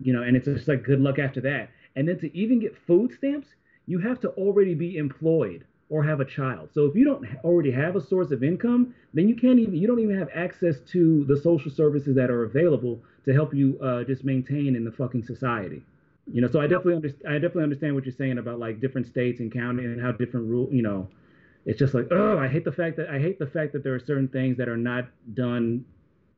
you 0.00 0.12
know, 0.12 0.22
and 0.22 0.36
it's 0.36 0.46
just 0.46 0.68
like 0.68 0.82
good 0.82 1.00
luck 1.00 1.18
after 1.18 1.40
that. 1.42 1.70
And 1.96 2.08
then 2.08 2.18
to 2.20 2.36
even 2.36 2.58
get 2.58 2.76
food 2.86 3.12
stamps, 3.12 3.48
you 3.86 3.98
have 3.98 4.20
to 4.20 4.30
already 4.30 4.74
be 4.74 4.96
employed 4.96 5.64
or 5.90 6.02
have 6.04 6.20
a 6.20 6.24
child. 6.24 6.68
So 6.72 6.84
if 6.84 6.94
you 6.94 7.04
don't 7.04 7.26
already 7.44 7.70
have 7.70 7.96
a 7.96 8.00
source 8.00 8.30
of 8.30 8.42
income, 8.42 8.94
then 9.14 9.28
you 9.28 9.34
can't 9.34 9.58
even 9.58 9.74
you 9.74 9.86
don't 9.86 10.00
even 10.00 10.18
have 10.18 10.28
access 10.34 10.80
to 10.92 11.24
the 11.24 11.36
social 11.36 11.70
services 11.70 12.14
that 12.16 12.30
are 12.30 12.44
available 12.44 13.00
to 13.24 13.32
help 13.32 13.54
you 13.54 13.78
uh, 13.82 14.04
just 14.04 14.24
maintain 14.24 14.76
in 14.76 14.84
the 14.84 14.92
fucking 14.92 15.22
society. 15.24 15.82
You 16.32 16.42
know, 16.42 16.48
so 16.48 16.60
I 16.60 16.66
definitely 16.66 16.96
understand. 16.96 17.28
I 17.28 17.34
definitely 17.34 17.64
understand 17.64 17.94
what 17.94 18.04
you're 18.04 18.14
saying 18.14 18.38
about 18.38 18.58
like 18.58 18.80
different 18.80 19.06
states 19.06 19.40
and 19.40 19.52
county 19.52 19.84
and 19.84 20.00
how 20.00 20.12
different 20.12 20.46
rule. 20.46 20.68
You 20.70 20.82
know, 20.82 21.08
it's 21.64 21.78
just 21.78 21.94
like, 21.94 22.08
oh, 22.10 22.38
I 22.38 22.48
hate 22.48 22.64
the 22.64 22.72
fact 22.72 22.96
that 22.96 23.08
I 23.08 23.18
hate 23.18 23.38
the 23.38 23.46
fact 23.46 23.72
that 23.72 23.82
there 23.82 23.94
are 23.94 24.00
certain 24.00 24.28
things 24.28 24.56
that 24.58 24.68
are 24.68 24.76
not 24.76 25.08
done 25.34 25.84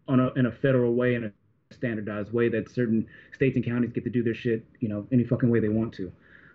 on 0.08 0.20
a 0.20 0.32
in 0.34 0.46
a 0.46 0.52
federal 0.52 0.94
way 0.94 1.14
in 1.14 1.24
a 1.24 1.32
standardized 1.74 2.32
way 2.32 2.48
that 2.48 2.70
certain 2.70 3.06
states 3.32 3.56
and 3.56 3.64
counties 3.64 3.92
get 3.92 4.04
to 4.04 4.10
do 4.10 4.22
their 4.22 4.34
shit, 4.34 4.64
you 4.80 4.88
know, 4.88 5.06
any 5.12 5.24
fucking 5.24 5.48
way 5.48 5.60
they 5.60 5.68
want 5.68 5.92
to. 5.94 6.12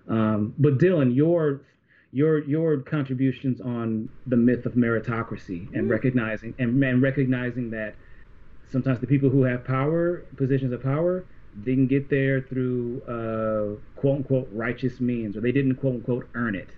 Um, 0.07 0.53
but 0.57 0.77
Dylan, 0.77 1.15
your 1.15 1.61
your 2.11 2.39
your 2.45 2.77
contributions 2.79 3.59
on 3.61 4.09
the 4.27 4.38
myth 4.38 4.65
of 4.65 4.73
meritocracy 4.73 5.73
and 5.73 5.89
recognizing 5.89 6.53
and, 6.60 6.81
and 6.84 7.01
recognizing 7.01 7.69
that 7.72 7.95
sometimes 8.72 8.99
the 8.99 9.07
people 9.07 9.30
who 9.30 9.43
have 9.43 9.65
power, 9.65 10.26
positions 10.38 10.73
of 10.73 10.81
power, 10.81 11.26
didn't 11.64 11.88
get 11.88 12.10
there 12.10 12.41
through 12.41 13.02
uh, 13.07 13.99
quote 13.99 14.18
unquote 14.18 14.49
righteous 14.52 14.99
means, 14.99 15.38
or 15.38 15.41
they 15.41 15.52
didn't 15.52 15.76
quote 15.76 15.95
unquote 15.95 16.27
earn 16.34 16.56
it. 16.56 16.69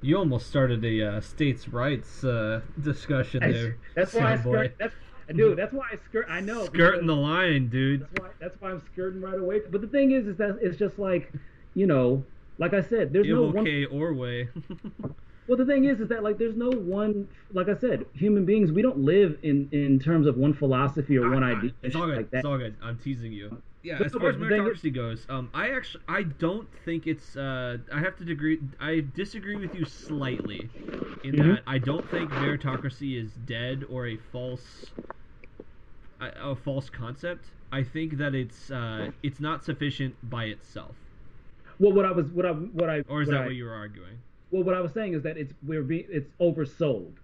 You 0.00 0.18
almost 0.18 0.48
started 0.48 0.84
a 0.84 1.16
uh, 1.16 1.20
states' 1.20 1.68
rights 1.68 2.24
uh, 2.24 2.60
discussion 2.80 3.40
there. 3.40 3.76
That's 3.94 4.14
why 4.14 4.32
I 4.32 4.38
skirt. 4.38 4.74
That's, 4.78 4.94
dude, 5.34 5.56
that's 5.56 5.72
why 5.72 5.86
I 5.92 5.96
skirt. 6.08 6.26
I 6.28 6.40
know. 6.40 6.64
Skirting 6.66 7.06
the 7.06 7.14
line, 7.14 7.68
dude. 7.68 8.00
That's 8.00 8.20
why. 8.20 8.28
That's 8.40 8.60
why 8.60 8.70
I'm 8.70 8.82
skirting 8.92 9.20
right 9.20 9.38
away. 9.38 9.60
But 9.70 9.80
the 9.80 9.86
thing 9.86 10.12
is, 10.12 10.26
is 10.26 10.36
that 10.38 10.58
it's 10.60 10.76
just 10.76 10.98
like, 10.98 11.32
you 11.74 11.86
know, 11.86 12.24
like 12.58 12.74
I 12.74 12.82
said, 12.82 13.12
there's 13.12 13.28
no 13.28 13.42
one. 13.42 13.86
or 13.92 14.12
way. 14.12 14.48
Well, 15.48 15.56
the 15.56 15.66
thing 15.66 15.84
is, 15.84 16.00
is 16.00 16.08
that 16.08 16.22
like 16.22 16.38
there's 16.38 16.56
no 16.56 16.70
one. 16.70 17.28
Like 17.52 17.68
I 17.68 17.74
said, 17.74 18.06
human 18.14 18.44
beings, 18.44 18.70
we 18.70 18.82
don't 18.82 18.98
live 18.98 19.38
in 19.42 19.68
in 19.72 19.98
terms 19.98 20.26
of 20.26 20.36
one 20.36 20.54
philosophy 20.54 21.18
or 21.18 21.30
one 21.30 21.42
idea. 21.42 21.72
It's 21.82 21.96
all 21.96 22.06
good. 22.06 22.16
Like 22.16 22.28
it's 22.32 22.44
all 22.44 22.58
good. 22.58 22.76
I'm 22.82 22.98
teasing 22.98 23.32
you. 23.32 23.60
Yeah, 23.82 23.98
as 24.00 24.12
far 24.12 24.28
as 24.28 24.36
meritocracy 24.36 24.94
goes, 24.94 25.26
um, 25.28 25.50
I 25.52 25.70
actually 25.70 26.04
I 26.06 26.22
don't 26.22 26.68
think 26.84 27.08
it's. 27.08 27.36
Uh, 27.36 27.78
I 27.92 27.98
have 27.98 28.16
to 28.18 28.30
agree. 28.30 28.60
I 28.78 29.04
disagree 29.16 29.56
with 29.56 29.74
you 29.74 29.84
slightly, 29.84 30.70
in 31.24 31.32
mm-hmm. 31.32 31.48
that 31.48 31.62
I 31.66 31.78
don't 31.78 32.08
think 32.08 32.30
meritocracy 32.30 33.20
is 33.20 33.32
dead 33.44 33.84
or 33.90 34.06
a 34.06 34.18
false, 34.30 34.86
a, 36.20 36.50
a 36.50 36.54
false 36.54 36.88
concept. 36.88 37.46
I 37.72 37.82
think 37.82 38.18
that 38.18 38.36
it's 38.36 38.70
uh, 38.70 39.10
it's 39.24 39.40
not 39.40 39.64
sufficient 39.64 40.14
by 40.30 40.44
itself. 40.44 40.94
Well, 41.80 41.92
what 41.92 42.04
I 42.04 42.12
was, 42.12 42.26
what 42.26 42.46
I, 42.46 42.52
what 42.52 42.88
I, 42.88 43.02
or 43.08 43.22
is 43.22 43.26
what 43.28 43.34
that 43.34 43.42
I, 43.42 43.46
what 43.46 43.54
you 43.56 43.64
were 43.64 43.74
arguing? 43.74 44.18
Well, 44.52 44.62
what 44.62 44.74
I 44.74 44.80
was 44.80 44.92
saying 44.92 45.14
is 45.14 45.22
that 45.22 45.36
it's 45.36 45.52
we're 45.64 45.82
being 45.82 46.06
it's 46.08 46.30
oversold. 46.40 47.14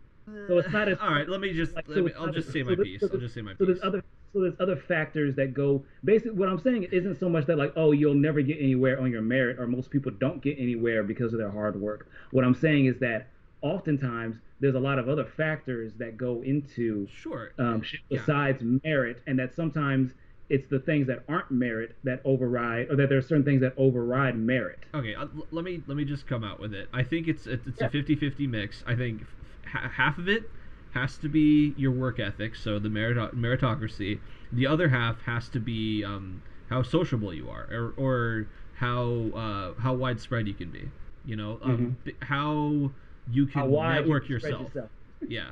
So 0.46 0.58
it's 0.58 0.70
not 0.70 0.88
as 0.88 0.98
all 1.00 1.10
right. 1.10 1.28
Let 1.28 1.40
me 1.40 1.52
just. 1.52 1.74
Like, 1.74 1.88
let 1.88 1.96
so 1.96 2.02
me, 2.02 2.12
I'll 2.18 2.32
just 2.32 2.52
say 2.52 2.62
my 2.62 2.74
piece. 2.74 3.02
I'll 3.02 3.18
just 3.18 3.34
say 3.34 3.42
my 3.42 3.54
so 3.56 3.64
there's 3.64 3.80
other 3.82 4.02
so 4.32 4.40
there's 4.40 4.54
other 4.60 4.76
factors 4.76 5.34
that 5.36 5.54
go. 5.54 5.82
Basically, 6.04 6.32
what 6.32 6.48
I'm 6.48 6.58
saying 6.58 6.84
isn't 6.90 7.18
so 7.18 7.28
much 7.28 7.46
that 7.46 7.56
like 7.56 7.72
oh 7.76 7.92
you'll 7.92 8.14
never 8.14 8.42
get 8.42 8.58
anywhere 8.58 9.00
on 9.00 9.10
your 9.10 9.22
merit 9.22 9.58
or 9.58 9.66
most 9.66 9.90
people 9.90 10.12
don't 10.12 10.42
get 10.42 10.58
anywhere 10.58 11.02
because 11.02 11.32
of 11.32 11.38
their 11.38 11.50
hard 11.50 11.80
work. 11.80 12.10
What 12.30 12.44
I'm 12.44 12.54
saying 12.54 12.86
is 12.86 12.98
that 13.00 13.28
oftentimes 13.62 14.36
there's 14.60 14.74
a 14.74 14.80
lot 14.80 14.98
of 14.98 15.08
other 15.08 15.24
factors 15.24 15.92
that 15.98 16.16
go 16.16 16.42
into 16.42 17.06
sure 17.08 17.52
um, 17.58 17.82
besides 18.08 18.62
yeah. 18.62 18.78
merit, 18.84 19.22
and 19.26 19.38
that 19.38 19.54
sometimes 19.54 20.12
it's 20.50 20.68
the 20.70 20.78
things 20.78 21.06
that 21.08 21.24
aren't 21.28 21.50
merit 21.50 21.96
that 22.04 22.20
override, 22.24 22.90
or 22.90 22.96
that 22.96 23.08
there 23.08 23.18
are 23.18 23.22
certain 23.22 23.44
things 23.44 23.60
that 23.60 23.74
override 23.76 24.36
merit. 24.36 24.78
Okay, 24.94 25.14
uh, 25.14 25.26
let 25.50 25.64
me 25.64 25.82
let 25.86 25.96
me 25.96 26.04
just 26.04 26.26
come 26.26 26.42
out 26.42 26.58
with 26.58 26.72
it. 26.72 26.88
I 26.92 27.02
think 27.02 27.28
it's 27.28 27.46
it's, 27.46 27.66
it's 27.66 27.80
yeah. 27.80 27.86
a 27.86 27.90
50-50 27.90 28.48
mix. 28.48 28.82
I 28.86 28.94
think 28.94 29.22
f- 29.64 29.92
half 29.92 30.18
of 30.18 30.28
it 30.28 30.50
has 30.92 31.18
to 31.18 31.28
be 31.28 31.74
your 31.76 31.92
work 31.92 32.18
ethic, 32.18 32.56
so 32.56 32.78
the 32.78 32.88
merit- 32.88 33.36
meritocracy. 33.36 34.20
The 34.50 34.66
other 34.66 34.88
half 34.88 35.20
has 35.22 35.48
to 35.50 35.60
be 35.60 36.02
um, 36.02 36.42
how 36.70 36.82
sociable 36.82 37.34
you 37.34 37.50
are, 37.50 37.68
or, 37.70 37.94
or 37.96 38.46
how 38.76 39.30
uh, 39.34 39.80
how 39.80 39.94
widespread 39.94 40.48
you 40.48 40.54
can 40.54 40.70
be. 40.70 40.90
You 41.26 41.36
know, 41.36 41.58
um, 41.62 41.98
mm-hmm. 42.06 42.24
how 42.24 42.90
you 43.30 43.46
can 43.46 43.70
how 43.70 43.90
network 43.90 44.28
you 44.28 44.36
yourself. 44.36 44.62
yourself. 44.62 44.90
yeah. 45.28 45.50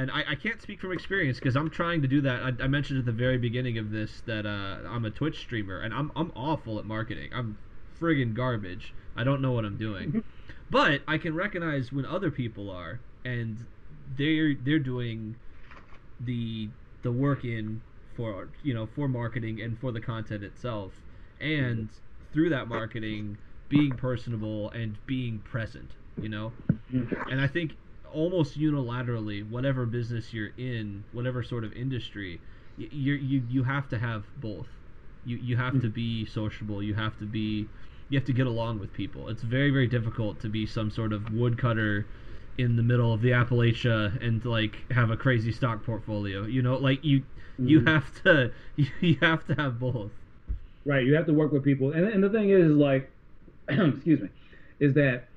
And 0.00 0.10
I, 0.10 0.24
I 0.30 0.34
can't 0.34 0.62
speak 0.62 0.80
from 0.80 0.92
experience 0.92 1.38
because 1.38 1.56
I'm 1.56 1.68
trying 1.68 2.00
to 2.00 2.08
do 2.08 2.22
that. 2.22 2.42
I, 2.42 2.64
I, 2.64 2.68
mentioned 2.68 3.00
at 3.00 3.04
the 3.04 3.12
very 3.12 3.36
beginning 3.36 3.76
of 3.76 3.90
this 3.90 4.22
that 4.24 4.46
uh, 4.46 4.88
I'm 4.88 5.04
a 5.04 5.10
Twitch 5.10 5.40
streamer 5.40 5.78
and 5.78 5.92
I'm 5.92 6.10
I'm 6.16 6.32
awful 6.34 6.78
at 6.78 6.86
marketing. 6.86 7.30
I'm 7.34 7.58
friggin' 8.00 8.32
garbage. 8.32 8.94
I 9.14 9.24
don't 9.24 9.42
know 9.42 9.52
what 9.52 9.66
I'm 9.66 9.76
doing. 9.76 10.24
but 10.70 11.02
I 11.06 11.18
can 11.18 11.34
recognize 11.34 11.92
when 11.92 12.06
other 12.06 12.30
people 12.30 12.70
are 12.70 12.98
and 13.26 13.66
they're 14.16 14.54
they're 14.54 14.78
doing 14.78 15.36
the 16.18 16.70
the 17.02 17.12
work 17.12 17.44
in 17.44 17.82
for 18.16 18.48
you 18.62 18.72
know 18.72 18.86
for 18.86 19.06
marketing 19.06 19.60
and 19.60 19.78
for 19.80 19.92
the 19.92 20.00
content 20.00 20.42
itself 20.42 20.92
and 21.42 21.90
through 22.32 22.48
that 22.48 22.68
marketing 22.68 23.36
being 23.68 23.90
personable 23.90 24.70
and 24.70 24.96
being 25.06 25.40
present 25.40 25.90
you 26.20 26.28
know 26.28 26.52
and 27.30 27.40
i 27.40 27.46
think 27.46 27.76
almost 28.12 28.58
unilaterally 28.58 29.48
whatever 29.48 29.86
business 29.86 30.32
you're 30.32 30.52
in 30.56 31.04
whatever 31.12 31.42
sort 31.42 31.64
of 31.64 31.72
industry 31.72 32.40
you 32.76 33.14
you 33.14 33.42
you 33.48 33.62
have 33.62 33.88
to 33.88 33.98
have 33.98 34.24
both 34.40 34.68
you 35.24 35.36
you 35.36 35.56
have 35.56 35.80
to 35.80 35.88
be 35.88 36.24
sociable 36.24 36.82
you 36.82 36.94
have 36.94 37.18
to 37.18 37.24
be 37.24 37.68
you 38.08 38.18
have 38.18 38.26
to 38.26 38.32
get 38.32 38.46
along 38.46 38.78
with 38.78 38.92
people 38.92 39.28
it's 39.28 39.42
very 39.42 39.70
very 39.70 39.86
difficult 39.86 40.40
to 40.40 40.48
be 40.48 40.66
some 40.66 40.90
sort 40.90 41.12
of 41.12 41.32
woodcutter 41.32 42.06
in 42.60 42.76
the 42.76 42.82
middle 42.82 43.12
of 43.12 43.22
the 43.22 43.30
Appalachia 43.30 44.22
and 44.24 44.44
like 44.44 44.90
have 44.92 45.10
a 45.10 45.16
crazy 45.16 45.52
stock 45.52 45.84
portfolio. 45.84 46.44
You 46.44 46.62
know, 46.62 46.76
like 46.76 47.04
you 47.04 47.20
mm-hmm. 47.20 47.68
you 47.68 47.84
have 47.84 48.22
to 48.22 48.52
you 49.00 49.16
have 49.20 49.46
to 49.46 49.54
have 49.54 49.78
both. 49.78 50.10
Right, 50.84 51.04
you 51.04 51.14
have 51.14 51.26
to 51.26 51.34
work 51.34 51.52
with 51.52 51.64
people, 51.64 51.92
and 51.92 52.06
and 52.06 52.22
the 52.22 52.30
thing 52.30 52.50
is 52.50 52.70
like, 52.70 53.10
excuse 53.68 54.20
me, 54.20 54.28
is 54.78 54.94
that 54.94 55.28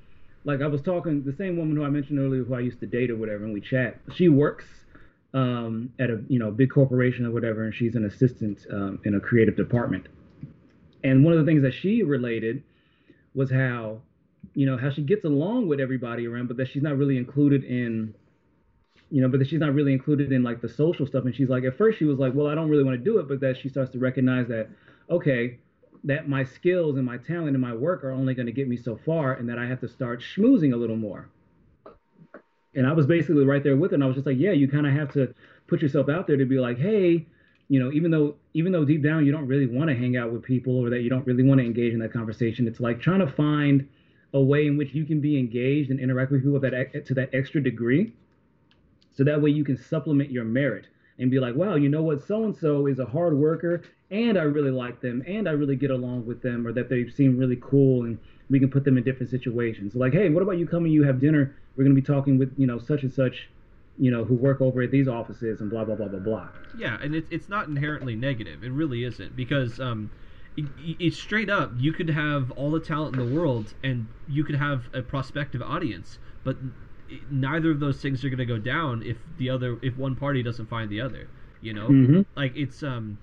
like 0.44 0.60
I 0.60 0.66
was 0.66 0.82
talking 0.82 1.24
the 1.24 1.34
same 1.36 1.56
woman 1.56 1.76
who 1.76 1.84
I 1.84 1.88
mentioned 1.88 2.18
earlier 2.18 2.44
who 2.44 2.54
I 2.54 2.60
used 2.60 2.80
to 2.80 2.86
date 2.86 3.10
or 3.10 3.16
whatever, 3.16 3.44
and 3.44 3.52
we 3.52 3.60
chat. 3.60 3.98
She 4.14 4.28
works 4.28 4.64
um, 5.32 5.90
at 5.98 6.10
a 6.10 6.22
you 6.28 6.38
know 6.38 6.50
big 6.50 6.70
corporation 6.70 7.26
or 7.26 7.32
whatever, 7.32 7.64
and 7.64 7.74
she's 7.74 7.94
an 7.94 8.04
assistant 8.04 8.66
um, 8.70 9.00
in 9.04 9.14
a 9.14 9.20
creative 9.20 9.56
department. 9.56 10.06
And 11.02 11.24
one 11.24 11.32
of 11.34 11.38
the 11.38 11.44
things 11.44 11.62
that 11.62 11.72
she 11.72 12.02
related 12.02 12.62
was 13.34 13.50
how 13.50 14.00
you 14.54 14.66
know 14.66 14.76
how 14.76 14.90
she 14.90 15.02
gets 15.02 15.24
along 15.24 15.68
with 15.68 15.80
everybody 15.80 16.26
around, 16.26 16.48
but 16.48 16.56
that 16.58 16.68
she's 16.68 16.82
not 16.82 16.96
really 16.96 17.16
included 17.16 17.64
in 17.64 18.14
you 19.10 19.20
know, 19.20 19.28
but 19.28 19.38
that 19.38 19.48
she's 19.48 19.60
not 19.60 19.72
really 19.74 19.92
included 19.92 20.32
in 20.32 20.42
like 20.42 20.60
the 20.60 20.68
social 20.68 21.06
stuff. 21.06 21.24
And 21.24 21.34
she's 21.34 21.48
like, 21.48 21.64
at 21.64 21.76
first 21.78 21.98
she 21.98 22.04
was 22.04 22.18
like, 22.18 22.34
well, 22.34 22.48
I 22.48 22.54
don't 22.54 22.68
really 22.68 22.82
want 22.82 22.98
to 22.98 23.04
do 23.04 23.18
it, 23.18 23.28
but 23.28 23.38
that 23.40 23.56
she 23.56 23.68
starts 23.68 23.92
to 23.92 23.98
recognize 23.98 24.48
that, 24.48 24.68
okay, 25.08 25.58
that 26.04 26.28
my 26.28 26.44
skills 26.44 26.96
and 26.96 27.04
my 27.04 27.16
talent 27.16 27.50
and 27.50 27.60
my 27.60 27.74
work 27.74 28.04
are 28.04 28.10
only 28.10 28.34
going 28.34 28.46
to 28.46 28.52
get 28.52 28.68
me 28.68 28.76
so 28.76 28.96
far, 28.96 29.34
and 29.34 29.48
that 29.48 29.58
I 29.58 29.66
have 29.66 29.80
to 29.80 29.88
start 29.88 30.20
schmoozing 30.20 30.72
a 30.72 30.76
little 30.76 30.96
more. 30.96 31.28
And 32.74 32.86
I 32.86 32.92
was 32.92 33.06
basically 33.06 33.44
right 33.44 33.62
there 33.62 33.76
with 33.76 33.92
her, 33.92 33.94
and 33.94 34.04
I 34.04 34.06
was 34.06 34.16
just 34.16 34.26
like, 34.26 34.38
yeah, 34.38 34.52
you 34.52 34.68
kind 34.68 34.86
of 34.86 34.92
have 34.92 35.12
to 35.14 35.34
put 35.66 35.80
yourself 35.80 36.08
out 36.08 36.26
there 36.26 36.36
to 36.36 36.44
be 36.44 36.58
like, 36.58 36.78
hey, 36.78 37.26
you 37.68 37.80
know, 37.80 37.90
even 37.92 38.10
though 38.10 38.34
even 38.52 38.72
though 38.72 38.84
deep 38.84 39.02
down 39.02 39.24
you 39.24 39.32
don't 39.32 39.46
really 39.46 39.66
want 39.66 39.88
to 39.88 39.96
hang 39.96 40.16
out 40.16 40.30
with 40.30 40.42
people 40.42 40.76
or 40.76 40.90
that 40.90 41.00
you 41.00 41.08
don't 41.08 41.26
really 41.26 41.42
want 41.42 41.60
to 41.60 41.64
engage 41.64 41.94
in 41.94 41.98
that 42.00 42.12
conversation, 42.12 42.68
it's 42.68 42.80
like 42.80 43.00
trying 43.00 43.20
to 43.20 43.26
find 43.26 43.88
a 44.34 44.40
way 44.40 44.66
in 44.66 44.76
which 44.76 44.92
you 44.92 45.04
can 45.04 45.20
be 45.20 45.38
engaged 45.38 45.90
and 45.90 46.00
interact 46.00 46.30
with 46.30 46.42
people 46.42 46.60
that 46.60 47.06
to 47.06 47.14
that 47.14 47.30
extra 47.32 47.62
degree 47.62 48.12
so 49.16 49.22
that 49.22 49.40
way 49.40 49.48
you 49.48 49.64
can 49.64 49.76
supplement 49.76 50.30
your 50.30 50.44
merit 50.44 50.88
and 51.18 51.30
be 51.30 51.38
like 51.38 51.54
wow 51.54 51.76
you 51.76 51.88
know 51.88 52.02
what 52.02 52.26
so 52.26 52.44
and 52.44 52.54
so 52.54 52.86
is 52.86 52.98
a 52.98 53.06
hard 53.06 53.36
worker 53.36 53.82
and 54.14 54.38
i 54.38 54.42
really 54.42 54.70
like 54.70 55.00
them 55.00 55.22
and 55.26 55.48
i 55.48 55.52
really 55.52 55.76
get 55.76 55.90
along 55.90 56.24
with 56.24 56.40
them 56.40 56.66
or 56.66 56.72
that 56.72 56.88
they 56.88 57.08
seem 57.08 57.36
really 57.36 57.58
cool 57.60 58.04
and 58.04 58.18
we 58.50 58.60
can 58.60 58.70
put 58.70 58.84
them 58.84 58.96
in 58.98 59.04
different 59.04 59.30
situations. 59.30 59.94
Like 59.94 60.12
hey 60.12 60.28
what 60.28 60.42
about 60.42 60.58
you 60.58 60.66
coming 60.66 60.92
you 60.92 61.04
have 61.04 61.20
dinner? 61.20 61.56
We're 61.76 61.84
going 61.84 61.96
to 61.96 62.00
be 62.00 62.06
talking 62.06 62.38
with 62.38 62.52
you 62.56 62.66
know 62.66 62.78
such 62.78 63.02
and 63.02 63.12
such 63.12 63.48
you 63.98 64.10
know 64.10 64.24
who 64.24 64.34
work 64.34 64.60
over 64.60 64.82
at 64.82 64.90
these 64.90 65.08
offices 65.08 65.60
and 65.60 65.70
blah 65.70 65.84
blah 65.84 65.94
blah 65.94 66.08
blah 66.08 66.20
blah. 66.20 66.48
Yeah 66.76 66.98
and 67.02 67.14
it's, 67.14 67.28
it's 67.30 67.48
not 67.48 67.68
inherently 67.68 68.14
negative. 68.14 68.64
It 68.64 68.70
really 68.70 69.04
isn't 69.04 69.36
because 69.36 69.80
um 69.80 70.10
it's 70.56 71.16
straight 71.16 71.50
up 71.50 71.72
you 71.78 71.92
could 71.92 72.08
have 72.08 72.52
all 72.52 72.70
the 72.70 72.78
talent 72.78 73.16
in 73.16 73.28
the 73.28 73.34
world 73.36 73.74
and 73.82 74.06
you 74.28 74.44
could 74.44 74.54
have 74.54 74.84
a 74.94 75.02
prospective 75.02 75.60
audience 75.60 76.18
but 76.44 76.56
neither 77.28 77.72
of 77.72 77.80
those 77.80 78.00
things 78.00 78.24
are 78.24 78.28
going 78.28 78.38
to 78.38 78.46
go 78.46 78.56
down 78.56 79.02
if 79.02 79.16
the 79.38 79.50
other 79.50 79.80
if 79.82 79.96
one 79.96 80.14
party 80.14 80.44
doesn't 80.44 80.66
find 80.66 80.90
the 80.90 81.00
other 81.00 81.26
you 81.60 81.72
know? 81.72 81.88
Mm-hmm. 81.88 82.20
like 82.36 82.52
it's 82.54 82.84
um 82.84 83.18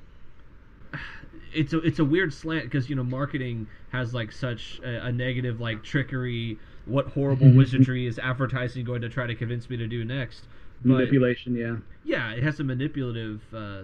it's 1.53 1.73
a 1.73 1.79
it's 1.79 1.99
a 1.99 2.05
weird 2.05 2.33
slant 2.33 2.63
because 2.63 2.89
you 2.89 2.95
know 2.95 3.03
marketing 3.03 3.67
has 3.91 4.13
like 4.13 4.31
such 4.31 4.79
a, 4.83 5.07
a 5.07 5.11
negative 5.11 5.59
like 5.59 5.83
trickery 5.83 6.57
what 6.85 7.07
horrible 7.07 7.47
mm-hmm. 7.47 7.57
wizardry 7.57 8.07
is 8.07 8.17
advertising 8.19 8.85
going 8.85 9.01
to 9.01 9.09
try 9.09 9.27
to 9.27 9.35
convince 9.35 9.69
me 9.69 9.77
to 9.77 9.87
do 9.87 10.05
next 10.05 10.45
but, 10.83 10.93
manipulation 10.93 11.55
yeah 11.55 11.75
yeah 12.03 12.31
it 12.31 12.43
has 12.43 12.59
a 12.59 12.63
manipulative 12.63 13.41
uh, 13.53 13.81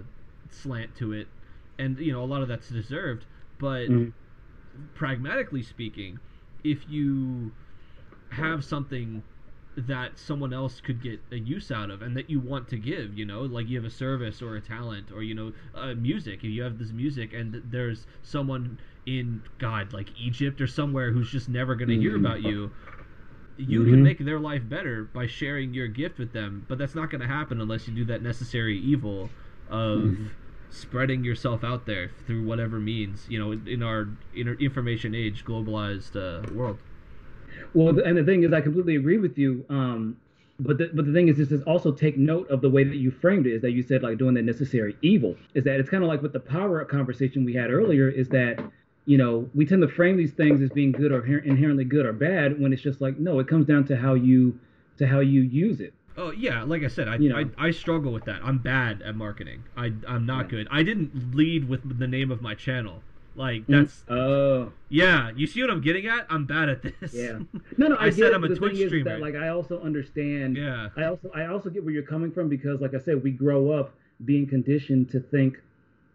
slant 0.50 0.94
to 0.96 1.12
it 1.12 1.28
and 1.78 1.98
you 1.98 2.12
know 2.12 2.22
a 2.22 2.26
lot 2.26 2.40
of 2.42 2.48
that's 2.48 2.68
deserved 2.68 3.24
but 3.58 3.88
mm. 3.88 4.12
pragmatically 4.94 5.62
speaking, 5.62 6.18
if 6.64 6.88
you 6.88 7.52
have 8.30 8.64
something 8.64 9.22
that 9.86 10.18
someone 10.18 10.52
else 10.52 10.80
could 10.80 11.02
get 11.02 11.20
a 11.30 11.36
use 11.36 11.70
out 11.70 11.90
of 11.90 12.02
and 12.02 12.16
that 12.16 12.28
you 12.28 12.40
want 12.40 12.68
to 12.68 12.76
give 12.76 13.16
you 13.16 13.24
know 13.24 13.42
like 13.42 13.68
you 13.68 13.76
have 13.76 13.84
a 13.84 13.90
service 13.90 14.42
or 14.42 14.56
a 14.56 14.60
talent 14.60 15.10
or 15.12 15.22
you 15.22 15.34
know 15.34 15.52
uh, 15.74 15.94
music 15.94 16.38
if 16.38 16.44
you 16.44 16.62
have 16.62 16.78
this 16.78 16.90
music 16.90 17.32
and 17.32 17.62
there's 17.70 18.06
someone 18.22 18.78
in 19.06 19.42
god 19.58 19.92
like 19.92 20.08
egypt 20.18 20.60
or 20.60 20.66
somewhere 20.66 21.12
who's 21.12 21.30
just 21.30 21.48
never 21.48 21.74
going 21.74 21.88
to 21.88 21.94
mm-hmm. 21.94 22.02
hear 22.02 22.16
about 22.16 22.42
you 22.42 22.70
you 23.56 23.80
mm-hmm. 23.80 23.90
can 23.90 24.02
make 24.02 24.18
their 24.18 24.40
life 24.40 24.62
better 24.68 25.04
by 25.04 25.26
sharing 25.26 25.72
your 25.72 25.88
gift 25.88 26.18
with 26.18 26.32
them 26.32 26.64
but 26.68 26.78
that's 26.78 26.94
not 26.94 27.10
going 27.10 27.20
to 27.20 27.26
happen 27.26 27.60
unless 27.60 27.86
you 27.86 27.94
do 27.94 28.04
that 28.04 28.22
necessary 28.22 28.78
evil 28.78 29.30
of 29.70 30.00
mm-hmm 30.00 30.26
spreading 30.70 31.24
yourself 31.24 31.64
out 31.64 31.86
there 31.86 32.10
through 32.26 32.44
whatever 32.44 32.78
means 32.78 33.26
you 33.28 33.38
know 33.38 33.52
in 33.52 33.82
our 33.82 34.08
in 34.34 34.48
our 34.48 34.54
information 34.54 35.14
age 35.14 35.44
globalized 35.44 36.14
uh, 36.14 36.52
world 36.52 36.78
well 37.74 37.98
and 38.00 38.16
the 38.16 38.24
thing 38.24 38.42
is 38.42 38.52
i 38.52 38.60
completely 38.60 38.96
agree 38.96 39.18
with 39.18 39.38
you 39.38 39.64
um 39.68 40.16
but 40.60 40.76
the, 40.76 40.90
but 40.92 41.06
the 41.06 41.12
thing 41.12 41.28
is 41.28 41.36
this 41.36 41.52
is 41.52 41.62
also 41.62 41.92
take 41.92 42.16
note 42.16 42.48
of 42.50 42.60
the 42.60 42.70
way 42.70 42.82
that 42.82 42.96
you 42.96 43.10
framed 43.10 43.46
it 43.46 43.54
is 43.54 43.62
that 43.62 43.70
you 43.72 43.82
said 43.82 44.02
like 44.02 44.18
doing 44.18 44.34
the 44.34 44.42
necessary 44.42 44.96
evil 45.02 45.36
is 45.54 45.64
that 45.64 45.78
it's 45.78 45.88
kind 45.88 46.02
of 46.02 46.08
like 46.08 46.22
with 46.22 46.32
the 46.32 46.40
power 46.40 46.80
up 46.80 46.88
conversation 46.88 47.44
we 47.44 47.54
had 47.54 47.70
earlier 47.70 48.08
is 48.08 48.28
that 48.28 48.58
you 49.06 49.16
know 49.16 49.48
we 49.54 49.64
tend 49.64 49.82
to 49.82 49.88
frame 49.88 50.16
these 50.16 50.32
things 50.32 50.60
as 50.60 50.70
being 50.70 50.92
good 50.92 51.12
or 51.12 51.24
inherently 51.42 51.84
good 51.84 52.06
or 52.06 52.12
bad 52.12 52.60
when 52.60 52.72
it's 52.72 52.82
just 52.82 53.00
like 53.00 53.18
no 53.18 53.38
it 53.38 53.46
comes 53.46 53.66
down 53.66 53.84
to 53.84 53.96
how 53.96 54.14
you 54.14 54.58
to 54.96 55.06
how 55.06 55.20
you 55.20 55.42
use 55.42 55.80
it 55.80 55.94
Oh 56.20 56.32
yeah, 56.32 56.64
like 56.64 56.82
I 56.82 56.88
said, 56.88 57.06
I, 57.06 57.14
you 57.14 57.28
know. 57.28 57.38
I, 57.38 57.68
I 57.68 57.70
struggle 57.70 58.12
with 58.12 58.24
that. 58.24 58.40
I'm 58.42 58.58
bad 58.58 59.02
at 59.02 59.14
marketing. 59.14 59.62
I 59.76 59.92
I'm 60.06 60.26
not 60.26 60.46
yeah. 60.46 60.50
good. 60.50 60.68
I 60.68 60.82
didn't 60.82 61.32
lead 61.32 61.68
with 61.68 61.98
the 61.98 62.08
name 62.08 62.32
of 62.32 62.42
my 62.42 62.56
channel. 62.56 63.04
Like 63.38 63.66
mm, 63.66 63.78
that's 63.84 64.04
oh 64.08 64.72
yeah. 64.88 65.30
You 65.36 65.46
see 65.46 65.60
what 65.62 65.70
I'm 65.70 65.80
getting 65.80 66.06
at? 66.08 66.26
I'm 66.28 66.44
bad 66.44 66.68
at 66.68 66.82
this. 66.82 67.14
Yeah. 67.14 67.38
No, 67.78 67.86
no. 67.86 67.94
I, 67.94 68.06
I 68.06 68.10
said 68.10 68.32
I'm 68.32 68.42
a 68.42 68.54
Twitch 68.54 68.76
streamer. 68.76 69.10
That, 69.10 69.20
like 69.20 69.36
I 69.36 69.48
also 69.48 69.80
understand. 69.80 70.56
Yeah. 70.56 70.88
I 70.96 71.04
also 71.04 71.30
I 71.32 71.46
also 71.46 71.70
get 71.70 71.84
where 71.84 71.94
you're 71.94 72.02
coming 72.02 72.32
from 72.32 72.48
because 72.48 72.80
like 72.80 72.94
I 72.94 72.98
said, 72.98 73.22
we 73.22 73.30
grow 73.30 73.70
up 73.70 73.94
being 74.24 74.48
conditioned 74.48 75.10
to 75.10 75.20
think, 75.20 75.58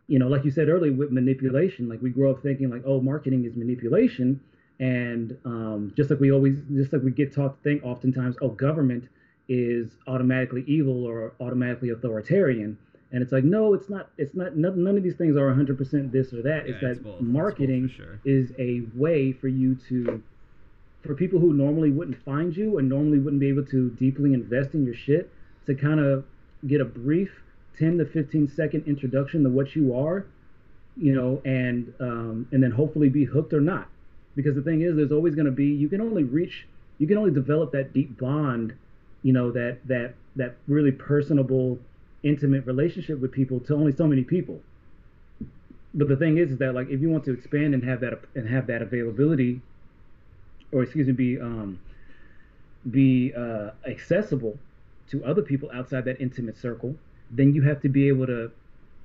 you 0.08 0.20
know, 0.20 0.28
like 0.28 0.44
you 0.44 0.52
said 0.52 0.68
earlier 0.68 0.92
with 0.92 1.12
manipulation. 1.12 1.88
Like 1.88 2.02
we 2.02 2.10
grow 2.10 2.32
up 2.32 2.44
thinking 2.44 2.70
like, 2.70 2.84
oh, 2.86 3.00
marketing 3.00 3.46
is 3.46 3.56
manipulation, 3.56 4.42
and 4.80 5.38
um, 5.46 5.94
just 5.96 6.10
like 6.10 6.20
we 6.20 6.34
always, 6.34 6.60
just 6.74 6.92
like 6.92 7.04
we 7.04 7.12
get 7.12 7.34
taught 7.34 7.56
to 7.56 7.64
think 7.64 7.86
oftentimes, 7.86 8.36
oh, 8.42 8.50
government 8.50 9.08
is 9.48 9.92
automatically 10.08 10.66
evil 10.68 11.06
or 11.06 11.34
automatically 11.40 11.90
authoritarian 11.90 12.78
and 13.14 13.22
it's 13.22 13.32
like 13.32 13.44
no 13.44 13.74
it's 13.74 13.90
not 13.90 14.10
it's 14.18 14.36
not 14.36 14.58
none, 14.58 14.84
none 14.84 14.98
of 14.98 15.04
these 15.04 15.16
things 15.16 15.38
are 15.38 15.54
100% 15.54 16.12
this 16.12 16.34
or 16.34 16.42
that. 16.42 16.68
Yeah, 16.68 16.76
it's 16.82 16.82
that 16.82 17.22
marketing 17.22 17.86
it's 17.86 17.94
sure. 17.94 18.20
is 18.26 18.52
a 18.60 18.82
way 18.96 19.32
for 19.32 19.48
you 19.48 19.76
to 19.88 20.22
for 21.04 21.14
people 21.14 21.40
who 21.40 21.54
normally 21.54 21.92
wouldn't 21.92 22.22
find 22.24 22.56
you 22.58 22.80
and 22.80 22.90
normally 22.90 23.20
wouldn't 23.20 23.40
be 23.40 23.50
able 23.50 23.66
to 23.66 23.90
deeply 23.92 24.34
invest 24.34 24.74
in 24.74 24.84
your 24.84 24.96
shit 24.96 25.32
to 25.68 25.76
kind 25.76 26.00
of 26.00 26.26
get 26.68 26.82
a 26.82 26.86
brief 26.86 27.30
10 27.78 28.00
to 28.00 28.06
15 28.06 28.50
second 28.50 28.84
introduction 28.88 29.44
to 29.44 29.50
what 29.50 29.76
you 29.76 29.96
are 29.96 30.26
you 30.98 31.14
know 31.14 31.42
and 31.46 31.94
um, 32.00 32.48
and 32.52 32.62
then 32.64 32.72
hopefully 32.72 33.10
be 33.10 33.24
hooked 33.24 33.54
or 33.54 33.62
not. 33.62 33.88
Because 34.36 34.56
the 34.56 34.64
thing 34.64 34.82
is 34.82 34.96
there's 34.96 35.12
always 35.12 35.36
going 35.36 35.46
to 35.46 35.52
be 35.52 35.68
you 35.68 35.88
can 35.88 36.02
only 36.02 36.24
reach 36.24 36.68
you 36.98 37.08
can 37.08 37.18
only 37.18 37.32
develop 37.32 37.72
that 37.74 37.94
deep 37.94 38.18
bond 38.18 38.74
you 39.22 39.34
know 39.34 39.52
that 39.52 39.78
that 39.88 40.16
that 40.36 40.56
really 40.68 40.92
personable 40.92 41.78
intimate 42.24 42.66
relationship 42.66 43.20
with 43.20 43.32
people 43.32 43.60
to 43.60 43.74
only 43.76 43.92
so 43.92 44.08
many 44.08 44.24
people 44.24 44.60
but 45.94 46.08
the 46.08 46.16
thing 46.16 46.38
is 46.38 46.52
is 46.52 46.58
that 46.58 46.74
like 46.74 46.90
if 46.90 47.02
you 47.02 47.10
want 47.10 47.24
to 47.24 47.34
expand 47.34 47.74
and 47.74 47.84
have 47.84 48.00
that 48.00 48.20
and 48.36 48.48
have 48.48 48.68
that 48.68 48.82
availability 48.82 49.62
or 50.72 50.84
excuse 50.84 51.08
me 51.08 51.14
be 51.14 51.40
um 51.40 51.80
be 52.90 53.34
uh 53.34 53.72
accessible 53.86 54.58
to 55.10 55.24
other 55.24 55.42
people 55.42 55.70
outside 55.74 56.06
that 56.06 56.20
intimate 56.20 56.58
circle, 56.58 56.96
then 57.30 57.54
you 57.54 57.62
have 57.62 57.82
to 57.82 57.90
be 57.90 58.08
able 58.08 58.26
to, 58.26 58.52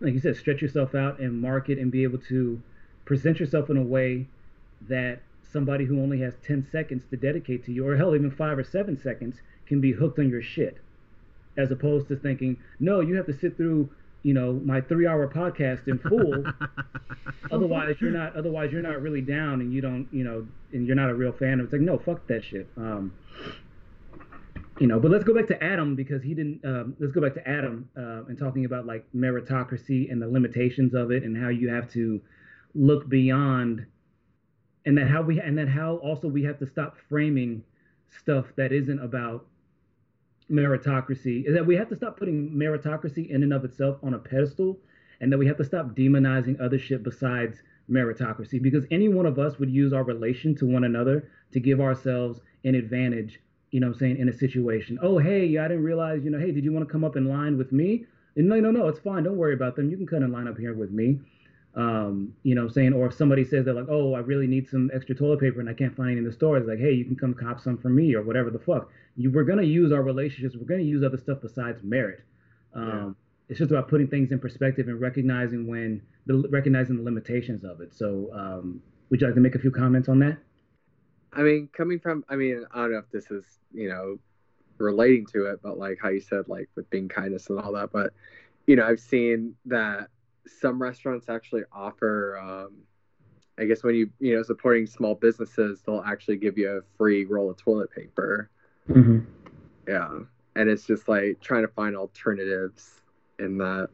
like 0.01 0.15
you 0.15 0.21
said, 0.21 0.37
stretch 0.37 0.63
yourself 0.63 0.95
out 0.95 1.19
and 1.19 1.41
market 1.41 1.79
and 1.79 1.91
be 1.91 2.03
able 2.03 2.19
to 2.19 2.61
present 3.05 3.39
yourself 3.41 3.71
in 3.71 3.77
a 3.77 3.83
way 3.83 4.27
that 4.89 5.21
somebody 5.53 5.85
who 5.85 6.01
only 6.01 6.21
has 6.21 6.35
10 6.47 6.67
seconds 6.71 7.03
to 7.11 7.17
dedicate 7.17 7.65
to 7.65 7.73
you, 7.73 7.87
or 7.87 7.97
hell, 7.97 8.15
even 8.15 8.31
five 8.31 8.59
or 8.59 8.65
seven 8.65 9.01
seconds, 9.01 9.37
can 9.67 9.81
be 9.81 9.93
hooked 9.93 10.19
on 10.19 10.29
your 10.29 10.43
shit. 10.43 10.79
As 11.57 11.71
opposed 11.71 12.09
to 12.09 12.17
thinking, 12.17 12.57
no, 12.79 13.01
you 13.01 13.17
have 13.17 13.27
to 13.27 13.33
sit 13.33 13.57
through, 13.57 13.91
you 14.23 14.33
know, 14.33 14.61
my 14.65 14.81
three-hour 14.81 15.29
podcast 15.29 15.89
in 15.89 15.99
full. 15.99 16.45
otherwise, 17.51 17.97
you're 18.01 18.13
not. 18.13 18.37
Otherwise, 18.37 18.71
you're 18.73 18.83
not 18.83 19.03
really 19.03 19.21
down, 19.21 19.61
and 19.61 19.73
you 19.73 19.81
don't, 19.81 20.09
you 20.13 20.25
know, 20.25 20.47
and 20.73 20.87
you're 20.87 20.97
not 20.97 21.11
a 21.11 21.15
real 21.15 21.33
fan. 21.33 21.61
It's 21.61 21.73
like, 21.73 21.83
no, 21.83 21.99
fuck 21.99 22.27
that 22.29 22.45
shit. 22.45 22.69
Um, 22.77 23.13
you 24.79 24.87
know, 24.87 25.01
but 25.01 25.11
let's 25.11 25.25
go 25.25 25.35
back 25.35 25.49
to 25.49 25.63
Adam 25.63 25.97
because 25.97 26.23
he 26.23 26.35
didn't. 26.35 26.65
Um, 26.65 26.97
let's 27.01 27.13
go 27.13 27.21
back 27.21 27.35
to 27.35 27.49
Adam 27.49 27.89
uh, 27.97 28.25
and 28.27 28.39
talking 28.39 28.65
about 28.65 28.87
like 28.87 29.05
meritocracy 29.15 30.11
and 30.13 30.23
the 30.23 30.29
limitations 30.29 30.95
of 30.95 31.11
it, 31.11 31.25
and 31.25 31.37
how 31.37 31.49
you 31.49 31.69
have 31.69 31.91
to 31.93 32.21
look 32.75 33.09
beyond 33.09 33.87
and 34.89 34.97
that 34.97 35.07
how 35.07 35.21
we 35.21 35.39
and 35.39 35.59
that 35.59 35.69
how 35.69 35.97
also 35.97 36.27
we 36.29 36.43
have 36.43 36.59
to 36.59 36.67
stop 36.67 36.97
framing 37.11 37.63
stuff 38.09 38.47
that 38.57 38.73
isn't 38.73 39.01
about 39.01 39.47
meritocracy 40.51 41.47
is 41.47 41.55
that 41.55 41.67
we 41.67 41.77
have 41.77 41.89
to 41.89 41.97
stop 41.97 42.19
putting 42.19 42.51
meritocracy 42.51 43.29
in 43.31 43.43
and 43.43 43.53
of 43.53 43.65
itself 43.65 43.99
on 44.03 44.15
a 44.15 44.19
pedestal 44.19 44.79
and 45.21 45.33
that 45.33 45.39
we 45.39 45.47
have 45.47 45.57
to 45.57 45.65
stop 45.65 45.95
demonizing 45.97 46.61
other 46.61 46.79
shit 46.79 47.03
besides 47.03 47.63
meritocracy 47.91 48.61
because 48.61 48.85
any 48.91 49.09
one 49.09 49.27
of 49.27 49.39
us 49.39 49.59
would 49.59 49.71
use 49.71 49.93
our 49.93 50.05
relation 50.05 50.55
to 50.55 50.67
one 50.67 50.85
another 50.85 51.31
to 51.53 51.61
give 51.61 51.81
ourselves 51.81 52.41
an 52.65 52.75
advantage 52.75 53.41
you 53.71 53.81
know 53.81 53.89
i'm 53.89 53.95
saying 53.95 54.17
in 54.19 54.29
a 54.29 54.33
situation. 54.33 54.99
Oh 55.03 55.19
hey 55.19 55.59
i 55.59 55.69
didn't 55.69 55.85
realize 55.85 56.25
you 56.25 56.31
know 56.31 56.39
hey 56.39 56.53
did 56.53 56.65
you 56.65 56.73
want 56.73 56.87
to 56.87 56.93
come 56.93 57.05
up 57.05 57.17
in 57.17 57.27
line 57.27 57.59
with 57.59 57.73
me? 57.73 58.07
And 58.37 58.49
no 58.49 58.61
no 58.61 58.71
no 58.71 58.89
it's 58.89 59.01
fine 59.01 59.25
don't 59.25 59.37
worry 59.37 59.55
about 59.55 59.77
them 59.77 59.91
you 59.91 59.97
can 59.97 60.07
come 60.07 60.23
in 60.23 60.33
line 60.33 60.49
up 60.49 60.59
here 60.59 60.75
with 60.75 60.91
me 60.91 61.21
um, 61.79 62.35
you 62.43 62.57
know, 62.57 62.69
saying, 62.69 62.93
or 62.93 63.07
if 63.07 63.15
somebody 63.15 63.45
says 63.45 63.65
they're 63.65 63.73
like, 63.73 63.87
oh, 63.89 64.15
I 64.15 64.19
really 64.19 64.49
need 64.49 64.69
some 64.69 64.91
extra 64.93 65.15
toilet 65.15 65.39
paper 65.39 65.61
and 65.61 65.71
I 65.71 65.75
can't 65.75 65.95
find 65.97 66.11
any 66.11 66.19
in 66.19 66.25
the 66.25 66.33
store, 66.33 66.57
it's 66.57 66.67
like, 66.67 66.81
hey, 66.81 66.91
you 66.93 67.05
can 67.05 67.15
come 67.15 67.33
cop 67.33 67.61
some 67.61 67.79
for 67.79 67.89
me 67.89 68.17
or 68.17 68.23
whatever 68.23 68.51
the 68.51 68.59
fuck. 68.59 68.91
You, 69.17 69.31
we're 69.31 69.45
gonna 69.45 69.63
use 69.63 69.93
our 69.93 70.03
relationships. 70.03 70.57
We're 70.57 70.67
gonna 70.67 70.83
use 70.83 71.05
other 71.05 71.17
stuff 71.17 71.39
besides 71.41 71.85
merit. 71.85 72.25
Um, 72.75 72.89
yeah. 72.89 73.51
It's 73.51 73.59
just 73.61 73.71
about 73.71 73.89
putting 73.89 74.09
things 74.09 74.33
in 74.33 74.41
perspective 74.41 74.89
and 74.89 75.01
recognizing 75.01 75.69
when 75.69 76.03
the 76.27 76.49
recognizing 76.51 76.97
the 76.97 77.03
limitations 77.03 77.63
of 77.63 77.81
it. 77.81 77.95
So, 77.95 78.29
um, 78.35 78.83
would 79.09 79.21
you 79.21 79.29
like 79.29 79.37
to 79.37 79.41
make 79.41 79.55
a 79.55 79.59
few 79.61 79.71
comments 79.71 80.09
on 80.09 80.19
that? 80.19 80.37
I 81.33 81.43
mean, 81.43 81.69
coming 81.73 82.01
from, 82.01 82.25
I 82.29 82.35
mean, 82.35 82.65
I 82.75 82.83
don't 82.83 82.93
know 82.93 82.99
if 82.99 83.11
this 83.11 83.31
is, 83.31 83.45
you 83.73 83.89
know, 83.89 84.19
relating 84.79 85.27
to 85.27 85.47
it, 85.47 85.61
but 85.63 85.79
like 85.79 85.99
how 86.03 86.09
you 86.09 86.21
said, 86.21 86.49
like 86.49 86.69
with 86.75 86.91
being 86.91 87.09
kindness 87.09 87.49
and 87.51 87.61
all 87.61 87.73
that, 87.73 87.93
but 87.93 88.13
you 88.67 88.77
know, 88.77 88.85
I've 88.85 89.01
seen 89.01 89.55
that 89.67 90.09
some 90.61 90.81
restaurants 90.81 91.29
actually 91.29 91.63
offer 91.73 92.39
um, 92.39 92.77
i 93.59 93.65
guess 93.65 93.83
when 93.83 93.95
you 93.95 94.11
you 94.19 94.37
know 94.37 94.43
supporting 94.43 94.87
small 94.87 95.15
businesses 95.15 95.83
they'll 95.85 96.03
actually 96.07 96.37
give 96.37 96.59
you 96.59 96.69
a 96.69 96.81
free 96.97 97.25
roll 97.25 97.51
of 97.51 97.57
toilet 97.57 97.91
paper 97.91 98.51
mm-hmm. 98.89 99.21
yeah 99.87 100.09
and 100.57 100.69
it's 100.69 100.87
just 100.87 101.09
like 101.09 101.41
trying 101.41 101.63
to 101.63 101.73
find 101.73 101.97
alternatives 101.97 103.01
in 103.39 103.59
that 103.59 103.89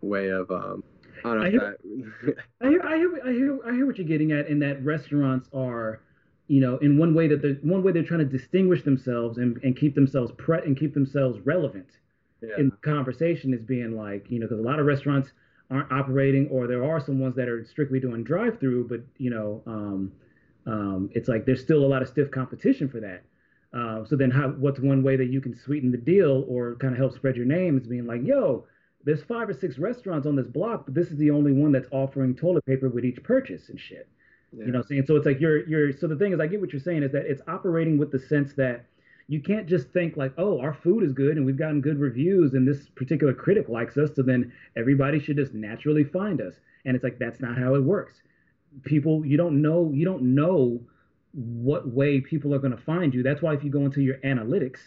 way 0.00 0.28
of 0.28 0.50
um 0.50 0.82
i 1.24 1.28
don't 1.28 1.40
know 1.40 1.46
I 1.46 1.50
hear, 1.50 1.78
that... 1.84 2.36
I, 2.60 2.68
hear, 2.68 2.82
I, 2.82 2.96
hear, 2.96 3.20
I 3.24 3.32
hear 3.32 3.58
i 3.66 3.72
hear 3.72 3.86
what 3.86 3.98
you're 3.98 4.06
getting 4.06 4.32
at 4.32 4.48
in 4.48 4.58
that 4.60 4.84
restaurants 4.84 5.48
are 5.52 6.00
you 6.48 6.60
know 6.60 6.76
in 6.78 6.98
one 6.98 7.14
way 7.14 7.28
that 7.28 7.40
they're 7.40 7.54
one 7.62 7.82
way 7.82 7.92
they're 7.92 8.02
trying 8.02 8.20
to 8.20 8.26
distinguish 8.26 8.82
themselves 8.82 9.38
and, 9.38 9.58
and 9.62 9.76
keep 9.76 9.94
themselves 9.94 10.32
pre 10.36 10.58
and 10.58 10.76
keep 10.76 10.92
themselves 10.92 11.38
relevant 11.44 11.88
yeah. 12.42 12.56
in 12.58 12.70
conversation 12.82 13.54
is 13.54 13.64
being 13.64 13.96
like 13.96 14.30
you 14.30 14.38
know 14.38 14.46
because 14.46 14.58
a 14.58 14.68
lot 14.68 14.78
of 14.78 14.86
restaurants 14.86 15.32
aren't 15.72 15.90
operating, 15.90 16.48
or 16.48 16.66
there 16.66 16.84
are 16.84 17.00
some 17.00 17.18
ones 17.18 17.34
that 17.36 17.48
are 17.48 17.64
strictly 17.64 17.98
doing 17.98 18.22
drive-through, 18.22 18.88
but 18.88 19.00
you 19.18 19.30
know, 19.30 19.62
um, 19.66 20.12
um, 20.66 21.10
it's 21.12 21.28
like 21.28 21.46
there's 21.46 21.60
still 21.60 21.84
a 21.84 21.86
lot 21.86 22.02
of 22.02 22.08
stiff 22.08 22.30
competition 22.30 22.88
for 22.88 23.00
that. 23.00 23.22
Uh, 23.76 24.04
so 24.04 24.16
then, 24.16 24.30
how, 24.30 24.48
what's 24.48 24.78
one 24.80 25.02
way 25.02 25.16
that 25.16 25.26
you 25.26 25.40
can 25.40 25.56
sweeten 25.56 25.90
the 25.90 25.96
deal 25.96 26.44
or 26.46 26.76
kind 26.76 26.92
of 26.92 26.98
help 26.98 27.14
spread 27.14 27.36
your 27.36 27.46
name 27.46 27.78
is 27.78 27.86
being 27.86 28.06
like, 28.06 28.20
yo, 28.22 28.66
there's 29.04 29.22
five 29.22 29.48
or 29.48 29.54
six 29.54 29.78
restaurants 29.78 30.26
on 30.26 30.36
this 30.36 30.46
block, 30.46 30.84
but 30.84 30.94
this 30.94 31.08
is 31.08 31.16
the 31.18 31.30
only 31.30 31.52
one 31.52 31.72
that's 31.72 31.88
offering 31.90 32.34
toilet 32.34 32.64
paper 32.66 32.88
with 32.88 33.04
each 33.04 33.22
purchase 33.22 33.68
and 33.70 33.80
shit. 33.80 34.08
Yeah. 34.56 34.66
You 34.66 34.72
know, 34.72 34.82
saying 34.82 35.04
so 35.06 35.16
it's 35.16 35.26
like 35.26 35.40
you're 35.40 35.66
you're 35.66 35.92
so 35.92 36.06
the 36.06 36.16
thing 36.16 36.32
is 36.32 36.40
I 36.40 36.46
get 36.46 36.60
what 36.60 36.72
you're 36.72 36.82
saying 36.82 37.02
is 37.02 37.12
that 37.12 37.24
it's 37.24 37.40
operating 37.48 37.96
with 37.96 38.12
the 38.12 38.18
sense 38.18 38.52
that 38.54 38.84
you 39.28 39.40
can't 39.40 39.66
just 39.66 39.88
think 39.90 40.16
like, 40.16 40.32
oh, 40.36 40.60
our 40.60 40.74
food 40.74 41.02
is 41.04 41.12
good 41.12 41.36
and 41.36 41.46
we've 41.46 41.56
gotten 41.56 41.80
good 41.80 41.98
reviews 41.98 42.54
and 42.54 42.66
this 42.66 42.88
particular 42.94 43.32
critic 43.32 43.68
likes 43.68 43.96
us, 43.96 44.14
so 44.14 44.22
then 44.22 44.52
everybody 44.76 45.18
should 45.18 45.36
just 45.36 45.54
naturally 45.54 46.04
find 46.04 46.40
us. 46.40 46.54
And 46.84 46.94
it's 46.94 47.04
like 47.04 47.18
that's 47.18 47.40
not 47.40 47.58
how 47.58 47.74
it 47.74 47.82
works. 47.82 48.20
People, 48.84 49.24
you 49.24 49.36
don't 49.36 49.62
know, 49.62 49.90
you 49.92 50.04
don't 50.04 50.34
know 50.34 50.80
what 51.32 51.88
way 51.88 52.20
people 52.20 52.54
are 52.54 52.58
going 52.58 52.76
to 52.76 52.82
find 52.82 53.14
you. 53.14 53.22
That's 53.22 53.42
why 53.42 53.54
if 53.54 53.64
you 53.64 53.70
go 53.70 53.84
into 53.84 54.02
your 54.02 54.16
analytics, 54.18 54.80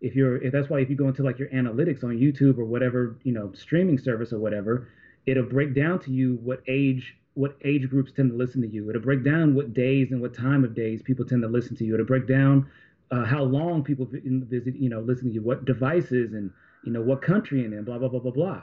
if 0.00 0.14
you're, 0.14 0.36
if 0.38 0.52
that's 0.52 0.68
why 0.68 0.80
if 0.80 0.90
you 0.90 0.96
go 0.96 1.08
into 1.08 1.22
like 1.22 1.38
your 1.38 1.48
analytics 1.48 2.04
on 2.04 2.18
YouTube 2.18 2.58
or 2.58 2.64
whatever, 2.64 3.16
you 3.22 3.32
know, 3.32 3.52
streaming 3.54 3.98
service 3.98 4.32
or 4.32 4.38
whatever, 4.38 4.88
it'll 5.26 5.44
break 5.44 5.74
down 5.74 5.98
to 6.00 6.10
you 6.10 6.38
what 6.42 6.62
age 6.68 7.16
what 7.34 7.56
age 7.64 7.88
groups 7.90 8.12
tend 8.12 8.30
to 8.30 8.36
listen 8.36 8.62
to 8.62 8.68
you. 8.68 8.88
It'll 8.88 9.02
break 9.02 9.24
down 9.24 9.54
what 9.54 9.74
days 9.74 10.12
and 10.12 10.20
what 10.20 10.34
time 10.34 10.62
of 10.62 10.74
days 10.74 11.02
people 11.02 11.24
tend 11.24 11.42
to 11.42 11.48
listen 11.48 11.76
to 11.76 11.84
you. 11.84 11.94
It'll 11.94 12.06
break 12.06 12.28
down 12.28 12.70
uh, 13.14 13.24
how 13.24 13.42
long 13.42 13.84
people 13.84 14.06
visit, 14.10 14.74
you 14.74 14.88
know, 14.88 15.00
listen 15.00 15.28
to 15.28 15.34
you, 15.34 15.42
what 15.42 15.64
devices 15.64 16.32
and, 16.32 16.50
you 16.84 16.92
know, 16.92 17.00
what 17.00 17.22
country 17.22 17.64
and 17.64 17.84
blah, 17.84 17.98
blah, 17.98 18.08
blah, 18.08 18.20
blah, 18.20 18.32
blah. 18.32 18.62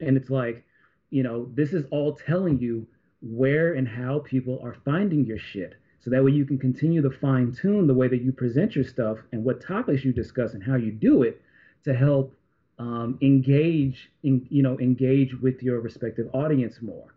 And 0.00 0.16
it's 0.16 0.30
like, 0.30 0.64
you 1.10 1.22
know, 1.22 1.50
this 1.54 1.72
is 1.72 1.84
all 1.90 2.14
telling 2.14 2.58
you 2.58 2.86
where 3.22 3.74
and 3.74 3.88
how 3.88 4.20
people 4.20 4.60
are 4.62 4.76
finding 4.84 5.24
your 5.24 5.38
shit. 5.38 5.74
So 5.98 6.10
that 6.10 6.22
way 6.22 6.30
you 6.30 6.44
can 6.44 6.58
continue 6.58 7.02
to 7.02 7.10
fine 7.10 7.52
tune 7.52 7.88
the 7.88 7.94
way 7.94 8.06
that 8.06 8.22
you 8.22 8.30
present 8.30 8.76
your 8.76 8.84
stuff 8.84 9.18
and 9.32 9.42
what 9.42 9.60
topics 9.60 10.04
you 10.04 10.12
discuss 10.12 10.54
and 10.54 10.62
how 10.62 10.76
you 10.76 10.92
do 10.92 11.22
it 11.22 11.42
to 11.84 11.94
help 11.94 12.32
um, 12.78 13.18
engage, 13.22 14.10
in, 14.22 14.46
you 14.50 14.62
know, 14.62 14.78
engage 14.78 15.34
with 15.40 15.62
your 15.62 15.80
respective 15.80 16.28
audience 16.32 16.80
more 16.80 17.16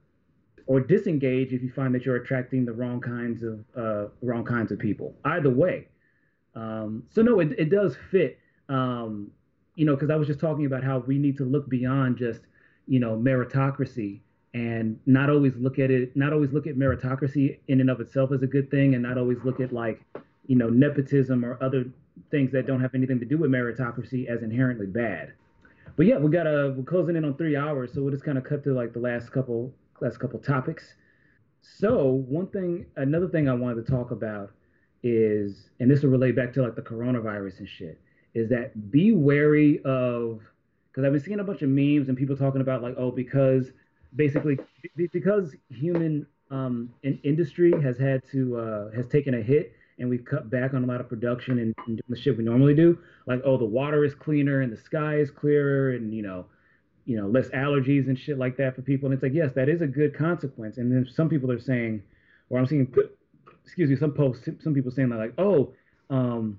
or 0.69 0.80
disengage 0.80 1.52
if 1.52 1.64
you 1.64 1.72
find 1.72 1.94
that 1.95 2.06
you're 2.06 2.15
attracting 2.15 2.64
the 2.64 2.72
wrong 2.72 3.02
kinds 3.02 3.44
of 3.44 3.65
uh, 3.76 4.07
wrong 4.22 4.45
kinds 4.45 4.72
of 4.72 4.77
people. 4.77 5.15
Either 5.26 5.49
way, 5.49 5.88
um, 6.60 7.03
so 7.10 7.22
no, 7.22 7.40
it, 7.40 7.57
it 7.57 7.69
does 7.69 7.95
fit. 8.11 8.38
Um, 8.68 9.31
you 9.76 9.86
know, 9.86 9.95
because 9.95 10.10
I 10.10 10.15
was 10.15 10.27
just 10.27 10.40
talking 10.40 10.65
about 10.65 10.84
how 10.84 10.99
we 10.99 11.18
need 11.18 11.38
to 11.38 11.45
look 11.45 11.69
beyond 11.69 12.18
just 12.18 12.41
you 12.88 12.99
know 12.99 13.15
meritocracy 13.18 14.19
and 14.53 14.99
not 15.06 15.30
always 15.30 15.56
look 15.56 15.80
at 15.80 15.91
it, 15.91 16.15
not 16.15 16.34
always 16.34 16.52
look 16.52 16.68
at 16.68 16.76
meritocracy 16.76 17.60
in 17.68 17.80
and 17.80 17.90
of 17.90 18.02
itself 18.02 18.31
as 18.31 18.41
a 18.41 18.48
good 18.48 18.69
thing, 18.69 18.94
and 18.94 19.03
not 19.03 19.18
always 19.18 19.38
look 19.44 19.60
at 19.60 19.72
like 19.72 20.02
you 20.48 20.56
know 20.56 20.69
nepotism 20.69 21.45
or 21.45 21.57
other 21.64 21.86
things 22.30 22.52
that 22.52 22.68
don't 22.68 22.81
have 22.81 22.94
anything 22.94 23.19
to 23.19 23.26
do 23.26 23.38
with 23.38 23.49
meritocracy 23.49 24.27
as 24.27 24.44
inherently 24.44 24.88
bad. 24.88 25.34
But 25.95 26.07
yeah, 26.07 26.18
we 26.18 26.30
got 26.30 26.45
a 26.45 26.73
we're 26.76 26.84
closing 26.84 27.15
in 27.15 27.23
on 27.23 27.36
three 27.38 27.56
hours, 27.56 27.94
so 27.94 28.02
we'll 28.02 28.11
just 28.11 28.26
kind 28.26 28.38
of 28.38 28.44
cut 28.44 28.64
to 28.65 28.73
like 28.73 28.94
the 28.94 28.99
last 28.99 29.31
couple 29.31 29.73
last 30.02 30.18
couple 30.19 30.40
topics. 30.40 30.95
So 31.61 32.06
one 32.27 32.48
thing, 32.48 32.86
another 32.95 33.27
thing 33.27 33.48
I 33.48 33.53
wanted 33.53 33.86
to 33.86 33.91
talk 33.91 34.11
about 34.11 34.52
is, 35.04 35.70
and 35.80 35.90
this 35.90 36.04
will 36.04 36.10
relate 36.10 36.36
back 36.36 36.54
to 36.54 36.62
like 36.62 36.76
the 36.76 36.82
coronavirus 36.82 37.60
and 37.60 37.70
shit, 37.70 38.00
is 38.34 38.50
that 38.50 38.92
be 38.92 39.12
wary 39.12 39.82
of, 39.84 40.42
because 40.92 41.06
I've 41.06 41.12
been 41.12 41.22
seeing 41.22 41.40
a 41.40 41.44
bunch 41.44 41.62
of 41.62 41.70
memes 41.70 42.10
and 42.10 42.18
people 42.18 42.36
talking 42.36 42.62
about 42.62 42.82
like, 42.82 42.96
oh, 42.98 43.12
because 43.12 43.72
basically 44.16 44.58
because 45.12 45.56
human 45.70 46.26
um, 46.52 46.90
in 47.04 47.20
industry 47.24 47.72
has 47.82 47.98
had 47.98 48.22
to 48.32 48.58
uh, 48.58 48.92
has 48.96 49.08
taken 49.08 49.36
a 49.36 49.42
hit 49.42 49.74
and 50.00 50.10
we've 50.10 50.26
cut 50.26 50.50
back 50.50 50.74
on 50.74 50.84
a 50.84 50.88
lot 50.88 51.02
of 51.02 51.10
production 51.10 51.60
and, 51.60 51.76
and 51.88 52.02
the 52.08 52.20
shit 52.20 52.38
we 52.38 52.44
normally 52.44 52.74
do. 52.74 52.98
Like, 53.28 53.42
oh, 53.44 53.58
the 53.58 53.66
water 53.66 54.06
is 54.06 54.16
cleaner 54.16 54.62
and 54.62 54.72
the 54.72 54.78
sky 54.78 55.18
is 55.18 55.30
clearer 55.30 55.92
and 55.92 56.14
you 56.14 56.24
know, 56.24 56.46
you 57.06 57.18
know, 57.18 57.28
less 57.28 57.50
allergies 57.50 58.08
and 58.08 58.18
shit 58.18 58.38
like 58.38 58.58
that 58.58 58.76
for 58.76 58.82
people. 58.82 59.08
And 59.08 59.14
it's 59.14 59.24
like, 59.24 59.34
yes, 59.34 59.52
that 59.56 59.70
is 59.70 59.82
a 59.82 59.88
good 59.88 60.16
consequence. 60.16 60.78
And 60.78 60.92
then 60.92 61.08
some 61.12 61.30
people 61.30 61.52
are 61.52 61.60
saying, 61.60 62.02
or 62.50 62.60
I'm 62.60 62.66
seeing 62.66 62.92
excuse 63.70 63.91
me, 63.91 63.96
some 63.96 64.14
posts, 64.14 64.50
some 64.64 64.74
people 64.74 64.90
saying 64.90 65.10
that 65.10 65.18
like, 65.18 65.34
oh, 65.38 65.72
um, 66.10 66.58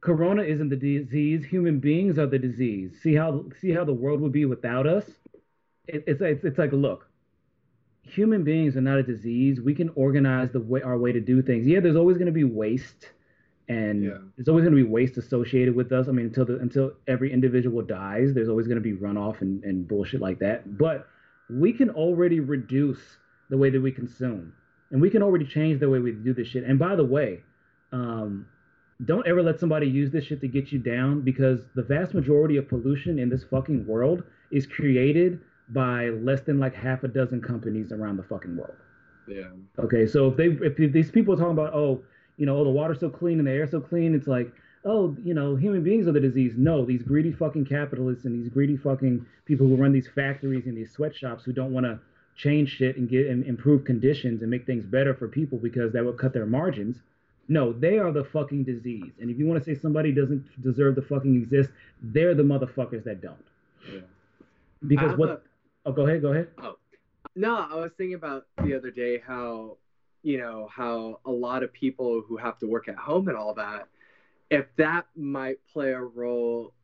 Corona 0.00 0.42
isn't 0.42 0.68
the 0.68 0.76
disease. 0.76 1.44
Human 1.44 1.78
beings 1.78 2.18
are 2.18 2.26
the 2.26 2.38
disease. 2.38 2.98
See 3.00 3.14
how 3.14 3.44
see 3.60 3.70
how 3.70 3.84
the 3.84 3.92
world 3.92 4.20
would 4.20 4.32
be 4.32 4.44
without 4.44 4.86
us. 4.86 5.04
It, 5.86 6.02
it's, 6.08 6.20
it's 6.20 6.44
it's 6.44 6.58
like 6.58 6.72
look, 6.72 7.08
human 8.02 8.42
beings 8.42 8.76
are 8.76 8.80
not 8.80 8.98
a 8.98 9.04
disease. 9.04 9.60
We 9.60 9.74
can 9.74 9.90
organize 9.90 10.50
the 10.50 10.60
way 10.60 10.82
our 10.82 10.98
way 10.98 11.12
to 11.12 11.20
do 11.20 11.42
things. 11.42 11.66
Yeah, 11.66 11.78
there's 11.78 11.96
always 11.96 12.16
going 12.16 12.26
to 12.26 12.32
be 12.32 12.44
waste, 12.44 13.12
and 13.68 14.02
yeah. 14.02 14.18
there's 14.36 14.48
always 14.48 14.64
going 14.64 14.76
to 14.76 14.82
be 14.82 14.88
waste 14.88 15.16
associated 15.16 15.76
with 15.76 15.92
us. 15.92 16.08
I 16.08 16.12
mean, 16.12 16.26
until 16.26 16.44
the, 16.44 16.58
until 16.58 16.92
every 17.06 17.32
individual 17.32 17.82
dies, 17.82 18.34
there's 18.34 18.48
always 18.48 18.66
going 18.66 18.82
to 18.82 18.82
be 18.82 18.94
runoff 18.94 19.42
and, 19.42 19.62
and 19.62 19.86
bullshit 19.86 20.20
like 20.20 20.40
that. 20.40 20.76
But 20.76 21.06
we 21.48 21.72
can 21.72 21.90
already 21.90 22.40
reduce 22.40 23.00
the 23.48 23.56
way 23.56 23.70
that 23.70 23.80
we 23.80 23.92
consume 23.92 24.52
and 24.90 25.00
we 25.00 25.10
can 25.10 25.22
already 25.22 25.44
change 25.44 25.80
the 25.80 25.88
way 25.88 25.98
we 25.98 26.12
do 26.12 26.32
this 26.32 26.48
shit. 26.48 26.64
And 26.64 26.78
by 26.78 26.96
the 26.96 27.04
way, 27.04 27.42
um, 27.92 28.46
don't 29.04 29.26
ever 29.26 29.42
let 29.42 29.60
somebody 29.60 29.86
use 29.86 30.10
this 30.10 30.24
shit 30.24 30.40
to 30.40 30.48
get 30.48 30.72
you 30.72 30.78
down 30.78 31.20
because 31.20 31.60
the 31.74 31.82
vast 31.82 32.14
majority 32.14 32.56
of 32.56 32.68
pollution 32.68 33.18
in 33.18 33.28
this 33.28 33.44
fucking 33.44 33.86
world 33.86 34.24
is 34.50 34.66
created 34.66 35.40
by 35.70 36.08
less 36.08 36.40
than 36.40 36.58
like 36.58 36.74
half 36.74 37.04
a 37.04 37.08
dozen 37.08 37.40
companies 37.40 37.92
around 37.92 38.16
the 38.16 38.22
fucking 38.22 38.56
world. 38.56 38.76
Yeah. 39.28 39.44
Okay, 39.78 40.06
so 40.06 40.28
if 40.28 40.36
they 40.36 40.46
if 40.66 40.92
these 40.92 41.10
people 41.10 41.34
are 41.34 41.36
talking 41.36 41.52
about 41.52 41.74
oh 41.74 42.02
you 42.38 42.46
know 42.46 42.56
oh 42.56 42.64
the 42.64 42.70
water's 42.70 43.00
so 43.00 43.10
clean 43.10 43.38
and 43.38 43.46
the 43.46 43.52
air's 43.52 43.70
so 43.70 43.80
clean, 43.80 44.14
it's 44.14 44.26
like 44.26 44.50
oh 44.84 45.14
you 45.22 45.34
know 45.34 45.54
human 45.54 45.84
beings 45.84 46.08
are 46.08 46.12
the 46.12 46.20
disease. 46.20 46.54
No, 46.56 46.84
these 46.84 47.02
greedy 47.02 47.32
fucking 47.32 47.66
capitalists 47.66 48.24
and 48.24 48.34
these 48.34 48.48
greedy 48.48 48.76
fucking 48.78 49.24
people 49.44 49.66
who 49.66 49.76
run 49.76 49.92
these 49.92 50.08
factories 50.08 50.66
and 50.66 50.76
these 50.76 50.90
sweatshops 50.92 51.44
who 51.44 51.52
don't 51.52 51.72
want 51.72 51.84
to 51.84 52.00
change 52.38 52.70
shit 52.70 52.96
and 52.96 53.08
get 53.08 53.26
and 53.26 53.44
improve 53.44 53.84
conditions 53.84 54.40
and 54.40 54.50
make 54.50 54.64
things 54.64 54.86
better 54.86 55.12
for 55.12 55.28
people 55.28 55.58
because 55.58 55.92
that 55.92 56.04
would 56.04 56.18
cut 56.18 56.32
their 56.32 56.46
margins. 56.46 56.96
No, 57.48 57.72
they 57.72 57.98
are 57.98 58.12
the 58.12 58.24
fucking 58.24 58.64
disease. 58.64 59.12
And 59.20 59.30
if 59.30 59.38
you 59.38 59.46
want 59.46 59.62
to 59.62 59.74
say 59.74 59.78
somebody 59.80 60.12
doesn't 60.12 60.44
deserve 60.62 60.94
to 60.96 61.02
fucking 61.02 61.34
exist, 61.34 61.70
they're 62.02 62.34
the 62.34 62.42
motherfuckers 62.42 63.04
that 63.04 63.20
don't. 63.20 63.44
Yeah. 63.92 64.00
Because 64.86 65.16
what? 65.18 65.28
have 65.28 65.40
Oh, 65.86 65.92
go 65.92 66.06
ahead. 66.06 66.22
Go 66.22 66.32
ahead. 66.32 66.48
Oh, 66.62 66.76
no, 67.34 67.56
I 67.56 67.74
was 67.76 67.90
thinking 67.96 68.14
about 68.14 68.46
the 68.62 68.76
other 68.76 68.90
day 68.90 69.22
how, 69.26 69.78
you 70.22 70.38
know, 70.38 70.68
how 70.70 71.20
a 71.24 71.30
lot 71.30 71.62
of 71.62 71.72
people 71.72 72.22
who 72.26 72.36
have 72.36 72.58
to 72.58 72.66
work 72.66 72.88
at 72.88 72.96
home 72.96 73.28
and 73.28 73.36
all 73.36 73.54
that, 73.54 73.88
if 74.50 74.66
that 74.76 75.06
might 75.16 75.58
play 75.72 75.92
a 75.92 76.00
role 76.00 76.74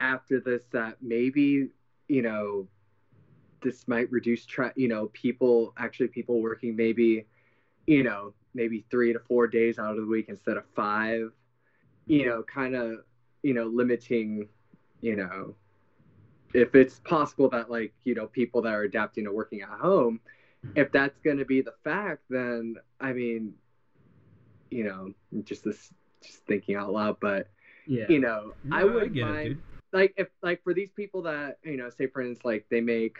after 0.00 0.40
this, 0.40 0.62
that 0.72 0.96
maybe, 1.02 1.68
you 2.08 2.22
know, 2.22 2.66
this 3.62 3.86
might 3.88 4.10
reduce, 4.10 4.46
tra- 4.46 4.72
you 4.76 4.88
know, 4.88 5.06
people, 5.12 5.72
actually 5.78 6.08
people 6.08 6.40
working 6.40 6.76
maybe, 6.76 7.26
you 7.86 8.02
know, 8.02 8.32
maybe 8.54 8.84
three 8.90 9.12
to 9.12 9.18
four 9.18 9.46
days 9.46 9.78
out 9.78 9.90
of 9.90 9.96
the 9.96 10.06
week 10.06 10.26
instead 10.28 10.56
of 10.56 10.64
five, 10.74 11.30
you 12.06 12.26
know, 12.26 12.42
kind 12.42 12.74
of, 12.74 13.00
you 13.42 13.54
know, 13.54 13.64
limiting, 13.64 14.48
you 15.00 15.16
know, 15.16 15.54
if 16.54 16.74
it's 16.74 17.00
possible 17.00 17.48
that 17.50 17.70
like 17.70 17.92
you 18.04 18.14
know 18.14 18.26
people 18.26 18.62
that 18.62 18.72
are 18.72 18.82
adapting 18.82 19.24
to 19.24 19.32
working 19.32 19.60
at 19.60 19.68
home 19.68 20.20
mm-hmm. 20.64 20.78
if 20.78 20.90
that's 20.92 21.18
going 21.20 21.36
to 21.36 21.44
be 21.44 21.60
the 21.60 21.74
fact 21.84 22.22
then 22.30 22.76
i 23.00 23.12
mean 23.12 23.52
you 24.70 24.84
know 24.84 25.12
just 25.44 25.64
this 25.64 25.92
just 26.22 26.38
thinking 26.46 26.74
out 26.74 26.92
loud 26.92 27.16
but 27.20 27.48
Yeah. 27.86 28.06
you 28.08 28.20
know 28.20 28.54
i 28.72 28.84
would 28.84 29.16
it, 29.16 29.20
mind 29.20 29.48
dude. 29.48 29.62
like 29.92 30.14
if 30.16 30.28
like 30.42 30.62
for 30.62 30.72
these 30.72 30.90
people 30.90 31.22
that 31.22 31.58
you 31.62 31.76
know 31.76 31.90
say 31.90 32.06
for 32.06 32.22
instance 32.22 32.44
like 32.44 32.66
they 32.70 32.80
make 32.80 33.18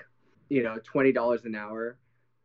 you 0.49 0.63
know 0.63 0.79
$20 0.79 1.45
an 1.45 1.55
hour 1.55 1.99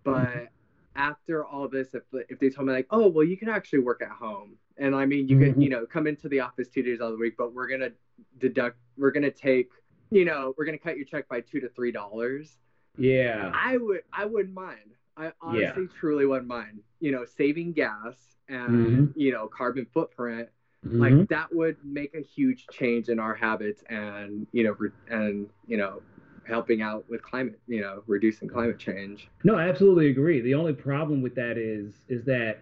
but 0.04 0.28
Mhm. 0.28 0.48
after 0.96 1.46
all 1.46 1.68
this 1.68 1.94
if 1.94 2.04
if 2.30 2.40
they 2.40 2.50
told 2.50 2.68
me 2.68 2.74
like 2.74 2.88
oh 2.90 3.08
well 3.08 3.24
you 3.26 3.38
can 3.38 3.48
actually 3.50 3.80
work 3.80 4.02
at 4.02 4.10
home 4.10 4.58
and 4.78 4.94
i 4.96 5.06
mean 5.06 5.28
you 5.28 5.38
can 5.40 5.54
Mhm. 5.56 5.62
you 5.64 5.70
know 5.70 5.86
come 5.86 6.06
into 6.08 6.28
the 6.28 6.40
office 6.40 6.68
two 6.68 6.82
days 6.84 7.00
out 7.00 7.06
of 7.08 7.14
the 7.14 7.18
week 7.18 7.36
but 7.38 7.54
we're 7.54 7.68
gonna 7.68 7.92
deduct 8.40 8.78
we're 8.98 9.12
gonna 9.12 9.32
take 9.32 9.70
you 10.10 10.26
know 10.26 10.54
we're 10.58 10.66
gonna 10.66 10.78
cut 10.78 10.98
your 10.98 11.06
check 11.06 11.28
by 11.30 11.40
two 11.40 11.60
to 11.62 11.70
three 11.70 11.92
dollars 11.92 12.58
Yeah. 12.98 13.52
i 13.54 13.78
would 13.78 14.02
i 14.12 14.26
wouldn't 14.26 14.54
mind 14.54 14.96
i 15.16 15.32
honestly 15.42 15.88
truly 15.88 16.26
wouldn't 16.26 16.48
mind 16.48 16.82
you 17.00 17.12
know 17.12 17.24
saving 17.24 17.72
gas 17.74 18.36
and 18.50 18.72
Mhm. 19.10 19.14
you 19.16 19.32
know 19.32 19.48
carbon 19.48 19.86
footprint 19.94 20.50
Mhm. 20.86 21.00
like 21.00 21.28
that 21.30 21.54
would 21.56 21.78
make 21.86 22.16
a 22.16 22.22
huge 22.22 22.68
change 22.68 23.08
in 23.08 23.18
our 23.20 23.34
habits 23.36 23.82
and 23.84 24.46
you 24.52 24.64
know 24.64 24.74
re- 24.78 24.90
and 25.08 25.50
you 25.68 25.78
know 25.78 26.02
helping 26.48 26.82
out 26.82 27.06
with 27.10 27.22
climate 27.22 27.60
you 27.68 27.82
know 27.82 28.04
reducing 28.08 28.48
climate 28.48 28.80
change 28.80 29.30
No, 29.44 29.56
I 29.56 29.68
absolutely 29.70 30.10
agree. 30.10 30.42
The 30.42 30.54
only 30.56 30.74
problem 30.74 31.22
with 31.22 31.36
that 31.36 31.58
is 31.58 31.94
is 32.10 32.24
that 32.26 32.62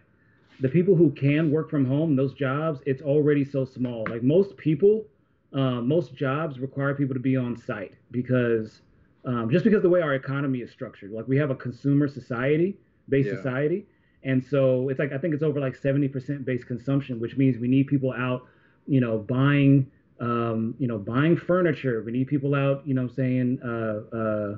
the 0.59 0.69
people 0.69 0.95
who 0.95 1.11
can 1.11 1.51
work 1.51 1.69
from 1.69 1.85
home, 1.85 2.15
those 2.15 2.33
jobs, 2.33 2.81
it's 2.85 3.01
already 3.01 3.45
so 3.45 3.63
small. 3.65 4.05
Like 4.09 4.23
most 4.23 4.57
people, 4.57 5.05
um, 5.53 5.87
most 5.87 6.13
jobs 6.15 6.59
require 6.59 6.93
people 6.93 7.13
to 7.13 7.19
be 7.19 7.37
on 7.37 7.55
site 7.55 7.93
because 8.11 8.81
um, 9.25 9.49
just 9.49 9.63
because 9.63 9.81
the 9.81 9.89
way 9.89 10.01
our 10.01 10.13
economy 10.15 10.59
is 10.59 10.71
structured, 10.71 11.11
like 11.11 11.27
we 11.27 11.37
have 11.37 11.49
a 11.49 11.55
consumer 11.55 12.07
society 12.07 12.77
based 13.09 13.29
Yeah. 13.29 13.35
society, 13.35 13.85
and 14.23 14.43
so 14.43 14.89
it's 14.89 14.99
like 14.99 15.11
I 15.13 15.17
think 15.17 15.33
it's 15.33 15.43
over 15.43 15.59
like 15.59 15.75
seventy 15.75 16.07
percent 16.07 16.45
based 16.45 16.67
consumption, 16.67 17.19
which 17.19 17.37
means 17.37 17.57
we 17.57 17.67
need 17.67 17.87
people 17.87 18.13
out, 18.13 18.45
you 18.87 18.99
know, 18.99 19.17
buying, 19.19 19.89
um, 20.19 20.75
you 20.79 20.87
know, 20.87 20.97
buying 20.97 21.37
furniture. 21.37 22.03
We 22.05 22.11
need 22.11 22.27
people 22.27 22.55
out, 22.55 22.87
you 22.87 22.93
know, 22.93 23.07
saying. 23.07 23.59
Uh, 23.63 24.15
uh, 24.15 24.57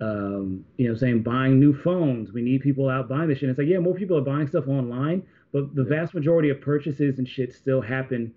um, 0.00 0.64
you 0.76 0.88
know, 0.88 0.94
saying 0.94 1.24
buying 1.24 1.58
new 1.58 1.74
phones. 1.74 2.32
We 2.32 2.40
need 2.40 2.60
people 2.60 2.88
out 2.88 3.08
buying 3.08 3.28
this 3.28 3.38
shit. 3.38 3.48
And 3.48 3.50
it's 3.50 3.58
like, 3.58 3.66
yeah, 3.66 3.80
more 3.80 3.94
people 3.94 4.16
are 4.16 4.20
buying 4.22 4.46
stuff 4.46 4.68
online, 4.68 5.24
but 5.52 5.74
the 5.74 5.82
vast 5.82 6.14
majority 6.14 6.50
of 6.50 6.60
purchases 6.60 7.18
and 7.18 7.28
shit 7.28 7.52
still 7.52 7.80
happen 7.80 8.32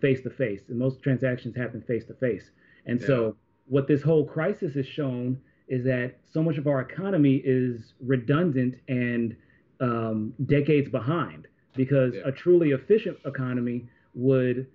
face 0.00 0.20
to 0.20 0.30
face, 0.30 0.68
and 0.68 0.78
most 0.78 1.02
transactions 1.02 1.56
happen 1.56 1.80
face 1.80 2.04
to 2.04 2.14
face. 2.14 2.50
And 2.84 3.00
Yeah. 3.00 3.06
so, 3.06 3.36
what 3.66 3.88
this 3.88 4.02
whole 4.02 4.24
crisis 4.24 4.74
has 4.74 4.86
shown 4.86 5.38
is 5.66 5.82
that 5.84 6.18
so 6.24 6.40
much 6.42 6.56
of 6.58 6.68
our 6.68 6.80
economy 6.80 7.42
is 7.44 7.94
redundant 8.00 8.76
and 8.86 9.34
um, 9.80 10.32
decades 10.46 10.88
behind 10.88 11.48
because 11.74 12.14
Yeah. 12.14 12.22
a 12.26 12.32
truly 12.32 12.70
efficient 12.70 13.18
economy 13.24 13.88
would 14.14 14.66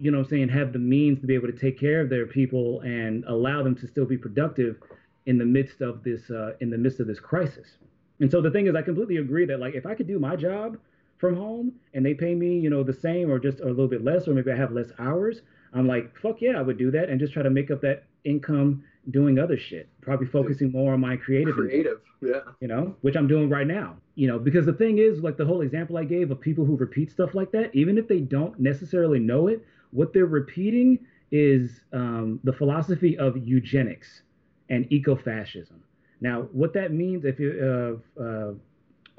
you 0.00 0.10
know 0.10 0.18
what 0.18 0.24
I'm 0.24 0.30
saying, 0.30 0.48
have 0.50 0.72
the 0.72 0.78
means 0.78 1.20
to 1.20 1.26
be 1.26 1.34
able 1.34 1.48
to 1.48 1.58
take 1.58 1.78
care 1.78 2.00
of 2.00 2.08
their 2.08 2.26
people 2.26 2.80
and 2.80 3.24
allow 3.24 3.62
them 3.62 3.74
to 3.76 3.86
still 3.86 4.06
be 4.06 4.16
productive 4.16 4.76
in 5.26 5.38
the 5.38 5.44
midst 5.44 5.80
of 5.80 6.02
this 6.04 6.30
uh, 6.30 6.52
in 6.60 6.70
the 6.70 6.78
midst 6.78 7.00
of 7.00 7.06
this 7.06 7.20
crisis. 7.20 7.78
And 8.20 8.30
so 8.30 8.40
the 8.40 8.50
thing 8.50 8.66
is, 8.66 8.74
I 8.74 8.82
completely 8.82 9.16
agree 9.16 9.46
that 9.46 9.60
like 9.60 9.74
if 9.74 9.86
I 9.86 9.94
could 9.94 10.06
do 10.06 10.18
my 10.18 10.36
job 10.36 10.78
from 11.18 11.36
home 11.36 11.72
and 11.94 12.04
they 12.04 12.14
pay 12.14 12.34
me, 12.34 12.58
you 12.58 12.70
know, 12.70 12.82
the 12.82 12.92
same 12.92 13.30
or 13.30 13.38
just 13.38 13.60
a 13.60 13.66
little 13.66 13.88
bit 13.88 14.04
less, 14.04 14.28
or 14.28 14.34
maybe 14.34 14.52
I 14.52 14.56
have 14.56 14.72
less 14.72 14.90
hours, 14.98 15.42
I'm 15.72 15.86
like, 15.86 16.16
fuck 16.18 16.40
yeah, 16.40 16.58
I 16.58 16.62
would 16.62 16.78
do 16.78 16.90
that 16.92 17.08
and 17.08 17.20
just 17.20 17.32
try 17.32 17.42
to 17.42 17.50
make 17.50 17.70
up 17.70 17.80
that 17.82 18.04
income 18.24 18.84
doing 19.10 19.38
other 19.38 19.56
shit. 19.56 19.88
Probably 20.00 20.26
focusing 20.26 20.70
more 20.72 20.94
on 20.94 21.00
my 21.00 21.16
creative 21.16 21.54
creative 21.54 22.00
yeah 22.20 22.40
you 22.60 22.68
know, 22.68 22.96
which 23.02 23.16
I'm 23.16 23.28
doing 23.28 23.48
right 23.48 23.66
now. 23.66 23.96
You 24.14 24.28
know, 24.28 24.38
because 24.38 24.66
the 24.66 24.72
thing 24.72 24.98
is, 24.98 25.20
like 25.20 25.36
the 25.36 25.44
whole 25.44 25.60
example 25.60 25.98
I 25.98 26.04
gave 26.04 26.30
of 26.30 26.40
people 26.40 26.64
who 26.64 26.76
repeat 26.76 27.10
stuff 27.10 27.34
like 27.34 27.52
that, 27.52 27.74
even 27.74 27.98
if 27.98 28.08
they 28.08 28.20
don't 28.20 28.58
necessarily 28.58 29.20
know 29.20 29.46
it, 29.48 29.64
what 29.90 30.12
they're 30.12 30.26
repeating 30.26 30.98
is 31.30 31.80
um, 31.92 32.40
the 32.44 32.52
philosophy 32.52 33.18
of 33.18 33.36
eugenics 33.36 34.22
and 34.70 34.88
ecofascism. 34.90 35.80
Now, 36.20 36.42
what 36.52 36.72
that 36.74 36.92
means, 36.92 37.24
if 37.24 37.38
you 37.38 38.00
uh, 38.18 38.22
uh, 38.22 38.52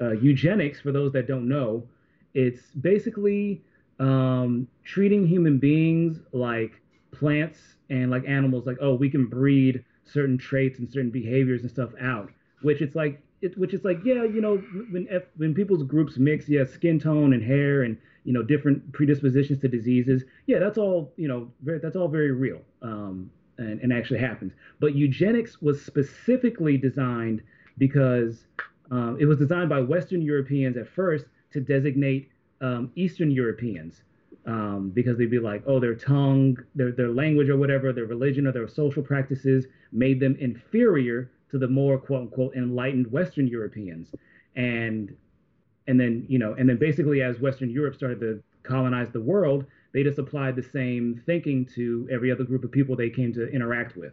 uh, 0.00 0.10
eugenics, 0.12 0.80
for 0.80 0.92
those 0.92 1.12
that 1.12 1.26
don't 1.26 1.48
know, 1.48 1.86
it's 2.34 2.62
basically 2.80 3.62
um, 3.98 4.68
treating 4.84 5.26
human 5.26 5.58
beings 5.58 6.20
like 6.32 6.72
plants 7.12 7.58
and 7.88 8.10
like 8.10 8.24
animals. 8.26 8.66
Like, 8.66 8.78
oh, 8.80 8.94
we 8.94 9.10
can 9.10 9.26
breed 9.26 9.84
certain 10.04 10.38
traits 10.38 10.78
and 10.78 10.90
certain 10.90 11.10
behaviors 11.10 11.62
and 11.62 11.70
stuff 11.70 11.90
out. 12.00 12.30
Which 12.62 12.82
it's 12.82 12.94
like, 12.94 13.22
it, 13.42 13.56
which 13.56 13.74
is 13.74 13.84
like, 13.84 14.00
yeah, 14.04 14.24
you 14.24 14.40
know, 14.40 14.58
when 14.90 15.08
when 15.36 15.54
people's 15.54 15.82
groups 15.82 16.18
mix, 16.18 16.48
yeah, 16.48 16.64
skin 16.64 16.98
tone 16.98 17.32
and 17.32 17.42
hair 17.42 17.82
and 17.82 17.96
you 18.24 18.32
know 18.32 18.42
different 18.42 18.92
predispositions 18.92 19.60
to 19.60 19.68
diseases, 19.68 20.24
yeah, 20.46 20.58
that's 20.58 20.78
all 20.78 21.12
you 21.16 21.28
know, 21.28 21.50
very, 21.62 21.78
that's 21.78 21.96
all 21.96 22.08
very 22.08 22.32
real. 22.32 22.60
Um, 22.82 23.30
and, 23.58 23.78
and 23.80 23.92
actually 23.92 24.18
happens. 24.18 24.54
But 24.80 24.94
eugenics 24.94 25.60
was 25.60 25.84
specifically 25.84 26.78
designed 26.78 27.42
because 27.76 28.46
um, 28.90 29.18
it 29.20 29.26
was 29.26 29.38
designed 29.38 29.68
by 29.68 29.80
Western 29.80 30.22
Europeans 30.22 30.76
at 30.76 30.88
first 30.88 31.26
to 31.52 31.60
designate 31.60 32.30
um, 32.60 32.90
Eastern 32.96 33.30
Europeans 33.30 34.02
um, 34.46 34.90
because 34.94 35.18
they'd 35.18 35.30
be 35.30 35.38
like, 35.38 35.62
oh, 35.66 35.78
their 35.78 35.94
tongue, 35.94 36.56
their, 36.74 36.92
their 36.92 37.10
language 37.10 37.48
or 37.48 37.56
whatever, 37.56 37.92
their 37.92 38.06
religion 38.06 38.46
or 38.46 38.52
their 38.52 38.68
social 38.68 39.02
practices 39.02 39.66
made 39.92 40.20
them 40.20 40.36
inferior 40.40 41.30
to 41.50 41.58
the 41.58 41.68
more 41.68 41.98
quote 41.98 42.22
unquote 42.22 42.54
enlightened 42.54 43.10
Western 43.10 43.46
Europeans. 43.46 44.14
And 44.56 45.14
and 45.86 45.98
then 45.98 46.24
you 46.28 46.38
know 46.38 46.54
and 46.54 46.68
then 46.68 46.76
basically 46.76 47.22
as 47.22 47.40
Western 47.40 47.70
Europe 47.70 47.94
started 47.94 48.20
to 48.20 48.42
colonize 48.62 49.10
the 49.10 49.20
world, 49.20 49.64
they 49.92 50.02
just 50.02 50.18
applied 50.18 50.56
the 50.56 50.62
same 50.62 51.20
thinking 51.26 51.66
to 51.74 52.08
every 52.10 52.30
other 52.30 52.44
group 52.44 52.64
of 52.64 52.70
people 52.70 52.96
they 52.96 53.10
came 53.10 53.32
to 53.34 53.48
interact 53.48 53.96
with. 53.96 54.12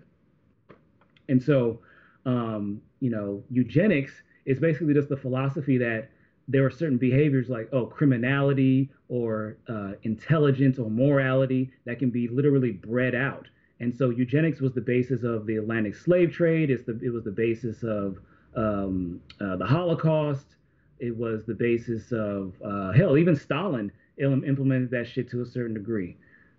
And 1.29 1.41
so, 1.41 1.79
um, 2.25 2.81
you 2.99 3.09
know, 3.09 3.43
eugenics 3.49 4.11
is 4.45 4.59
basically 4.59 4.93
just 4.93 5.09
the 5.09 5.17
philosophy 5.17 5.77
that 5.77 6.09
there 6.47 6.65
are 6.65 6.71
certain 6.71 6.97
behaviors 6.97 7.49
like, 7.49 7.67
oh, 7.73 7.85
criminality 7.85 8.89
or 9.09 9.57
uh, 9.67 9.91
intelligence 10.03 10.79
or 10.79 10.89
morality 10.89 11.71
that 11.85 11.99
can 11.99 12.09
be 12.09 12.27
literally 12.27 12.71
bred 12.71 13.13
out. 13.13 13.47
And 13.79 13.95
so 13.95 14.09
eugenics 14.09 14.59
was 14.59 14.73
the 14.73 14.81
basis 14.81 15.23
of 15.23 15.45
the 15.45 15.57
Atlantic 15.57 15.95
slave 15.95 16.31
trade. 16.31 16.69
The, 16.69 16.99
it 17.03 17.11
was 17.11 17.23
the 17.23 17.31
basis 17.31 17.83
of 17.83 18.19
um, 18.55 19.21
uh, 19.39 19.55
the 19.55 19.65
Holocaust. 19.65 20.55
It 20.99 21.15
was 21.15 21.45
the 21.45 21.53
basis 21.53 22.11
of, 22.11 22.53
uh, 22.65 22.91
hell, 22.91 23.17
even 23.17 23.35
Stalin 23.35 23.91
implemented 24.17 24.89
that 24.91 25.07
shit 25.07 25.29
to 25.29 25.41
a 25.41 25.45
certain 25.45 25.75
degree. 25.75 26.17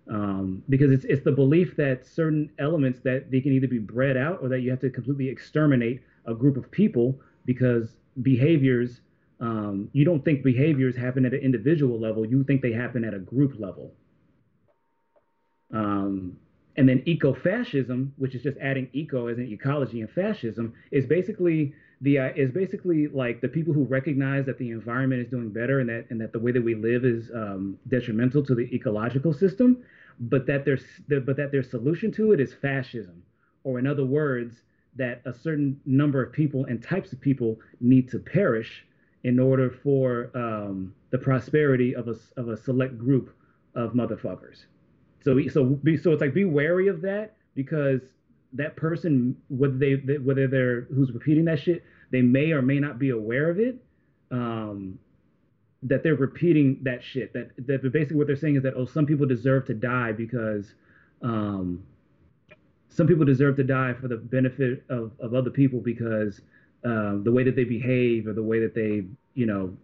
Um, 0.09 0.63
because 0.69 0.91
it's, 0.91 1.05
it's 1.05 1.23
the 1.23 1.31
belief 1.31 1.75
that 1.75 2.05
certain 2.05 2.49
elements 2.57 2.99
that 3.01 3.29
they 3.29 3.41
can 3.41 3.51
either 3.51 3.67
be 3.67 3.79
bred 3.79 4.17
out 4.17 4.39
or 4.41 4.47
that 4.47 4.61
you 4.61 4.71
have 4.71 4.79
to 4.79 4.89
completely 4.89 5.27
exterminate 5.27 6.01
a 6.25 6.33
group 6.33 6.57
of 6.57 6.71
people 6.71 7.19
because 7.45 7.97
behaviors 8.23 9.01
um, 9.41 9.89
you 9.93 10.03
don't 10.03 10.23
think 10.23 10.43
behaviors 10.43 10.95
happen 10.95 11.25
at 11.25 11.33
an 11.33 11.39
individual 11.39 11.99
level. 11.99 12.25
You 12.25 12.43
think 12.43 12.61
they 12.61 12.73
happen 12.73 13.05
at 13.05 13.13
a 13.13 13.19
group 13.19 13.57
level. 13.57 13.93
Um, 15.73 16.37
and 16.79 16.87
then 16.87 17.03
eco-fascism, 17.05 18.13
which 18.15 18.35
is 18.35 18.41
just 18.41 18.57
adding 18.59 18.87
eco 18.93 19.27
as 19.27 19.37
in 19.37 19.51
ecology 19.51 19.99
and 19.99 20.09
fascism, 20.09 20.73
is 20.91 21.05
basically 21.05 21.73
the 21.99 22.17
uh, 22.17 22.29
is 22.37 22.51
basically 22.51 23.09
like 23.09 23.41
the 23.41 23.49
people 23.49 23.73
who 23.73 23.83
recognize 23.83 24.45
that 24.45 24.57
the 24.57 24.71
environment 24.71 25.21
is 25.21 25.29
doing 25.29 25.49
better 25.49 25.81
and 25.81 25.89
that 25.89 26.05
and 26.09 26.21
that 26.21 26.31
the 26.31 26.39
way 26.39 26.53
that 26.53 26.63
we 26.63 26.75
live 26.75 27.03
is 27.03 27.29
um, 27.35 27.77
detrimental 27.89 28.41
to 28.45 28.55
the 28.55 28.73
ecological 28.73 29.33
system, 29.33 29.83
but 30.21 30.47
that 30.47 30.63
their 30.63 30.79
but 31.19 31.35
that 31.35 31.51
their 31.51 31.63
solution 31.63 32.13
to 32.13 32.31
it 32.31 32.39
is 32.39 32.53
fascism, 32.53 33.21
or 33.65 33.77
in 33.77 33.85
other 33.85 34.05
words, 34.05 34.61
that 34.95 35.21
a 35.25 35.33
certain 35.33 35.77
number 35.85 36.23
of 36.23 36.31
people 36.31 36.63
and 36.63 36.81
types 36.81 37.11
of 37.11 37.19
people 37.19 37.59
need 37.81 38.09
to 38.09 38.19
perish 38.19 38.85
in 39.25 39.37
order 39.37 39.69
for 39.69 40.31
um, 40.33 40.95
the 41.09 41.17
prosperity 41.17 41.93
of 41.93 42.07
a 42.07 42.15
of 42.37 42.47
a 42.47 42.55
select 42.55 42.97
group 42.97 43.35
of 43.75 43.91
motherfuckers. 43.91 44.63
So 45.23 45.39
so 45.49 45.63
be 45.65 45.97
so 45.97 46.11
it's 46.11 46.21
like 46.21 46.33
be 46.33 46.45
wary 46.45 46.87
of 46.87 47.01
that 47.01 47.35
because 47.55 48.01
that 48.53 48.75
person 48.75 49.35
whether 49.49 49.77
they 49.77 49.95
whether 50.17 50.47
they're 50.47 50.81
who's 50.93 51.11
repeating 51.11 51.45
that 51.45 51.59
shit 51.59 51.83
they 52.11 52.21
may 52.21 52.51
or 52.51 52.61
may 52.61 52.79
not 52.79 52.97
be 52.97 53.09
aware 53.09 53.49
of 53.49 53.59
it 53.59 53.77
um, 54.31 54.99
that 55.83 56.03
they're 56.03 56.15
repeating 56.15 56.79
that 56.83 57.03
shit. 57.03 57.33
That 57.33 57.51
that 57.67 57.81
basically 57.91 58.17
what 58.17 58.27
they're 58.27 58.35
saying 58.35 58.57
is 58.57 58.63
that 58.63 58.73
oh 58.75 58.85
some 58.85 59.05
people 59.05 59.25
deserve 59.25 59.65
to 59.67 59.73
die 59.73 60.11
because 60.11 60.73
um, 61.21 61.83
some 62.89 63.07
people 63.07 63.25
deserve 63.25 63.55
to 63.57 63.63
die 63.63 63.93
for 63.93 64.07
the 64.07 64.17
benefit 64.17 64.83
of, 64.89 65.11
of 65.19 65.33
other 65.33 65.49
people 65.49 65.79
because 65.79 66.41
uh, 66.85 67.15
the 67.23 67.31
way 67.31 67.43
that 67.43 67.55
they 67.55 67.63
behave 67.63 68.27
or 68.27 68.33
the 68.33 68.43
way 68.43 68.59
that 68.59 68.73
they 68.73 69.05
you 69.35 69.45
know 69.45 69.75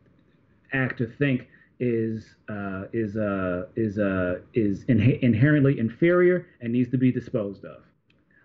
act 0.73 1.01
or 1.01 1.07
think 1.17 1.47
is 1.79 2.35
uh, 2.49 2.83
is 2.93 3.17
uh, 3.17 3.65
is 3.75 3.99
uh, 3.99 4.39
is 4.53 4.83
in- 4.83 5.19
inherently 5.21 5.79
inferior 5.79 6.47
and 6.61 6.71
needs 6.73 6.89
to 6.91 6.97
be 6.97 7.11
disposed 7.11 7.65
of. 7.65 7.83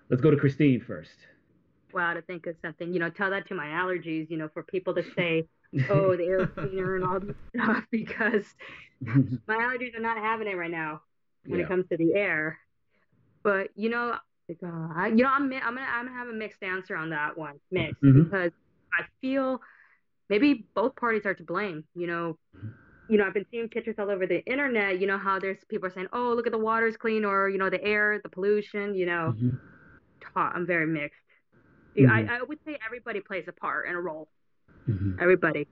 Let's 0.08 0.22
go 0.22 0.30
to 0.30 0.36
Christine 0.36 0.80
first. 0.80 1.16
Wow, 1.92 2.14
to 2.14 2.22
think 2.22 2.46
of 2.46 2.56
something, 2.62 2.92
you 2.92 3.00
know, 3.00 3.10
tell 3.10 3.30
that 3.30 3.48
to 3.48 3.54
my 3.54 3.66
allergies, 3.66 4.30
you 4.30 4.36
know, 4.36 4.48
for 4.52 4.62
people 4.62 4.94
to 4.94 5.02
say, 5.16 5.48
oh, 5.88 6.16
the 6.16 6.24
air 6.24 6.46
cleaner 6.54 6.96
and 6.96 7.04
all 7.04 7.18
this 7.20 7.36
stuff, 7.54 7.84
because 7.90 8.44
my 9.00 9.56
allergies 9.56 9.96
are 9.96 10.00
not 10.00 10.18
having 10.18 10.48
it 10.48 10.56
right 10.56 10.70
now 10.70 11.00
when 11.46 11.58
yeah. 11.58 11.66
it 11.66 11.68
comes 11.68 11.86
to 11.88 11.96
the 11.96 12.14
air. 12.14 12.58
But 13.42 13.70
you 13.74 13.88
know, 13.88 14.16
uh, 14.50 15.06
you 15.06 15.24
know, 15.24 15.30
I'm 15.30 15.44
I'm 15.44 15.50
gonna 15.50 15.62
I'm 15.64 16.06
gonna 16.06 16.12
have 16.12 16.28
a 16.28 16.32
mixed 16.32 16.62
answer 16.62 16.96
on 16.96 17.10
that 17.10 17.38
one, 17.38 17.58
mixed, 17.70 18.02
mm-hmm. 18.02 18.24
because 18.24 18.52
I 18.92 19.04
feel 19.20 19.60
maybe 20.28 20.66
both 20.74 20.96
parties 20.96 21.24
are 21.24 21.34
to 21.34 21.42
blame. 21.42 21.84
You 21.94 22.06
know, 22.06 22.38
you 23.10 23.18
know, 23.18 23.26
I've 23.26 23.34
been 23.34 23.46
seeing 23.50 23.68
pictures 23.68 23.96
all 23.98 24.08
over 24.08 24.24
the 24.24 24.44
internet. 24.46 25.00
You 25.00 25.08
know 25.08 25.18
how 25.18 25.40
there's 25.40 25.58
people 25.68 25.88
are 25.88 25.90
saying, 25.90 26.06
"Oh, 26.12 26.32
look 26.34 26.46
at 26.46 26.52
the 26.52 26.58
water's 26.58 26.96
clean," 26.96 27.24
or 27.24 27.48
you 27.48 27.58
know, 27.58 27.68
the 27.68 27.82
air, 27.82 28.20
the 28.22 28.28
pollution. 28.28 28.94
You 28.94 29.06
know, 29.06 29.34
mm-hmm. 29.36 29.56
I'm 30.38 30.64
very 30.64 30.86
mixed. 30.86 31.18
Mm-hmm. 31.98 32.30
I, 32.30 32.36
I 32.36 32.42
would 32.42 32.58
say 32.64 32.78
everybody 32.86 33.20
plays 33.20 33.44
a 33.48 33.52
part 33.52 33.88
and 33.88 33.96
a 33.96 34.00
role. 34.00 34.28
Mm-hmm. 34.88 35.18
Everybody. 35.20 35.66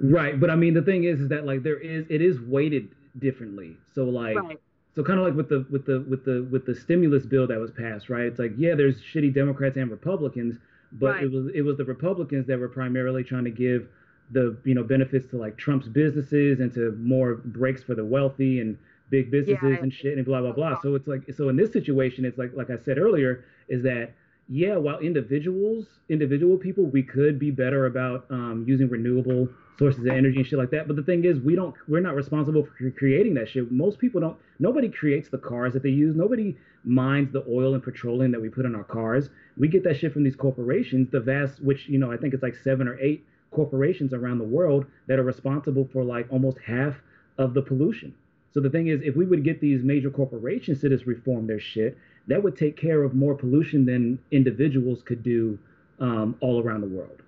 Right, 0.00 0.38
but 0.38 0.50
I 0.50 0.56
mean, 0.56 0.74
the 0.74 0.82
thing 0.82 1.04
is, 1.04 1.20
is 1.20 1.28
that 1.28 1.46
like 1.46 1.62
there 1.62 1.78
is, 1.78 2.06
it 2.10 2.20
is 2.20 2.40
weighted 2.40 2.88
differently. 3.20 3.76
So 3.94 4.04
like, 4.04 4.36
right. 4.36 4.58
so 4.96 5.04
kind 5.04 5.20
of 5.20 5.24
like 5.24 5.34
with 5.34 5.48
the 5.48 5.64
with 5.70 5.86
the 5.86 6.04
with 6.08 6.24
the 6.24 6.48
with 6.50 6.66
the 6.66 6.74
stimulus 6.74 7.24
bill 7.24 7.46
that 7.46 7.60
was 7.60 7.70
passed, 7.70 8.08
right? 8.08 8.24
It's 8.24 8.40
like, 8.40 8.54
yeah, 8.56 8.74
there's 8.74 9.00
shitty 9.00 9.32
Democrats 9.32 9.76
and 9.76 9.88
Republicans, 9.88 10.58
but 10.90 11.14
right. 11.14 11.24
it 11.24 11.30
was 11.30 11.46
it 11.54 11.62
was 11.62 11.76
the 11.76 11.84
Republicans 11.84 12.48
that 12.48 12.58
were 12.58 12.68
primarily 12.68 13.22
trying 13.22 13.44
to 13.44 13.50
give 13.50 13.86
the 14.32 14.56
you 14.64 14.74
know 14.74 14.82
benefits 14.82 15.28
to 15.30 15.36
like 15.36 15.56
Trump's 15.56 15.88
businesses 15.88 16.60
and 16.60 16.72
to 16.74 16.92
more 17.00 17.36
breaks 17.36 17.82
for 17.82 17.94
the 17.94 18.04
wealthy 18.04 18.60
and 18.60 18.78
big 19.10 19.30
businesses 19.30 19.76
yeah, 19.76 19.82
and 19.82 19.92
shit 19.92 20.16
and 20.16 20.24
blah 20.26 20.40
blah 20.40 20.52
blah. 20.52 20.80
So 20.80 20.94
it's 20.94 21.06
like 21.06 21.22
so 21.36 21.48
in 21.48 21.56
this 21.56 21.72
situation, 21.72 22.24
it's 22.24 22.38
like 22.38 22.52
like 22.54 22.70
I 22.70 22.76
said 22.76 22.98
earlier, 22.98 23.44
is 23.68 23.82
that 23.82 24.14
yeah, 24.48 24.76
while 24.76 24.98
individuals, 24.98 25.86
individual 26.08 26.58
people, 26.58 26.84
we 26.84 27.02
could 27.02 27.38
be 27.38 27.50
better 27.50 27.86
about 27.86 28.26
um, 28.30 28.64
using 28.66 28.88
renewable 28.88 29.48
sources 29.78 30.00
of 30.00 30.08
energy 30.08 30.38
and 30.38 30.46
shit 30.46 30.58
like 30.58 30.70
that. 30.70 30.86
But 30.86 30.96
the 30.96 31.02
thing 31.02 31.24
is, 31.24 31.38
we 31.40 31.54
don't, 31.54 31.74
we're 31.88 32.00
not 32.00 32.14
responsible 32.14 32.64
for 32.64 32.90
creating 32.90 33.34
that 33.34 33.48
shit. 33.48 33.70
Most 33.72 33.98
people 33.98 34.20
don't. 34.20 34.36
Nobody 34.58 34.88
creates 34.88 35.28
the 35.28 35.38
cars 35.38 35.72
that 35.72 35.82
they 35.82 35.90
use. 35.90 36.14
Nobody 36.14 36.56
mines 36.84 37.32
the 37.32 37.44
oil 37.48 37.74
and 37.74 37.82
petroleum 37.82 38.32
that 38.32 38.40
we 38.40 38.48
put 38.48 38.66
in 38.66 38.74
our 38.74 38.84
cars. 38.84 39.30
We 39.56 39.68
get 39.68 39.84
that 39.84 39.96
shit 39.96 40.12
from 40.12 40.24
these 40.24 40.36
corporations. 40.36 41.08
The 41.10 41.20
vast, 41.20 41.62
which 41.62 41.88
you 41.88 41.98
know, 41.98 42.12
I 42.12 42.16
think 42.16 42.34
it's 42.34 42.42
like 42.42 42.56
seven 42.56 42.88
or 42.88 42.98
eight 43.00 43.24
corporations 43.52 44.12
around 44.12 44.38
the 44.38 44.44
world 44.44 44.86
that 45.06 45.18
are 45.18 45.24
responsible 45.24 45.88
for 45.92 46.04
like 46.04 46.26
almost 46.30 46.58
half 46.58 46.96
of 47.38 47.54
the 47.54 47.62
pollution. 47.62 48.14
So 48.52 48.60
the 48.60 48.68
thing 48.68 48.88
is, 48.88 49.00
if 49.02 49.16
we 49.16 49.24
would 49.24 49.44
get 49.44 49.60
these 49.60 49.82
major 49.82 50.10
corporations 50.10 50.80
to 50.80 50.88
just 50.88 51.06
reform 51.06 51.46
their 51.46 51.60
shit, 51.60 51.96
that 52.26 52.42
would 52.42 52.56
take 52.56 52.76
care 52.76 53.02
of 53.02 53.14
more 53.14 53.34
pollution 53.34 53.86
than 53.86 54.18
individuals 54.30 55.02
could 55.02 55.22
do 55.22 55.58
um, 56.00 56.36
all 56.40 56.62
around 56.62 56.82
the 56.82 56.86
world. 56.86 57.22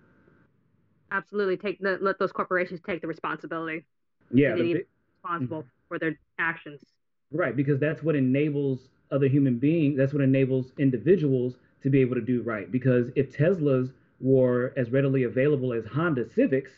Absolutely, 1.10 1.56
take 1.56 1.78
the, 1.80 1.98
let 2.00 2.18
those 2.18 2.32
corporations 2.32 2.80
take 2.84 3.00
the 3.00 3.06
responsibility. 3.06 3.84
Yeah, 4.32 4.54
they 4.54 4.62
the, 4.62 4.86
responsible 5.22 5.62
mm-hmm. 5.62 5.88
for 5.88 5.98
their 5.98 6.18
actions. 6.38 6.80
Right, 7.32 7.56
because 7.56 7.78
that's 7.78 8.02
what 8.02 8.16
enables 8.16 8.88
other 9.10 9.28
human 9.28 9.58
beings. 9.58 9.96
That's 9.96 10.12
what 10.12 10.22
enables 10.22 10.72
individuals 10.78 11.54
to 11.82 11.90
be 11.90 12.00
able 12.00 12.14
to 12.16 12.20
do 12.20 12.42
right. 12.42 12.70
Because 12.70 13.10
if 13.14 13.36
Teslas 13.36 13.92
were 14.20 14.72
as 14.76 14.90
readily 14.90 15.24
available 15.24 15.72
as 15.72 15.84
Honda 15.86 16.28
Civics, 16.34 16.70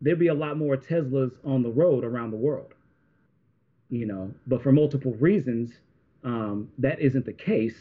there'd 0.00 0.18
be 0.18 0.28
a 0.28 0.34
lot 0.34 0.58
more 0.58 0.76
Teslas 0.76 1.32
on 1.44 1.62
the 1.62 1.70
road 1.70 2.04
around 2.04 2.30
the 2.30 2.36
world. 2.36 2.74
You 3.88 4.06
know, 4.06 4.32
but 4.46 4.62
for 4.62 4.72
multiple 4.72 5.12
reasons, 5.14 5.70
um, 6.24 6.68
that 6.78 7.00
isn't 7.00 7.26
the 7.26 7.32
case, 7.32 7.76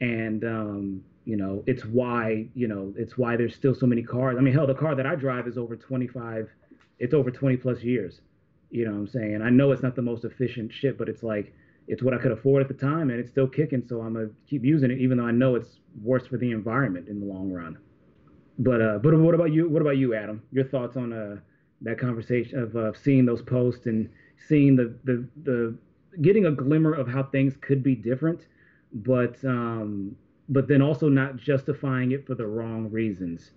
and 0.00 0.44
um, 0.44 1.04
you 1.24 1.36
know, 1.36 1.62
it's 1.66 1.84
why 1.84 2.48
you 2.54 2.66
know 2.66 2.92
it's 2.96 3.16
why 3.16 3.36
there's 3.36 3.54
still 3.54 3.74
so 3.74 3.86
many 3.86 4.02
cars. 4.02 4.36
I 4.38 4.40
mean, 4.40 4.54
hell, 4.54 4.66
the 4.66 4.74
car 4.74 4.94
that 4.94 5.06
I 5.06 5.14
drive 5.14 5.46
is 5.46 5.56
over 5.56 5.76
25. 5.76 6.48
It's 6.98 7.14
over 7.14 7.30
20 7.30 7.58
plus 7.58 7.82
years. 7.82 8.20
You 8.70 8.86
know 8.86 8.92
what 8.92 8.98
I'm 8.98 9.08
saying? 9.08 9.42
I 9.42 9.50
know 9.50 9.70
it's 9.70 9.82
not 9.82 9.94
the 9.94 10.02
most 10.02 10.24
efficient 10.24 10.72
shit, 10.72 10.98
but 10.98 11.08
it's 11.08 11.22
like 11.22 11.54
it's 11.86 12.02
what 12.02 12.14
I 12.14 12.18
could 12.18 12.32
afford 12.32 12.62
at 12.62 12.68
the 12.68 12.74
time, 12.74 13.10
and 13.10 13.20
it's 13.20 13.30
still 13.30 13.46
kicking. 13.46 13.84
So 13.88 14.00
I'm 14.00 14.14
gonna 14.14 14.30
keep 14.48 14.64
using 14.64 14.90
it, 14.90 14.98
even 14.98 15.18
though 15.18 15.26
I 15.26 15.32
know 15.32 15.54
it's 15.54 15.78
worse 16.02 16.26
for 16.26 16.38
the 16.38 16.50
environment 16.50 17.08
in 17.08 17.20
the 17.20 17.26
long 17.26 17.52
run. 17.52 17.78
But 18.58 18.80
uh, 18.80 18.98
but 18.98 19.18
what 19.18 19.34
about 19.34 19.52
you? 19.52 19.68
What 19.68 19.82
about 19.82 19.98
you, 19.98 20.14
Adam? 20.14 20.42
Your 20.52 20.64
thoughts 20.64 20.96
on 20.96 21.12
uh 21.12 21.36
that 21.82 21.98
conversation 21.98 22.58
of 22.58 22.74
uh, 22.76 22.92
seeing 22.94 23.26
those 23.26 23.42
posts 23.42 23.86
and 23.86 24.08
seeing 24.48 24.76
the 24.76 24.94
the 25.04 25.28
the 25.42 25.76
getting 26.22 26.46
a 26.46 26.50
glimmer 26.50 26.92
of 26.92 27.08
how 27.08 27.22
things 27.22 27.56
could 27.60 27.82
be 27.82 27.94
different, 27.94 28.46
but 28.92 29.42
um, 29.44 30.16
but 30.48 30.68
then 30.68 30.80
also 30.80 31.08
not 31.08 31.36
justifying 31.36 32.12
it 32.12 32.26
for 32.26 32.34
the 32.34 32.46
wrong 32.46 32.90
reasons. 32.90 33.50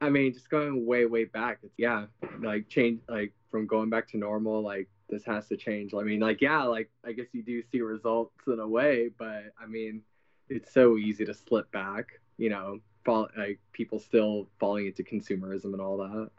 I 0.00 0.10
mean, 0.10 0.34
just 0.34 0.50
going 0.50 0.84
way 0.84 1.06
way 1.06 1.24
back, 1.24 1.60
it's 1.62 1.74
yeah, 1.78 2.06
like 2.40 2.68
change 2.68 3.00
like 3.08 3.32
from 3.50 3.66
going 3.66 3.90
back 3.90 4.08
to 4.08 4.18
normal, 4.18 4.62
like 4.62 4.88
this 5.08 5.24
has 5.24 5.48
to 5.48 5.56
change. 5.56 5.94
I 5.94 6.02
mean, 6.02 6.20
like 6.20 6.40
yeah, 6.40 6.62
like 6.64 6.90
I 7.04 7.12
guess 7.12 7.26
you 7.32 7.42
do 7.42 7.62
see 7.72 7.80
results 7.80 8.34
in 8.46 8.58
a 8.58 8.68
way, 8.68 9.10
but 9.18 9.44
I 9.60 9.66
mean, 9.66 10.02
it's 10.48 10.72
so 10.72 10.98
easy 10.98 11.24
to 11.24 11.32
slip 11.32 11.70
back, 11.72 12.20
you 12.36 12.50
know, 12.50 12.80
fall, 13.04 13.28
like 13.36 13.58
people 13.72 13.98
still 13.98 14.48
falling 14.58 14.86
into 14.86 15.02
consumerism 15.02 15.72
and 15.72 15.80
all 15.80 15.98
that. 15.98 16.30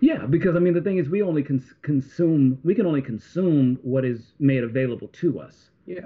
Yeah, 0.00 0.26
because 0.26 0.56
I 0.56 0.58
mean 0.58 0.74
the 0.74 0.80
thing 0.80 0.98
is 0.98 1.08
we 1.08 1.22
only 1.22 1.42
cons- 1.42 1.74
consume 1.82 2.58
we 2.64 2.74
can 2.74 2.86
only 2.86 3.02
consume 3.02 3.78
what 3.82 4.04
is 4.04 4.32
made 4.38 4.64
available 4.64 5.08
to 5.08 5.40
us. 5.40 5.70
Yeah. 5.86 6.00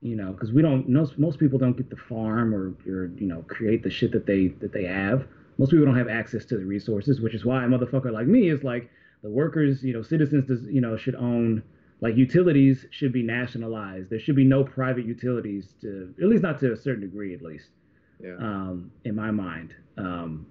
You 0.00 0.16
know, 0.16 0.32
because 0.32 0.52
we 0.52 0.62
don't 0.62 0.88
most 0.88 1.18
most 1.18 1.38
people 1.38 1.58
don't 1.58 1.76
get 1.76 1.90
the 1.90 1.96
farm 1.96 2.54
or 2.54 2.74
or 2.86 3.10
you 3.16 3.26
know 3.26 3.42
create 3.42 3.82
the 3.82 3.90
shit 3.90 4.12
that 4.12 4.26
they 4.26 4.48
that 4.60 4.72
they 4.72 4.84
have. 4.84 5.26
Most 5.58 5.70
people 5.70 5.84
don't 5.84 5.96
have 5.96 6.08
access 6.08 6.44
to 6.46 6.56
the 6.56 6.64
resources, 6.64 7.20
which 7.20 7.34
is 7.34 7.44
why 7.44 7.64
a 7.64 7.68
motherfucker 7.68 8.10
like 8.10 8.26
me 8.26 8.48
is 8.48 8.64
like 8.64 8.90
the 9.22 9.30
workers, 9.30 9.84
you 9.84 9.92
know, 9.92 10.02
citizens, 10.02 10.46
does, 10.46 10.62
you 10.64 10.80
know, 10.80 10.96
should 10.96 11.14
own 11.14 11.62
like 12.00 12.16
utilities 12.16 12.86
should 12.90 13.12
be 13.12 13.22
nationalized. 13.22 14.10
There 14.10 14.18
should 14.18 14.34
be 14.34 14.44
no 14.44 14.64
private 14.64 15.06
utilities 15.06 15.74
to 15.82 16.14
at 16.20 16.28
least 16.28 16.42
not 16.42 16.58
to 16.60 16.72
a 16.72 16.76
certain 16.76 17.02
degree 17.02 17.34
at 17.34 17.42
least. 17.42 17.68
Um, 18.24 18.92
in 19.04 19.14
my 19.14 19.30
mind. 19.30 19.74
Um, 19.98 20.46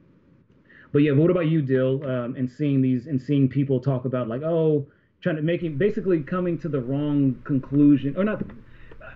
but 0.92 1.00
yeah, 1.00 1.14
what 1.14 1.32
about 1.32 1.48
you, 1.48 1.62
Dill? 1.62 2.04
Um, 2.04 2.36
and 2.36 2.50
seeing 2.50 2.82
these 2.82 3.08
and 3.08 3.22
seeing 3.22 3.48
people 3.48 3.80
talk 3.80 4.06
about 4.06 4.28
like, 4.28 4.42
oh, 4.44 4.88
trying 5.22 5.38
to 5.38 5.42
making 5.42 5.78
basically 5.78 6.22
coming 6.22 6.58
to 6.60 6.70
the 6.70 6.82
wrong 6.82 7.42
conclusion, 7.44 8.16
or 8.18 8.24
not. 8.24 8.44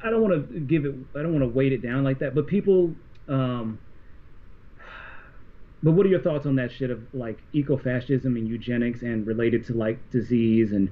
I 0.03 0.09
don't 0.09 0.21
want 0.21 0.49
to 0.49 0.59
give 0.59 0.85
it. 0.85 0.95
I 1.15 1.21
don't 1.21 1.33
want 1.33 1.43
to 1.43 1.49
weight 1.49 1.73
it 1.73 1.81
down 1.81 2.03
like 2.03 2.19
that. 2.19 2.35
But 2.35 2.47
people. 2.47 2.95
Um, 3.27 3.79
but 5.83 5.91
what 5.91 6.05
are 6.05 6.09
your 6.09 6.21
thoughts 6.21 6.47
on 6.47 6.55
that 6.55 6.71
shit 6.71 6.89
of 6.89 7.01
like 7.13 7.37
ecofascism 7.53 8.25
and 8.25 8.47
eugenics 8.47 9.03
and 9.03 9.27
related 9.27 9.65
to 9.67 9.73
like 9.73 9.99
disease 10.09 10.71
and 10.71 10.89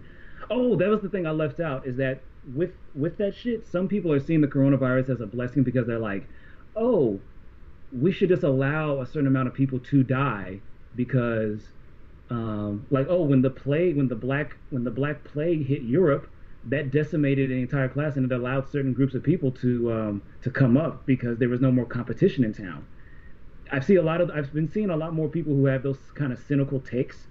oh 0.52 0.76
that 0.76 0.88
was 0.88 1.02
the 1.02 1.10
thing 1.10 1.26
I 1.26 1.32
left 1.32 1.60
out 1.60 1.88
is 1.88 1.98
that 1.98 2.22
with 2.54 2.74
with 2.94 3.18
that 3.18 3.34
shit 3.36 3.68
some 3.68 3.88
people 3.88 4.12
are 4.12 4.20
seeing 4.20 4.42
the 4.42 4.48
coronavirus 4.48 5.10
as 5.10 5.22
a 5.22 5.26
blessing 5.26 5.64
because 5.64 5.88
they're 5.88 5.98
like 5.98 6.28
oh 6.76 7.20
we 7.94 8.12
should 8.12 8.30
just 8.30 8.44
allow 8.44 9.02
a 9.02 9.06
certain 9.06 9.28
amount 9.28 9.48
of 9.48 9.54
people 9.54 9.80
to 9.80 10.04
die 10.04 10.60
because 10.96 11.62
um, 12.30 12.86
like 12.90 13.08
oh 13.10 13.22
when 13.24 13.42
the 13.42 13.50
plague 13.50 13.98
when 13.98 14.08
the 14.08 14.16
black 14.16 14.56
when 14.70 14.84
the 14.84 14.92
black 14.92 15.24
plague 15.24 15.66
hit 15.66 15.84
Europe 15.84 16.30
that 16.66 16.92
decimated 16.92 17.52
an 17.52 17.60
entire 17.60 17.90
class 17.90 18.16
and 18.16 18.32
it 18.32 18.36
allowed 18.36 18.70
certain 18.70 18.94
groups 18.94 19.14
of 19.14 19.24
people 19.24 19.52
to 19.52 19.92
um, 19.92 20.22
to 20.42 20.50
come 20.50 20.78
up 20.78 21.06
because 21.06 21.38
there 21.38 21.50
was 21.50 21.62
no 21.62 21.72
more 21.72 21.86
competition 21.86 22.44
in 22.44 22.54
town. 22.54 22.86
I 23.72 23.80
see 23.80 23.96
a 23.96 24.02
lot 24.02 24.22
of 24.22 24.30
I've 24.32 24.54
been 24.54 24.72
seeing 24.72 24.90
a 24.90 24.98
lot 24.98 25.14
more 25.14 25.28
people 25.28 25.54
who 25.54 25.66
have 25.66 25.84
those 25.84 26.00
kind 26.16 26.32
of 26.32 26.40
cynical 26.40 26.80
takes, 26.80 27.28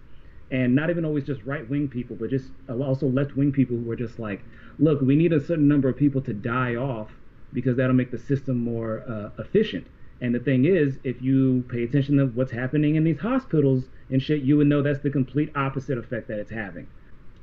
and 0.51 0.75
not 0.75 0.91
even 0.91 1.05
always 1.05 1.25
just 1.25 1.43
right 1.45 1.69
wing 1.69 1.89
people, 1.89 2.17
but 2.19 2.31
just 2.31 2.51
also 2.69 3.07
left 3.07 3.37
wing 3.37 3.53
people 3.53 3.77
who 3.77 3.91
are 3.91 3.97
just 3.97 4.19
like, 4.19 4.43
look, 4.79 5.01
we 5.01 5.17
need 5.17 5.33
a 5.33 5.41
certain 5.41 5.67
number 5.67 5.89
of 5.89 5.97
people 5.97 6.21
to 6.23 6.35
die 6.35 6.77
off 6.77 7.11
because 7.53 7.77
that'll 7.77 7.95
make 7.95 8.11
the 8.11 8.19
system 8.19 8.59
more 8.59 9.03
uh, 9.09 9.43
efficient. 9.43 9.87
And 10.23 10.33
the 10.33 10.39
thing 10.39 10.67
is, 10.67 10.99
if 11.03 11.21
you 11.21 11.65
pay 11.69 11.83
attention 11.83 12.17
to 12.19 12.27
what's 12.27 12.53
happening 12.53 12.95
in 12.95 13.03
these 13.03 13.19
hospitals 13.19 13.85
and 14.09 14.23
shit, 14.23 14.43
you 14.43 14.57
would 14.57 14.69
know 14.69 14.81
that's 14.81 15.01
the 15.01 15.11
complete 15.11 15.51
opposite 15.57 15.99
effect 15.99 16.29
that 16.29 16.39
it's 16.39 16.51
having. 16.51 16.87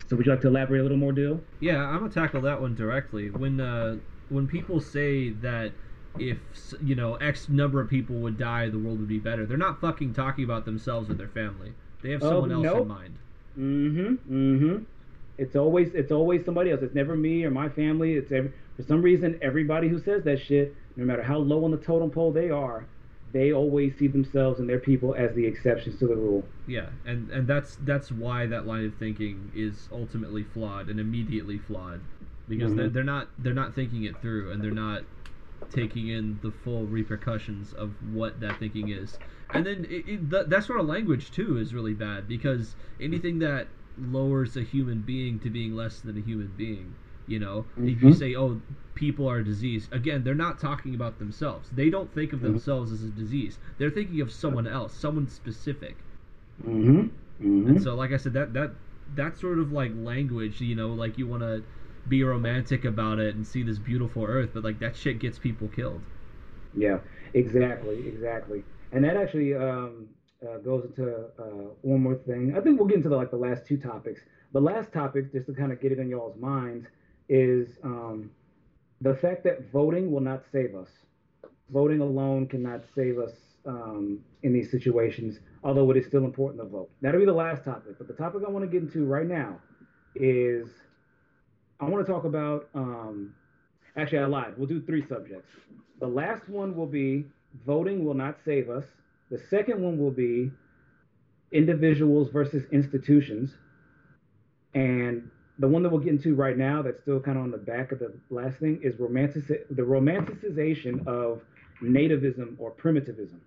So 0.08 0.16
would 0.16 0.26
you 0.26 0.32
like 0.32 0.42
to 0.42 0.48
elaborate 0.48 0.80
a 0.80 0.84
little 0.84 0.98
more, 0.98 1.12
Dill? 1.12 1.42
Yeah, 1.60 1.86
I'm 1.86 2.00
gonna 2.00 2.10
tackle 2.10 2.42
that 2.42 2.60
one 2.60 2.76
directly. 2.76 3.30
When 3.32 3.60
uh, 3.60 3.98
when 4.30 4.48
people 4.48 4.80
say 4.80 5.32
that 5.42 5.74
if 6.18 6.38
you 6.82 6.96
know 6.96 7.16
X 7.16 7.50
number 7.50 7.82
of 7.82 7.90
people 7.90 8.16
would 8.16 8.38
die, 8.38 8.70
the 8.70 8.80
world 8.80 9.00
would 9.00 9.10
be 9.10 9.20
better, 9.20 9.46
they're 9.46 9.58
not 9.58 9.82
fucking 9.82 10.14
talking 10.14 10.46
about 10.46 10.64
themselves 10.66 11.10
or 11.10 11.16
their 11.16 11.28
family. 11.28 11.74
They 12.02 12.12
have 12.12 12.22
someone 12.22 12.52
else 12.52 12.64
nope. 12.64 12.82
in 12.84 12.88
mind. 12.88 13.20
Mm-hmm. 13.58 14.34
Mm-hmm. 14.34 14.84
It's 15.38 15.56
always 15.56 15.94
it's 15.94 16.14
always 16.14 16.46
somebody 16.46 16.72
else. 16.72 16.82
It's 16.82 16.96
never 16.96 17.16
me 17.16 17.44
or 17.44 17.52
my 17.52 17.68
family. 17.68 18.14
It's 18.14 18.32
every, 18.32 18.52
for 18.78 18.84
some 18.84 19.02
reason 19.02 19.38
everybody 19.42 19.90
who 19.90 20.00
says 20.00 20.24
that 20.24 20.40
shit, 20.40 20.76
no 21.00 21.06
matter 21.06 21.24
how 21.24 21.38
low 21.38 21.64
on 21.66 21.72
the 21.72 21.78
totem 21.78 22.12
pole 22.12 22.32
they 22.32 22.50
are, 22.50 22.86
they 23.32 23.54
always 23.54 23.98
see 23.98 24.08
themselves 24.08 24.60
and 24.60 24.68
their 24.68 24.80
people 24.80 25.14
as 25.16 25.34
the 25.36 25.46
exceptions 25.46 26.00
to 26.00 26.08
the 26.08 26.16
rule. 26.16 26.44
Yeah, 26.68 26.88
and 27.06 27.30
and 27.30 27.48
that's 27.48 27.78
that's 27.84 28.12
why 28.12 28.46
that 28.48 28.66
line 28.66 28.86
of 28.86 28.96
thinking 28.96 29.52
is 29.56 29.88
ultimately 29.92 30.44
flawed 30.44 30.90
and 30.90 31.00
immediately 31.00 31.58
flawed 31.58 32.02
because 32.48 32.70
mm-hmm. 32.70 32.78
they're, 32.78 32.90
they're 32.90 33.04
not 33.04 33.30
they're 33.38 33.54
not 33.54 33.76
thinking 33.76 34.04
it 34.04 34.20
through 34.22 34.52
and 34.52 34.64
they're 34.64 34.72
not 34.72 35.04
taking 35.72 36.08
in 36.08 36.40
the 36.42 36.52
full 36.52 36.86
repercussions 36.86 37.74
of 37.74 37.92
what 38.14 38.40
that 38.40 38.58
thinking 38.60 38.90
is. 38.90 39.18
And 39.54 39.66
then 39.66 39.86
it, 39.90 40.08
it, 40.08 40.30
that, 40.30 40.50
that 40.50 40.64
sort 40.64 40.80
of 40.80 40.88
language 40.88 41.32
too 41.32 41.58
is 41.58 41.74
really 41.74 41.94
bad 41.94 42.28
because 42.28 42.76
anything 43.00 43.40
that 43.40 43.68
lowers 43.98 44.56
a 44.56 44.62
human 44.62 45.02
being 45.02 45.40
to 45.40 45.50
being 45.50 45.76
less 45.76 46.00
than 46.00 46.18
a 46.18 46.22
human 46.22 46.54
being 46.56 46.96
you 47.30 47.40
know, 47.40 47.66
mm-hmm. 47.72 47.90
if 47.90 48.02
you 48.02 48.14
say, 48.14 48.36
"Oh, 48.36 48.62
people 48.96 49.30
are 49.30 49.42
diseased," 49.44 49.94
again, 49.94 50.24
they're 50.24 50.36
not 50.36 50.60
talking 50.60 50.96
about 50.96 51.20
themselves. 51.20 51.70
They 51.72 51.90
don't 51.90 52.14
think 52.14 52.34
of 52.34 52.40
mm-hmm. 52.40 52.54
themselves 52.54 52.92
as 52.92 53.04
a 53.04 53.10
disease. 53.10 53.60
They're 53.78 53.92
thinking 53.92 54.22
of 54.22 54.32
someone 54.32 54.68
else, 54.68 54.94
someone 54.94 55.28
specific. 55.28 55.98
Mm-hmm. 56.64 57.00
Mm-hmm. 57.00 57.70
And 57.70 57.82
so, 57.82 57.96
like 57.96 58.12
I 58.12 58.18
said, 58.18 58.34
that 58.34 58.54
that 58.54 58.72
that 59.16 59.38
sort 59.38 59.60
of 59.60 59.72
like 59.72 59.92
language, 59.96 60.62
you 60.62 60.76
know, 60.76 60.90
like 60.90 61.18
you 61.18 61.28
want 61.28 61.44
to 61.44 61.64
be 62.08 62.24
romantic 62.24 62.86
about 62.86 63.20
it 63.20 63.36
and 63.36 63.46
see 63.46 63.64
this 63.64 63.78
beautiful 63.78 64.24
earth, 64.24 64.52
but 64.54 64.64
like 64.64 64.80
that 64.80 64.96
shit 64.96 65.20
gets 65.20 65.38
people 65.38 65.68
killed. 65.68 66.02
Yeah, 66.76 67.00
exactly, 67.34 68.08
exactly. 68.08 68.64
And 68.92 69.04
that 69.04 69.18
actually 69.18 69.54
um, 69.56 70.08
uh, 70.48 70.58
goes 70.58 70.86
into 70.86 71.26
uh, 71.38 71.70
one 71.82 72.02
more 72.02 72.16
thing. 72.16 72.56
I 72.58 72.62
think 72.62 72.80
we'll 72.80 72.88
get 72.88 72.98
into 72.98 73.10
the, 73.10 73.16
like 73.16 73.32
the 73.32 73.38
last 73.38 73.66
two 73.66 73.78
topics. 73.78 74.22
The 74.54 74.62
last 74.62 74.92
topic, 74.92 75.32
just 75.32 75.46
to 75.48 75.54
kind 75.54 75.72
of 75.72 75.82
get 75.82 75.92
it 75.92 76.00
in 76.00 76.10
y'all's 76.10 76.38
minds, 76.38 76.88
is 77.30 77.68
um, 77.84 78.32
the 79.02 79.16
fact 79.16 79.44
that 79.46 79.72
voting 79.72 80.12
will 80.12 80.22
not 80.22 80.44
save 80.52 80.76
us. 80.76 80.90
Voting 81.72 82.02
alone 82.02 82.48
cannot 82.48 82.82
save 82.96 83.20
us 83.20 83.32
um, 83.66 84.20
in 84.44 84.52
these 84.52 84.72
situations, 84.72 85.38
although 85.64 85.90
it 85.92 85.98
is 85.98 86.06
still 86.08 86.26
important 86.26 86.62
to 86.62 86.68
vote. 86.68 86.90
That'll 87.02 87.20
be 87.20 87.26
the 87.26 87.32
last 87.32 87.64
topic. 87.64 87.98
But 87.98 88.08
the 88.08 88.14
topic 88.14 88.42
I 88.46 88.50
want 88.50 88.66
to 88.66 88.72
get 88.72 88.82
into 88.82 89.06
right 89.06 89.28
now 89.28 89.60
is 90.16 90.68
I 91.80 91.86
want 91.86 92.06
to 92.06 92.12
talk 92.12 92.26
about. 92.26 92.70
Um, 92.74 93.34
actually, 93.96 94.20
I 94.20 94.26
lied. 94.26 94.58
We'll 94.58 94.68
do 94.68 94.82
three 94.82 95.06
subjects. 95.08 95.52
The 96.00 96.08
last 96.08 96.50
one 96.50 96.76
will 96.76 96.88
be 96.88 97.26
voting 97.66 98.04
will 98.06 98.14
not 98.14 98.38
save 98.46 98.70
us. 98.70 98.84
The 99.30 99.40
second 99.50 99.82
one 99.82 99.98
will 99.98 100.12
be 100.12 100.52
individuals 101.52 102.30
versus 102.32 102.64
institutions. 102.72 103.52
The 105.60 105.68
one 105.68 105.84
that 105.84 105.90
we'll 105.90 105.99
get 105.99 106.11
into 106.11 106.36
right 106.36 106.57
now 106.57 106.81
that's 106.81 107.02
still 107.02 107.19
kind 107.19 107.38
of 107.38 107.44
on 107.44 107.52
the 107.52 107.57
back 107.57 107.91
of 107.91 107.99
the 107.99 108.14
last 108.30 108.57
thing 108.60 108.80
is 108.81 108.98
romantic 108.99 109.48
the 109.69 109.81
romanticization 109.81 111.06
of 111.06 111.41
nativism 111.81 112.56
or 112.57 112.72
primitivism. 112.72 113.41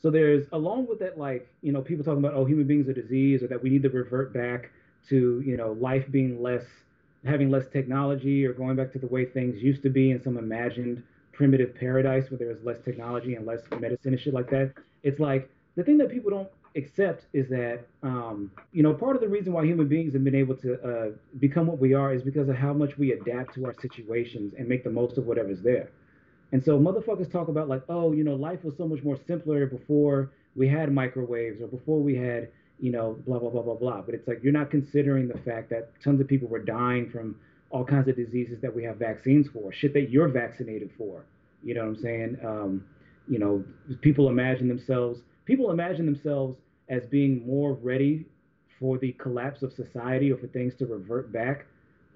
So 0.00 0.10
there's 0.10 0.46
along 0.52 0.86
with 0.86 1.00
that, 1.00 1.18
like 1.18 1.48
you 1.62 1.72
know, 1.72 1.80
people 1.80 2.04
talking 2.04 2.20
about 2.24 2.34
oh, 2.34 2.44
human 2.44 2.66
beings 2.66 2.88
are 2.88 2.92
disease, 2.92 3.42
or 3.42 3.48
that 3.48 3.62
we 3.62 3.70
need 3.70 3.82
to 3.82 3.90
revert 3.90 4.32
back 4.32 4.70
to 5.08 5.42
you 5.44 5.56
know 5.56 5.72
life 5.72 6.04
being 6.10 6.40
less, 6.40 6.64
having 7.24 7.50
less 7.50 7.66
technology, 7.72 8.46
or 8.46 8.52
going 8.52 8.76
back 8.76 8.92
to 8.92 8.98
the 8.98 9.08
way 9.08 9.24
things 9.24 9.60
used 9.60 9.82
to 9.82 9.90
be 9.90 10.12
in 10.12 10.22
some 10.22 10.36
imagined 10.36 11.02
primitive 11.32 11.74
paradise 11.74 12.30
where 12.30 12.38
there 12.38 12.48
was 12.48 12.58
less 12.64 12.78
technology 12.84 13.34
and 13.34 13.46
less 13.46 13.60
medicine 13.80 14.12
and 14.12 14.20
shit 14.20 14.34
like 14.34 14.50
that. 14.50 14.72
It's 15.02 15.20
like 15.20 15.50
the 15.76 15.84
thing 15.84 15.98
that 15.98 16.10
people 16.10 16.30
don't 16.30 16.48
accept 16.78 17.24
is 17.32 17.48
that 17.50 17.80
um, 18.02 18.50
you 18.72 18.82
know 18.82 18.94
part 18.94 19.16
of 19.16 19.22
the 19.22 19.28
reason 19.28 19.52
why 19.52 19.64
human 19.64 19.88
beings 19.88 20.12
have 20.14 20.24
been 20.24 20.34
able 20.34 20.56
to 20.56 20.74
uh, 20.82 21.10
become 21.38 21.66
what 21.66 21.78
we 21.78 21.92
are 21.92 22.14
is 22.14 22.22
because 22.22 22.48
of 22.48 22.56
how 22.56 22.72
much 22.72 22.96
we 22.96 23.12
adapt 23.12 23.54
to 23.54 23.66
our 23.66 23.74
situations 23.82 24.54
and 24.58 24.66
make 24.68 24.84
the 24.84 24.90
most 24.90 25.18
of 25.18 25.26
whatever's 25.26 25.60
there. 25.62 25.90
And 26.52 26.64
so 26.64 26.78
motherfuckers 26.78 27.30
talk 27.30 27.48
about 27.48 27.68
like, 27.68 27.82
oh, 27.90 28.12
you 28.12 28.24
know, 28.24 28.34
life 28.34 28.64
was 28.64 28.74
so 28.78 28.88
much 28.88 29.02
more 29.02 29.18
simpler 29.26 29.66
before 29.66 30.30
we 30.56 30.66
had 30.66 30.90
microwaves 30.90 31.60
or 31.60 31.66
before 31.66 32.00
we 32.00 32.16
had, 32.16 32.48
you 32.80 32.90
know, 32.90 33.18
blah 33.26 33.38
blah 33.38 33.50
blah 33.50 33.62
blah 33.62 33.74
blah. 33.74 34.00
But 34.00 34.14
it's 34.14 34.26
like 34.26 34.40
you're 34.42 34.52
not 34.52 34.70
considering 34.70 35.28
the 35.28 35.38
fact 35.38 35.68
that 35.70 35.90
tons 36.02 36.20
of 36.20 36.28
people 36.28 36.48
were 36.48 36.62
dying 36.62 37.10
from 37.10 37.36
all 37.70 37.84
kinds 37.84 38.08
of 38.08 38.16
diseases 38.16 38.58
that 38.62 38.74
we 38.74 38.82
have 38.84 38.96
vaccines 38.96 39.46
for, 39.52 39.70
shit 39.72 39.92
that 39.92 40.10
you're 40.10 40.28
vaccinated 40.28 40.90
for. 40.96 41.26
You 41.62 41.74
know 41.74 41.82
what 41.82 41.96
I'm 41.96 42.02
saying? 42.02 42.38
Um, 42.42 42.84
you 43.28 43.38
know, 43.38 43.62
people 44.00 44.30
imagine 44.30 44.68
themselves 44.68 45.20
people 45.48 45.70
imagine 45.70 46.04
themselves 46.04 46.56
as 46.88 47.04
being 47.06 47.46
more 47.46 47.74
ready 47.74 48.26
for 48.78 48.98
the 48.98 49.12
collapse 49.12 49.62
of 49.62 49.72
society 49.72 50.32
or 50.32 50.36
for 50.36 50.46
things 50.48 50.74
to 50.76 50.86
revert 50.86 51.32
back 51.32 51.66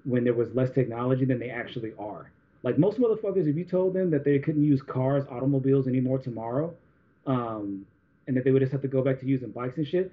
when 0.04 0.24
there 0.24 0.34
was 0.34 0.48
less 0.54 0.70
technology 0.70 1.24
than 1.24 1.38
they 1.38 1.50
actually 1.50 1.92
are. 1.98 2.30
Like 2.62 2.78
most 2.78 2.98
motherfuckers, 2.98 3.48
if 3.48 3.56
you 3.56 3.64
told 3.64 3.94
them 3.94 4.10
that 4.10 4.24
they 4.24 4.38
couldn't 4.38 4.64
use 4.64 4.80
cars, 4.82 5.24
automobiles 5.30 5.86
anymore 5.88 6.18
tomorrow, 6.18 6.72
um, 7.26 7.84
and 8.26 8.36
that 8.36 8.44
they 8.44 8.50
would 8.52 8.60
just 8.60 8.72
have 8.72 8.82
to 8.82 8.88
go 8.88 9.02
back 9.02 9.20
to 9.20 9.26
using 9.26 9.50
bikes 9.50 9.76
and 9.78 9.86
shit, 9.86 10.12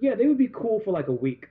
yeah, 0.00 0.14
they 0.14 0.26
would 0.26 0.38
be 0.38 0.48
cool 0.48 0.80
for 0.84 0.92
like 0.92 1.08
a 1.08 1.12
week. 1.12 1.48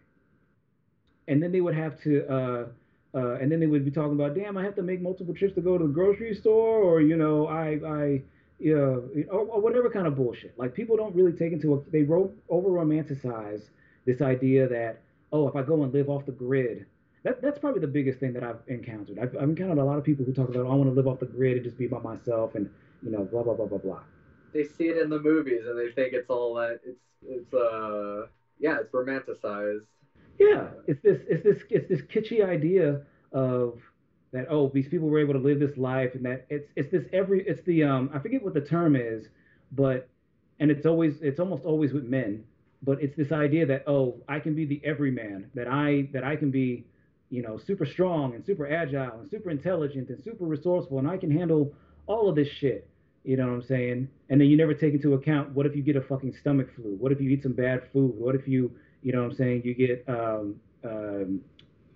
And 1.28 1.44
then 1.44 1.52
they 1.52 1.60
would 1.60 1.76
have 1.76 2.02
to, 2.04 2.26
uh, 2.30 2.66
uh, 3.14 3.36
and 3.36 3.52
then 3.52 3.60
they 3.60 3.66
would 3.66 3.84
be 3.84 3.92
talking 3.92 4.14
about, 4.14 4.36
damn, 4.36 4.58
I 4.58 4.64
have 4.64 4.76
to 4.76 4.84
make 4.84 5.02
multiple 5.02 5.34
trips 5.34 5.56
to 5.56 5.62
go 5.62 5.78
to 5.78 5.86
the 5.86 5.94
grocery 5.94 6.34
store, 6.34 6.78
or 6.78 7.02
you 7.02 7.18
know, 7.18 7.48
I, 7.48 7.80
I, 7.86 8.22
you 8.60 8.76
know, 8.76 9.10
or, 9.32 9.40
or 9.40 9.62
whatever 9.62 9.90
kind 9.90 10.08
of 10.08 10.16
bullshit. 10.16 10.58
Like 10.58 10.74
people 10.74 10.98
don't 10.98 11.16
really 11.16 11.34
take 11.34 11.54
into 11.54 11.76
a, 11.76 11.92
they 11.92 12.04
ro- 12.04 12.34
over 12.50 12.70
romanticize 12.70 13.70
this 14.06 14.22
idea 14.22 14.68
that 14.68 15.02
oh, 15.32 15.48
if 15.48 15.56
I 15.56 15.62
go 15.62 15.84
and 15.84 15.94
live 15.94 16.10
off 16.10 16.26
the 16.26 16.32
grid, 16.32 16.86
that, 17.24 17.42
that's 17.42 17.60
probably 17.60 17.82
the 17.82 17.88
biggest 17.88 18.20
thing 18.20 18.34
that 18.34 18.44
I've 18.44 18.60
encountered. 18.68 19.20
I've, 19.20 19.36
I've 19.36 19.50
encountered 19.50 19.78
a 19.78 19.84
lot 19.84 19.98
of 19.98 20.04
people 20.04 20.26
who 20.26 20.34
talk 20.34 20.50
about 20.50 20.66
oh, 20.66 20.72
I 20.72 20.76
want 20.76 20.90
to 20.90 20.96
live 20.96 21.08
off 21.08 21.20
the 21.20 21.26
grid 21.26 21.58
and 21.58 21.66
just 21.66 21.78
be 21.78 21.88
by 21.88 22.00
myself 22.00 22.56
and 22.56 22.70
you 23.04 23.12
know 23.12 23.26
blah 23.26 23.44
blah 23.44 23.54
blah 23.54 23.66
blah 23.66 23.78
blah. 23.78 24.00
They 24.54 24.64
see 24.64 24.86
it 24.86 24.98
in 24.98 25.10
the 25.10 25.20
movies 25.20 25.66
and 25.68 25.78
they 25.78 25.92
think 25.92 26.14
it's 26.14 26.30
all 26.30 26.56
that 26.56 26.80
it's 26.86 27.02
it's 27.28 27.54
uh 27.54 28.28
yeah 28.60 28.80
it's 28.80 28.92
romanticized. 28.92 29.86
Yeah, 30.40 30.68
it's 30.88 31.02
this 31.02 31.22
it's 31.28 31.44
this 31.44 31.64
it's 31.70 31.90
this 31.90 32.02
kitschy 32.02 32.48
idea 32.48 33.02
of 33.34 33.80
that 34.32 34.48
oh 34.50 34.70
these 34.74 34.88
people 34.88 35.10
were 35.10 35.20
able 35.20 35.34
to 35.34 35.40
live 35.40 35.60
this 35.60 35.76
life 35.78 36.12
and 36.14 36.26
that 36.26 36.46
it's 36.50 36.70
it's 36.76 36.92
this 36.92 37.04
every 37.14 37.48
it's 37.48 37.64
the 37.66 37.84
um 37.84 38.10
I 38.14 38.20
forget 38.20 38.44
what 38.44 38.54
the 38.54 38.62
term 38.62 38.96
is, 38.96 39.26
but 39.72 40.10
and 40.60 40.72
it's 40.72 40.86
always 40.86 41.14
it's 41.22 41.40
almost 41.40 41.64
always 41.64 41.94
with 41.94 42.04
men, 42.04 42.44
but 42.84 43.02
it's 43.02 43.16
this 43.16 43.32
idea 43.32 43.66
that 43.66 43.84
oh 43.88 44.16
I 44.28 44.40
can 44.40 44.56
be 44.56 44.66
the 44.66 44.82
everyman 44.84 45.50
that 45.56 45.68
I 45.68 46.10
that 46.14 46.24
I 46.24 46.36
can 46.36 46.52
be 46.52 46.86
you 47.30 47.42
know 47.42 47.60
super 47.66 47.86
strong 47.86 48.36
and 48.36 48.46
super 48.46 48.72
agile 48.72 49.20
and 49.20 49.30
super 49.30 49.50
intelligent 49.50 50.10
and 50.10 50.22
super 50.24 50.46
resourceful 50.46 51.00
and 51.00 51.08
I 51.08 51.18
can 51.18 51.32
handle 51.32 51.74
all 52.06 52.30
of 52.30 52.36
this 52.36 52.48
shit. 52.60 52.90
You 53.24 53.36
know 53.36 53.48
what 53.48 53.54
I'm 53.56 53.64
saying? 53.64 54.08
And 54.30 54.40
then 54.40 54.48
you 54.48 54.56
never 54.56 54.74
take 54.74 54.94
into 54.94 55.14
account 55.14 55.52
what 55.52 55.66
if 55.66 55.76
you 55.76 55.84
get 55.84 55.96
a 55.96 56.02
fucking 56.02 56.34
stomach 56.40 56.70
flu? 56.76 56.96
What 56.98 57.12
if 57.12 57.20
you 57.20 57.30
eat 57.30 57.44
some 57.44 57.54
bad 57.54 57.84
food? 57.92 58.14
What 58.18 58.36
if 58.36 58.48
you 58.48 58.72
you 59.04 59.14
know 59.14 59.24
what 59.24 59.32
I'm 59.32 59.38
saying 59.38 59.62
you 59.64 59.74
get 59.74 60.04
um, 60.10 60.56
um, 60.84 61.42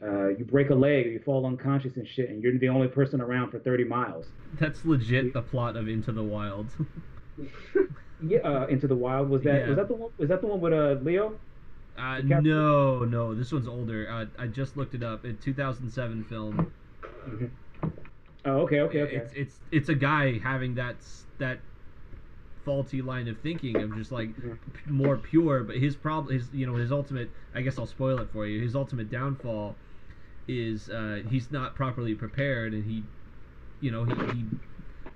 uh, 0.03 0.29
you 0.29 0.45
break 0.45 0.69
a 0.71 0.75
leg 0.75 1.05
or 1.07 1.09
you 1.09 1.19
fall 1.19 1.45
unconscious 1.45 1.95
and 1.95 2.07
shit, 2.07 2.29
and 2.29 2.41
you're 2.41 2.57
the 2.57 2.69
only 2.69 2.87
person 2.87 3.21
around 3.21 3.51
for 3.51 3.59
30 3.59 3.83
miles. 3.83 4.25
That's 4.59 4.83
legit 4.83 5.33
the 5.33 5.41
plot 5.41 5.75
of 5.75 5.87
Into 5.87 6.11
the 6.11 6.23
Wild. 6.23 6.69
yeah, 8.23 8.39
uh, 8.39 8.67
Into 8.67 8.87
the 8.87 8.95
Wild 8.95 9.29
was 9.29 9.43
that 9.43 9.61
yeah. 9.61 9.67
was 9.67 9.77
that 9.77 9.87
the 9.87 9.93
one 9.93 10.11
was 10.17 10.29
that 10.29 10.41
the 10.41 10.47
one 10.47 10.59
with 10.59 10.73
uh, 10.73 10.95
Leo? 11.03 11.39
Uh, 11.97 12.19
no, 12.23 12.99
no, 12.99 13.35
this 13.35 13.51
one's 13.51 13.67
older. 13.67 14.09
Uh, 14.09 14.25
I 14.41 14.47
just 14.47 14.75
looked 14.75 14.95
it 14.95 15.03
up. 15.03 15.23
A 15.25 15.33
2007 15.33 16.23
film. 16.23 16.71
Mm-hmm. 17.03 17.45
Oh, 18.45 18.51
okay, 18.61 18.79
okay, 18.79 19.01
okay. 19.01 19.15
It's 19.17 19.33
it's 19.33 19.59
it's 19.71 19.89
a 19.89 19.95
guy 19.95 20.39
having 20.39 20.73
that 20.75 20.95
that 21.37 21.59
faulty 22.65 23.01
line 23.01 23.27
of 23.27 23.39
thinking 23.41 23.75
of 23.77 23.95
just 23.95 24.11
like 24.11 24.35
p- 24.35 24.89
more 24.89 25.17
pure. 25.17 25.63
But 25.63 25.77
his 25.77 25.95
problem, 25.95 26.33
his 26.33 26.49
you 26.51 26.65
know, 26.65 26.75
his 26.75 26.91
ultimate. 26.91 27.29
I 27.53 27.61
guess 27.61 27.77
I'll 27.77 27.85
spoil 27.85 28.19
it 28.19 28.29
for 28.33 28.47
you. 28.47 28.63
His 28.63 28.75
ultimate 28.75 29.11
downfall 29.11 29.75
is 30.59 30.89
uh, 30.89 31.21
he's 31.27 31.51
not 31.51 31.75
properly 31.75 32.15
prepared, 32.15 32.73
and 32.73 32.85
he, 32.85 33.05
you 33.79 33.91
know, 33.91 34.05
he, 34.05 34.13
he 34.33 34.47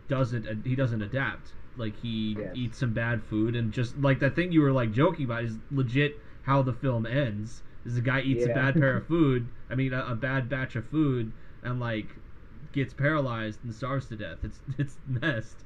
doesn't 0.07 0.65
he 0.65 0.75
doesn't 0.75 1.01
adapt. 1.01 1.55
Like 1.75 1.97
he 1.97 2.39
Yes. 2.39 2.53
eats 2.53 2.77
some 2.79 2.93
bad 2.93 3.23
food, 3.23 3.55
and 3.55 3.71
just 3.73 3.97
like 3.97 4.19
that 4.19 4.35
thing 4.35 4.51
you 4.51 4.61
were 4.61 4.71
like 4.71 4.91
joking 4.91 5.25
about 5.25 5.43
is 5.43 5.59
legit 5.71 6.21
how 6.43 6.61
the 6.61 6.73
film 6.73 7.05
ends. 7.05 7.63
Is 7.85 7.95
the 7.95 8.01
guy 8.01 8.21
eats 8.21 8.45
a 8.45 8.49
bad 8.49 8.77
pair 8.77 8.97
of 8.97 9.07
food? 9.07 9.49
I 9.69 9.75
mean, 9.75 9.93
a, 9.93 10.05
a 10.07 10.15
bad 10.15 10.49
batch 10.49 10.75
of 10.75 10.87
food, 10.87 11.33
and 11.63 11.79
like 11.79 12.15
gets 12.71 12.93
paralyzed 12.93 13.63
and 13.63 13.73
starves 13.73 14.07
to 14.07 14.15
death. 14.15 14.39
It's 14.43 14.61
it's 14.77 14.97
messed. 15.05 15.65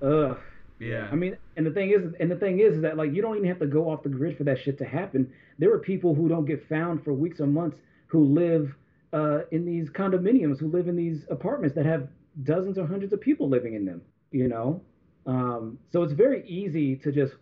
Ugh. 0.00 0.38
Yeah. 0.78 1.08
I 1.10 1.16
mean, 1.16 1.36
and 1.56 1.66
the 1.66 1.70
thing 1.70 1.90
is, 1.90 2.14
and 2.20 2.30
the 2.30 2.36
thing 2.36 2.60
is, 2.60 2.76
is 2.76 2.82
that 2.82 2.96
like 2.96 3.12
you 3.12 3.22
don't 3.22 3.36
even 3.36 3.48
have 3.48 3.58
to 3.60 3.66
go 3.66 3.90
off 3.90 4.02
the 4.02 4.08
grid 4.08 4.36
for 4.36 4.44
that 4.44 4.58
shit 4.58 4.78
to 4.78 4.84
happen. 4.84 5.32
There 5.58 5.72
are 5.72 5.78
people 5.78 6.14
who 6.14 6.28
don't 6.28 6.46
get 6.46 6.66
found 6.68 7.04
for 7.04 7.12
weeks 7.12 7.40
or 7.40 7.46
months 7.46 7.78
who 8.08 8.24
live 8.24 8.76
uh, 9.12 9.40
in 9.50 9.64
these 9.64 9.90
condominiums, 9.90 10.58
who 10.58 10.68
live 10.68 10.88
in 10.88 10.96
these 10.96 11.24
apartments 11.30 11.74
that 11.76 11.86
have 11.86 12.08
dozens 12.42 12.78
or 12.78 12.86
hundreds 12.86 13.12
of 13.12 13.20
people 13.20 13.48
living 13.48 13.74
in 13.74 13.84
them. 13.84 14.02
You 14.30 14.48
know, 14.48 14.82
um, 15.26 15.78
so 15.90 16.02
it's 16.02 16.14
very 16.14 16.46
easy 16.48 16.96
to 16.96 17.12
just 17.12 17.34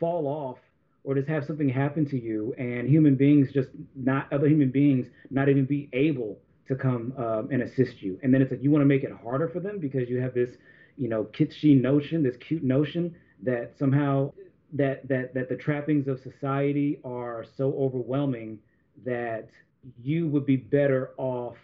fall 0.00 0.26
off 0.26 0.58
or 1.04 1.14
just 1.14 1.28
have 1.28 1.44
something 1.44 1.68
happen 1.68 2.06
to 2.06 2.20
you, 2.20 2.54
and 2.58 2.88
human 2.88 3.16
beings 3.16 3.52
just 3.52 3.68
not 3.96 4.32
other 4.32 4.48
human 4.48 4.70
beings 4.70 5.06
not 5.30 5.48
even 5.48 5.64
be 5.64 5.88
able 5.92 6.38
to 6.68 6.76
come 6.76 7.12
um, 7.16 7.48
and 7.50 7.62
assist 7.62 8.02
you. 8.02 8.18
And 8.22 8.32
then 8.32 8.42
it's 8.42 8.50
like 8.50 8.62
you 8.62 8.70
want 8.70 8.82
to 8.82 8.86
make 8.86 9.02
it 9.02 9.12
harder 9.12 9.48
for 9.48 9.60
them 9.60 9.78
because 9.78 10.08
you 10.08 10.20
have 10.20 10.34
this 10.34 10.50
you 10.96 11.08
know 11.08 11.24
kitschy 11.24 11.80
notion 11.80 12.22
this 12.22 12.36
cute 12.36 12.62
notion 12.62 13.14
that 13.42 13.72
somehow 13.78 14.32
that 14.72 15.06
that 15.08 15.34
that 15.34 15.48
the 15.48 15.56
trappings 15.56 16.08
of 16.08 16.20
society 16.20 17.00
are 17.04 17.44
so 17.56 17.74
overwhelming 17.78 18.58
that 19.04 19.48
you 20.02 20.28
would 20.28 20.46
be 20.46 20.56
better 20.56 21.10
off. 21.16 21.56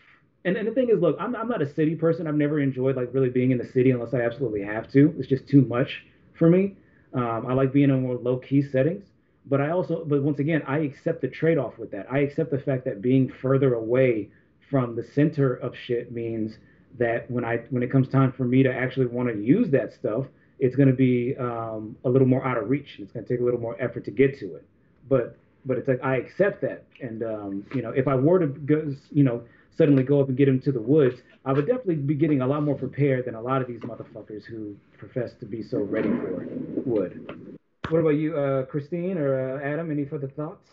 And, 0.44 0.56
and 0.56 0.66
the 0.66 0.72
thing 0.72 0.88
is 0.90 1.00
look 1.00 1.16
I'm, 1.20 1.34
I'm 1.36 1.48
not 1.48 1.62
a 1.62 1.74
city 1.74 1.94
person. 1.94 2.26
I've 2.26 2.34
never 2.34 2.60
enjoyed 2.60 2.96
like 2.96 3.10
really 3.12 3.30
being 3.30 3.50
in 3.50 3.58
the 3.58 3.66
city 3.66 3.90
unless 3.90 4.14
i 4.14 4.20
absolutely 4.20 4.62
have 4.62 4.90
to. 4.92 5.14
It's 5.18 5.28
just 5.28 5.48
too 5.48 5.62
much 5.62 6.04
for 6.38 6.48
me. 6.48 6.76
Um, 7.14 7.46
i 7.48 7.54
like 7.54 7.72
being 7.72 7.90
in 7.90 8.02
more 8.02 8.16
low-key 8.16 8.62
settings. 8.62 9.04
But 9.46 9.60
i 9.60 9.70
also 9.70 10.04
but 10.04 10.22
once 10.22 10.38
again 10.38 10.62
i 10.66 10.78
accept 10.78 11.22
the 11.22 11.28
trade-off 11.28 11.78
with 11.78 11.90
that. 11.92 12.06
I 12.10 12.18
accept 12.20 12.50
the 12.50 12.58
fact 12.58 12.84
that 12.84 13.02
being 13.02 13.32
further 13.40 13.74
away 13.74 14.30
from 14.70 14.94
the 14.94 15.02
center 15.02 15.54
of 15.54 15.74
shit 15.86 16.12
means 16.12 16.58
that 16.98 17.30
when 17.30 17.44
I 17.44 17.58
when 17.70 17.82
it 17.82 17.90
comes 17.90 18.08
time 18.08 18.32
for 18.32 18.44
me 18.44 18.62
to 18.62 18.72
actually 18.72 19.06
want 19.06 19.28
to 19.28 19.40
use 19.40 19.70
that 19.70 19.92
stuff, 19.92 20.26
it's 20.58 20.76
going 20.76 20.88
to 20.88 20.94
be 20.94 21.36
um, 21.38 21.96
a 22.04 22.08
little 22.08 22.26
more 22.26 22.44
out 22.46 22.58
of 22.58 22.68
reach. 22.68 22.96
It's 22.98 23.12
going 23.12 23.24
to 23.24 23.32
take 23.32 23.40
a 23.40 23.44
little 23.44 23.60
more 23.60 23.80
effort 23.80 24.04
to 24.06 24.10
get 24.10 24.38
to 24.40 24.56
it. 24.56 24.66
But 25.08 25.36
but 25.68 25.76
it's 25.76 25.86
like 25.86 26.02
I 26.02 26.16
accept 26.16 26.62
that, 26.62 26.86
and 27.00 27.22
um, 27.22 27.66
you 27.74 27.82
know, 27.82 27.90
if 27.90 28.08
I 28.08 28.14
were 28.14 28.38
to 28.40 28.46
go, 28.46 28.92
you 29.10 29.22
know, 29.22 29.42
suddenly 29.76 30.02
go 30.02 30.20
up 30.20 30.28
and 30.28 30.36
get 30.36 30.48
into 30.48 30.72
the 30.72 30.80
woods, 30.80 31.20
I 31.44 31.52
would 31.52 31.66
definitely 31.66 31.96
be 31.96 32.14
getting 32.14 32.40
a 32.40 32.46
lot 32.46 32.64
more 32.64 32.74
prepared 32.74 33.26
than 33.26 33.34
a 33.34 33.40
lot 33.40 33.60
of 33.60 33.68
these 33.68 33.80
motherfuckers 33.80 34.44
who 34.44 34.74
profess 34.98 35.30
to 35.40 35.46
be 35.46 35.62
so 35.62 35.78
ready 35.78 36.08
for 36.08 36.42
it 36.42 36.86
would. 36.86 37.58
What 37.90 37.98
about 38.00 38.10
you, 38.10 38.36
uh, 38.36 38.64
Christine 38.64 39.18
or 39.18 39.60
uh, 39.60 39.64
Adam? 39.64 39.90
Any 39.90 40.06
further 40.06 40.28
thoughts? 40.28 40.68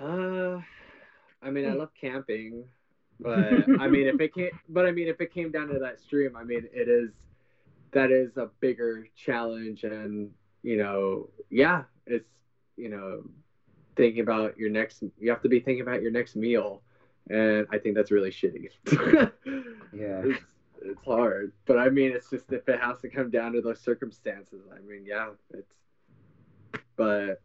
Uh, 0.00 0.60
I 1.40 1.50
mean, 1.50 1.68
I 1.68 1.72
love 1.72 1.90
camping, 1.98 2.64
but 3.20 3.38
I 3.80 3.88
mean, 3.88 4.08
if 4.08 4.20
it 4.20 4.34
came, 4.34 4.50
but 4.68 4.84
I 4.84 4.90
mean, 4.90 5.08
if 5.08 5.20
it 5.20 5.32
came 5.32 5.52
down 5.52 5.68
to 5.68 5.78
that 5.78 6.00
stream, 6.00 6.36
I 6.36 6.42
mean, 6.42 6.68
it 6.72 6.88
is 6.88 7.10
that 7.92 8.10
is 8.10 8.36
a 8.36 8.50
bigger 8.60 9.06
challenge, 9.16 9.84
and 9.84 10.30
you 10.62 10.76
know, 10.76 11.30
yeah, 11.50 11.84
it's 12.06 12.28
you 12.78 12.88
know, 12.88 13.22
thinking 13.96 14.20
about 14.20 14.58
your 14.58 14.70
next. 14.70 15.02
You 15.18 15.30
have 15.30 15.42
to 15.42 15.48
be 15.48 15.60
thinking 15.60 15.82
about 15.82 16.02
your 16.02 16.10
next 16.10 16.36
meal, 16.36 16.82
and 17.28 17.66
I 17.70 17.78
think 17.78 17.94
that's 17.94 18.10
really 18.10 18.30
shitty. 18.30 18.68
Yeah. 19.90 20.20
it's 20.22 20.44
it's 20.82 21.04
hard, 21.04 21.52
but 21.64 21.78
I 21.78 21.88
mean, 21.88 22.12
it's 22.12 22.28
just 22.28 22.52
if 22.52 22.68
it 22.68 22.78
has 22.78 23.00
to 23.00 23.08
come 23.08 23.30
down 23.30 23.52
to 23.54 23.62
those 23.62 23.80
circumstances. 23.80 24.60
I 24.70 24.80
mean, 24.80 25.04
yeah, 25.06 25.30
it's. 25.54 25.72
But 26.94 27.40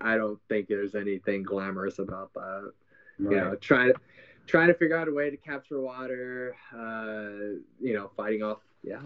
I 0.00 0.16
don't 0.16 0.38
think 0.48 0.68
there's 0.68 0.94
anything 0.94 1.42
glamorous 1.42 1.98
about 1.98 2.32
that 2.34 2.72
you 3.18 3.30
know 3.30 3.54
trying 3.56 3.92
to 3.92 3.98
trying 4.46 4.68
to 4.68 4.74
figure 4.74 4.96
out 4.96 5.08
a 5.08 5.12
way 5.12 5.30
to 5.30 5.36
capture 5.36 5.80
water 5.80 6.56
uh 6.74 7.58
you 7.80 7.94
know 7.94 8.10
fighting 8.16 8.42
off 8.42 8.58
yeah 8.82 9.00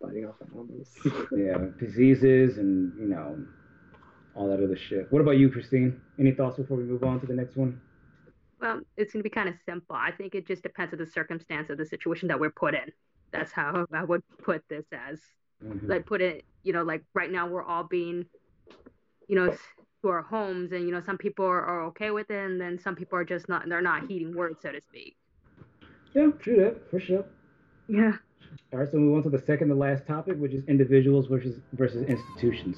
fighting 0.00 0.26
off 0.26 0.36
animals 0.42 0.96
yeah, 1.36 1.58
diseases 1.78 2.58
and 2.58 2.92
you 2.98 3.06
know 3.06 3.38
all 4.38 4.48
that 4.48 4.62
other 4.62 4.76
shit. 4.76 5.12
What 5.12 5.20
about 5.20 5.32
you, 5.32 5.50
Christine? 5.50 6.00
Any 6.18 6.30
thoughts 6.30 6.56
before 6.56 6.76
we 6.76 6.84
move 6.84 7.02
on 7.02 7.20
to 7.20 7.26
the 7.26 7.34
next 7.34 7.56
one? 7.56 7.80
Well, 8.60 8.80
it's 8.96 9.12
going 9.12 9.20
to 9.20 9.28
be 9.28 9.30
kind 9.30 9.48
of 9.48 9.56
simple. 9.66 9.96
I 9.96 10.12
think 10.12 10.34
it 10.34 10.46
just 10.46 10.62
depends 10.62 10.92
on 10.92 11.00
the 11.00 11.06
circumstance 11.06 11.70
of 11.70 11.78
the 11.78 11.84
situation 11.84 12.28
that 12.28 12.38
we're 12.38 12.50
put 12.50 12.74
in. 12.74 12.92
That's 13.32 13.50
how 13.52 13.84
I 13.92 14.04
would 14.04 14.22
put 14.42 14.62
this 14.68 14.84
as. 14.92 15.20
Mhm. 15.62 15.88
Like, 15.88 16.06
put 16.06 16.20
it, 16.20 16.44
you 16.62 16.72
know, 16.72 16.84
like 16.84 17.02
right 17.14 17.30
now 17.30 17.48
we're 17.48 17.64
all 17.64 17.82
being, 17.82 18.26
you 19.26 19.34
know, 19.34 19.56
to 20.02 20.08
our 20.08 20.22
homes, 20.22 20.70
and, 20.70 20.86
you 20.86 20.92
know, 20.92 21.02
some 21.04 21.18
people 21.18 21.44
are, 21.44 21.64
are 21.64 21.82
okay 21.86 22.12
with 22.12 22.30
it, 22.30 22.38
and 22.38 22.60
then 22.60 22.78
some 22.78 22.94
people 22.94 23.18
are 23.18 23.24
just 23.24 23.48
not, 23.48 23.68
they're 23.68 23.82
not 23.82 24.06
heeding 24.06 24.36
words, 24.36 24.60
so 24.62 24.70
to 24.70 24.80
speak. 24.80 25.16
Yeah, 26.14 26.28
true 26.38 26.56
that 26.62 26.88
for 26.90 27.00
sure. 27.00 27.24
Yeah. 27.88 28.12
All 28.72 28.78
right, 28.78 28.88
so 28.88 28.98
we 28.98 29.02
move 29.02 29.16
on 29.16 29.22
to 29.24 29.36
the 29.36 29.44
second 29.44 29.68
to 29.68 29.74
last 29.74 30.06
topic, 30.06 30.36
which 30.38 30.52
is 30.52 30.62
individuals 30.68 31.26
versus 31.26 31.56
versus 31.72 32.06
institutions. 32.08 32.76